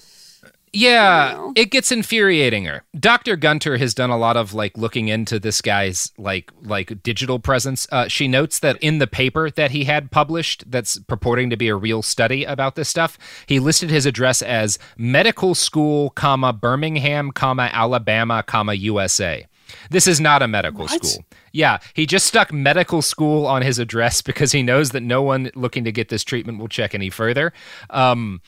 Yeah, 0.72 1.52
it 1.56 1.70
gets 1.70 1.90
infuriating 1.90 2.66
her. 2.66 2.84
Dr. 3.00 3.36
Gunter 3.36 3.78
has 3.78 3.94
done 3.94 4.10
a 4.10 4.18
lot 4.18 4.36
of 4.36 4.52
like 4.52 4.76
looking 4.76 5.08
into 5.08 5.38
this 5.38 5.62
guy's 5.62 6.12
like 6.18 6.52
like 6.62 7.02
digital 7.02 7.38
presence. 7.38 7.86
Uh, 7.90 8.08
she 8.08 8.28
notes 8.28 8.58
that 8.58 8.76
in 8.82 8.98
the 8.98 9.06
paper 9.06 9.50
that 9.50 9.70
he 9.70 9.84
had 9.84 10.10
published 10.10 10.70
that's 10.70 10.98
purporting 10.98 11.48
to 11.48 11.56
be 11.56 11.68
a 11.68 11.76
real 11.76 12.02
study 12.02 12.44
about 12.44 12.74
this 12.74 12.90
stuff, 12.90 13.16
he 13.46 13.58
listed 13.58 13.88
his 13.88 14.04
address 14.04 14.42
as 14.42 14.78
medical 14.98 15.54
school, 15.54 16.10
comma 16.10 16.52
Birmingham, 16.52 17.30
comma 17.30 17.70
Alabama, 17.72 18.42
comma 18.42 18.74
USA. 18.74 19.46
This 19.90 20.06
is 20.06 20.20
not 20.20 20.42
a 20.42 20.48
medical 20.48 20.88
school. 20.88 21.24
Yeah, 21.52 21.78
he 21.94 22.04
just 22.04 22.26
stuck 22.26 22.52
medical 22.52 23.00
school 23.00 23.46
on 23.46 23.62
his 23.62 23.78
address 23.78 24.20
because 24.30 24.52
he 24.52 24.62
knows 24.62 24.90
that 24.90 25.02
no 25.02 25.22
one 25.22 25.50
looking 25.54 25.84
to 25.84 25.92
get 25.92 26.10
this 26.10 26.22
treatment 26.22 26.58
will 26.58 26.68
check 26.68 26.94
any 26.94 27.08
further. 27.08 27.54
Um, 27.88 28.42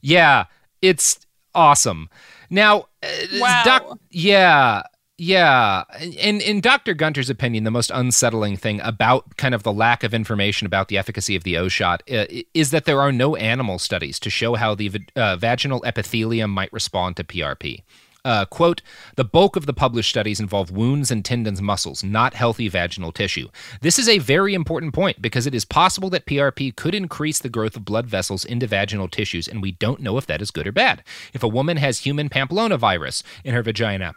yeah, 0.00 0.44
it's 0.82 1.18
awesome. 1.54 2.08
Now, 2.50 2.86
uh, 3.02 3.08
Wow. 3.34 3.62
doc, 3.64 3.98
yeah, 4.10 4.82
yeah. 5.18 5.84
In 6.00 6.40
in 6.40 6.60
Dr. 6.60 6.94
Gunter's 6.94 7.30
opinion, 7.30 7.64
the 7.64 7.70
most 7.70 7.90
unsettling 7.94 8.56
thing 8.56 8.80
about 8.80 9.36
kind 9.36 9.54
of 9.54 9.62
the 9.62 9.72
lack 9.72 10.02
of 10.02 10.14
information 10.14 10.66
about 10.66 10.88
the 10.88 10.98
efficacy 10.98 11.36
of 11.36 11.44
the 11.44 11.56
O 11.58 11.68
shot 11.68 12.02
uh, 12.10 12.24
is 12.54 12.70
that 12.70 12.86
there 12.86 13.00
are 13.00 13.12
no 13.12 13.36
animal 13.36 13.78
studies 13.78 14.18
to 14.20 14.30
show 14.30 14.54
how 14.54 14.74
the 14.74 14.90
uh, 15.16 15.36
vaginal 15.36 15.84
epithelium 15.84 16.50
might 16.50 16.72
respond 16.72 17.16
to 17.16 17.24
PRP. 17.24 17.82
Uh, 18.24 18.44
quote, 18.44 18.82
the 19.16 19.24
bulk 19.24 19.56
of 19.56 19.66
the 19.66 19.72
published 19.72 20.10
studies 20.10 20.40
involve 20.40 20.70
wounds 20.70 21.10
and 21.10 21.24
tendons 21.24 21.62
muscles, 21.62 22.04
not 22.04 22.34
healthy 22.34 22.68
vaginal 22.68 23.12
tissue. 23.12 23.48
This 23.80 23.98
is 23.98 24.08
a 24.08 24.18
very 24.18 24.54
important 24.54 24.94
point 24.94 25.22
because 25.22 25.46
it 25.46 25.54
is 25.54 25.64
possible 25.64 26.10
that 26.10 26.26
PRP 26.26 26.76
could 26.76 26.94
increase 26.94 27.38
the 27.38 27.48
growth 27.48 27.76
of 27.76 27.84
blood 27.84 28.06
vessels 28.06 28.44
into 28.44 28.66
vaginal 28.66 29.08
tissues, 29.08 29.48
and 29.48 29.62
we 29.62 29.72
don't 29.72 30.00
know 30.00 30.18
if 30.18 30.26
that 30.26 30.42
is 30.42 30.50
good 30.50 30.66
or 30.66 30.72
bad. 30.72 31.02
If 31.32 31.42
a 31.42 31.48
woman 31.48 31.78
has 31.78 32.00
human 32.00 32.28
papillomavirus 32.28 33.22
in 33.44 33.54
her 33.54 33.62
vagina, 33.62 34.14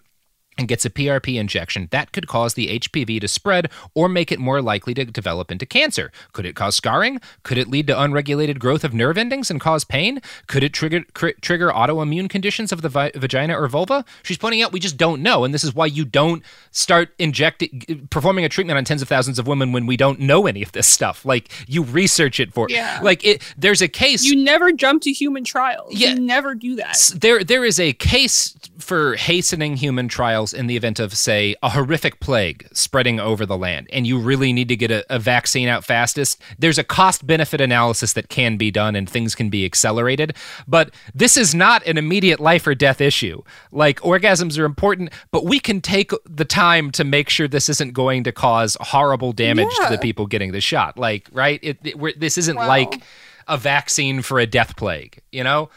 and 0.57 0.67
gets 0.67 0.85
a 0.85 0.89
PRP 0.89 1.35
injection, 1.39 1.87
that 1.91 2.11
could 2.11 2.27
cause 2.27 2.53
the 2.53 2.79
HPV 2.79 3.19
to 3.21 3.27
spread 3.27 3.69
or 3.93 4.07
make 4.09 4.31
it 4.31 4.39
more 4.39 4.61
likely 4.61 4.93
to 4.93 5.05
develop 5.05 5.51
into 5.51 5.65
cancer. 5.65 6.11
Could 6.31 6.45
it 6.45 6.55
cause 6.55 6.75
scarring? 6.75 7.19
Could 7.43 7.57
it 7.57 7.67
lead 7.67 7.87
to 7.87 7.99
unregulated 8.01 8.59
growth 8.59 8.83
of 8.83 8.93
nerve 8.93 9.17
endings 9.17 9.49
and 9.49 9.59
cause 9.59 9.83
pain? 9.83 10.21
Could 10.47 10.63
it 10.63 10.73
trigger 10.73 11.03
cr- 11.13 11.29
trigger 11.41 11.69
autoimmune 11.69 12.29
conditions 12.29 12.71
of 12.71 12.81
the 12.81 12.89
vi- 12.89 13.11
vagina 13.15 13.59
or 13.59 13.67
vulva? 13.67 14.05
She's 14.23 14.37
pointing 14.37 14.61
out 14.61 14.71
we 14.71 14.79
just 14.79 14.97
don't 14.97 15.21
know, 15.21 15.43
and 15.43 15.53
this 15.53 15.63
is 15.63 15.73
why 15.73 15.85
you 15.87 16.05
don't 16.05 16.43
start 16.71 17.09
injecting 17.19 18.07
performing 18.09 18.45
a 18.45 18.49
treatment 18.49 18.77
on 18.77 18.85
tens 18.85 19.01
of 19.01 19.07
thousands 19.07 19.39
of 19.39 19.47
women 19.47 19.71
when 19.71 19.85
we 19.85 19.97
don't 19.97 20.19
know 20.19 20.45
any 20.47 20.61
of 20.63 20.71
this 20.71 20.87
stuff. 20.87 21.25
Like 21.25 21.49
you 21.67 21.83
research 21.83 22.39
it 22.39 22.53
for 22.53 22.67
Yeah. 22.69 22.99
like 23.01 23.23
it 23.25 23.41
there's 23.57 23.81
a 23.81 23.87
case 23.87 24.23
You 24.23 24.35
never 24.35 24.71
jump 24.71 25.03
to 25.03 25.11
human 25.11 25.43
trials. 25.43 25.93
Yeah. 25.93 26.09
You 26.13 26.19
never 26.19 26.55
do 26.55 26.75
that. 26.75 26.97
there 27.15 27.43
there 27.43 27.63
is 27.65 27.79
a 27.79 27.93
case 27.93 28.55
for 28.79 29.15
hastening 29.15 29.77
human 29.77 30.07
trials 30.07 30.42
in 30.51 30.65
the 30.67 30.75
event 30.75 30.99
of 30.99 31.15
say 31.15 31.55
a 31.61 31.69
horrific 31.69 32.19
plague 32.19 32.67
spreading 32.73 33.19
over 33.19 33.45
the 33.45 33.57
land 33.57 33.87
and 33.93 34.07
you 34.07 34.19
really 34.19 34.51
need 34.51 34.67
to 34.67 34.75
get 34.75 34.89
a, 34.89 35.05
a 35.13 35.19
vaccine 35.19 35.67
out 35.67 35.85
fastest 35.85 36.41
there's 36.57 36.79
a 36.79 36.83
cost 36.83 37.25
benefit 37.27 37.61
analysis 37.61 38.13
that 38.13 38.29
can 38.29 38.57
be 38.57 38.71
done 38.71 38.95
and 38.95 39.07
things 39.09 39.35
can 39.35 39.49
be 39.51 39.63
accelerated. 39.63 40.35
But 40.67 40.91
this 41.13 41.37
is 41.37 41.53
not 41.53 41.85
an 41.85 41.97
immediate 41.97 42.39
life 42.39 42.65
or 42.65 42.73
death 42.73 42.99
issue. 42.99 43.43
Like 43.71 43.99
orgasms 44.01 44.57
are 44.57 44.65
important 44.65 45.11
but 45.31 45.45
we 45.45 45.59
can 45.59 45.79
take 45.81 46.11
the 46.25 46.45
time 46.45 46.89
to 46.91 47.03
make 47.03 47.29
sure 47.29 47.47
this 47.47 47.69
isn't 47.69 47.93
going 47.93 48.23
to 48.23 48.31
cause 48.31 48.75
horrible 48.81 49.31
damage 49.33 49.69
to 49.83 49.87
the 49.91 49.99
people 49.99 50.25
getting 50.25 50.51
the 50.51 50.61
shot. 50.61 50.97
Like 50.97 51.29
right? 51.31 51.59
It, 51.61 51.77
it- 51.83 51.99
we're, 51.99 52.13
this 52.13 52.37
isn't 52.39 52.55
Wow. 52.57 52.67
like 52.67 53.03
a 53.47 53.57
vaccine 53.57 54.21
for 54.21 54.39
a 54.39 54.45
death 54.45 54.77
plague 54.77 55.19
you 55.33 55.43
know 55.43 55.69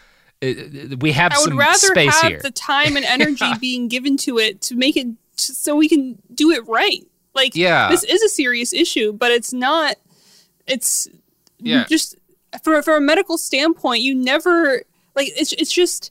Uh, 0.42 0.96
we 1.00 1.12
have 1.12 1.32
I 1.32 1.38
would 1.38 1.48
some 1.48 1.58
rather 1.58 1.78
space 1.78 2.14
have 2.20 2.30
here. 2.32 2.40
the 2.42 2.50
time 2.50 2.96
and 2.96 3.04
energy 3.08 3.46
being 3.60 3.88
given 3.88 4.16
to 4.18 4.38
it 4.38 4.60
to 4.62 4.76
make 4.76 4.96
it 4.96 5.06
t- 5.06 5.14
so 5.54 5.74
we 5.76 5.88
can 5.88 6.18
do 6.34 6.50
it 6.50 6.66
right. 6.68 7.06
Like, 7.34 7.54
Yeah. 7.56 7.88
this 7.90 8.04
is 8.04 8.22
a 8.22 8.28
serious 8.28 8.72
issue, 8.72 9.12
but 9.12 9.30
it's 9.30 9.52
not. 9.52 9.96
It's 10.66 11.08
Yeah. 11.58 11.84
just 11.88 12.16
from 12.62 12.82
from 12.82 13.02
a 13.02 13.06
medical 13.06 13.38
standpoint, 13.38 14.02
you 14.02 14.14
never 14.14 14.82
like 15.14 15.28
it's 15.36 15.52
it's 15.54 15.72
just 15.72 16.10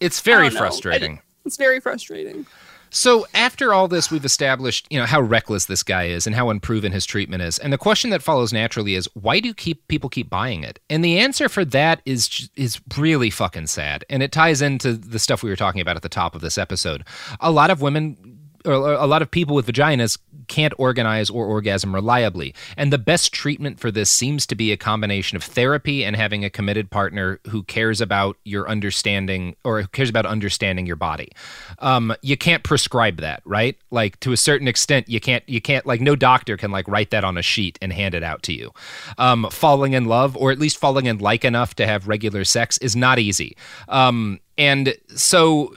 it's 0.00 0.20
very 0.20 0.48
know. 0.50 0.56
frustrating. 0.58 1.20
It's 1.44 1.56
very 1.56 1.80
frustrating. 1.80 2.46
So 2.92 3.26
after 3.32 3.72
all 3.72 3.88
this, 3.88 4.10
we've 4.10 4.24
established, 4.24 4.86
you 4.90 4.98
know, 4.98 5.06
how 5.06 5.20
reckless 5.20 5.64
this 5.64 5.82
guy 5.82 6.04
is 6.04 6.26
and 6.26 6.36
how 6.36 6.50
unproven 6.50 6.92
his 6.92 7.06
treatment 7.06 7.42
is. 7.42 7.58
And 7.58 7.72
the 7.72 7.78
question 7.78 8.10
that 8.10 8.22
follows 8.22 8.52
naturally 8.52 8.94
is, 8.94 9.08
why 9.14 9.40
do 9.40 9.52
keep 9.54 9.88
people 9.88 10.10
keep 10.10 10.28
buying 10.28 10.62
it? 10.62 10.78
And 10.90 11.02
the 11.04 11.18
answer 11.18 11.48
for 11.48 11.64
that 11.64 12.02
is 12.04 12.50
is 12.54 12.80
really 12.96 13.30
fucking 13.30 13.66
sad. 13.66 14.04
And 14.10 14.22
it 14.22 14.30
ties 14.30 14.62
into 14.62 14.92
the 14.92 15.18
stuff 15.18 15.42
we 15.42 15.50
were 15.50 15.56
talking 15.56 15.80
about 15.80 15.96
at 15.96 16.02
the 16.02 16.08
top 16.08 16.34
of 16.34 16.42
this 16.42 16.58
episode. 16.58 17.04
A 17.40 17.50
lot 17.50 17.70
of 17.70 17.80
women 17.80 18.31
a 18.64 19.06
lot 19.06 19.22
of 19.22 19.30
people 19.30 19.54
with 19.54 19.66
vaginas 19.66 20.18
can't 20.48 20.74
organize 20.76 21.30
or 21.30 21.46
orgasm 21.46 21.94
reliably. 21.94 22.54
And 22.76 22.92
the 22.92 22.98
best 22.98 23.32
treatment 23.32 23.80
for 23.80 23.90
this 23.90 24.10
seems 24.10 24.46
to 24.46 24.54
be 24.54 24.72
a 24.72 24.76
combination 24.76 25.36
of 25.36 25.42
therapy 25.42 26.04
and 26.04 26.16
having 26.16 26.44
a 26.44 26.50
committed 26.50 26.90
partner 26.90 27.40
who 27.48 27.62
cares 27.62 28.00
about 28.00 28.36
your 28.44 28.68
understanding 28.68 29.56
or 29.64 29.82
who 29.82 29.88
cares 29.88 30.10
about 30.10 30.26
understanding 30.26 30.86
your 30.86 30.96
body. 30.96 31.30
Um, 31.78 32.14
you 32.22 32.36
can't 32.36 32.62
prescribe 32.62 33.18
that, 33.18 33.42
right? 33.44 33.76
Like 33.90 34.20
to 34.20 34.32
a 34.32 34.36
certain 34.36 34.68
extent, 34.68 35.08
you 35.08 35.20
can't, 35.20 35.46
you 35.48 35.60
can't, 35.60 35.86
like, 35.86 36.00
no 36.00 36.16
doctor 36.16 36.56
can 36.56 36.70
like 36.70 36.88
write 36.88 37.10
that 37.10 37.24
on 37.24 37.38
a 37.38 37.42
sheet 37.42 37.78
and 37.80 37.92
hand 37.92 38.14
it 38.14 38.22
out 38.22 38.42
to 38.44 38.52
you. 38.52 38.72
Um, 39.18 39.48
falling 39.50 39.92
in 39.92 40.04
love, 40.04 40.36
or 40.36 40.50
at 40.50 40.58
least 40.58 40.76
falling 40.76 41.06
in 41.06 41.18
like 41.18 41.44
enough 41.44 41.74
to 41.76 41.86
have 41.86 42.08
regular 42.08 42.44
sex, 42.44 42.78
is 42.78 42.96
not 42.96 43.18
easy. 43.18 43.56
Um, 43.88 44.40
and 44.58 44.94
so 45.14 45.74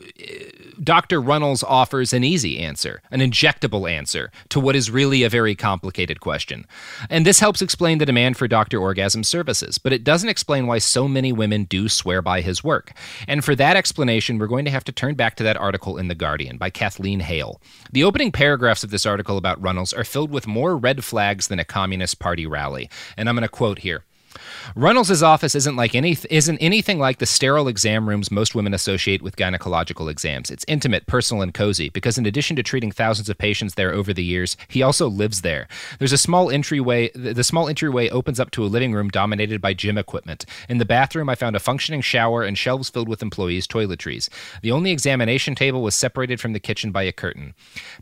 Dr. 0.84 1.22
Runels 1.22 1.64
offers 1.64 2.14
an 2.14 2.24
easy 2.24 2.60
answer, 2.60 3.02
an 3.12 3.20
injectable 3.20 3.90
answer 3.90 4.32
to 4.50 4.60
what 4.60 4.76
is 4.76 4.92
really 4.92 5.24
a 5.24 5.30
very 5.30 5.56
complicated 5.56 6.20
question. 6.20 6.66
And 7.10 7.26
this 7.26 7.40
helps 7.40 7.62
explain 7.62 7.98
the 7.98 8.06
demand 8.06 8.38
for 8.38 8.48
Dr. 8.48 8.80
Orgasm 8.80 9.24
services, 9.24 9.78
but 9.78 9.94
it 9.94 10.04
doesn't 10.04 10.30
explain 10.30 10.68
why 10.68 10.80
so 10.80 11.08
many 11.08 11.32
women 11.32 11.66
do 11.66 11.90
swear 11.90 12.22
by 12.22 12.42
his 12.42 12.64
work. 12.64 12.92
And 13.28 13.44
for 13.44 13.56
that 13.56 13.78
explanation, 13.78 14.38
we're 14.38 14.48
going 14.48 14.66
to 14.66 14.72
have 14.72 14.84
to 14.86 14.92
turn 14.92 15.16
back 15.16 15.36
to 15.38 15.44
that 15.44 15.58
article 15.58 15.98
in 15.98 16.08
The 16.08 16.16
Guardian 16.16 16.58
by 16.58 16.70
Kathleen 16.70 17.22
Hale. 17.22 17.62
The 17.92 18.04
opening 18.04 18.32
paragraphs 18.32 18.84
of 18.84 18.92
this 18.92 19.06
article 19.06 19.38
about 19.38 19.62
Runels 19.62 19.94
are 19.98 20.04
filled 20.04 20.32
with 20.32 20.48
more 20.48 20.78
red 20.78 21.04
flags 21.04 21.48
than 21.48 21.60
a 21.60 21.66
Communist 21.66 22.20
Party 22.20 22.46
rally. 22.46 22.90
And 23.18 23.30
I'm 23.30 23.36
going 23.36 23.44
to 23.44 23.50
quote 23.50 23.80
here. 23.80 24.04
Runels's 24.76 25.22
office 25.22 25.56
isn't 25.56 25.76
like 25.76 25.96
any 25.96 26.18
isn't 26.30 26.58
anything 26.58 27.00
like 27.00 27.20
the 27.20 27.26
sterile 27.26 27.68
exam 27.68 28.10
rooms 28.10 28.32
most 28.32 28.56
women 28.56 28.74
associate 28.74 29.22
with 29.22 29.36
gynecological 29.36 30.10
exams. 30.10 30.50
It's 30.50 30.66
intimate, 30.68 31.06
personal, 31.08 31.44
and 31.44 31.54
cozy 31.54 31.90
because 31.90 32.18
in 32.18 32.26
addition 32.26 32.56
to 32.56 32.64
treating 32.64 32.92
thousands 32.92 33.30
of 33.30 33.38
patients 33.38 33.76
there 33.76 33.94
over 33.94 34.14
the 34.14 34.24
years, 34.24 34.58
he 34.68 34.82
also 34.82 35.08
lives 35.08 35.42
there. 35.42 35.68
There's 36.00 36.12
a 36.12 36.18
small 36.18 36.50
entryway. 36.50 37.12
The 37.14 37.44
small 37.44 37.68
entryway 37.68 38.10
opens 38.10 38.40
up 38.40 38.52
to 38.52 38.64
a 38.64 38.68
living 38.68 38.94
room 38.94 39.10
dominated 39.10 39.62
by 39.62 39.74
gym 39.74 39.98
equipment. 39.98 40.46
In 40.68 40.80
the 40.80 40.86
bathroom, 40.86 41.30
I 41.30 41.36
found 41.36 41.56
a 41.56 41.60
functioning 41.60 42.02
shower 42.02 42.44
and 42.44 42.58
shelves 42.58 42.90
filled 42.90 43.10
with 43.10 43.22
employees' 43.22 43.68
toiletries. 43.68 44.30
The 44.62 44.72
only 44.72 44.92
examination 44.92 45.56
table 45.56 45.82
was 45.82 45.96
separated 45.96 46.40
from 46.40 46.54
the 46.54 46.60
kitchen 46.60 46.92
by 46.92 47.04
a 47.04 47.12
curtain. 47.12 47.54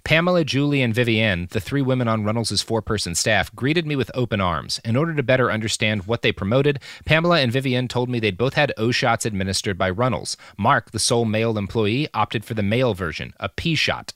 Pamela, 0.04 0.44
Julie, 0.44 0.82
and 0.82 0.94
Vivienne, 0.94 1.48
the 1.52 1.60
three 1.60 1.82
women 1.82 2.08
on 2.08 2.24
Runels's 2.24 2.62
four-person 2.62 3.16
staff, 3.16 3.54
greeted 3.56 3.86
me 3.86 3.96
with 3.96 4.12
open 4.14 4.40
arms. 4.40 4.80
In 4.86 4.96
order 4.96 5.14
to 5.14 5.24
better 5.24 5.52
understand 5.52 6.08
what 6.08 6.22
they 6.22 6.32
promoted, 6.32 6.53
Pamela 7.06 7.40
and 7.40 7.52
Vivian 7.52 7.88
told 7.88 8.10
me 8.10 8.20
they'd 8.20 8.38
both 8.38 8.54
had 8.54 8.74
O 8.78 8.92
shots 8.92 9.26
administered 9.26 9.78
by 9.78 9.90
Runels. 9.90 10.38
Mark, 10.58 10.92
the 10.92 11.00
sole 11.00 11.26
male 11.26 11.58
employee, 11.58 12.08
opted 12.14 12.46
for 12.46 12.54
the 12.54 12.64
male 12.64 12.94
version, 12.94 13.34
a 13.40 13.50
P 13.50 13.76
shot. 13.76 14.14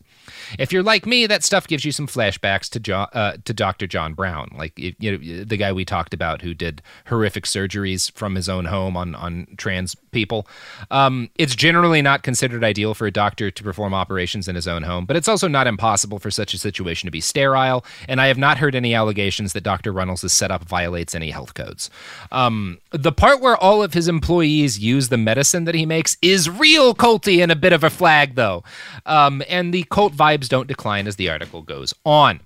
If 0.60 0.72
you're 0.72 0.84
like 0.84 1.06
me, 1.06 1.28
that 1.28 1.44
stuff 1.44 1.68
gives 1.68 1.86
you 1.86 1.91
some 1.91 2.08
flashbacks 2.08 2.70
to 2.70 2.80
jo- 2.80 3.08
uh, 3.14 3.38
to 3.45 3.54
Dr. 3.54 3.88
John 3.88 4.14
Brown, 4.14 4.52
like 4.58 4.78
you 4.78 4.94
know 4.99 5.44
the 5.44 5.58
guy 5.58 5.72
we 5.72 5.86
talked 5.86 6.14
about 6.14 6.41
who 6.41 6.54
did 6.54 6.82
horrific 7.08 7.45
surgeries 7.45 8.12
from 8.12 8.36
his 8.36 8.49
own 8.49 8.66
home 8.66 8.98
on 8.98 9.16
on 9.16 9.48
trans 9.58 9.95
people. 10.12 10.48
Um, 10.91 11.30
it's 11.38 11.56
generally 11.56 12.02
not 12.02 12.24
considered 12.24 12.64
ideal 12.64 12.94
for 12.94 13.08
a 13.08 13.12
doctor 13.12 13.52
to 13.52 13.64
perform 13.64 13.94
operations 13.94 14.48
in 14.48 14.56
his 14.56 14.68
own 14.68 14.84
home, 14.84 15.06
but 15.06 15.16
it's 15.16 15.28
also 15.28 15.48
not 15.48 15.68
impossible 15.68 16.20
for 16.20 16.32
such 16.32 16.54
a 16.54 16.58
situation 16.58 17.08
to 17.08 17.12
be 17.12 17.22
sterile. 17.22 17.86
And 18.08 18.20
I 18.20 18.28
have 18.28 18.38
not 18.38 18.58
heard 18.58 18.76
any 18.76 18.94
allegations 18.94 19.54
that 19.54 19.62
Dr. 19.62 19.94
Runels' 19.94 20.32
setup 20.32 20.64
violates 20.64 21.14
any 21.14 21.30
health 21.30 21.54
codes. 21.54 21.90
Um, 22.32 22.80
the 22.91 23.12
part 23.12 23.41
where 23.41 23.58
all 23.58 23.84
of 23.84 23.94
his 23.94 24.08
employees 24.08 24.80
use 24.80 25.10
the 25.10 25.18
medicine 25.18 25.66
that 25.66 25.76
he 25.76 25.86
makes 25.86 26.18
is 26.22 26.49
real 26.49 26.95
culty 26.95 27.41
and 27.41 27.52
a 27.52 27.56
bit 27.56 27.74
of 27.74 27.84
a 27.84 27.90
flag, 27.90 28.36
though. 28.36 28.64
Um, 29.06 29.44
and 29.48 29.74
the 29.74 29.84
cult 29.84 30.14
vibes 30.18 30.49
don't 30.49 30.68
decline 30.68 31.07
as 31.07 31.15
the 31.15 31.30
article 31.30 31.61
goes 31.61 31.94
on. 32.06 32.41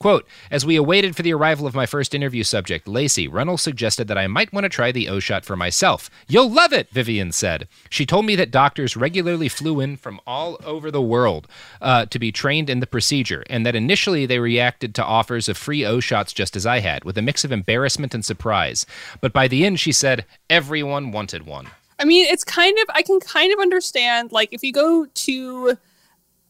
Quote, 0.00 0.26
as 0.50 0.64
we 0.64 0.76
awaited 0.76 1.14
for 1.14 1.20
the 1.20 1.34
arrival 1.34 1.66
of 1.66 1.74
my 1.74 1.84
first 1.84 2.14
interview 2.14 2.42
subject, 2.42 2.88
Lacey, 2.88 3.28
Runels 3.28 3.60
suggested 3.60 4.08
that 4.08 4.16
I 4.16 4.28
might 4.28 4.50
want 4.50 4.64
to 4.64 4.70
try 4.70 4.92
the 4.92 5.10
O 5.10 5.20
shot 5.20 5.44
for 5.44 5.56
myself. 5.56 6.08
You'll 6.26 6.50
love 6.50 6.72
it, 6.72 6.88
Vivian 6.88 7.32
said. 7.32 7.68
She 7.90 8.06
told 8.06 8.24
me 8.24 8.34
that 8.36 8.50
doctors 8.50 8.96
regularly 8.96 9.50
flew 9.50 9.78
in 9.78 9.98
from 9.98 10.18
all 10.26 10.56
over 10.64 10.90
the 10.90 11.02
world 11.02 11.46
uh, 11.82 12.06
to 12.06 12.18
be 12.18 12.32
trained 12.32 12.70
in 12.70 12.80
the 12.80 12.86
procedure, 12.86 13.44
and 13.50 13.66
that 13.66 13.74
initially 13.74 14.24
they 14.24 14.38
reacted 14.38 14.94
to 14.94 15.04
offers 15.04 15.50
of 15.50 15.58
free 15.58 15.84
O 15.84 16.00
shots 16.00 16.32
just 16.32 16.56
as 16.56 16.64
I 16.64 16.78
had, 16.78 17.04
with 17.04 17.18
a 17.18 17.22
mix 17.22 17.44
of 17.44 17.52
embarrassment 17.52 18.14
and 18.14 18.24
surprise. 18.24 18.86
But 19.20 19.34
by 19.34 19.48
the 19.48 19.66
end, 19.66 19.80
she 19.80 19.92
said, 19.92 20.24
everyone 20.48 21.12
wanted 21.12 21.44
one. 21.44 21.66
I 21.98 22.06
mean, 22.06 22.24
it's 22.24 22.44
kind 22.44 22.78
of 22.78 22.86
I 22.94 23.02
can 23.02 23.20
kind 23.20 23.52
of 23.52 23.58
understand 23.58 24.32
like 24.32 24.48
if 24.52 24.62
you 24.62 24.72
go 24.72 25.04
to 25.04 25.76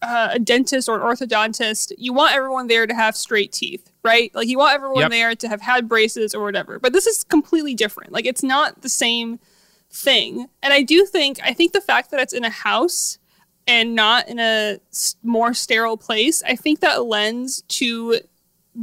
uh, 0.02 0.30
a 0.32 0.38
dentist 0.38 0.88
or 0.88 0.94
an 0.96 1.02
orthodontist, 1.02 1.92
you 1.98 2.12
want 2.12 2.34
everyone 2.34 2.66
there 2.68 2.86
to 2.86 2.94
have 2.94 3.16
straight 3.16 3.52
teeth, 3.52 3.90
right? 4.02 4.34
Like 4.34 4.48
you 4.48 4.58
want 4.58 4.74
everyone 4.74 5.00
Yep. 5.02 5.10
there 5.10 5.34
to 5.36 5.48
have 5.48 5.60
had 5.60 5.88
braces 5.88 6.34
or 6.34 6.42
whatever. 6.42 6.78
But 6.78 6.92
this 6.94 7.06
is 7.06 7.22
completely 7.24 7.74
different. 7.74 8.12
Like 8.12 8.24
it's 8.24 8.42
not 8.42 8.80
the 8.82 8.88
same 8.88 9.38
thing. 9.90 10.46
And 10.62 10.72
I 10.72 10.82
do 10.82 11.04
think 11.04 11.38
I 11.42 11.52
think 11.52 11.72
the 11.72 11.80
fact 11.80 12.10
that 12.10 12.20
it's 12.20 12.32
in 12.32 12.44
a 12.44 12.50
house 12.50 13.18
and 13.66 13.94
not 13.94 14.26
in 14.28 14.38
a 14.38 14.78
more 15.22 15.52
sterile 15.52 15.96
place, 15.96 16.42
I 16.44 16.56
think 16.56 16.80
that 16.80 17.04
lends 17.04 17.62
to 17.68 18.20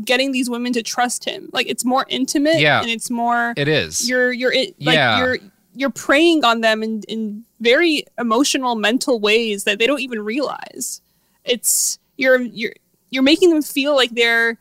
getting 0.03 0.33
these 0.33 0.49
women 0.49 0.73
to 0.73 0.83
trust 0.83 1.25
him. 1.25 1.49
Like 1.53 1.67
it's 1.67 1.83
more 1.85 2.05
intimate 2.09 2.59
Yeah. 2.59 2.81
and 2.81 2.89
it's 2.89 3.09
more 3.09 3.53
It 3.57 3.67
is. 3.67 4.07
you're 4.07 4.31
you're 4.31 4.51
it, 4.53 4.75
like 4.81 4.95
Yeah. 4.95 5.17
you're 5.17 5.37
you're 5.73 5.89
preying 5.91 6.43
on 6.43 6.61
them 6.61 6.83
in, 6.83 7.03
in 7.07 7.43
very 7.59 8.05
emotional 8.19 8.75
mental 8.75 9.19
ways 9.19 9.63
that 9.63 9.79
they 9.79 9.87
don't 9.87 10.01
even 10.01 10.21
realize 10.23 11.01
it's 11.47 11.99
you're 12.17 12.41
you're 12.41 12.73
you're 13.09 13.23
making 13.23 13.49
them 13.49 13.61
feel 13.61 13.95
like 13.95 14.11
they're 14.11 14.57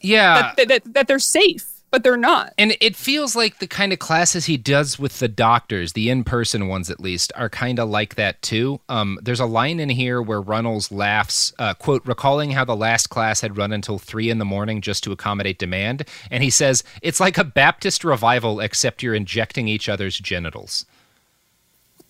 Yeah. 0.00 0.52
that, 0.56 0.68
that, 0.68 0.94
that 0.94 1.08
they're 1.08 1.18
safe 1.18 1.68
but 1.90 2.02
they're 2.02 2.16
not 2.16 2.54
And 2.56 2.74
it 2.80 2.96
feels 2.96 3.36
like 3.36 3.58
the 3.58 3.66
kind 3.66 3.92
of 3.92 3.98
classes 3.98 4.46
he 4.46 4.56
does 4.56 4.98
with 4.98 5.18
the 5.18 5.28
doctors, 5.28 5.92
the 5.92 6.08
in-person 6.08 6.66
ones 6.66 6.88
at 6.88 7.00
least, 7.00 7.30
are 7.36 7.50
kind 7.50 7.78
of 7.78 7.86
like 7.90 8.14
that 8.14 8.40
too. 8.40 8.80
Um, 8.88 9.18
there's 9.22 9.40
a 9.40 9.44
line 9.46 9.78
in 9.78 9.90
here 9.90 10.22
where 10.22 10.40
Runels 10.40 10.90
laughs, 10.90 11.52
uh, 11.58 11.74
quote, 11.74 12.02
recalling 12.06 12.52
how 12.52 12.64
the 12.64 12.74
last 12.74 13.08
class 13.10 13.42
had 13.42 13.58
run 13.58 13.72
until 13.74 13.98
three 13.98 14.30
in 14.30 14.38
the 14.38 14.46
morning 14.46 14.80
just 14.80 15.04
to 15.04 15.12
accommodate 15.12 15.58
demand, 15.58 16.08
and 16.30 16.42
he 16.42 16.48
says 16.48 16.82
it's 17.02 17.20
like 17.20 17.36
a 17.36 17.44
Baptist 17.44 18.04
revival 18.04 18.58
except 18.60 19.02
you're 19.02 19.14
injecting 19.14 19.68
each 19.68 19.86
other's 19.90 20.18
genitals. 20.18 20.86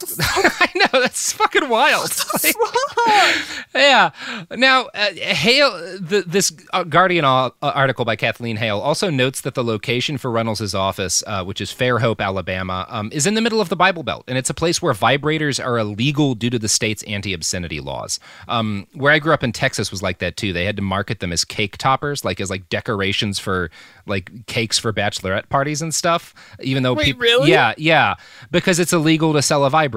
I 0.21 0.69
know 0.75 1.01
that's 1.01 1.33
fucking 1.33 1.69
wild. 1.69 2.11
Like- 2.43 2.55
yeah. 3.75 4.11
Now, 4.51 4.87
uh, 4.95 5.13
Hale, 5.15 5.73
the, 6.01 6.25
this 6.27 6.53
uh, 6.73 6.85
Guardian 6.85 7.25
uh, 7.25 7.51
article 7.63 8.05
by 8.05 8.17
Kathleen 8.17 8.57
Hale 8.57 8.79
also 8.81 9.11
notes 9.11 9.41
that 9.43 9.55
the 9.55 9.65
location 9.65 10.19
for 10.19 10.31
Runels' 10.31 10.75
office, 10.75 11.23
uh, 11.27 11.45
which 11.45 11.61
is 11.61 11.71
Fairhope, 11.71 12.21
Alabama, 12.21 12.87
um, 12.89 13.11
is 13.13 13.27
in 13.27 13.35
the 13.35 13.41
middle 13.41 13.61
of 13.61 13.69
the 13.69 13.77
Bible 13.77 14.03
Belt, 14.03 14.25
and 14.29 14.37
it's 14.37 14.51
a 14.51 14.55
place 14.55 14.83
where 14.83 14.93
vibrators 14.95 15.65
are 15.65 15.79
illegal 15.79 16.35
due 16.35 16.51
to 16.51 16.59
the 16.59 16.69
state's 16.69 17.03
anti-obscenity 17.05 17.81
laws. 17.81 18.19
Um, 18.49 18.87
where 18.95 19.13
I 19.13 19.19
grew 19.19 19.33
up 19.33 19.45
in 19.45 19.53
Texas 19.53 19.91
was 19.91 20.03
like 20.03 20.19
that 20.19 20.37
too. 20.37 20.53
They 20.53 20.65
had 20.65 20.77
to 20.77 20.83
market 20.83 21.21
them 21.21 21.33
as 21.33 21.45
cake 21.45 21.77
toppers, 21.79 22.25
like 22.25 22.41
as 22.41 22.51
like 22.51 22.69
decorations 22.69 23.39
for 23.39 23.71
like 24.07 24.47
cakes 24.47 24.79
for 24.79 24.93
bachelorette 24.93 25.49
parties 25.49 25.81
and 25.81 25.95
stuff. 25.95 26.35
Even 26.61 26.83
though 26.83 26.95
Wait, 26.95 27.05
peop- 27.05 27.21
really? 27.21 27.51
yeah, 27.51 27.73
yeah, 27.77 28.15
because 28.51 28.79
it's 28.79 28.93
illegal 28.93 29.33
to 29.33 29.43
sell 29.43 29.65
a 29.65 29.71
vibrator 29.71 29.92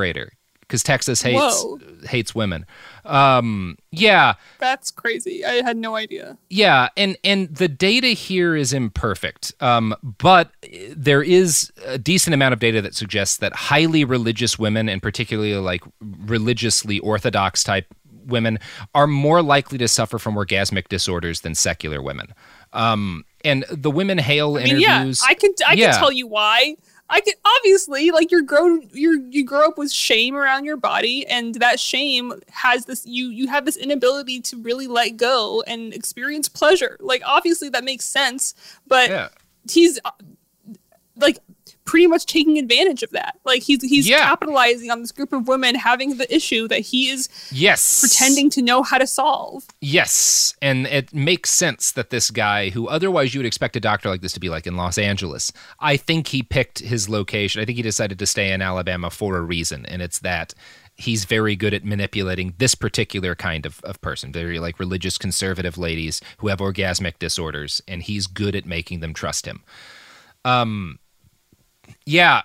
because 0.62 0.82
Texas 0.82 1.22
hates 1.22 1.64
Whoa. 1.64 1.80
hates 2.08 2.34
women. 2.34 2.66
Um, 3.04 3.78
yeah, 3.92 4.34
that's 4.60 4.90
crazy 4.90 5.46
i 5.46 5.62
had 5.64 5.78
no 5.78 5.96
idea 5.96 6.38
yeah, 6.50 6.90
and 6.98 7.18
and 7.24 7.56
the 7.56 7.68
data 7.68 8.08
here 8.08 8.56
is 8.56 8.74
imperfect, 8.74 9.54
um, 9.62 9.96
but 10.02 10.50
there 10.96 11.22
is 11.22 11.72
a 11.86 11.98
decent 11.98 12.34
amount 12.34 12.54
of 12.54 12.60
data 12.60 12.82
that 12.82 12.96
suggests 12.96 13.38
that 13.38 13.54
highly 13.54 14.04
religious 14.04 14.58
women, 14.58 14.90
and 14.90 15.02
particularly 15.02 15.56
like 15.56 15.84
religiously 16.02 17.00
orthodox 17.00 17.64
type 17.64 17.86
women, 18.26 18.58
are 18.96 19.06
more 19.08 19.44
likely 19.44 19.78
to 19.78 19.88
suffer 19.88 20.18
from 20.18 20.34
orgasmic 20.36 20.88
disorders 20.88 21.42
than 21.42 21.54
secular 21.54 22.02
women. 22.02 22.34
Um, 22.74 23.24
and 23.46 23.64
the 23.70 23.92
women 23.92 24.18
Hale 24.18 24.58
i 24.58 24.64
mean 24.64 24.80
yeah 24.80 25.10
i 25.28 25.36
can 25.36 25.52
i 25.68 25.74
Yeah. 25.74 25.92
can 25.92 26.00
tell 26.00 26.12
you 26.12 26.28
why 26.28 26.76
I 27.10 27.22
can 27.22 27.34
obviously 27.58 28.10
like 28.12 28.32
you're 28.32 28.42
grown 28.42 28.90
you're 28.92 29.20
you 29.30 29.46
grow 29.46 29.68
up 29.68 29.78
with 29.78 29.92
shame 29.92 30.36
around 30.36 30.66
your 30.66 30.78
body 30.78 31.26
and 31.28 31.56
that 31.56 31.80
shame 31.80 32.34
has 32.50 32.86
this 32.86 33.06
you 33.06 33.30
you 33.30 33.48
have 33.48 33.66
this 33.66 33.78
inability 33.78 34.42
to 34.42 34.58
really 34.58 34.88
let 34.88 35.18
go 35.18 35.64
and 35.68 35.94
experience 35.94 36.50
pleasure. 36.50 36.98
Like 37.00 37.22
obviously 37.26 37.70
that 37.70 37.84
makes 37.84 38.06
sense, 38.06 38.56
but 38.88 39.10
Yeah. 39.10 39.30
he's 39.70 40.00
uh, 40.04 40.12
like 41.18 41.38
pretty 41.86 42.08
much 42.08 42.26
taking 42.26 42.58
advantage 42.58 43.04
of 43.04 43.12
that. 43.12 43.40
Like 43.46 43.62
he's 43.64 43.84
he's 43.84 44.08
Yeah. 44.08 44.26
capitalizing 44.26 44.90
on 44.92 45.02
this 45.02 45.12
group 45.12 45.32
of 45.32 45.48
women 45.48 45.76
having 45.76 46.18
the 46.18 46.34
issue 46.36 46.68
that 46.68 46.80
he 46.80 47.10
is 47.10 47.30
Yes. 47.52 48.00
pretending 48.02 48.50
to 48.52 48.62
know 48.62 48.82
how 48.84 48.98
to 48.98 49.06
solve. 49.08 49.66
Yes, 49.82 50.56
and 50.62 50.88
it 50.88 51.14
makes 51.14 51.52
sense 51.52 51.92
that 51.92 52.10
this 52.10 52.32
guy, 52.32 52.70
who 52.70 52.88
otherwise 52.88 53.34
you 53.34 53.40
would 53.40 53.46
expect 53.46 53.76
a 53.76 53.80
doctor 53.80 54.10
like 54.10 54.22
this 54.22 54.34
to 54.34 54.40
be 54.40 54.50
like 54.50 54.66
in 54.68 54.76
Los 54.76 54.98
Angeles, 54.98 55.52
I 55.80 55.96
think 55.98 56.28
he 56.30 56.42
picked 56.44 56.80
his 56.80 57.08
location. 57.08 57.62
I 57.62 57.66
think 57.66 57.76
he 57.78 57.82
decided 57.84 58.18
to 58.20 58.26
stay 58.26 58.52
in 58.52 58.62
Alabama 58.62 59.10
for 59.12 59.38
a 59.38 59.42
reason, 59.42 59.86
and 59.86 60.02
it's 60.02 60.20
that 60.20 60.54
he's 60.98 61.26
very 61.26 61.56
good 61.56 61.74
at 61.74 61.84
manipulating 61.84 62.54
this 62.58 62.74
particular 62.74 63.36
kind 63.36 63.66
of, 63.66 63.82
of 63.84 64.00
person, 64.02 64.32
very 64.32 64.60
like 64.60 64.80
religious 64.80 65.18
conservative 65.18 65.78
ladies 65.78 66.22
who 66.38 66.48
have 66.48 66.60
orgasmic 66.60 67.20
disorders, 67.20 67.82
and 67.88 68.02
he's 68.04 68.26
good 68.28 68.56
at 68.56 68.66
making 68.66 69.02
them 69.02 69.14
trust 69.14 69.46
him. 69.46 69.62
Um, 70.44 71.00
yeah, 72.06 72.42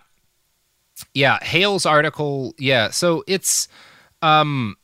yeah. 1.14 1.38
Hale's 1.42 1.86
article, 1.86 2.54
yeah. 2.58 2.90
So 2.90 3.24
it's 3.26 3.68
um 4.22 4.76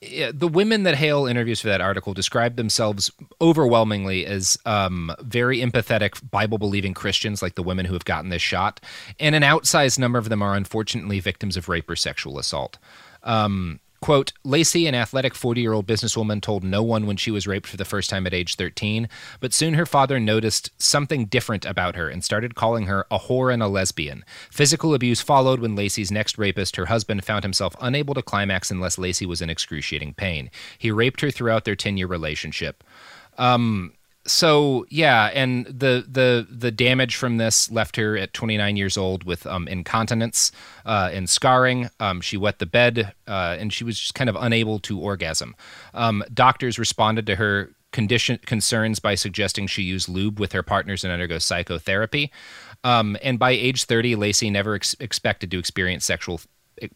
the 0.00 0.48
women 0.48 0.84
that 0.84 0.94
Hale 0.94 1.26
interviews 1.26 1.60
for 1.60 1.68
that 1.68 1.82
article 1.82 2.14
describe 2.14 2.56
themselves 2.56 3.10
overwhelmingly 3.40 4.24
as 4.24 4.56
um, 4.64 5.14
very 5.20 5.58
empathetic, 5.58 6.18
Bible 6.30 6.56
believing 6.56 6.94
Christians, 6.94 7.42
like 7.42 7.54
the 7.54 7.62
women 7.62 7.84
who 7.84 7.92
have 7.92 8.06
gotten 8.06 8.30
this 8.30 8.40
shot. 8.40 8.80
And 9.18 9.34
an 9.34 9.42
outsized 9.42 9.98
number 9.98 10.18
of 10.18 10.30
them 10.30 10.40
are 10.40 10.54
unfortunately 10.54 11.20
victims 11.20 11.56
of 11.58 11.68
rape 11.68 11.90
or 11.90 11.96
sexual 11.96 12.38
assault. 12.38 12.78
Um, 13.24 13.78
quote 14.00 14.32
Lacey, 14.44 14.86
an 14.86 14.94
athletic 14.94 15.34
40 15.34 15.60
year 15.60 15.72
old 15.72 15.86
businesswoman, 15.86 16.40
told 16.40 16.64
no 16.64 16.82
one 16.82 17.06
when 17.06 17.16
she 17.16 17.30
was 17.30 17.46
raped 17.46 17.66
for 17.66 17.76
the 17.76 17.84
first 17.84 18.10
time 18.10 18.26
at 18.26 18.34
age 18.34 18.56
13, 18.56 19.08
but 19.40 19.52
soon 19.52 19.74
her 19.74 19.86
father 19.86 20.18
noticed 20.18 20.70
something 20.78 21.26
different 21.26 21.64
about 21.64 21.96
her 21.96 22.08
and 22.08 22.24
started 22.24 22.54
calling 22.54 22.86
her 22.86 23.06
a 23.10 23.18
whore 23.18 23.52
and 23.52 23.62
a 23.62 23.68
lesbian. 23.68 24.24
Physical 24.50 24.94
abuse 24.94 25.20
followed 25.20 25.60
when 25.60 25.76
Lacey's 25.76 26.10
next 26.10 26.38
rapist, 26.38 26.76
her 26.76 26.86
husband, 26.86 27.24
found 27.24 27.44
himself 27.44 27.76
unable 27.80 28.14
to 28.14 28.22
climax 28.22 28.70
unless 28.70 28.98
Lacey 28.98 29.26
was 29.26 29.42
in 29.42 29.50
excruciating 29.50 30.14
pain. 30.14 30.50
He 30.78 30.90
raped 30.90 31.20
her 31.20 31.30
throughout 31.30 31.64
their 31.64 31.76
10 31.76 31.96
year 31.96 32.06
relationship. 32.06 32.82
Um, 33.38 33.92
so 34.26 34.86
yeah, 34.90 35.30
and 35.32 35.66
the 35.66 36.04
the 36.08 36.46
the 36.50 36.70
damage 36.70 37.16
from 37.16 37.38
this 37.38 37.70
left 37.70 37.96
her 37.96 38.16
at 38.16 38.34
29 38.34 38.76
years 38.76 38.96
old 38.96 39.24
with 39.24 39.46
um, 39.46 39.66
incontinence 39.66 40.52
uh, 40.84 41.10
and 41.12 41.28
scarring. 41.28 41.88
Um, 42.00 42.20
she 42.20 42.36
wet 42.36 42.58
the 42.58 42.66
bed, 42.66 43.14
uh, 43.26 43.56
and 43.58 43.72
she 43.72 43.84
was 43.84 43.98
just 43.98 44.14
kind 44.14 44.28
of 44.28 44.36
unable 44.36 44.78
to 44.80 44.98
orgasm. 44.98 45.56
Um, 45.94 46.22
doctors 46.32 46.78
responded 46.78 47.26
to 47.26 47.36
her 47.36 47.74
condition 47.92 48.38
concerns 48.46 48.98
by 48.98 49.14
suggesting 49.14 49.66
she 49.66 49.82
use 49.82 50.08
lube 50.08 50.38
with 50.38 50.52
her 50.52 50.62
partners 50.62 51.02
and 51.02 51.12
undergo 51.12 51.38
psychotherapy. 51.38 52.30
Um, 52.84 53.16
and 53.22 53.38
by 53.38 53.50
age 53.50 53.84
30, 53.84 54.16
Lacey 54.16 54.48
never 54.48 54.74
ex- 54.74 54.94
expected 55.00 55.50
to 55.50 55.58
experience 55.58 56.04
sexual 56.04 56.40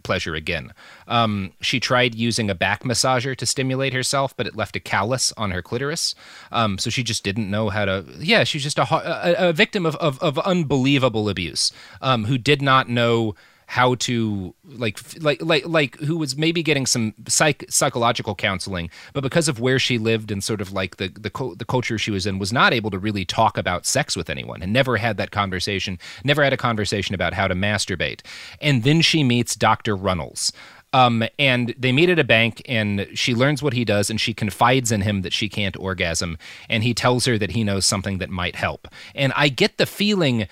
pleasure 0.02 0.35
again. 0.35 0.73
Um, 1.09 1.52
she 1.61 1.81
tried 1.81 2.15
using 2.15 2.51
a 2.51 2.55
back 2.55 2.85
massager 2.85 3.36
to 3.36 3.47
stimulate 3.47 3.93
herself, 3.93 4.36
but 4.36 4.47
it 4.47 4.56
left 4.56 4.77
a 4.77 4.81
callus 4.81 5.32
on 5.36 5.51
her 5.51 5.62
clitoris. 5.62 6.15
Um, 6.52 6.78
so 6.78 6.90
she 6.90 7.02
just 7.02 7.24
didn't 7.24 7.51
know 7.51 7.69
how 7.69 7.85
to. 7.85 8.05
Yeah, 8.19 8.44
she's 8.44 8.62
just 8.62 8.78
a, 8.78 8.86
a, 8.93 9.51
a 9.51 9.52
victim 9.52 9.86
of, 9.86 9.97
of, 9.97 10.20
of 10.20 10.39
unbelievable 10.40 11.28
abuse 11.28 11.73
um, 12.01 12.24
who 12.24 12.39
did 12.39 12.62
not 12.62 12.89
know 12.89 13.35
how 13.74 13.96
to 13.96 14.55
like 14.64 15.01
like 15.20 15.42
like 15.42 15.66
like 15.66 15.98
who 15.98 16.16
was 16.16 16.36
maybe 16.36 16.62
getting 16.62 16.86
some 16.86 17.12
psych 17.26 17.64
psychological 17.68 18.36
counseling, 18.36 18.88
but 19.14 19.20
because 19.20 19.48
of 19.48 19.59
where 19.59 19.80
she 19.80 19.98
lived 19.98 20.30
and 20.30 20.44
sort 20.44 20.60
of 20.60 20.72
like 20.72 20.98
the 20.98 21.09
the 21.09 21.56
the 21.59 21.64
culture 21.64 21.98
she 21.98 22.12
was 22.12 22.24
in, 22.24 22.38
was 22.38 22.52
not 22.52 22.72
able 22.72 22.88
to 22.92 23.01
really 23.01 23.24
talk 23.24 23.59
about 23.59 23.84
sex 23.84 24.16
with 24.16 24.30
anyone 24.30 24.62
and 24.62 24.72
never 24.72 24.96
had 24.96 25.16
that 25.16 25.32
conversation. 25.32 25.98
Never 26.22 26.44
had 26.44 26.52
a 26.52 26.56
conversation 26.56 27.16
about 27.16 27.34
how 27.34 27.48
to 27.48 27.55
masturbate. 27.56 28.20
And 28.60 28.84
then 28.84 29.01
she 29.01 29.24
meets 29.24 29.56
Dr. 29.56 29.96
Runels. 29.96 30.52
Um, 30.92 31.24
and 31.40 31.74
they 31.76 31.90
meet 31.90 32.09
at 32.10 32.20
a 32.20 32.24
bank, 32.24 32.62
and 32.66 33.09
she 33.14 33.34
learns 33.34 33.60
what 33.60 33.72
he 33.72 33.84
does, 33.84 34.09
and 34.09 34.20
she 34.20 34.32
confides 34.32 34.92
in 34.92 35.01
him 35.01 35.22
that 35.22 35.32
she 35.32 35.48
can't 35.48 35.76
orgasm, 35.76 36.38
and 36.68 36.84
he 36.84 36.94
tells 36.94 37.24
her 37.24 37.36
that 37.38 37.51
he 37.51 37.64
knows 37.64 37.84
something 37.84 38.18
that 38.18 38.30
might 38.30 38.55
help. 38.55 38.86
And 39.16 39.32
I 39.34 39.48
get 39.48 39.78
the 39.78 39.86
feeling 39.86 40.46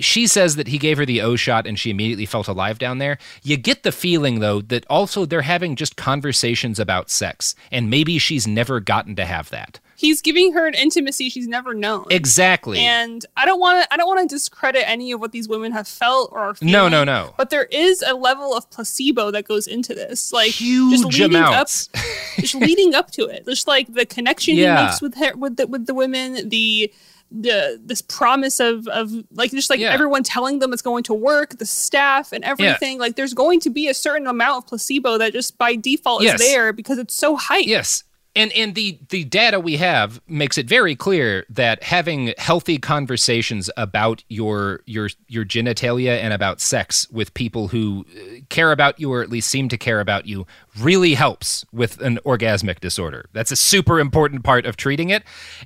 she 0.00 0.26
says 0.26 0.56
that 0.56 0.68
he 0.68 0.78
gave 0.78 0.98
her 0.98 1.06
the 1.06 1.20
O 1.20 1.36
shot 1.36 1.66
and 1.66 1.78
she 1.78 1.90
immediately 1.90 2.26
felt 2.26 2.48
alive 2.48 2.78
down 2.78 2.98
there. 2.98 3.18
You 3.42 3.56
get 3.56 3.82
the 3.82 3.92
feeling, 3.92 4.40
though, 4.40 4.60
that 4.62 4.84
also 4.88 5.24
they're 5.26 5.42
having 5.42 5.76
just 5.76 5.96
conversations 5.96 6.78
about 6.78 7.10
sex, 7.10 7.54
and 7.70 7.90
maybe 7.90 8.18
she's 8.18 8.46
never 8.46 8.80
gotten 8.80 9.16
to 9.16 9.24
have 9.24 9.50
that. 9.50 9.80
He's 9.96 10.20
giving 10.20 10.52
her 10.54 10.66
an 10.66 10.74
intimacy 10.74 11.30
she's 11.30 11.46
never 11.46 11.72
known. 11.72 12.06
Exactly. 12.10 12.80
And 12.80 13.24
I 13.36 13.46
don't 13.46 13.60
want 13.60 13.82
to. 13.84 13.94
I 13.94 13.96
don't 13.96 14.08
want 14.08 14.28
to 14.28 14.34
discredit 14.34 14.82
any 14.88 15.12
of 15.12 15.20
what 15.20 15.30
these 15.30 15.48
women 15.48 15.70
have 15.72 15.86
felt 15.86 16.30
or 16.32 16.40
are 16.40 16.54
feeling. 16.54 16.72
No, 16.72 16.88
no, 16.88 17.04
no. 17.04 17.32
But 17.36 17.50
there 17.50 17.64
is 17.64 18.02
a 18.06 18.12
level 18.14 18.54
of 18.54 18.68
placebo 18.70 19.30
that 19.30 19.46
goes 19.46 19.66
into 19.68 19.94
this, 19.94 20.32
like 20.32 20.50
huge 20.50 21.00
just 21.00 21.04
leading 21.04 21.36
amounts. 21.36 21.88
up, 21.94 22.02
just 22.38 22.54
leading 22.56 22.94
up 22.94 23.12
to 23.12 23.26
it. 23.26 23.44
Just 23.46 23.68
like 23.68 23.94
the 23.94 24.04
connection 24.04 24.56
Yeah. 24.56 24.78
he 24.80 24.84
makes 24.86 25.00
with 25.00 25.14
her, 25.16 25.36
with 25.36 25.56
the, 25.56 25.68
with 25.68 25.86
the 25.86 25.94
women, 25.94 26.48
the 26.48 26.92
the 27.40 27.80
this 27.84 28.00
promise 28.00 28.60
of 28.60 28.86
of 28.88 29.10
like 29.32 29.50
just 29.50 29.68
like 29.70 29.80
Yeah. 29.80 29.92
everyone 29.92 30.22
telling 30.22 30.60
them 30.60 30.72
it's 30.72 30.82
going 30.82 31.02
to 31.04 31.14
work, 31.14 31.58
the 31.58 31.66
staff 31.66 32.32
and 32.32 32.44
everything. 32.44 32.98
Like 32.98 33.16
there's 33.16 33.34
going 33.34 33.58
to 33.60 33.70
be 33.70 33.88
a 33.88 33.94
certain 33.94 34.26
amount 34.26 34.58
of 34.64 34.68
placebo 34.68 35.18
that 35.18 35.32
just 35.32 35.58
by 35.58 35.74
default 35.74 36.22
Yes. 36.22 36.40
is 36.40 36.46
there 36.46 36.72
because 36.72 36.98
it's 36.98 37.14
so 37.14 37.34
hype. 37.36 37.66
Yes. 37.66 38.04
And 38.36 38.52
and 38.52 38.74
the 38.74 38.98
the 39.10 39.24
data 39.24 39.60
we 39.60 39.76
have 39.76 40.20
makes 40.26 40.58
it 40.58 40.66
very 40.66 40.96
clear 40.96 41.46
that 41.48 41.82
having 41.82 42.34
healthy 42.38 42.78
conversations 42.78 43.70
about 43.76 44.24
your 44.28 44.80
your 44.86 45.10
your 45.28 45.44
genitalia 45.44 46.18
and 46.18 46.32
about 46.32 46.60
sex 46.60 47.08
with 47.10 47.32
people 47.34 47.68
who 47.68 48.06
uh, 48.16 48.40
care 48.48 48.72
about 48.72 48.98
you 48.98 49.12
or 49.12 49.22
at 49.22 49.30
least 49.30 49.48
seem 49.50 49.68
to 49.68 49.76
care 49.76 50.00
about 50.00 50.26
you 50.26 50.46
really 50.80 51.14
helps 51.14 51.64
with 51.72 52.00
an 52.00 52.18
orgasmic 52.24 52.80
disorder. 52.80 53.26
That's 53.32 53.52
a 53.52 53.56
super 53.56 54.00
important 54.00 54.42
part 54.42 54.66
of 54.66 54.76
treating 54.76 55.10
it. 55.10 55.22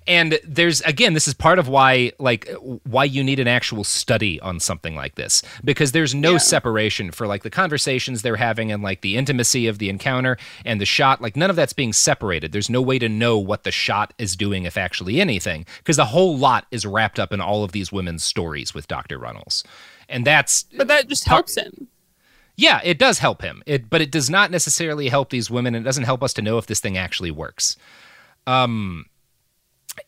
And 0.06 0.38
there's 0.44 0.82
again 0.82 1.14
this 1.14 1.26
is 1.28 1.34
part 1.34 1.58
of 1.58 1.68
why 1.68 2.12
like 2.18 2.50
why 2.84 3.04
you 3.04 3.24
need 3.24 3.40
an 3.40 3.48
actual 3.48 3.84
study 3.84 4.40
on 4.40 4.60
something 4.60 4.94
like 4.94 5.14
this 5.14 5.42
because 5.64 5.92
there's 5.92 6.14
no 6.14 6.36
separation 6.36 7.10
for 7.12 7.26
like 7.26 7.44
the 7.44 7.50
conversations 7.50 8.20
they're 8.20 8.36
having 8.36 8.70
and 8.70 8.82
like 8.82 9.00
the 9.00 9.16
intimacy 9.16 9.66
of 9.66 9.78
the 9.78 9.88
encounter 9.88 10.36
and 10.64 10.80
the 10.80 10.84
shot 10.84 11.22
like 11.22 11.36
none 11.36 11.48
of 11.50 11.56
that's 11.56 11.72
being 11.72 11.92
separated 11.92 12.52
there's 12.52 12.57
no 12.68 12.82
way 12.82 12.98
to 12.98 13.08
know 13.08 13.38
what 13.38 13.64
the 13.64 13.70
shot 13.70 14.12
is 14.18 14.36
doing 14.36 14.64
if 14.64 14.76
actually 14.76 15.20
anything 15.20 15.66
because 15.78 15.96
the 15.96 16.06
whole 16.06 16.36
lot 16.36 16.66
is 16.70 16.84
wrapped 16.86 17.18
up 17.18 17.32
in 17.32 17.40
all 17.40 17.62
of 17.62 17.72
these 17.72 17.92
women's 17.92 18.24
stories 18.24 18.74
with 18.74 18.88
Dr. 18.88 19.18
Runels 19.18 19.64
and 20.08 20.26
that's 20.26 20.64
But 20.76 20.88
that 20.88 21.08
just 21.08 21.24
helps 21.26 21.56
him. 21.56 21.88
yeah, 22.56 22.80
it 22.82 22.98
does 22.98 23.18
help 23.18 23.42
him. 23.42 23.62
It, 23.66 23.90
but 23.90 24.00
it 24.00 24.10
does 24.10 24.30
not 24.30 24.50
necessarily 24.50 25.08
help 25.08 25.30
these 25.30 25.50
women, 25.50 25.74
and 25.74 25.84
it 25.84 25.88
doesn't 25.88 26.04
help 26.04 26.22
us 26.22 26.32
to 26.34 26.42
know 26.42 26.58
if 26.58 26.66
this 26.66 26.80
thing 26.80 26.96
actually 26.96 27.30
works. 27.30 27.76
Um, 28.46 29.04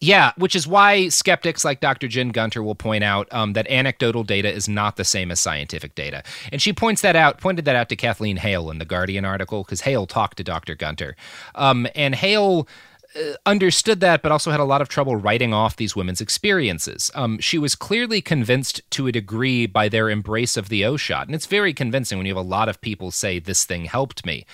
yeah, 0.01 0.33
which 0.37 0.55
is 0.55 0.67
why 0.67 1.09
skeptics 1.09 1.65
like 1.65 1.81
Dr. 1.81 2.09
Jen 2.09 2.31
Gunter 2.31 2.63
will 2.63 2.75
point 2.75 3.05
out 3.05 3.29
um, 3.33 3.55
that 3.55 3.67
anecdotal 3.69 4.25
data 4.25 4.53
is 4.53 4.69
not 4.69 4.97
the 4.97 5.05
same 5.05 5.31
as 5.31 5.41
scientific 5.41 5.95
data, 5.95 6.23
and 6.53 6.63
she 6.63 6.73
points 6.73 7.03
that 7.03 7.17
out, 7.17 7.41
pointed 7.41 7.65
that 7.65 7.77
out 7.77 7.89
to 7.89 7.97
Kathleen 7.97 8.37
Hale 8.37 8.71
in 8.71 8.79
the 8.79 8.85
Guardian 8.85 9.25
article 9.25 9.65
because 9.65 9.83
Hale 9.83 10.07
talked 10.07 10.37
to 10.39 10.45
Dr. 10.45 10.75
Gunter, 10.75 11.17
um, 11.55 11.87
and 11.95 12.15
Hale 12.15 12.69
understood 13.45 14.01
that, 14.01 14.23
but 14.23 14.31
also 14.31 14.51
had 14.51 14.61
a 14.61 14.65
lot 14.65 14.81
of 14.81 14.89
trouble 14.89 15.17
writing 15.17 15.53
off 15.53 15.77
these 15.77 15.97
women's 15.97 16.21
experiences. 16.21 17.11
Um, 17.15 17.39
she 17.41 17.59
was 17.59 17.75
clearly 17.75 18.21
convinced 18.21 18.89
to 18.93 19.09
a 19.09 19.13
degree 19.13 19.67
by 19.67 19.89
their 19.89 20.09
embrace 20.09 20.57
of 20.57 20.69
the 20.69 20.85
O 20.85 20.97
shot, 20.97 21.27
and 21.27 21.35
it's 21.35 21.47
very 21.47 21.75
convincing 21.75 22.19
when 22.19 22.27
you 22.27 22.35
have 22.35 22.45
a 22.45 22.49
lot 22.49 22.69
of 22.69 22.81
people 22.81 23.11
say 23.11 23.39
this 23.39 23.65
thing 23.65 23.87
helped 23.87 24.25
me. 24.25 24.47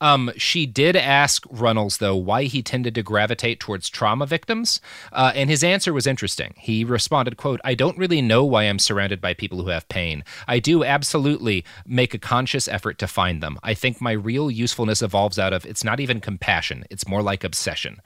Um, 0.00 0.32
she 0.36 0.66
did 0.66 0.96
ask 0.96 1.44
Runels, 1.50 1.98
though, 1.98 2.16
why 2.16 2.44
he 2.44 2.62
tended 2.62 2.94
to 2.96 3.02
gravitate 3.02 3.60
towards 3.60 3.88
trauma 3.88 4.26
victims, 4.26 4.80
uh, 5.12 5.32
and 5.34 5.48
his 5.48 5.62
answer 5.62 5.92
was 5.92 6.06
interesting. 6.06 6.54
He 6.56 6.84
responded, 6.84 7.36
"quote 7.36 7.60
I 7.64 7.74
don't 7.74 7.98
really 7.98 8.22
know 8.22 8.44
why 8.44 8.64
I'm 8.64 8.78
surrounded 8.80 9.20
by 9.20 9.34
people 9.34 9.62
who 9.62 9.68
have 9.68 9.88
pain. 9.88 10.24
I 10.48 10.58
do 10.58 10.82
absolutely 10.82 11.64
make 11.86 12.12
a 12.12 12.18
conscious 12.18 12.66
effort 12.66 12.98
to 12.98 13.06
find 13.06 13.42
them. 13.42 13.58
I 13.62 13.74
think 13.74 14.00
my 14.00 14.12
real 14.12 14.50
usefulness 14.50 15.00
evolves 15.02 15.38
out 15.38 15.52
of 15.52 15.64
it's 15.64 15.84
not 15.84 16.00
even 16.00 16.20
compassion; 16.20 16.84
it's 16.90 17.06
more 17.06 17.22
like 17.22 17.44
obsession." 17.44 17.99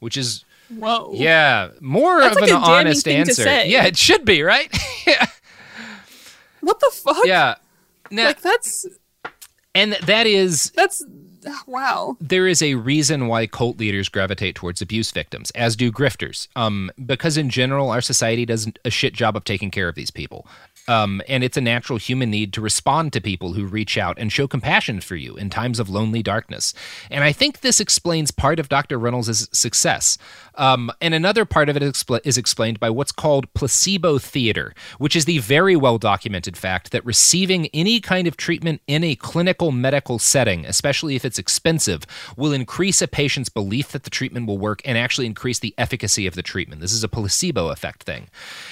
Which 0.00 0.16
is 0.16 0.44
Whoa. 0.68 1.12
yeah, 1.14 1.70
more 1.80 2.20
That's 2.20 2.36
of 2.36 2.42
like 2.42 2.50
an 2.50 2.56
honest 2.56 3.06
answer. 3.08 3.44
Yeah, 3.44 3.84
it 3.84 3.96
should 3.96 4.24
be 4.24 4.42
right. 4.42 4.74
yeah. 5.06 5.26
What 6.60 6.80
the 6.80 6.90
fuck? 6.92 7.24
yeah, 7.24 7.54
now, 8.10 8.26
like 8.26 8.40
that's 8.40 8.86
and 9.74 9.92
that 9.92 10.26
is 10.26 10.70
that's 10.70 11.04
wow. 11.66 12.16
there 12.20 12.46
is 12.46 12.62
a 12.62 12.74
reason 12.74 13.28
why 13.28 13.46
cult 13.46 13.78
leaders 13.78 14.08
gravitate 14.08 14.54
towards 14.54 14.82
abuse 14.82 15.10
victims, 15.10 15.50
as 15.52 15.76
do 15.76 15.92
grifters. 15.92 16.48
Um, 16.56 16.90
because 17.04 17.36
in 17.36 17.50
general, 17.50 17.90
our 17.90 18.00
society 18.00 18.44
does 18.44 18.70
a 18.84 18.90
shit 18.90 19.14
job 19.14 19.36
of 19.36 19.44
taking 19.44 19.70
care 19.70 19.88
of 19.88 19.94
these 19.94 20.10
people. 20.10 20.46
Um, 20.88 21.22
and 21.28 21.42
it's 21.42 21.56
a 21.56 21.60
natural 21.60 21.98
human 21.98 22.30
need 22.30 22.52
to 22.54 22.60
respond 22.60 23.12
to 23.12 23.20
people 23.20 23.54
who 23.54 23.66
reach 23.66 23.98
out 23.98 24.18
and 24.18 24.32
show 24.32 24.46
compassion 24.46 25.00
for 25.00 25.16
you 25.16 25.36
in 25.36 25.50
times 25.50 25.80
of 25.80 25.90
lonely 25.90 26.22
darkness. 26.22 26.74
And 27.10 27.24
I 27.24 27.32
think 27.32 27.60
this 27.60 27.80
explains 27.80 28.30
part 28.30 28.60
of 28.60 28.68
Dr. 28.68 28.98
Runels' 28.98 29.48
success. 29.52 30.18
Um, 30.54 30.90
and 31.00 31.14
another 31.14 31.44
part 31.44 31.68
of 31.68 31.76
it 31.76 31.82
expl- 31.82 32.20
is 32.24 32.38
explained 32.38 32.80
by 32.80 32.90
what's 32.90 33.12
called 33.12 33.52
placebo 33.54 34.18
theater, 34.18 34.74
which 34.98 35.16
is 35.16 35.24
the 35.24 35.38
very 35.38 35.76
well 35.76 35.98
documented 35.98 36.56
fact 36.56 36.92
that 36.92 37.04
receiving 37.04 37.66
any 37.74 38.00
kind 38.00 38.26
of 38.26 38.36
treatment 38.36 38.80
in 38.86 39.04
a 39.04 39.16
clinical 39.16 39.72
medical 39.72 40.18
setting, 40.18 40.64
especially 40.64 41.16
if 41.16 41.24
it's 41.24 41.38
expensive, 41.38 42.06
will 42.36 42.52
increase 42.52 43.02
a 43.02 43.08
patient's 43.08 43.48
belief 43.48 43.92
that 43.92 44.04
the 44.04 44.10
treatment 44.10 44.46
will 44.46 44.58
work 44.58 44.80
and 44.84 44.96
actually 44.96 45.26
increase 45.26 45.58
the 45.58 45.74
efficacy 45.76 46.26
of 46.26 46.34
the 46.34 46.42
treatment. 46.42 46.80
This 46.80 46.92
is 46.92 47.04
a 47.04 47.08
placebo 47.08 47.68
effect 47.68 48.04
thing. 48.04 48.28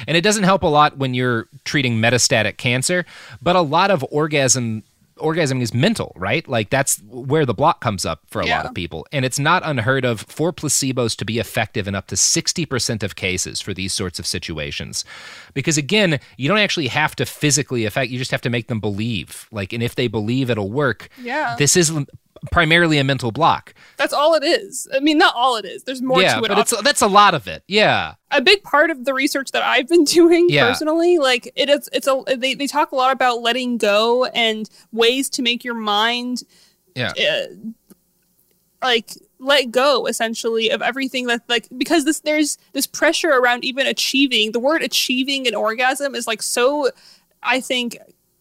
And 0.06 0.16
it 0.16 0.22
doesn't 0.22 0.44
help 0.44 0.62
a 0.62 0.68
lot 0.68 0.96
when 0.96 1.14
you're 1.14 1.48
treating 1.64 2.00
metastatic 2.04 2.56
cancer, 2.56 3.04
but 3.42 3.56
a 3.56 3.60
lot 3.60 3.90
of 3.90 4.04
orgasm 4.10 4.82
orgasm 5.18 5.62
is 5.62 5.72
mental, 5.72 6.10
right? 6.16 6.46
Like 6.48 6.70
that's 6.70 7.00
where 7.08 7.46
the 7.46 7.54
block 7.54 7.80
comes 7.80 8.04
up 8.04 8.22
for 8.26 8.40
a 8.42 8.46
lot 8.46 8.66
of 8.66 8.74
people. 8.74 9.06
And 9.12 9.24
it's 9.24 9.38
not 9.38 9.62
unheard 9.64 10.04
of 10.04 10.22
for 10.22 10.52
placebos 10.52 11.14
to 11.18 11.24
be 11.24 11.38
effective 11.38 11.86
in 11.86 11.94
up 11.94 12.08
to 12.08 12.16
60% 12.16 13.02
of 13.04 13.14
cases 13.14 13.60
for 13.60 13.72
these 13.72 13.92
sorts 13.94 14.18
of 14.18 14.26
situations. 14.26 15.04
Because 15.54 15.78
again, 15.78 16.18
you 16.36 16.48
don't 16.48 16.58
actually 16.58 16.88
have 16.88 17.14
to 17.14 17.24
physically 17.26 17.84
affect, 17.84 18.10
you 18.10 18.18
just 18.18 18.32
have 18.32 18.40
to 18.42 18.50
make 18.50 18.66
them 18.66 18.80
believe. 18.80 19.46
Like 19.52 19.72
and 19.72 19.84
if 19.84 19.94
they 19.94 20.08
believe 20.08 20.50
it'll 20.50 20.72
work, 20.72 21.08
Yeah. 21.22 21.54
this 21.58 21.76
is 21.76 21.92
primarily 22.50 22.98
a 22.98 23.04
mental 23.04 23.32
block. 23.32 23.74
That's 23.96 24.12
all 24.12 24.34
it 24.34 24.42
is. 24.44 24.86
I 24.94 25.00
mean, 25.00 25.18
not 25.18 25.34
all 25.36 25.56
it 25.56 25.64
is. 25.64 25.84
There's 25.84 26.02
more 26.02 26.20
yeah, 26.20 26.34
to 26.38 26.44
it. 26.44 26.48
but 26.48 26.58
it's 26.58 26.82
that's 26.82 27.02
a 27.02 27.06
lot 27.06 27.34
of 27.34 27.46
it. 27.48 27.62
Yeah. 27.68 28.14
a 28.30 28.40
big 28.42 28.62
part 28.62 28.90
of 28.90 29.04
the 29.04 29.14
research 29.14 29.50
that 29.52 29.62
I've 29.62 29.88
been 29.88 30.04
doing 30.18 30.46
Yeah. 30.50 30.68
personally. 30.68 31.18
Like 31.18 31.50
it 31.56 31.68
is, 31.70 31.88
it's 31.92 32.06
a 32.06 32.22
they, 32.36 32.54
they 32.54 32.66
talk 32.66 32.92
a 32.92 32.96
lot 32.96 33.12
about 33.12 33.40
letting 33.40 33.78
go 33.78 34.24
and 34.26 34.68
ways 34.92 35.30
to 35.30 35.42
make 35.42 35.64
your 35.64 35.74
mind 35.74 36.42
Yeah. 36.94 37.12
uh, 37.18 37.54
like 38.82 39.10
let 39.38 39.70
go 39.70 40.06
essentially 40.06 40.70
of 40.70 40.82
everything 40.82 41.26
that 41.26 41.42
like 41.48 41.66
because 41.76 42.04
this 42.04 42.20
there's 42.20 42.58
this 42.72 42.86
pressure 42.86 43.30
around 43.30 43.64
even 43.64 43.86
achieving 43.86 44.52
the 44.52 44.60
word 44.60 44.82
achieving 44.82 45.46
an 45.46 45.54
orgasm 45.54 46.14
is 46.14 46.26
like 46.26 46.42
so 46.42 46.90
I 47.42 47.60
think 47.60 47.98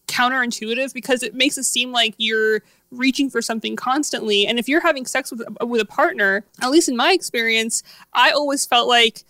counterintuitive 0.07 0.93
because 0.93 1.23
it 1.23 1.33
makes 1.33 1.57
it 1.57 1.63
seem 1.63 1.91
like 1.91 2.13
you're 2.17 2.61
reaching 2.97 3.29
for 3.29 3.41
something 3.41 3.75
constantly 3.75 4.45
and 4.47 4.59
if 4.59 4.67
you're 4.67 4.81
having 4.81 5.05
sex 5.05 5.31
with 5.31 5.41
with 5.61 5.81
a 5.81 5.85
partner 5.85 6.45
at 6.61 6.69
least 6.71 6.89
in 6.89 6.95
my 6.95 7.11
experience 7.11 7.83
I 8.13 8.31
always 8.31 8.65
felt 8.65 8.87
like 8.87 9.23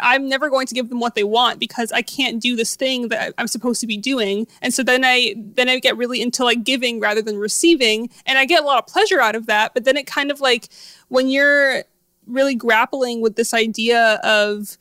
I'm 0.00 0.28
never 0.28 0.50
going 0.50 0.66
to 0.66 0.74
give 0.74 0.88
them 0.88 1.00
what 1.00 1.14
they 1.14 1.24
want 1.24 1.58
because 1.58 1.92
I 1.92 2.02
can't 2.02 2.40
do 2.40 2.56
this 2.56 2.76
thing 2.76 3.08
that 3.08 3.34
I'm 3.38 3.46
supposed 3.46 3.80
to 3.80 3.86
be 3.86 3.96
doing. 3.96 4.46
And 4.62 4.72
so 4.74 4.82
then 4.82 5.04
I 5.04 5.34
then 5.36 5.68
I 5.68 5.78
get 5.78 5.96
really 5.96 6.20
into 6.20 6.44
like 6.44 6.64
giving 6.64 7.00
rather 7.00 7.22
than 7.22 7.38
receiving, 7.38 8.10
and 8.26 8.38
I 8.38 8.44
get 8.44 8.62
a 8.62 8.66
lot 8.66 8.78
of 8.78 8.86
pleasure 8.86 9.20
out 9.20 9.34
of 9.34 9.46
that. 9.46 9.74
But 9.74 9.84
then 9.84 9.96
it 9.96 10.06
kind 10.06 10.30
of 10.30 10.40
like 10.40 10.68
when 11.08 11.28
you're 11.28 11.84
really 12.26 12.54
grappling 12.54 13.20
with 13.20 13.36
this 13.36 13.54
idea 13.54 14.20
of 14.22 14.76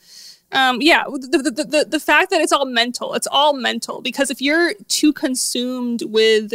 um, 0.51 0.81
yeah, 0.81 1.03
the, 1.03 1.51
the, 1.51 1.63
the, 1.63 1.85
the 1.87 1.99
fact 1.99 2.31
that 2.31 2.41
it's 2.41 2.51
all 2.51 2.65
mental, 2.65 3.13
it's 3.13 3.27
all 3.27 3.53
mental 3.53 4.01
because 4.01 4.31
if 4.31 4.41
you're 4.41 4.73
too 4.87 5.13
consumed 5.13 6.01
with 6.07 6.53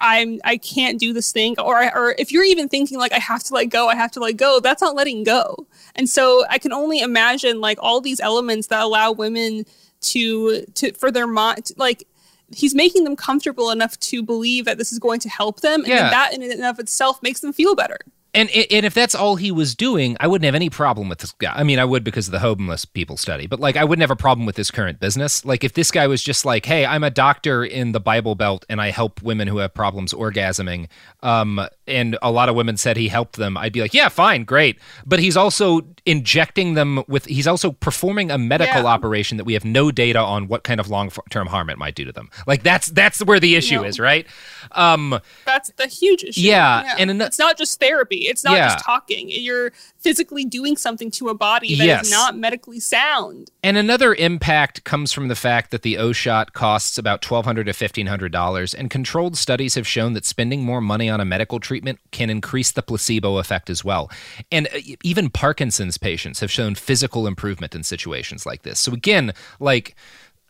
I'm 0.00 0.40
I 0.44 0.56
can't 0.58 0.98
do 1.00 1.12
this 1.12 1.32
thing 1.32 1.54
or 1.58 1.82
or 1.96 2.14
if 2.18 2.30
you're 2.32 2.44
even 2.44 2.68
thinking 2.68 2.98
like 2.98 3.12
I 3.12 3.18
have 3.18 3.42
to 3.44 3.54
let 3.54 3.66
go, 3.66 3.88
I 3.88 3.94
have 3.94 4.10
to 4.12 4.20
let 4.20 4.36
go, 4.36 4.60
that's 4.60 4.82
not 4.82 4.94
letting 4.94 5.24
go. 5.24 5.66
And 5.94 6.08
so 6.08 6.44
I 6.50 6.58
can 6.58 6.72
only 6.72 7.00
imagine 7.00 7.60
like 7.60 7.78
all 7.80 8.00
these 8.00 8.20
elements 8.20 8.66
that 8.68 8.82
allow 8.82 9.12
women 9.12 9.64
to 10.02 10.62
to 10.74 10.92
for 10.92 11.10
their 11.10 11.26
mind 11.26 11.70
like 11.76 12.06
he's 12.54 12.74
making 12.74 13.04
them 13.04 13.16
comfortable 13.16 13.70
enough 13.70 13.98
to 13.98 14.22
believe 14.22 14.66
that 14.66 14.78
this 14.78 14.92
is 14.92 14.98
going 15.00 15.18
to 15.20 15.28
help 15.28 15.60
them, 15.62 15.80
and 15.80 15.88
Yeah. 15.88 16.10
that 16.10 16.32
in 16.32 16.42
and 16.42 16.64
of 16.64 16.78
itself 16.78 17.20
makes 17.22 17.40
them 17.40 17.52
feel 17.52 17.74
better. 17.74 17.98
And 18.36 18.50
and 18.50 18.84
if 18.86 18.94
that's 18.94 19.14
all 19.14 19.36
he 19.36 19.50
was 19.50 19.74
doing, 19.74 20.16
I 20.20 20.26
wouldn't 20.26 20.44
have 20.44 20.54
any 20.54 20.70
problem 20.70 21.08
with 21.08 21.18
this 21.18 21.32
guy. 21.32 21.52
I 21.54 21.62
mean, 21.64 21.78
I 21.78 21.84
would 21.84 22.04
because 22.04 22.28
of 22.28 22.32
the 22.32 22.38
homeless 22.38 22.84
people 22.84 23.16
study, 23.16 23.46
but 23.46 23.58
like 23.58 23.76
I 23.76 23.84
wouldn't 23.84 24.02
have 24.02 24.10
a 24.10 24.16
problem 24.16 24.46
with 24.46 24.56
his 24.56 24.70
current 24.70 25.00
business. 25.00 25.44
Like 25.44 25.64
if 25.64 25.72
this 25.72 25.90
guy 25.90 26.06
was 26.06 26.22
just 26.22 26.44
like, 26.44 26.66
"Hey, 26.66 26.84
I'm 26.84 27.02
a 27.02 27.10
doctor 27.10 27.64
in 27.64 27.92
the 27.92 28.00
Bible 28.00 28.34
Belt 28.34 28.64
and 28.68 28.80
I 28.80 28.90
help 28.90 29.22
women 29.22 29.48
who 29.48 29.58
have 29.58 29.72
problems 29.74 30.12
orgasming," 30.12 30.88
um, 31.22 31.66
and 31.86 32.18
a 32.20 32.30
lot 32.30 32.48
of 32.48 32.54
women 32.54 32.76
said 32.76 32.96
he 32.98 33.08
helped 33.08 33.36
them, 33.36 33.56
I'd 33.56 33.72
be 33.72 33.80
like, 33.80 33.94
"Yeah, 33.94 34.08
fine, 34.10 34.44
great." 34.44 34.78
But 35.06 35.18
he's 35.18 35.36
also 35.36 35.80
injecting 36.04 36.74
them 36.74 37.02
with. 37.08 37.24
He's 37.24 37.46
also 37.46 37.72
performing 37.72 38.30
a 38.30 38.38
medical 38.38 38.82
Yeah. 38.82 38.88
operation 38.88 39.38
that 39.38 39.44
we 39.44 39.54
have 39.54 39.64
no 39.64 39.90
data 39.90 40.18
on 40.20 40.46
what 40.46 40.62
kind 40.62 40.78
of 40.78 40.90
long 40.90 41.10
term 41.30 41.46
harm 41.46 41.70
it 41.70 41.78
might 41.78 41.94
do 41.94 42.04
to 42.04 42.12
them. 42.12 42.28
Like 42.46 42.62
that's 42.62 42.88
that's 42.88 43.24
where 43.24 43.40
the 43.40 43.56
issue 43.56 43.76
No. 43.76 43.84
is, 43.84 43.98
right? 43.98 44.26
Um, 44.72 45.20
That's 45.44 45.70
the 45.76 45.86
huge 45.86 46.24
issue. 46.24 46.40
Yeah, 46.40 46.94
and 46.98 47.08
ano- 47.10 47.24
it's 47.24 47.38
not 47.38 47.56
just 47.56 47.78
therapy. 47.80 48.25
It's 48.26 48.44
not 48.44 48.54
Yeah. 48.54 48.68
just 48.68 48.84
talking. 48.84 49.28
You're 49.30 49.72
physically 49.98 50.44
doing 50.44 50.76
something 50.76 51.10
to 51.12 51.28
a 51.28 51.34
body 51.34 51.74
that 51.76 51.82
is 51.84 51.86
Yes. 51.86 52.10
not 52.10 52.36
medically 52.36 52.80
sound. 52.80 53.50
And 53.62 53.76
another 53.76 54.14
impact 54.14 54.84
comes 54.84 55.12
from 55.12 55.28
the 55.28 55.34
fact 55.34 55.70
that 55.70 55.82
the 55.82 55.96
O 55.98 56.12
shot 56.12 56.52
costs 56.52 56.98
about 56.98 57.22
twelve 57.22 57.44
hundred 57.44 57.64
to 57.64 57.72
fifteen 57.72 58.06
hundred 58.06 58.32
dollars, 58.32 58.72
and 58.74 58.90
controlled 58.90 59.36
studies 59.36 59.74
have 59.74 59.86
shown 59.86 60.12
that 60.12 60.24
spending 60.24 60.62
more 60.62 60.80
money 60.80 61.08
on 61.10 61.20
a 61.20 61.24
medical 61.24 61.58
treatment 61.60 61.98
can 62.12 62.30
increase 62.30 62.70
the 62.72 62.82
placebo 62.82 63.38
effect 63.38 63.70
as 63.70 63.84
well. 63.84 64.10
And 64.52 64.66
uh, 64.68 64.78
even 65.02 65.30
Parkinson's 65.30 65.98
patients 65.98 66.40
have 66.40 66.50
shown 66.50 66.74
physical 66.74 67.26
improvement 67.26 67.74
in 67.74 67.82
situations 67.82 68.46
like 68.46 68.62
this. 68.62 68.78
So 68.80 68.92
again, 68.92 69.32
like 69.60 69.94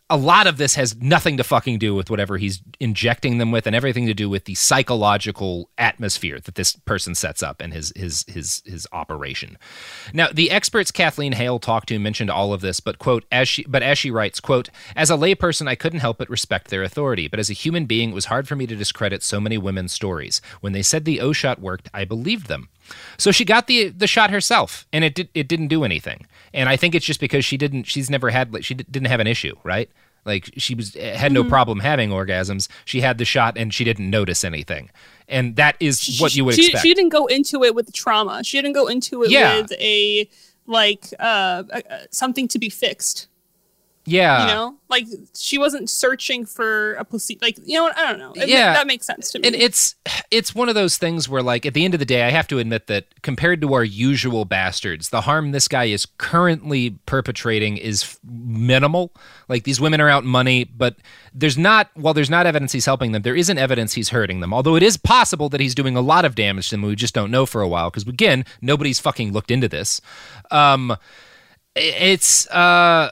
a 0.09 0.15
lot 0.15 0.47
of 0.47 0.57
this 0.57 0.75
has 0.75 0.95
nothing 1.01 1.35
to 1.35 1.43
fucking 1.43 1.79
do 1.79 1.93
with 1.93 2.09
whatever 2.09 2.37
he's 2.37 2.61
injecting 2.79 3.39
them 3.39 3.51
with 3.51 3.67
and 3.67 3.75
everything 3.75 4.05
to 4.05 4.13
do 4.13 4.29
with 4.29 4.45
the 4.45 4.55
psychological 4.55 5.69
atmosphere 5.77 6.39
that 6.39 6.55
this 6.55 6.77
person 6.77 7.13
sets 7.13 7.43
up 7.43 7.61
and 7.61 7.73
his 7.73 7.91
his 7.95 8.23
his 8.27 8.63
his 8.65 8.87
operation. 8.93 9.57
Now, 10.13 10.29
the 10.31 10.49
experts 10.49 10.91
Kathleen 10.91 11.33
Hale 11.33 11.59
talked 11.59 11.89
to 11.89 11.99
mentioned 11.99 12.29
all 12.29 12.53
of 12.53 12.61
this, 12.61 12.79
but 12.79 12.99
quote, 12.99 13.25
as 13.31 13.49
she 13.49 13.65
but 13.65 13.83
as 13.83 13.97
she 13.97 14.09
writes, 14.09 14.39
quote, 14.39 14.69
as 14.95 15.09
a 15.09 15.17
layperson, 15.17 15.67
I 15.67 15.75
couldn't 15.75 15.99
help 15.99 16.19
but 16.19 16.29
respect 16.29 16.69
their 16.69 16.83
authority, 16.83 17.27
but 17.27 17.39
as 17.39 17.49
a 17.49 17.53
human 17.53 17.85
being, 17.85 18.11
it 18.11 18.15
was 18.15 18.25
hard 18.25 18.47
for 18.47 18.55
me 18.55 18.65
to 18.67 18.75
discredit 18.75 19.23
so 19.23 19.41
many 19.41 19.57
women's 19.57 19.91
stories. 19.91 20.41
When 20.61 20.71
they 20.71 20.83
said 20.83 21.03
the 21.03 21.19
O 21.19 21.33
shot 21.33 21.59
worked, 21.59 21.89
I 21.93 22.05
believed 22.05 22.47
them. 22.47 22.69
So 23.17 23.31
she 23.31 23.45
got 23.45 23.67
the 23.67 23.89
the 23.89 24.07
shot 24.07 24.29
herself, 24.31 24.87
and 24.93 25.03
it 25.03 25.15
did 25.15 25.29
it 25.33 25.47
didn't 25.47 25.67
do 25.67 25.83
anything. 25.83 26.25
And 26.53 26.69
I 26.69 26.77
think 26.77 26.95
it's 26.95 27.05
just 27.05 27.19
because 27.19 27.43
she 27.45 27.57
didn't 27.57 27.83
she's 27.85 28.09
never 28.09 28.29
had 28.29 28.63
she 28.63 28.73
didn't 28.73 29.07
have 29.07 29.19
an 29.19 29.27
issue, 29.27 29.55
right? 29.63 29.89
Like 30.25 30.49
she 30.57 30.75
was 30.75 30.93
had 30.95 31.31
no 31.31 31.43
Mhm. 31.43 31.49
problem 31.49 31.79
having 31.79 32.09
orgasms. 32.09 32.67
She 32.85 33.01
had 33.01 33.17
the 33.17 33.25
shot 33.25 33.57
and 33.57 33.73
she 33.73 33.83
didn't 33.83 34.09
notice 34.09 34.43
anything, 34.43 34.89
and 35.27 35.55
that 35.55 35.75
is 35.79 36.17
what 36.19 36.35
you 36.35 36.43
would 36.45 36.55
she, 36.55 36.65
expect. 36.65 36.83
She 36.83 36.93
didn't 36.93 37.09
go 37.11 37.27
into 37.27 37.63
it 37.63 37.73
with 37.75 37.93
trauma. 37.93 38.43
She 38.43 38.57
didn't 38.57 38.73
go 38.73 38.87
into 38.87 39.23
it 39.23 39.31
Yeah. 39.31 39.61
with 39.61 39.71
a 39.79 40.29
like 40.65 41.05
uh, 41.19 41.63
uh, 41.71 41.81
something 42.11 42.47
to 42.49 42.59
be 42.59 42.69
fixed. 42.69 43.27
Yeah, 44.07 44.41
you 44.41 44.47
know, 44.53 44.75
like 44.89 45.05
she 45.35 45.57
wasn't 45.57 45.89
searching 45.89 46.45
for 46.45 46.93
a 46.93 47.03
placebo. 47.05 47.45
Like 47.45 47.57
you 47.65 47.75
know, 47.75 47.83
what? 47.83 47.97
I 47.97 48.09
don't 48.09 48.19
know. 48.19 48.31
It- 48.41 48.49
Yeah. 48.49 48.73
that 48.73 48.87
makes 48.87 49.05
sense 49.05 49.31
to 49.33 49.39
me. 49.39 49.47
and 49.47 49.55
it's 49.55 49.95
it's 50.31 50.55
one 50.55 50.69
of 50.69 50.75
those 50.75 50.97
things 50.97 51.27
where 51.29 51.43
like 51.43 51.65
at 51.65 51.73
the 51.73 51.83
end 51.85 51.93
of 51.93 51.99
the 51.99 52.05
day 52.05 52.23
i 52.23 52.31
have 52.31 52.47
to 52.47 52.59
admit 52.59 52.87
that 52.87 53.05
compared 53.21 53.61
to 53.61 53.73
our 53.73 53.83
usual 53.83 54.45
bastards 54.45 55.09
the 55.09 55.21
harm 55.21 55.51
this 55.51 55.67
guy 55.67 55.85
is 55.85 56.05
currently 56.17 56.91
perpetrating 57.05 57.77
is 57.77 58.17
minimal 58.25 59.13
like 59.49 59.63
these 59.63 59.79
women 59.79 59.99
are 60.01 60.09
out 60.09 60.23
money 60.23 60.63
but 60.63 60.95
there's 61.33 61.57
not 61.57 61.89
while 61.95 62.13
there's 62.13 62.29
not 62.29 62.45
evidence 62.45 62.71
he's 62.71 62.85
helping 62.85 63.11
them 63.11 63.21
there 63.21 63.35
isn't 63.35 63.57
evidence 63.57 63.93
he's 63.93 64.09
hurting 64.09 64.39
them 64.39 64.53
although 64.53 64.75
it 64.75 64.83
is 64.83 64.97
possible 64.97 65.49
that 65.49 65.59
he's 65.61 65.75
doing 65.75 65.95
a 65.95 66.01
lot 66.01 66.25
of 66.25 66.33
damage 66.35 66.69
to 66.69 66.75
them 66.75 66.81
we 66.81 66.95
just 66.95 67.13
don't 67.13 67.31
know 67.31 67.45
for 67.45 67.61
a 67.61 67.67
while 67.67 67.89
because 67.89 68.07
again 68.07 68.43
nobody's 68.61 68.99
fucking 68.99 69.31
looked 69.33 69.51
into 69.51 69.67
this 69.67 70.01
um 70.51 70.95
it's 71.75 72.47
uh 72.49 73.11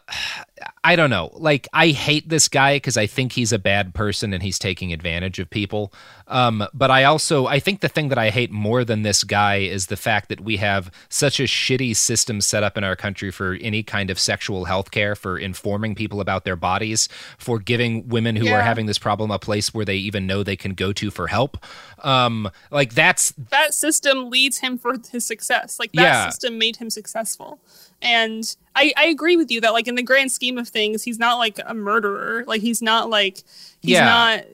I 0.86 0.96
don't 0.96 1.10
know. 1.10 1.32
Like 1.34 1.68
I 1.74 1.88
hate 1.90 2.30
this 2.30 2.48
guy 2.48 2.78
because 2.78 2.96
I 2.96 3.08
think 3.08 3.34
he's 3.34 3.52
a 3.52 3.60
bad 3.60 3.94
person 3.94 4.34
and 4.34 4.42
he's 4.42 4.58
taking 4.58 4.94
advantage 4.94 5.38
of 5.38 5.50
people. 5.50 5.92
Um, 6.28 6.66
but 6.74 6.90
I 6.90 7.04
also 7.04 7.46
I 7.46 7.60
think 7.60 7.82
the 7.82 7.90
thing 7.90 8.08
that 8.10 8.18
I 8.18 8.30
hate 8.30 8.52
more 8.52 8.86
than 8.86 9.02
this 9.02 9.24
guy 9.26 9.58
is 9.58 9.88
the 9.88 9.98
fact 9.98 10.30
that 10.30 10.40
we 10.42 10.58
have 10.58 10.90
such 11.10 11.40
a 11.40 11.44
shitty 11.44 11.96
system 11.96 12.40
set 12.40 12.64
up 12.64 12.78
in 12.78 12.84
our 12.86 12.96
country 12.96 13.32
for 13.32 13.58
any 13.60 13.84
kind 13.84 14.10
of 14.10 14.18
sexual 14.18 14.66
health 14.66 14.92
care, 14.92 15.14
for 15.16 15.38
informing 15.38 15.94
people 15.94 16.22
about 16.22 16.46
their 16.46 16.56
bodies, 16.56 17.10
for 17.38 17.60
giving 17.60 18.08
women 18.08 18.36
who 18.38 18.48
are 18.48 18.62
having 18.62 18.86
this 18.86 18.98
problem 18.98 19.32
a 19.32 19.40
place 19.40 19.74
where 19.74 19.86
they 19.86 19.98
even 19.98 20.26
know 20.26 20.42
they 20.42 20.56
can 20.56 20.74
go 20.74 20.94
to 20.94 21.12
for 21.12 21.28
help. 21.28 21.58
Um, 22.04 22.50
like 22.72 22.94
that's 22.94 23.32
that 23.50 23.74
system 23.74 24.30
leads 24.30 24.60
him 24.60 24.78
for 24.78 24.96
his 25.12 25.26
success. 25.26 25.80
Like 25.80 25.92
that 25.94 26.02
Yeah. 26.02 26.30
system 26.30 26.58
made 26.58 26.78
him 26.78 26.90
successful. 26.90 27.60
And 28.02 28.56
I, 28.76 28.92
I 28.98 29.06
agree 29.06 29.38
with 29.38 29.50
you 29.50 29.62
that 29.62 29.72
like 29.74 29.88
in 29.88 29.96
the 29.96 30.04
grand 30.04 30.32
scheme 30.32 30.58
of 30.58 30.68
things, 30.68 31.04
he's 31.04 31.18
not 31.18 31.38
like 31.38 31.60
a 31.66 31.74
murderer. 31.74 32.44
Like 32.46 32.62
he's 32.62 32.82
not 32.82 33.10
like 33.10 33.38
he's 33.82 33.92
Yeah. 33.94 34.06
not 34.06 34.46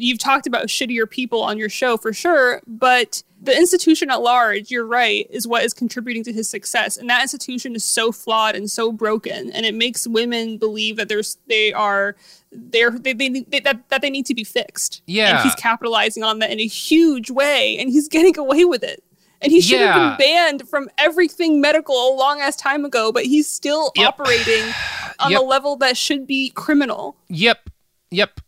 you've 0.00 0.18
talked 0.18 0.46
about 0.46 0.66
shittier 0.66 1.08
people 1.08 1.42
on 1.42 1.58
your 1.58 1.68
show 1.68 1.96
for 1.96 2.12
sure, 2.12 2.60
but 2.66 3.22
the 3.40 3.56
institution 3.56 4.10
at 4.10 4.20
large, 4.20 4.68
you're 4.70 4.84
right, 4.86 5.26
is 5.30 5.46
what 5.46 5.62
is 5.64 5.72
contributing 5.72 6.24
to 6.24 6.32
his 6.32 6.50
success. 6.50 6.96
And 6.96 7.08
that 7.08 7.22
institution 7.22 7.76
is 7.76 7.84
so 7.84 8.10
flawed 8.10 8.56
and 8.56 8.68
so 8.70 8.90
broken 8.90 9.52
and 9.52 9.64
it 9.64 9.74
makes 9.74 10.06
women 10.08 10.58
believe 10.58 10.96
that 10.96 11.08
there's 11.08 11.36
they 11.46 11.72
are 11.72 12.16
they're 12.50 12.90
they, 12.90 13.12
they, 13.12 13.28
they 13.28 13.60
that, 13.60 13.88
that 13.90 14.00
they 14.00 14.10
need 14.10 14.26
to 14.26 14.34
be 14.34 14.44
fixed. 14.44 15.02
Yeah. 15.06 15.36
And 15.36 15.44
he's 15.44 15.54
capitalizing 15.54 16.22
on 16.24 16.38
that 16.38 16.50
in 16.50 16.58
a 16.58 16.66
huge 16.66 17.30
way 17.30 17.76
and 17.78 17.90
he's 17.90 18.08
getting 18.16 18.36
away 18.38 18.64
with 18.64 18.82
it. 18.82 19.04
And 19.40 19.52
he 19.52 19.60
should 19.60 19.80
Yeah. 19.80 19.92
have 20.10 20.18
been 20.18 20.26
banned 20.26 20.68
from 20.68 20.88
everything 20.98 21.60
medical 21.60 21.94
a 21.94 22.14
long 22.16 22.40
ass 22.40 22.56
time 22.56 22.84
ago, 22.84 23.12
but 23.12 23.24
he's 23.24 23.48
still 23.48 23.92
operating 23.98 24.64
on 25.20 25.30
Yep. 25.32 25.40
a 25.40 25.44
level 25.44 25.76
that 25.76 25.96
should 25.96 26.26
be 26.26 26.50
criminal. 26.50 27.16
Yep. 27.28 27.70
Yep. 28.10 28.40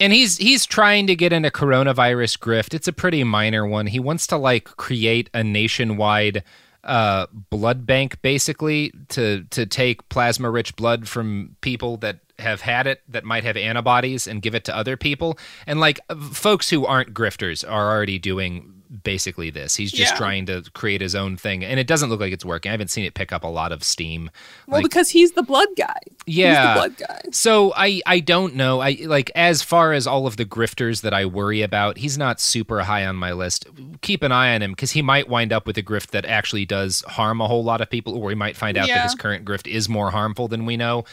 And 0.00 0.12
he's 0.12 0.38
he's 0.38 0.66
trying 0.66 1.06
to 1.06 1.14
get 1.14 1.32
in 1.32 1.44
a 1.44 1.50
coronavirus 1.50 2.38
grift. 2.40 2.74
It's 2.74 2.88
a 2.88 2.92
pretty 2.92 3.22
minor 3.22 3.64
one. 3.66 3.86
He 3.86 4.00
wants 4.00 4.26
to 4.28 4.36
like 4.36 4.64
create 4.64 5.30
a 5.32 5.44
nationwide 5.44 6.42
uh 6.84 7.26
blood 7.50 7.86
bank 7.86 8.20
basically 8.22 8.92
to 9.10 9.44
to 9.50 9.64
take 9.64 10.08
plasma 10.08 10.50
rich 10.50 10.74
blood 10.74 11.06
from 11.06 11.54
people 11.60 11.96
that 11.98 12.18
have 12.40 12.62
had 12.62 12.88
it 12.88 13.00
that 13.06 13.22
might 13.22 13.44
have 13.44 13.56
antibodies 13.56 14.26
and 14.26 14.42
give 14.42 14.56
it 14.56 14.64
to 14.64 14.76
other 14.76 14.96
people. 14.96 15.38
And 15.68 15.78
like 15.78 16.00
folks 16.32 16.70
who 16.70 16.84
aren't 16.84 17.14
grifters 17.14 17.62
are 17.68 17.92
already 17.92 18.18
doing 18.18 18.81
basically 19.02 19.48
this. 19.50 19.76
He's 19.76 19.90
just 19.90 20.12
Yeah. 20.12 20.18
trying 20.18 20.46
to 20.46 20.62
create 20.74 21.00
his 21.00 21.14
own 21.14 21.36
thing 21.36 21.64
and 21.64 21.80
it 21.80 21.86
doesn't 21.86 22.10
look 22.10 22.20
like 22.20 22.32
it's 22.32 22.44
working. 22.44 22.70
I 22.70 22.72
haven't 22.72 22.88
seen 22.88 23.04
it 23.04 23.14
pick 23.14 23.32
up 23.32 23.42
a 23.42 23.48
lot 23.48 23.72
of 23.72 23.82
steam. 23.82 24.30
Well, 24.66 24.78
Like- 24.80 24.84
because 24.84 25.10
he's 25.10 25.32
the 25.32 25.42
blood 25.42 25.68
guy. 25.78 25.94
yeah. 26.26 26.48
He's 26.48 26.68
the 26.68 26.74
blood 26.74 27.08
guy. 27.08 27.20
So 27.32 27.72
I 27.76 28.00
I 28.06 28.20
don't 28.20 28.54
know. 28.54 28.80
I 28.80 28.98
like 29.06 29.30
as 29.34 29.62
far 29.62 29.92
as 29.92 30.06
all 30.06 30.26
of 30.26 30.36
the 30.36 30.44
grifters 30.44 31.00
that 31.02 31.14
I 31.14 31.24
worry 31.24 31.62
about, 31.62 31.98
he's 31.98 32.18
not 32.18 32.40
super 32.40 32.82
high 32.82 33.06
on 33.06 33.16
my 33.16 33.32
list. 33.32 33.66
Keep 34.02 34.22
an 34.22 34.32
eye 34.32 34.54
on 34.54 34.62
him 34.62 34.72
because 34.72 34.90
he 34.90 35.00
might 35.02 35.28
wind 35.28 35.52
up 35.52 35.66
with 35.66 35.78
a 35.78 35.82
grift 35.82 36.08
that 36.08 36.24
actually 36.26 36.66
does 36.66 37.02
harm 37.08 37.40
a 37.40 37.48
whole 37.48 37.64
lot 37.64 37.80
of 37.80 37.88
people, 37.88 38.14
or 38.14 38.24
we 38.26 38.34
might 38.34 38.56
find 38.56 38.76
out 38.76 38.88
that 38.88 39.02
his 39.04 39.14
current 39.14 39.44
grift 39.44 39.66
is 39.66 39.88
more 39.88 40.10
harmful 40.10 40.48
than 40.48 40.66
we 40.66 40.76
know. 40.76 41.04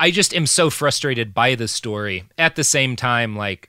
I 0.00 0.10
just 0.12 0.32
am 0.32 0.46
so 0.46 0.70
frustrated 0.70 1.34
by 1.34 1.56
the 1.56 1.66
story. 1.68 2.24
At 2.38 2.54
the 2.56 2.62
same 2.64 2.94
time, 2.96 3.34
like 3.36 3.68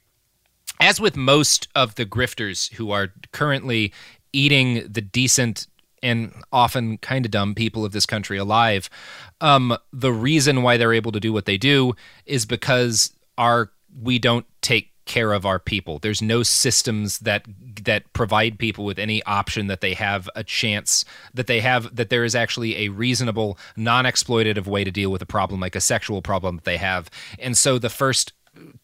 as 0.79 0.99
with 0.99 1.15
most 1.15 1.67
of 1.75 1.95
the 1.95 2.05
grifters 2.05 2.73
who 2.73 2.91
are 2.91 3.13
currently 3.31 3.93
eating 4.33 4.85
the 4.89 5.01
decent 5.01 5.67
and 6.01 6.33
often 6.53 6.97
kind 6.99 7.25
of 7.25 7.31
dumb 7.31 7.53
people 7.53 7.83
of 7.83 7.91
this 7.91 8.05
country 8.05 8.37
alive, 8.37 8.89
um, 9.41 9.77
the 9.91 10.13
reason 10.13 10.63
why 10.63 10.77
they're 10.77 10.93
able 10.93 11.11
to 11.11 11.19
do 11.19 11.33
what 11.33 11.45
they 11.45 11.57
do 11.57 11.93
is 12.25 12.45
because 12.45 13.13
our 13.37 13.71
we 14.01 14.19
don't 14.19 14.45
take 14.61 14.91
care 15.05 15.33
of 15.33 15.43
our 15.43 15.57
people. 15.57 15.97
There's 15.97 16.21
no 16.21 16.43
systems 16.43 17.19
that 17.19 17.43
that 17.83 18.11
provide 18.13 18.59
people 18.59 18.85
with 18.85 18.99
any 18.99 19.23
option 19.23 19.67
that 19.67 19.81
they 19.81 19.95
have 19.95 20.29
a 20.35 20.43
chance 20.43 21.03
that 21.33 21.47
they 21.47 21.61
have 21.61 21.95
that 21.95 22.09
there 22.09 22.23
is 22.23 22.35
actually 22.35 22.77
a 22.77 22.89
reasonable 22.89 23.57
non-exploitative 23.75 24.67
way 24.67 24.83
to 24.83 24.91
deal 24.91 25.11
with 25.11 25.21
a 25.21 25.25
problem 25.25 25.59
like 25.59 25.75
a 25.75 25.81
sexual 25.81 26.21
problem 26.21 26.57
that 26.57 26.65
they 26.65 26.77
have. 26.77 27.09
And 27.39 27.57
so 27.57 27.79
the 27.79 27.89
first 27.89 28.33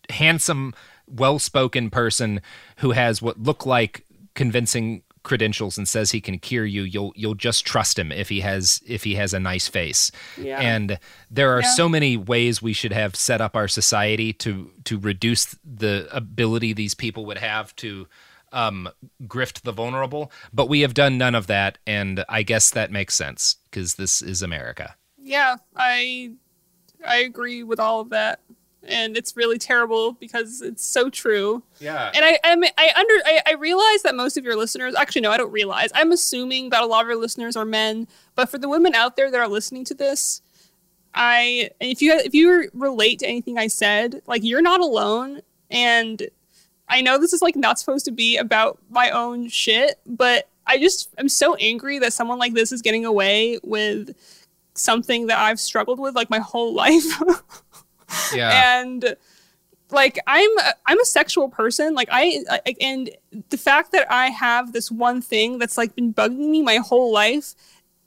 handsome, 0.10 0.74
well 1.08 1.40
spoken 1.40 1.90
person 1.90 2.42
who 2.78 2.92
has 2.92 3.22
what 3.22 3.40
look 3.42 3.66
like 3.66 4.06
convincing 4.34 5.02
credentials 5.24 5.76
and 5.78 5.88
says 5.88 6.12
he 6.12 6.22
can 6.22 6.38
cure 6.38 6.66
you, 6.66 6.84
you'll 6.84 7.12
you'll 7.16 7.34
just 7.36 7.66
trust 7.66 7.98
him 7.98 8.12
if 8.12 8.30
he 8.30 8.42
has 8.42 8.82
if 8.88 9.04
he 9.04 9.16
has 9.16 9.34
a 9.34 9.40
nice 9.40 9.68
face. 9.68 10.12
Yeah. 10.38 10.60
And 10.60 11.00
there 11.32 11.52
are 11.58 11.62
Yeah. 11.62 11.74
so 11.74 11.90
many 11.90 12.16
ways 12.16 12.62
we 12.62 12.74
should 12.74 12.94
have 12.94 13.16
set 13.16 13.42
up 13.42 13.56
our 13.56 13.68
society 13.68 14.34
to 14.34 14.72
to 14.84 15.00
reduce 15.00 15.56
the 15.64 16.08
ability 16.12 16.74
these 16.74 16.94
people 16.94 17.26
would 17.26 17.40
have 17.40 17.76
to 17.78 18.08
um, 18.52 18.88
grift 19.24 19.64
the 19.64 19.72
vulnerable, 19.74 20.32
but 20.54 20.70
we 20.70 20.80
have 20.82 20.94
done 20.94 21.18
none 21.18 21.36
of 21.36 21.48
that, 21.48 21.78
and 21.86 22.24
I 22.30 22.44
guess 22.44 22.70
that 22.72 22.90
makes 22.90 23.14
sense 23.16 23.56
because 23.66 23.96
this 23.96 24.22
is 24.22 24.42
America. 24.42 24.96
Yeah, 25.18 25.58
I 25.76 26.32
I 27.06 27.18
agree 27.18 27.64
with 27.64 27.80
all 27.80 28.00
of 28.00 28.10
that. 28.12 28.40
And 28.88 29.18
it's 29.18 29.36
really 29.36 29.58
terrible 29.58 30.14
because 30.14 30.62
it's 30.62 30.86
so 30.86 31.10
true. 31.10 31.64
Yeah. 31.80 32.12
And 32.14 32.24
I 32.24 32.40
I'm, 32.44 32.64
I 32.64 32.92
under 32.96 33.14
I, 33.26 33.42
I 33.48 33.54
realize 33.54 34.04
that 34.04 34.16
most 34.16 34.38
of 34.38 34.44
your 34.44 34.56
listeners 34.56 34.96
actually 34.96 35.22
no 35.22 35.32
I 35.32 35.38
don't 35.38 35.52
realize 35.52 35.90
I'm 35.94 36.12
assuming 36.12 36.70
that 36.70 36.84
a 36.84 36.86
lot 36.86 37.02
of 37.02 37.08
your 37.08 37.18
listeners 37.18 37.56
are 37.56 37.66
men, 37.66 38.08
but 38.36 38.50
for 38.50 38.58
the 38.58 38.70
women 38.70 38.96
out 38.96 39.16
there 39.16 39.32
that 39.32 39.40
are 39.40 39.48
listening 39.48 39.86
to 39.86 39.94
this, 39.94 40.42
I 41.14 41.70
if 41.80 42.02
you 42.02 42.14
if 42.14 42.34
you 42.34 42.70
relate 42.74 43.20
to 43.20 43.28
anything 43.28 43.58
I 43.58 43.68
said, 43.68 44.22
like 44.28 44.44
you're 44.44 44.62
not 44.62 44.82
alone, 44.82 45.42
and 45.70 46.28
I 46.88 47.02
know 47.02 47.18
this 47.18 47.34
is 47.34 47.42
like 47.42 47.56
not 47.56 47.80
supposed 47.80 48.06
to 48.06 48.12
be 48.12 48.38
about 48.38 48.80
my 48.90 49.10
own 49.10 49.48
shit, 49.50 50.00
but 50.06 50.50
I 50.68 50.78
just 50.78 51.10
I'm 51.18 51.30
so 51.30 51.56
angry 51.56 52.00
that 52.00 52.14
someone 52.14 52.40
like 52.40 52.54
this 52.54 52.72
is 52.72 52.82
getting 52.82 53.06
away 53.06 53.60
with 53.64 54.16
something 54.74 55.28
that 55.28 55.40
I've 55.40 55.60
struggled 55.60 56.00
with 56.00 56.16
like 56.16 56.30
my 56.30 56.40
whole 56.40 56.74
life. 56.84 57.04
Yeah. 58.34 58.80
and 58.82 59.16
like 59.92 60.20
I'm 60.28 60.50
I'm 60.86 61.00
a 61.00 61.06
sexual 61.06 61.50
person. 61.50 61.94
Like 61.94 62.10
I, 62.12 62.44
I 62.50 62.76
and 62.82 63.10
the 63.50 63.58
fact 63.58 63.92
that 63.92 64.12
I 64.12 64.28
have 64.28 64.74
this 64.74 64.92
one 64.92 65.22
thing 65.22 65.60
that's 65.60 65.78
like 65.78 65.96
been 65.96 66.14
bugging 66.14 66.50
me 66.50 66.62
my 66.62 66.78
whole 66.78 67.14
life 67.14 67.56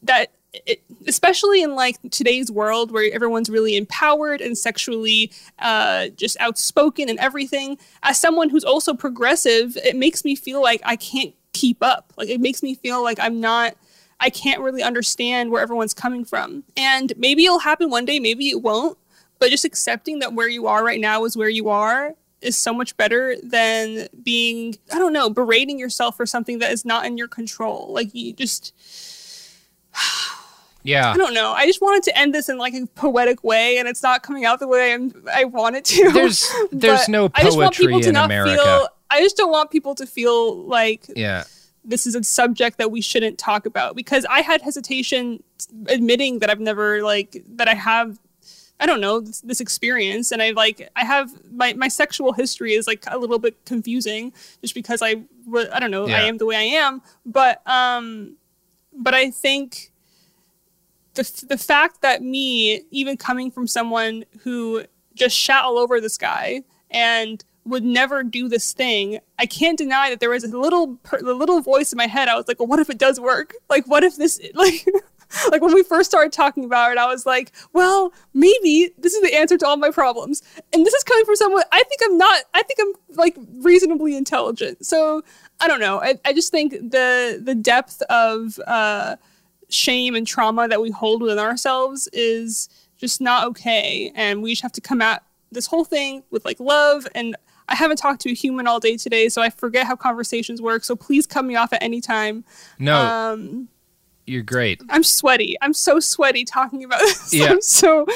that 0.03 0.33
it, 0.67 0.83
especially 1.07 1.63
in 1.63 1.75
like 1.75 1.97
today's 2.11 2.51
world 2.51 2.91
where 2.91 3.13
everyone's 3.13 3.51
really 3.51 3.77
empowered 3.77 4.41
and 4.41 4.57
sexually 4.57 5.31
uh, 5.59 6.09
just 6.09 6.37
outspoken 6.41 7.09
and 7.09 7.19
everything 7.19 7.79
as 8.03 8.21
someone 8.21 8.49
who's 8.49 8.65
also 8.65 8.95
progressive 8.95 9.77
it 9.85 9.95
makes 9.95 10.25
me 10.25 10.35
feel 10.35 10.63
like 10.63 10.81
i 10.85 10.97
can't 10.97 11.35
keep 11.53 11.83
up. 11.83 12.13
Like 12.17 12.29
it 12.29 12.41
makes 12.41 12.63
me 12.63 12.75
feel 12.75 13.03
like 13.03 13.19
i'm 13.21 13.41
not 13.41 13.75
i 14.21 14.31
can't 14.31 14.61
really 14.61 14.83
understand 14.83 15.51
where 15.51 15.63
everyone's 15.63 15.95
coming 15.95 16.25
from. 16.25 16.65
And 16.77 17.13
maybe 17.17 17.45
it'll 17.45 17.59
happen 17.59 17.91
one 17.91 18.05
day 18.05 18.21
maybe 18.21 18.49
it 18.49 18.63
won't 18.63 18.97
but 19.39 19.51
just 19.51 19.65
accepting 19.65 20.19
that 20.21 20.33
where 20.33 20.49
you 20.49 20.67
are 20.67 20.85
right 20.85 21.01
now 21.01 21.25
is 21.25 21.37
where 21.37 21.49
you 21.49 21.69
are 21.69 22.15
is 22.41 22.57
so 22.57 22.73
much 22.73 22.97
better 22.97 23.37
than 23.43 24.07
being 24.23 24.77
i 24.93 24.99
don't 24.99 25.13
know 25.13 25.29
berating 25.29 25.79
yourself 25.79 26.17
for 26.17 26.27
something 26.27 26.59
that 26.59 26.71
is 26.71 26.85
not 26.85 27.05
in 27.05 27.19
your 27.19 27.29
control 27.29 27.93
like 27.93 28.15
you 28.15 28.33
just 28.33 28.73
Yeah. 30.89 31.11
I 31.11 31.17
don't 31.17 31.35
know. 31.35 31.53
I 31.53 31.67
just 31.67 31.83
wanted 31.83 32.03
to 32.05 32.19
end 32.19 32.35
this 32.35 32.49
in 32.49 32.57
like 32.57 32.73
a 32.75 32.87
poetic 32.95 33.45
way, 33.45 33.79
and 33.79 33.87
it's 33.87 34.03
not 34.03 34.23
coming 34.23 34.45
out 34.45 34.59
the 34.59 34.69
way 34.69 34.95
I'm, 34.95 35.13
I 35.33 35.45
want 35.45 35.77
it 35.77 35.85
to. 35.87 36.11
There's 36.11 36.51
there's 36.73 37.09
no 37.09 37.31
I 37.35 37.43
just 37.43 37.59
want 37.59 37.75
people 37.75 37.93
poetry 37.93 38.03
to 38.05 38.09
in 38.09 38.15
not 38.15 38.27
America. 38.27 38.63
feel. 38.63 38.89
I 39.11 39.21
just 39.21 39.37
don't 39.37 39.51
want 39.51 39.71
people 39.71 39.95
to 39.97 40.07
feel 40.07 40.57
like 40.65 41.07
yeah. 41.15 41.45
this 41.85 42.07
is 42.07 42.15
a 42.15 42.23
subject 42.23 42.79
that 42.79 42.91
we 42.91 43.01
shouldn't 43.01 43.39
talk 43.39 43.67
about 43.67 43.97
because 43.97 44.25
I 44.31 44.41
had 44.41 44.63
hesitation 44.63 45.43
admitting 45.89 46.39
that 46.39 46.51
I've 46.51 46.61
never 46.61 47.03
like 47.03 47.43
that 47.57 47.69
I 47.69 47.75
have. 47.75 48.19
I 48.81 48.87
don't 48.87 49.01
know 49.01 49.21
this, 49.21 49.41
this 49.41 49.61
experience, 49.61 50.31
and 50.31 50.41
I 50.41 50.51
like 50.51 50.89
I 50.95 51.05
have 51.05 51.31
my 51.53 51.73
my 51.75 51.89
sexual 51.89 52.33
history 52.33 52.75
is 52.75 52.87
like 52.87 53.05
a 53.09 53.19
little 53.19 53.39
bit 53.39 53.65
confusing 53.65 54.33
just 54.61 54.75
because 54.75 55.03
I 55.03 55.23
I 55.73 55.81
don't 55.81 55.91
know 55.91 56.07
I 56.07 56.23
am 56.23 56.39
the 56.39 56.47
way 56.47 56.57
I 56.57 56.63
am, 56.63 57.03
but 57.27 57.67
um, 57.67 58.37
but 58.93 59.15
I 59.15 59.31
think 59.31 59.91
the 61.15 61.45
the 61.49 61.59
fact 61.59 62.03
that 62.03 62.23
me 62.23 62.83
even 62.91 63.17
coming 63.17 63.51
from 63.51 63.67
someone 63.67 64.25
who 64.41 64.85
just 65.15 65.37
shat 65.37 65.65
all 65.65 65.77
over 65.79 66.01
this 66.01 66.17
guy 66.17 66.63
and 66.91 67.45
would 67.65 67.85
never 67.85 68.23
do 68.23 68.49
this 68.49 68.73
thing 68.73 69.19
i 69.39 69.45
can't 69.45 69.77
deny 69.77 70.09
that 70.09 70.21
there 70.21 70.31
was 70.31 70.43
a 70.45 70.57
little 70.57 70.97
per, 71.03 71.21
the 71.21 71.35
little 71.35 71.61
voice 71.61 71.93
in 71.93 71.99
my 71.99 72.07
head. 72.07 72.29
I 72.29 72.37
was 72.37 72.49
like 72.49 72.59
well 72.59 72.69
what 72.69 72.79
if 72.79 72.89
it 72.89 72.99
does 72.99 73.21
work? 73.21 73.55
Like 73.69 73.87
what 73.87 74.05
if 74.05 74.17
this 74.17 74.41
like 74.55 74.87
like 75.51 75.63
when 75.63 75.75
we 75.75 75.83
first 75.83 76.11
started 76.11 76.33
talking 76.33 76.65
about 76.65 76.93
it 76.93 76.99
i 76.99 77.07
was 77.07 77.27
like 77.27 77.53
well 77.73 78.13
maybe 78.35 78.91
this 78.99 79.15
is 79.15 79.23
the 79.23 79.35
answer 79.35 79.57
to 79.57 79.67
all 79.67 79.77
my 79.77 79.91
problems 79.91 80.43
and 80.73 80.85
this 80.87 80.95
is 80.95 81.05
coming 81.05 81.25
from 81.25 81.37
someone 81.37 81.63
i 81.73 81.83
think 81.85 82.01
i'm 82.05 82.17
not 82.17 82.45
i 82.55 82.63
think 82.63 82.79
i'm 82.81 83.17
like 83.17 83.37
reasonably 83.59 84.17
intelligent 84.17 84.85
so 84.85 85.23
i 85.61 85.69
don't 85.69 85.81
know 85.81 86.01
i, 86.01 86.15
I 86.25 86.33
just 86.33 86.51
think 86.51 86.73
the 86.73 87.41
the 87.43 87.55
depth 87.55 88.03
of 88.03 88.59
uh 88.67 89.17
shame 89.69 90.15
and 90.15 90.27
trauma 90.27 90.67
that 90.69 90.81
we 90.81 90.91
hold 90.91 91.23
within 91.23 91.39
ourselves 91.39 92.09
is 92.13 92.69
just 92.97 93.21
not 93.21 93.47
okay 93.49 94.13
and 94.15 94.43
we 94.43 94.53
just 94.53 94.63
have 94.63 94.73
to 94.73 94.81
come 94.81 95.03
at 95.03 95.23
this 95.53 95.67
whole 95.67 95.85
thing 95.85 96.23
with 96.31 96.45
like 96.45 96.59
love 96.59 97.07
and 97.15 97.37
I 97.69 97.75
haven't 97.75 97.99
talked 97.99 98.23
to 98.23 98.31
a 98.31 98.35
human 98.35 98.67
all 98.67 98.81
day 98.81 98.97
today, 98.97 99.29
so 99.29 99.43
I 99.43 99.51
forget 99.51 99.87
how 99.87 99.95
conversations 99.95 100.63
work. 100.63 100.85
So 100.85 100.97
please 100.97 101.27
cut 101.27 101.45
me 101.45 101.55
off 101.55 101.73
at 101.73 101.83
any 101.83 102.01
time. 102.01 102.45
No. 102.79 102.97
Um, 102.99 103.69
You're 104.29 104.43
great. 104.43 104.81
I'm 104.91 105.03
sweaty. 105.03 105.57
I'm 105.63 105.73
so 105.75 106.01
sweaty 106.01 106.45
talking 106.45 106.85
about 106.85 107.01
this. 107.01 107.33
Yeah. 107.39 107.51
I'm 107.51 107.61
so. 107.63 108.07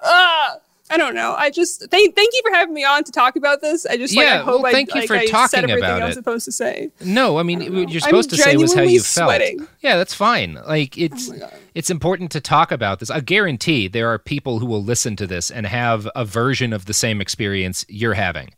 Uh, 0.00 0.54
I 0.90 0.98
don't 0.98 1.14
know. 1.14 1.34
I 1.36 1.48
just 1.50 1.88
thank 1.90 2.14
thank 2.14 2.34
you 2.34 2.42
for 2.44 2.52
having 2.54 2.74
me 2.74 2.84
on 2.84 3.02
to 3.04 3.12
talk 3.12 3.36
about 3.36 3.62
this. 3.62 3.86
I 3.86 3.96
just 3.96 4.14
like 4.14 4.26
I 4.26 4.30
Yeah, 4.30 4.42
hope 4.42 4.62
well, 4.62 4.66
I, 4.66 4.72
thank 4.72 4.94
you 4.94 5.00
like, 5.00 5.08
for 5.08 5.16
I 5.16 5.26
talking 5.26 5.48
said 5.48 5.64
everything 5.70 5.84
about 5.84 6.02
I 6.02 6.06
was 6.06 6.16
it. 6.16 6.20
supposed 6.20 6.44
to 6.44 6.52
say. 6.52 6.90
No, 7.00 7.38
I 7.38 7.42
mean 7.44 7.60
what 7.60 7.88
you're 7.90 7.98
I'm 7.98 8.00
supposed 8.00 8.30
to 8.30 8.36
say 8.36 8.56
was 8.56 8.74
how 8.74 8.82
you 8.82 9.00
felt. 9.00 9.30
sweating. 9.30 9.60
Oh 9.62 9.66
Yeah, 9.80 9.96
that's 9.96 10.12
fine. 10.12 10.54
Like 10.66 10.98
it's 10.98 11.30
it's 11.74 11.88
important 11.88 12.30
to 12.32 12.40
talk 12.42 12.70
about 12.72 12.98
this. 13.00 13.08
I 13.10 13.20
guarantee 13.20 13.88
there 13.88 14.08
are 14.08 14.18
people 14.18 14.58
who 14.58 14.66
will 14.66 14.82
listen 14.82 15.16
to 15.16 15.26
this 15.26 15.50
and 15.50 15.66
have 15.66 16.06
a 16.14 16.26
version 16.26 16.74
of 16.74 16.84
the 16.84 16.94
same 16.94 17.22
experience 17.22 17.86
you're 17.88 18.14
having. 18.14 18.50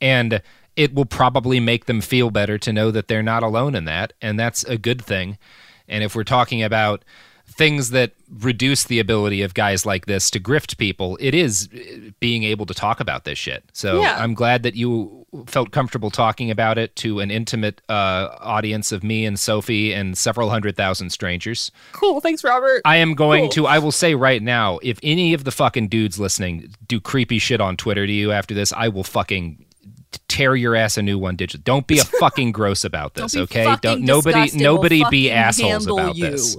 And 0.00 0.42
it 0.76 0.94
will 0.94 1.06
probably 1.06 1.58
make 1.58 1.86
them 1.86 2.00
feel 2.02 2.30
better 2.30 2.58
to 2.58 2.72
know 2.72 2.90
that 2.90 3.08
they're 3.08 3.22
not 3.22 3.42
alone 3.42 3.74
in 3.74 3.84
that, 3.86 4.12
and 4.22 4.38
that's 4.38 4.62
a 4.64 4.78
good 4.78 5.02
thing. 5.02 5.38
And 5.88 6.04
if 6.04 6.14
we're 6.14 6.24
talking 6.24 6.62
about 6.62 7.04
things 7.50 7.90
that 7.90 8.12
reduce 8.40 8.84
the 8.84 8.98
ability 9.00 9.40
of 9.40 9.54
guys 9.54 9.86
like 9.86 10.04
this 10.04 10.30
to 10.30 10.38
grift 10.38 10.76
people, 10.76 11.16
it 11.18 11.34
is 11.34 11.68
uh, 11.74 12.10
being 12.20 12.44
able 12.44 12.66
to 12.66 12.74
talk 12.74 13.00
about 13.00 13.24
this 13.24 13.38
shit. 13.38 13.64
So 13.72 14.02
Yeah. 14.02 14.22
I'm 14.22 14.34
glad 14.34 14.62
that 14.64 14.76
you 14.76 15.24
felt 15.46 15.70
comfortable 15.70 16.10
talking 16.10 16.50
about 16.50 16.76
it 16.76 16.94
to 16.96 17.20
an 17.20 17.30
intimate 17.30 17.80
uh, 17.88 18.28
audience 18.40 18.92
of 18.92 19.02
me 19.02 19.24
and 19.24 19.40
Sophie 19.40 19.94
and 19.94 20.16
several 20.16 20.50
hundred 20.50 20.76
thousand 20.76 21.08
strangers. 21.10 21.72
Cool. 21.92 22.20
Thanks, 22.20 22.44
Robert. 22.44 22.82
I 22.84 22.96
am 22.96 23.14
going 23.14 23.44
Cool. 23.44 23.50
to, 23.50 23.66
I 23.66 23.78
will 23.78 23.92
say 23.92 24.14
right 24.14 24.42
now, 24.42 24.78
if 24.82 24.98
any 25.02 25.32
of 25.32 25.44
the 25.44 25.50
fucking 25.50 25.88
dudes 25.88 26.20
listening 26.20 26.70
do 26.86 27.00
creepy 27.00 27.38
shit 27.38 27.62
on 27.62 27.78
Twitter 27.78 28.06
to 28.06 28.12
you 28.12 28.30
after 28.30 28.54
this, 28.54 28.72
I 28.74 28.88
will 28.88 29.04
fucking 29.04 29.64
tear 30.28 30.56
your 30.56 30.74
ass 30.74 30.96
a 30.96 31.02
new 31.02 31.18
one 31.18 31.36
digit. 31.36 31.64
Don't 31.64 31.86
be 31.86 31.98
a 31.98 32.04
fucking 32.20 32.52
gross 32.52 32.84
about 32.84 33.14
this, 33.14 33.32
Don't 33.32 33.42
okay? 33.44 33.76
Don't 33.82 34.02
nobody. 34.02 34.50
We'll 34.54 34.62
nobody 34.62 35.04
be 35.10 35.30
assholes 35.30 35.86
about 35.86 36.16
you. 36.16 36.30
this. 36.30 36.56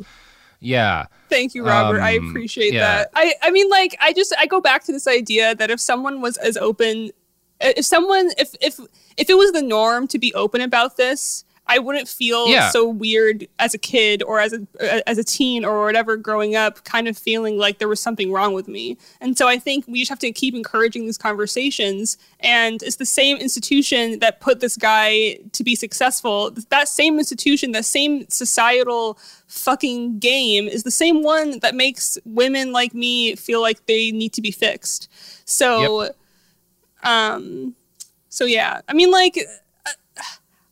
Yeah. 0.59 1.05
Thank 1.29 1.53
you, 1.55 1.65
Robert. 1.65 2.01
I 2.01 2.17
Um, 2.17 2.29
appreciate 2.29 2.73
yeah. 2.73 2.79
that. 3.03 3.09
I, 3.15 3.33
I 3.41 3.51
mean, 3.51 3.69
like, 3.69 3.95
I 4.01 4.13
just 4.13 4.33
I 4.37 4.45
go 4.45 4.59
back 4.59 4.83
to 4.85 4.91
this 4.91 5.07
idea 5.07 5.55
that 5.55 5.69
if 5.71 5.79
someone 5.79 6.21
was 6.21 6.37
as 6.37 6.57
open, 6.57 7.11
if 7.61 7.85
someone 7.85 8.29
if 8.37 8.53
if 8.61 8.79
if 9.17 9.29
it 9.29 9.37
was 9.37 9.51
the 9.51 9.61
norm 9.61 10.07
to 10.07 10.19
be 10.19 10.33
open 10.33 10.61
about 10.61 10.97
this, 10.97 11.45
I 11.71 11.77
wouldn't 11.77 12.07
feel 12.07 12.47
Yeah. 12.49 12.71
so 12.71 12.87
weird 12.89 13.47
as 13.59 13.75
a 13.75 13.77
kid 13.77 14.23
or 14.23 14.39
as 14.39 14.53
a 14.53 15.07
as 15.07 15.17
a 15.19 15.23
teen 15.23 15.63
or 15.63 15.85
whatever 15.85 16.17
growing 16.17 16.55
up, 16.55 16.83
kind 16.83 17.07
of 17.07 17.15
feeling 17.17 17.59
like 17.59 17.77
there 17.77 17.87
was 17.87 17.99
something 17.99 18.31
wrong 18.31 18.53
with 18.53 18.67
me. 18.67 18.97
And 19.21 19.37
so 19.37 19.47
I 19.47 19.59
think 19.59 19.85
we 19.87 19.99
just 19.99 20.09
have 20.09 20.19
to 20.19 20.31
keep 20.31 20.55
encouraging 20.55 21.05
these 21.05 21.17
conversations. 21.17 22.17
And 22.39 22.81
it's 22.81 22.95
the 22.95 23.05
same 23.05 23.37
institution 23.37 24.17
that 24.19 24.39
put 24.41 24.59
this 24.61 24.75
guy 24.75 25.37
to 25.51 25.63
be 25.63 25.75
successful. 25.75 26.51
That 26.69 26.89
same 26.89 27.19
institution, 27.19 27.71
that 27.73 27.85
same 27.85 28.27
societal 28.29 29.19
fucking 29.47 30.19
game 30.19 30.67
is 30.67 30.81
the 30.83 30.91
same 30.91 31.21
one 31.21 31.59
that 31.59 31.75
makes 31.75 32.17
women 32.25 32.71
like 32.71 32.93
me 32.95 33.35
feel 33.35 33.61
like 33.61 33.85
they 33.85 34.11
need 34.11 34.33
to 34.33 34.41
be 34.41 34.51
fixed. 34.51 35.07
So, 35.45 36.09
um, 37.03 37.75
so 38.29 38.45
yeah, 38.45 38.81
I 38.87 38.93
mean, 38.93 39.11
like, 39.11 39.37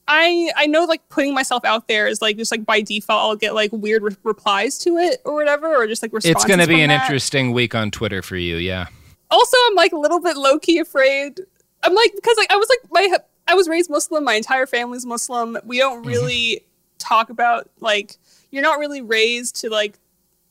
I 0.08 0.52
I 0.56 0.68
know 0.68 0.86
like 0.86 1.08
putting 1.10 1.34
myself 1.34 1.66
out 1.66 1.88
there 1.88 2.08
is 2.08 2.22
like 2.22 2.38
just 2.38 2.52
like 2.52 2.66
by 2.66 2.82
default 2.82 3.22
I'll 3.30 3.36
get 3.36 3.54
like 3.54 3.72
weird 3.74 4.04
re- 4.04 4.16
replies 4.24 4.78
to 4.80 4.98
it 4.98 5.22
or 5.26 5.34
whatever 5.34 5.76
or 5.76 5.86
just 5.88 6.02
like 6.02 6.14
responses. 6.14 6.44
It's 6.44 6.46
going 6.46 6.60
to 6.60 6.68
be 6.68 6.82
an 6.82 6.90
that. 6.90 7.02
interesting 7.04 7.52
week 7.52 7.76
on 7.76 7.92
Twitter 7.92 8.22
for 8.22 8.38
you, 8.38 8.56
yeah. 8.58 8.88
Also, 9.30 9.58
I'm 9.68 9.76
like 9.76 9.92
a 9.92 9.98
little 9.98 10.22
bit 10.22 10.38
low 10.38 10.58
key 10.60 10.80
afraid. 10.80 11.42
I'm 11.84 11.94
like 11.94 12.14
because 12.16 12.38
like 12.38 12.52
I 12.52 12.56
was 12.56 12.70
like 12.70 12.80
my 12.92 13.18
I 13.50 13.56
was 13.56 13.68
raised 13.68 13.90
Muslim. 13.90 14.24
My 14.24 14.36
entire 14.36 14.66
family's 14.66 15.06
Muslim. 15.06 15.58
We 15.66 15.78
don't 15.80 16.00
Mm-hmm. 16.00 16.08
really 16.10 16.64
talk 17.00 17.30
about 17.30 17.70
like 17.80 18.18
you're 18.52 18.64
not 18.64 18.80
really 18.80 19.02
raised 19.02 19.58
to 19.58 19.70
like 19.70 20.00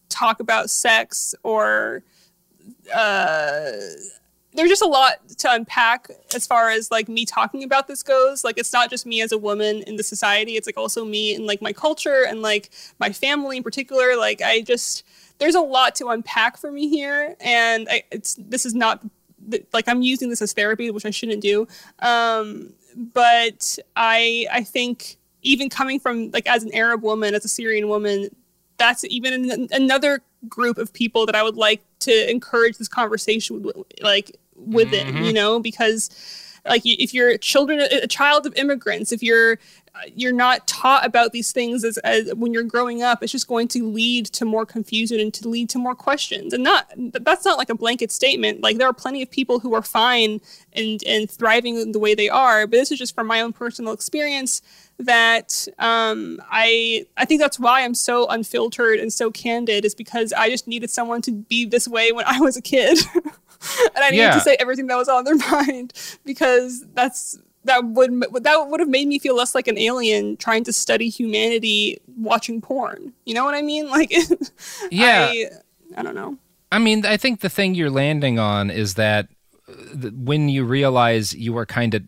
talk 0.09 0.39
about 0.41 0.71
sex 0.71 1.35
or 1.43 2.03
uh 2.95 3.71
there's 4.57 4.71
just 4.71 4.83
a 4.83 4.87
lot 4.87 5.29
to 5.39 5.53
unpack 5.53 6.09
as 6.35 6.47
far 6.47 6.71
as 6.71 6.91
like 6.91 7.09
me 7.09 7.25
talking 7.25 7.63
about 7.63 7.87
this 7.87 8.03
goes. 8.03 8.43
Like 8.43 8.59
it's 8.59 8.73
not 8.73 8.91
just 8.91 9.07
me 9.07 9.21
as 9.21 9.33
a 9.33 9.39
woman 9.39 9.83
in 9.83 9.97
the 9.97 10.03
society. 10.03 10.57
It's 10.57 10.67
like 10.67 10.77
also 10.77 11.05
me 11.05 11.35
and 11.35 11.47
like 11.47 11.63
my 11.63 11.73
culture 11.73 12.25
and 12.27 12.43
like 12.43 12.71
my 12.99 13.13
family 13.13 13.59
in 13.59 13.63
particular. 13.63 14.17
Like 14.17 14.43
i 14.43 14.63
just 14.63 15.05
there's 15.39 15.55
a 15.55 15.61
lot 15.61 15.95
to 15.97 16.09
unpack 16.09 16.57
for 16.57 16.73
me 16.73 16.89
here. 16.89 17.37
And 17.41 17.87
I, 17.91 18.05
it's 18.11 18.35
this 18.35 18.67
is 18.67 18.75
not 18.75 19.05
like 19.73 19.87
i'm 19.87 20.03
using 20.03 20.29
this 20.29 20.43
as 20.43 20.53
therapy 20.53 20.91
which 20.91 21.07
i 21.07 21.11
shouldn't 21.11 21.43
do. 21.43 21.69
Um 22.01 22.73
but 22.97 23.79
i 23.95 24.47
i 24.51 24.63
think 24.63 25.17
even 25.43 25.69
coming 25.69 26.01
from 26.01 26.31
like 26.31 26.47
as 26.49 26.65
an 26.65 26.75
arab 26.75 27.03
woman 27.03 27.35
as 27.35 27.45
a 27.45 27.49
syrian 27.49 27.89
woman 27.89 28.31
that's 28.79 29.05
even 29.05 29.51
an, 29.51 29.69
another 29.71 30.23
group 30.49 30.79
of 30.79 30.93
people 30.93 31.27
that 31.27 31.35
I 31.35 31.43
would 31.43 31.57
like 31.57 31.83
to 32.01 32.31
encourage 32.31 32.79
this 32.79 32.89
conversation 32.89 33.63
with, 33.63 33.77
like 34.01 34.37
with 34.57 34.93
it, 34.93 35.07
you 35.15 35.33
know, 35.33 35.61
because 35.61 36.11
like 36.69 36.83
if 36.85 37.15
you're 37.15 37.39
children, 37.39 37.81
a 37.81 38.07
child 38.07 38.47
of 38.47 38.55
immigrants, 38.57 39.13
if 39.13 39.23
you're 39.23 39.59
uh, 39.95 40.01
you're 40.15 40.33
not 40.33 40.67
taught 40.67 41.07
about 41.07 41.33
these 41.33 41.53
things 41.53 41.83
as, 41.83 41.97
as 41.99 42.35
when 42.35 42.53
you're 42.53 42.63
growing 42.63 43.03
up, 43.03 43.23
it's 43.23 43.33
just 43.33 43.49
going 43.49 43.67
to 43.67 43.89
lead 43.89 44.27
to 44.27 44.45
more 44.45 44.67
confusion 44.67 45.19
and 45.19 45.33
to 45.33 45.49
lead 45.49 45.71
to 45.71 45.79
more 45.79 45.95
questions. 45.95 46.53
And 46.53 46.63
not 46.63 46.93
that's 46.97 47.45
not 47.45 47.57
like 47.57 47.71
a 47.71 47.75
blanket 47.75 48.11
statement. 48.11 48.61
Like 48.63 48.79
there 48.79 48.89
are 48.89 48.93
plenty 48.93 49.23
of 49.23 49.31
people 49.31 49.61
who 49.61 49.75
are 49.75 49.83
fine 49.83 50.41
and 50.73 51.03
and 51.07 51.31
thriving 51.31 51.93
the 51.93 51.99
way 51.99 52.15
they 52.15 52.29
are, 52.29 52.67
but 52.67 52.77
this 52.77 52.93
is 52.93 52.99
just 52.99 53.15
from 53.15 53.27
my 53.27 53.41
own 53.41 53.53
personal 53.53 53.93
experience 53.93 54.61
that 54.99 55.69
um, 55.79 56.41
I 56.51 57.07
I 57.17 57.25
think 57.25 57.41
that's 57.41 57.59
why 57.59 57.83
I'm 57.83 57.95
so 57.95 58.27
unfiltered 58.29 58.99
and 58.99 59.13
so 59.13 59.31
candid 59.31 59.85
is 59.85 59.95
because 59.95 60.33
I 60.33 60.51
just 60.51 60.67
needed 60.67 60.91
someone 60.91 61.23
to 61.23 61.33
be 61.33 61.65
this 61.65 61.87
way 61.89 62.13
when 62.13 62.25
I 62.27 62.41
was 62.41 62.57
a 62.57 62.63
kid. 62.63 62.99
and 63.95 64.05
I 64.05 64.11
needed 64.11 64.23
Yeah. 64.23 64.31
to 64.35 64.41
say 64.41 64.57
everything 64.59 64.87
that 64.89 64.97
was 64.97 65.09
on 65.09 65.25
their 65.25 65.37
mind 65.53 65.93
because 66.25 66.85
that's 66.95 67.39
that 67.65 67.85
would 67.85 68.11
that 68.43 68.67
would 68.69 68.81
have 68.81 68.89
made 68.89 69.09
me 69.09 69.19
feel 69.19 69.35
less 69.37 69.55
like 69.55 69.67
an 69.69 69.77
alien 69.79 70.37
trying 70.37 70.63
to 70.65 70.73
study 70.73 71.09
humanity 71.09 71.99
watching 72.17 72.61
porn. 72.61 73.13
You 73.25 73.35
know 73.35 73.45
what 73.45 73.55
I 73.55 73.63
mean? 73.63 73.89
Like, 73.91 74.13
Yeah. 74.91 75.27
I, 75.33 75.47
I 75.97 76.03
don't 76.03 76.15
know. 76.15 76.37
I 76.73 76.79
mean, 76.79 77.05
I 77.07 77.17
think 77.17 77.41
the 77.41 77.49
thing 77.49 77.75
you're 77.75 77.91
landing 77.91 78.39
on 78.39 78.71
is 78.71 78.95
that 78.95 79.29
uh, 79.69 80.11
when 80.15 80.49
you 80.49 80.65
realize 80.65 81.33
you 81.35 81.53
were 81.53 81.67
kind 81.67 81.95
of 81.95 82.03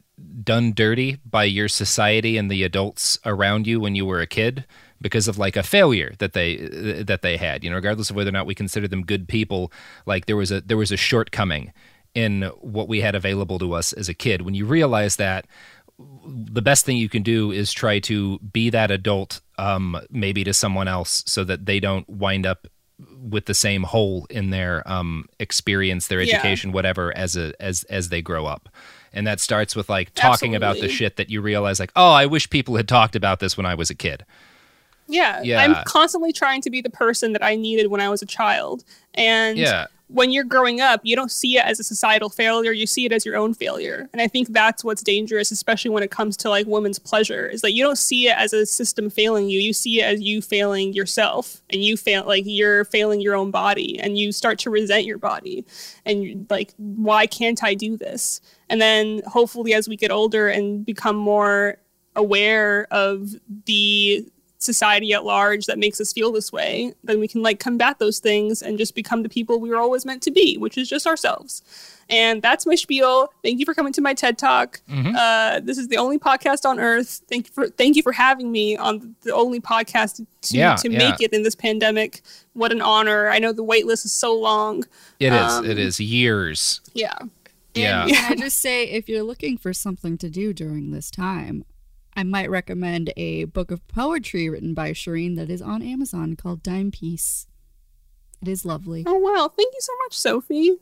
done 0.44 0.72
dirty 0.72 1.18
by 1.28 1.44
your 1.44 1.68
society 1.68 2.36
and 2.36 2.50
the 2.50 2.62
adults 2.64 3.18
around 3.24 3.66
you 3.66 3.80
when 3.80 3.94
you 3.94 4.04
were 4.06 4.20
a 4.20 4.26
kid 4.26 4.64
because 5.00 5.28
of 5.28 5.38
like 5.38 5.56
a 5.56 5.62
failure 5.62 6.14
that 6.18 6.32
they 6.32 6.56
that 7.06 7.22
they 7.22 7.36
had, 7.36 7.62
you 7.64 7.70
know, 7.70 7.76
regardless 7.76 8.10
of 8.10 8.16
whether 8.16 8.28
or 8.30 8.32
not 8.32 8.46
we 8.46 8.54
consider 8.54 8.88
them 8.88 9.04
good 9.04 9.28
people, 9.28 9.72
like 10.06 10.26
there 10.26 10.36
was 10.36 10.50
a 10.50 10.60
there 10.60 10.76
was 10.76 10.90
a 10.92 10.96
shortcoming 10.96 11.72
in 12.14 12.42
what 12.60 12.88
we 12.88 13.00
had 13.00 13.14
available 13.14 13.58
to 13.58 13.72
us 13.74 13.92
as 13.92 14.08
a 14.08 14.14
kid. 14.14 14.42
When 14.42 14.54
you 14.54 14.66
realize 14.66 15.16
that 15.16 15.46
the 16.24 16.62
best 16.62 16.84
thing 16.84 16.96
you 16.96 17.08
can 17.08 17.22
do 17.22 17.50
is 17.50 17.72
try 17.72 17.98
to 18.00 18.38
be 18.38 18.70
that 18.70 18.90
adult 18.90 19.40
um, 19.58 20.00
maybe 20.10 20.44
to 20.44 20.54
someone 20.54 20.86
else 20.88 21.24
so 21.26 21.42
that 21.44 21.66
they 21.66 21.80
don't 21.80 22.08
wind 22.08 22.46
up 22.46 22.66
with 23.20 23.46
the 23.46 23.54
same 23.54 23.82
hole 23.84 24.26
in 24.30 24.50
their 24.50 24.88
um, 24.90 25.26
experience 25.38 26.06
their 26.08 26.20
Yeah. 26.22 26.36
education 26.36 26.72
whatever 26.72 27.16
as 27.16 27.36
a 27.36 27.52
as 27.60 27.84
as 27.84 28.08
they 28.08 28.20
grow 28.22 28.46
up 28.46 28.68
and 29.12 29.24
that 29.26 29.38
starts 29.40 29.76
with 29.76 29.88
like 29.88 30.12
talking 30.14 30.54
about 30.56 30.80
the 30.80 30.88
shit 30.88 31.16
that 31.16 31.30
you 31.30 31.40
realize 31.40 31.78
like 31.78 31.92
oh 31.94 32.10
i 32.10 32.26
wish 32.26 32.50
people 32.50 32.74
had 32.76 32.88
talked 32.88 33.14
about 33.14 33.38
this 33.38 33.56
when 33.56 33.66
i 33.66 33.74
was 33.74 33.88
a 33.88 33.94
kid 33.94 34.24
Yeah, 35.08 35.42
Yeah. 35.42 35.62
I'm 35.62 35.84
constantly 35.84 36.32
trying 36.32 36.60
to 36.62 36.70
be 36.70 36.80
the 36.80 36.90
person 36.90 37.32
that 37.32 37.42
I 37.42 37.56
needed 37.56 37.88
when 37.88 38.00
I 38.00 38.08
was 38.08 38.22
a 38.22 38.26
child. 38.26 38.84
And 39.14 39.58
Yeah. 39.58 39.86
when 40.08 40.30
you're 40.30 40.44
growing 40.44 40.80
up, 40.80 41.00
you 41.02 41.14
don't 41.16 41.30
see 41.30 41.56
it 41.58 41.64
as 41.64 41.78
a 41.80 41.84
societal 41.84 42.28
failure, 42.30 42.72
you 42.72 42.86
see 42.86 43.04
it 43.04 43.12
as 43.12 43.26
your 43.26 43.36
own 43.36 43.52
failure. 43.52 44.08
And 44.12 44.22
I 44.22 44.28
think 44.28 44.48
that's 44.52 44.82
what's 44.84 45.02
dangerous, 45.02 45.50
especially 45.50 45.90
when 45.90 46.02
it 46.02 46.10
comes 46.10 46.36
to 46.38 46.48
like 46.48 46.66
women's 46.66 46.98
pleasure, 46.98 47.46
is 47.46 47.60
that 47.62 47.72
you 47.72 47.82
don't 47.84 47.98
see 47.98 48.28
it 48.28 48.36
as 48.38 48.52
a 48.52 48.64
system 48.64 49.10
failing 49.10 49.48
you. 49.50 49.60
You 49.60 49.72
see 49.72 50.00
it 50.00 50.04
as 50.04 50.20
you 50.20 50.40
failing 50.40 50.92
yourself 50.94 51.60
and 51.70 51.82
you 51.84 51.96
fail 51.96 52.24
like 52.26 52.44
you're 52.46 52.84
failing 52.86 53.20
your 53.20 53.34
own 53.34 53.50
body 53.50 53.98
and 54.00 54.18
you 54.18 54.32
start 54.32 54.58
to 54.60 54.70
resent 54.70 55.04
your 55.04 55.18
body. 55.18 55.64
And 56.06 56.46
like, 56.48 56.72
why 56.76 57.26
can't 57.26 57.62
I 57.62 57.74
do 57.74 57.96
this? 57.96 58.40
And 58.70 58.80
then 58.80 59.22
hopefully 59.26 59.74
as 59.74 59.88
we 59.88 59.96
get 59.96 60.10
older 60.10 60.48
and 60.48 60.84
become 60.86 61.16
more 61.16 61.78
aware 62.16 62.86
of 62.90 63.34
the 63.66 64.26
society 64.72 65.12
at 65.12 65.24
large 65.24 65.66
that 65.66 65.78
makes 65.78 65.98
us 66.00 66.12
feel 66.12 66.30
this 66.32 66.52
way, 66.52 66.92
then 67.02 67.18
we 67.20 67.28
can 67.28 67.42
like 67.42 67.58
combat 67.58 67.98
those 67.98 68.18
things 68.18 68.62
and 68.62 68.78
just 68.78 68.94
become 68.94 69.22
the 69.22 69.28
people 69.28 69.58
we 69.60 69.70
were 69.70 69.76
always 69.86 70.04
meant 70.04 70.22
to 70.22 70.30
be, 70.30 70.56
which 70.58 70.76
is 70.78 70.88
just 70.88 71.06
ourselves. 71.06 71.62
And 72.10 72.40
that's 72.40 72.64
my 72.64 72.74
spiel. 72.74 73.32
Thank 73.42 73.58
you 73.60 73.66
for 73.66 73.74
coming 73.74 73.92
to 73.92 74.00
my 74.00 74.14
TED 74.14 74.38
Talk. 74.38 74.80
Mm-hmm. 74.90 75.14
Uh, 75.14 75.60
this 75.60 75.76
is 75.76 75.88
the 75.88 75.98
only 75.98 76.18
podcast 76.18 76.64
on 76.64 76.80
earth. 76.80 77.20
Thank 77.28 77.48
you 77.48 77.52
for 77.52 77.68
thank 77.68 77.96
you 77.96 78.02
for 78.02 78.12
having 78.12 78.50
me 78.50 78.76
on 78.78 79.14
the 79.22 79.34
only 79.34 79.60
podcast 79.60 80.24
to, 80.42 80.56
Yeah, 80.56 80.76
to 80.76 80.90
yeah. 80.90 80.98
make 80.98 81.20
it 81.20 81.32
in 81.34 81.42
this 81.42 81.54
pandemic. 81.54 82.22
What 82.54 82.72
an 82.72 82.80
honor! 82.80 83.28
I 83.28 83.38
know 83.38 83.52
the 83.52 83.62
wait 83.62 83.86
list 83.86 84.04
is 84.06 84.12
so 84.12 84.34
long. 84.34 84.84
It 85.20 85.32
is. 85.34 85.52
Um, 85.52 85.66
it 85.66 85.78
is 85.78 86.00
years 86.00 86.80
Yeah. 86.94 87.18
yeah 87.74 88.06
can 88.06 88.32
I 88.32 88.36
just 88.36 88.58
say, 88.58 88.84
if 88.88 89.08
you're 89.08 89.22
looking 89.22 89.58
for 89.58 89.72
something 89.74 90.16
to 90.18 90.30
do 90.30 90.52
during 90.54 90.90
this 90.92 91.10
time, 91.10 91.64
I 92.18 92.24
might 92.24 92.50
recommend 92.50 93.12
a 93.16 93.44
book 93.44 93.70
of 93.70 93.86
poetry 93.86 94.48
written 94.48 94.74
by 94.74 94.90
Shereen 94.90 95.36
that 95.36 95.48
is 95.48 95.62
on 95.62 95.82
Amazon 95.82 96.34
called 96.34 96.64
Dime 96.64 96.90
Piece. 96.90 97.46
It 98.42 98.48
is 98.48 98.64
lovely. 98.64 99.04
Oh 99.06 99.14
wow! 99.18 99.48
Thank 99.56 99.72
you 99.72 99.80
so 99.80 99.92
much, 100.04 100.18
Sophie. 100.18 100.78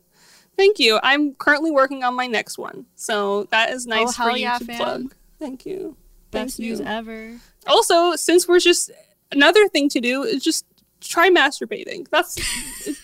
Thank 0.56 0.78
you. 0.78 0.98
I'm 1.02 1.34
currently 1.34 1.70
working 1.70 2.02
on 2.04 2.14
my 2.14 2.26
next 2.26 2.56
one, 2.56 2.86
so 2.94 3.44
that 3.50 3.68
is 3.68 3.86
nice 3.86 4.18
Oh, 4.18 4.24
for 4.24 4.30
you 4.30 4.44
yeah, 4.44 4.56
to 4.56 4.64
fam. 4.64 4.76
plug. 4.78 5.14
Thank 5.38 5.66
you. 5.66 5.98
Best 6.30 6.56
Thank 6.56 6.70
news 6.70 6.80
you. 6.80 6.86
ever. 6.86 7.32
Also, 7.66 8.16
since 8.16 8.48
we're 8.48 8.58
just 8.58 8.90
another 9.30 9.68
thing 9.68 9.90
to 9.90 10.00
do 10.00 10.22
is 10.22 10.42
just 10.42 10.64
try 11.02 11.28
masturbating. 11.28 12.08
That's 12.08 12.38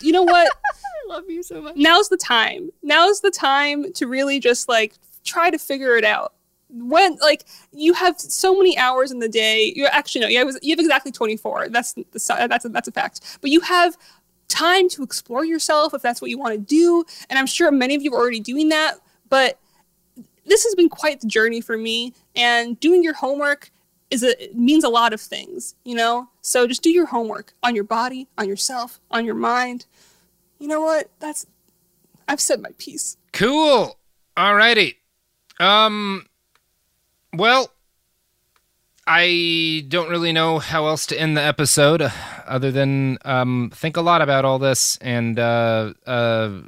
you 0.01 0.11
know 0.11 0.23
what? 0.23 0.51
I 1.05 1.07
love 1.13 1.29
you 1.29 1.43
so 1.43 1.61
much. 1.61 1.75
Now's 1.75 2.09
the 2.09 2.17
time. 2.17 2.71
Now's 2.81 3.21
the 3.21 3.29
time 3.29 3.93
to 3.93 4.07
really 4.07 4.39
just 4.39 4.67
like 4.67 4.95
try 5.23 5.51
to 5.51 5.59
figure 5.59 5.97
it 5.97 6.03
out. 6.03 6.33
When 6.73 7.17
like 7.17 7.45
you 7.71 7.93
have 7.93 8.19
so 8.19 8.57
many 8.57 8.77
hours 8.77 9.11
in 9.11 9.19
the 9.19 9.29
day, 9.29 9.73
you 9.75 9.85
actually 9.85 10.21
no, 10.21 10.27
you 10.27 10.39
have, 10.39 10.55
you 10.61 10.71
have 10.71 10.79
exactly 10.79 11.11
24. 11.11 11.69
That's 11.69 11.93
that's 12.11 12.29
a, 12.65 12.69
that's 12.69 12.87
a 12.87 12.91
fact. 12.91 13.37
But 13.41 13.51
you 13.51 13.61
have 13.61 13.95
time 14.47 14.89
to 14.89 15.03
explore 15.03 15.45
yourself 15.45 15.93
if 15.93 16.01
that's 16.01 16.21
what 16.21 16.29
you 16.29 16.37
want 16.37 16.53
to 16.53 16.59
do, 16.59 17.05
and 17.29 17.37
I'm 17.37 17.47
sure 17.47 17.71
many 17.71 17.95
of 17.95 18.01
you 18.01 18.13
are 18.13 18.19
already 18.19 18.39
doing 18.39 18.69
that. 18.69 18.95
But 19.29 19.59
this 20.45 20.63
has 20.63 20.75
been 20.75 20.89
quite 20.89 21.21
the 21.21 21.27
journey 21.27 21.61
for 21.61 21.77
me, 21.77 22.13
and 22.35 22.79
doing 22.79 23.03
your 23.03 23.13
homework 23.13 23.71
is 24.09 24.23
a 24.23 24.35
means 24.53 24.83
a 24.83 24.89
lot 24.89 25.13
of 25.13 25.21
things, 25.21 25.75
you 25.83 25.95
know. 25.95 26.29
So 26.41 26.67
just 26.67 26.83
do 26.83 26.89
your 26.89 27.07
homework 27.07 27.53
on 27.63 27.75
your 27.75 27.83
body, 27.83 28.27
on 28.37 28.47
yourself, 28.47 28.99
on 29.09 29.25
your 29.25 29.35
mind. 29.35 29.85
You 30.59 30.67
know 30.67 30.81
what? 30.81 31.09
That's 31.19 31.45
I've 32.27 32.41
said 32.41 32.61
my 32.61 32.69
piece. 32.77 33.17
Cool. 33.31 33.97
Alrighty. 34.37 34.95
Um. 35.59 36.27
Well, 37.33 37.71
I 39.07 39.85
don't 39.87 40.09
really 40.09 40.31
know 40.31 40.59
how 40.59 40.85
else 40.87 41.05
to 41.07 41.19
end 41.19 41.35
the 41.35 41.41
episode, 41.41 42.01
uh, 42.01 42.11
other 42.45 42.71
than 42.71 43.17
um, 43.25 43.71
think 43.73 43.97
a 43.97 44.01
lot 44.01 44.21
about 44.21 44.45
all 44.45 44.59
this 44.59 44.97
and 44.97 45.37
uh, 45.39 45.93
uh, 46.05 46.61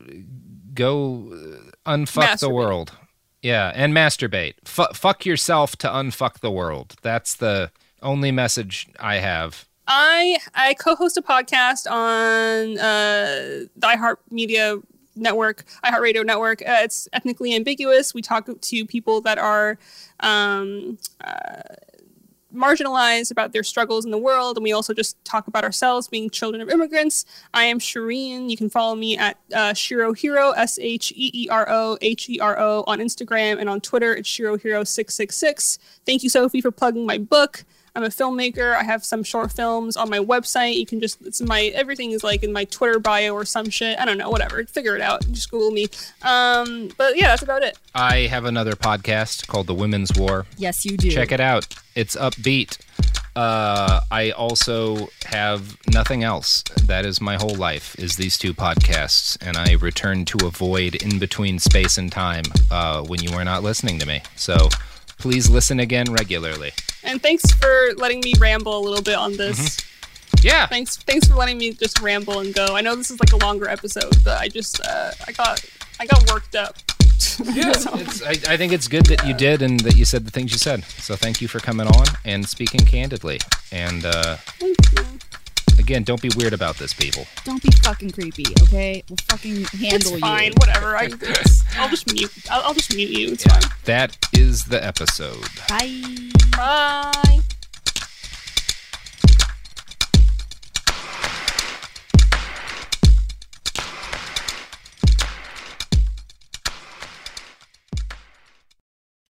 go 0.73 1.31
uh, 1.31 1.91
unfuck 1.91 2.39
the 2.39 2.49
world. 2.49 2.93
Yeah, 3.41 3.71
and 3.75 3.93
masturbate. 3.93 4.55
Fu 4.65 4.85
fuck 4.93 5.25
yourself 5.25 5.75
to 5.77 5.87
unfuck 5.87 6.39
the 6.39 6.51
world. 6.51 6.95
That's 7.03 7.35
the 7.35 7.71
only 8.01 8.31
message 8.31 8.87
I 8.99 9.17
have. 9.17 9.67
I 9.87 10.39
I 10.55 10.73
co-host 10.73 11.15
a 11.15 11.21
podcast 11.21 11.89
on 11.89 12.79
uh, 12.79 13.67
the 13.75 13.87
iHeartMedia 13.87 14.81
network, 15.15 15.63
iHeartRadio 15.83 16.25
network. 16.25 16.61
Uh, 16.61 16.81
it's 16.81 17.07
ethnically 17.13 17.55
ambiguous. 17.55 18.13
We 18.13 18.21
talk 18.21 18.49
to 18.59 18.85
people 18.85 19.21
that 19.21 19.37
are 19.37 19.77
um, 20.19 20.97
uh, 21.23 21.61
marginalized 22.55 23.31
about 23.31 23.51
their 23.51 23.63
struggles 23.63 24.05
in 24.05 24.11
the 24.11 24.17
world, 24.17 24.57
and 24.57 24.63
we 24.63 24.71
also 24.71 24.93
just 24.93 25.23
talk 25.25 25.47
about 25.47 25.63
ourselves 25.63 26.07
being 26.07 26.29
children 26.29 26.61
of 26.61 26.69
immigrants. 26.69 27.25
I 27.53 27.65
am 27.65 27.79
Shereen. 27.79 28.49
You 28.49 28.57
can 28.57 28.69
follow 28.69 28.95
me 28.95 29.17
at 29.17 29.37
uh, 29.53 29.73
Sheero 29.73 30.17
Hero, 30.17 30.51
S 30.51 30.79
H 30.79 31.11
E 31.15 31.31
E 31.33 31.49
R 31.49 31.67
O 31.69 31.97
H 32.01 32.29
E 32.29 32.39
R 32.39 32.57
O, 32.59 32.83
on 32.87 32.99
Instagram 32.99 33.59
and 33.59 33.69
on 33.69 33.81
Twitter. 33.81 34.15
It's 34.15 34.29
Sheero 34.29 34.59
Hero 34.59 34.83
six 34.83 35.13
six 35.13 35.35
six. 35.35 35.77
Thank 36.05 36.23
you, 36.23 36.29
Sophie, 36.29 36.61
for 36.61 36.71
plugging 36.71 37.05
my 37.05 37.17
book. 37.17 37.65
I'm 37.95 38.03
a 38.03 38.09
filmmaker. 38.09 38.75
I 38.75 38.83
have 38.83 39.05
some 39.05 39.23
short 39.23 39.51
films 39.51 39.95
on 39.95 40.09
my 40.09 40.19
website. 40.19 40.75
You 40.75 40.85
can 40.85 40.99
just 40.99 41.21
it's 41.21 41.41
my 41.41 41.65
everything 41.75 42.11
is 42.11 42.23
like 42.23 42.43
in 42.43 42.51
my 42.51 42.65
Twitter 42.65 42.99
bio 42.99 43.33
or 43.33 43.45
some 43.45 43.69
shit. 43.69 43.97
I 43.99 44.05
don't 44.05 44.17
know, 44.17 44.29
whatever. 44.29 44.63
Figure 44.65 44.95
it 44.95 45.01
out. 45.01 45.25
Just 45.31 45.49
Google 45.49 45.71
me. 45.71 45.87
Um, 46.21 46.91
but 46.97 47.17
yeah, 47.17 47.27
that's 47.27 47.41
about 47.41 47.63
it. 47.63 47.77
I 47.93 48.27
have 48.27 48.45
another 48.45 48.73
podcast 48.73 49.47
called 49.47 49.67
The 49.67 49.73
Women's 49.73 50.13
War. 50.17 50.45
Yes, 50.57 50.85
you 50.85 50.97
do. 50.97 51.09
Check 51.09 51.31
it 51.31 51.39
out. 51.39 51.73
It's 51.95 52.15
upbeat. 52.17 52.77
Uh, 53.35 53.99
I 54.11 54.31
also 54.31 55.09
have 55.25 55.77
nothing 55.91 56.23
else. 56.23 56.63
That 56.85 57.05
is 57.05 57.19
my 57.19 57.35
whole 57.35 57.55
life. 57.55 57.97
Is 57.99 58.15
these 58.15 58.37
two 58.37 58.53
podcasts, 58.53 59.37
and 59.45 59.57
I 59.57 59.73
return 59.73 60.23
to 60.25 60.47
a 60.47 60.49
void 60.49 60.95
in 60.95 61.19
between 61.19 61.59
space 61.59 61.97
and 61.97 62.11
time 62.11 62.43
uh, 62.71 63.03
when 63.03 63.21
you 63.21 63.31
are 63.31 63.43
not 63.43 63.61
listening 63.63 63.99
to 63.99 64.05
me. 64.05 64.21
So 64.35 64.69
please 65.17 65.49
listen 65.49 65.79
again 65.79 66.11
regularly. 66.13 66.71
And 67.05 67.21
thanks 67.21 67.51
for 67.51 67.91
letting 67.97 68.19
me 68.21 68.33
ramble 68.39 68.77
a 68.77 68.83
little 68.83 69.01
bit 69.01 69.15
on 69.15 69.37
this. 69.37 69.77
Yeah. 70.41 70.67
Thanks 70.67 70.97
thanks 70.97 71.27
for 71.27 71.35
letting 71.35 71.57
me 71.57 71.73
just 71.73 72.01
ramble 72.01 72.39
and 72.39 72.53
go. 72.53 72.75
I 72.75 72.81
know 72.81 72.95
this 72.95 73.09
is 73.09 73.19
like 73.19 73.33
a 73.33 73.37
longer 73.37 73.67
episode, 73.67 74.23
but 74.23 74.39
I 74.39 74.47
just 74.47 74.81
uh, 74.85 75.11
I 75.27 75.31
got 75.31 75.63
I 75.99 76.05
got 76.05 76.29
worked 76.31 76.55
up. 76.55 76.77
Yeah, 77.43 77.71
it's, 77.75 78.21
I, 78.21 78.53
I 78.53 78.57
think 78.57 78.73
it's 78.73 78.87
good 78.87 79.05
that 79.07 79.25
you 79.25 79.33
did 79.33 79.61
and 79.61 79.79
that 79.81 79.95
you 79.95 80.05
said 80.05 80.25
the 80.25 80.31
things 80.31 80.51
you 80.51 80.57
said. 80.57 80.83
So 80.83 81.15
thank 81.15 81.41
you 81.41 81.47
for 81.47 81.59
coming 81.59 81.87
on 81.87 82.05
and 82.25 82.47
speaking 82.47 82.81
candidly. 82.81 83.39
And 83.71 84.05
uh, 84.05 84.37
Again, 85.85 86.01
don't 86.01 86.19
be 86.19 86.31
weird 86.35 86.53
about 86.53 86.77
this, 86.77 86.95
people. 86.95 87.27
Don't 87.43 87.61
be 87.61 87.69
fucking 87.83 88.09
creepy, 88.09 88.43
okay? 88.63 89.03
We'll 89.07 89.17
fucking 89.29 89.65
handle 89.65 90.13
It's 90.13 90.19
fine. 90.19 90.45
you. 90.45 90.53
Whatever. 90.57 90.97
I, 90.97 91.09
I'll 91.77 91.89
just 91.89 92.11
mute. 92.11 92.31
I'll, 92.49 92.63
I'll 92.63 92.73
just 92.73 92.95
mute 92.95 93.11
you. 93.11 93.33
It's 93.33 93.43
fine. 93.43 93.61
That 93.83 94.17
is 94.33 94.65
the 94.65 94.83
episode. 94.83 95.45
Bye. 95.69 96.01
Bye. 96.57 97.39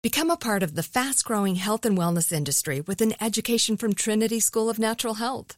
Become 0.01 0.29
a 0.29 0.37
part 0.37 0.63
of 0.63 0.75
the 0.75 0.83
fast 0.83 1.25
growing 1.25 1.55
health 1.55 1.85
and 1.85 1.97
wellness 1.97 2.31
industry 2.31 2.81
with 2.81 3.01
an 3.01 3.13
education 3.21 3.75
from 3.77 3.93
Trinity 3.93 4.39
School 4.39 4.69
of 4.69 4.79
Natural 4.79 5.15
Health. 5.15 5.57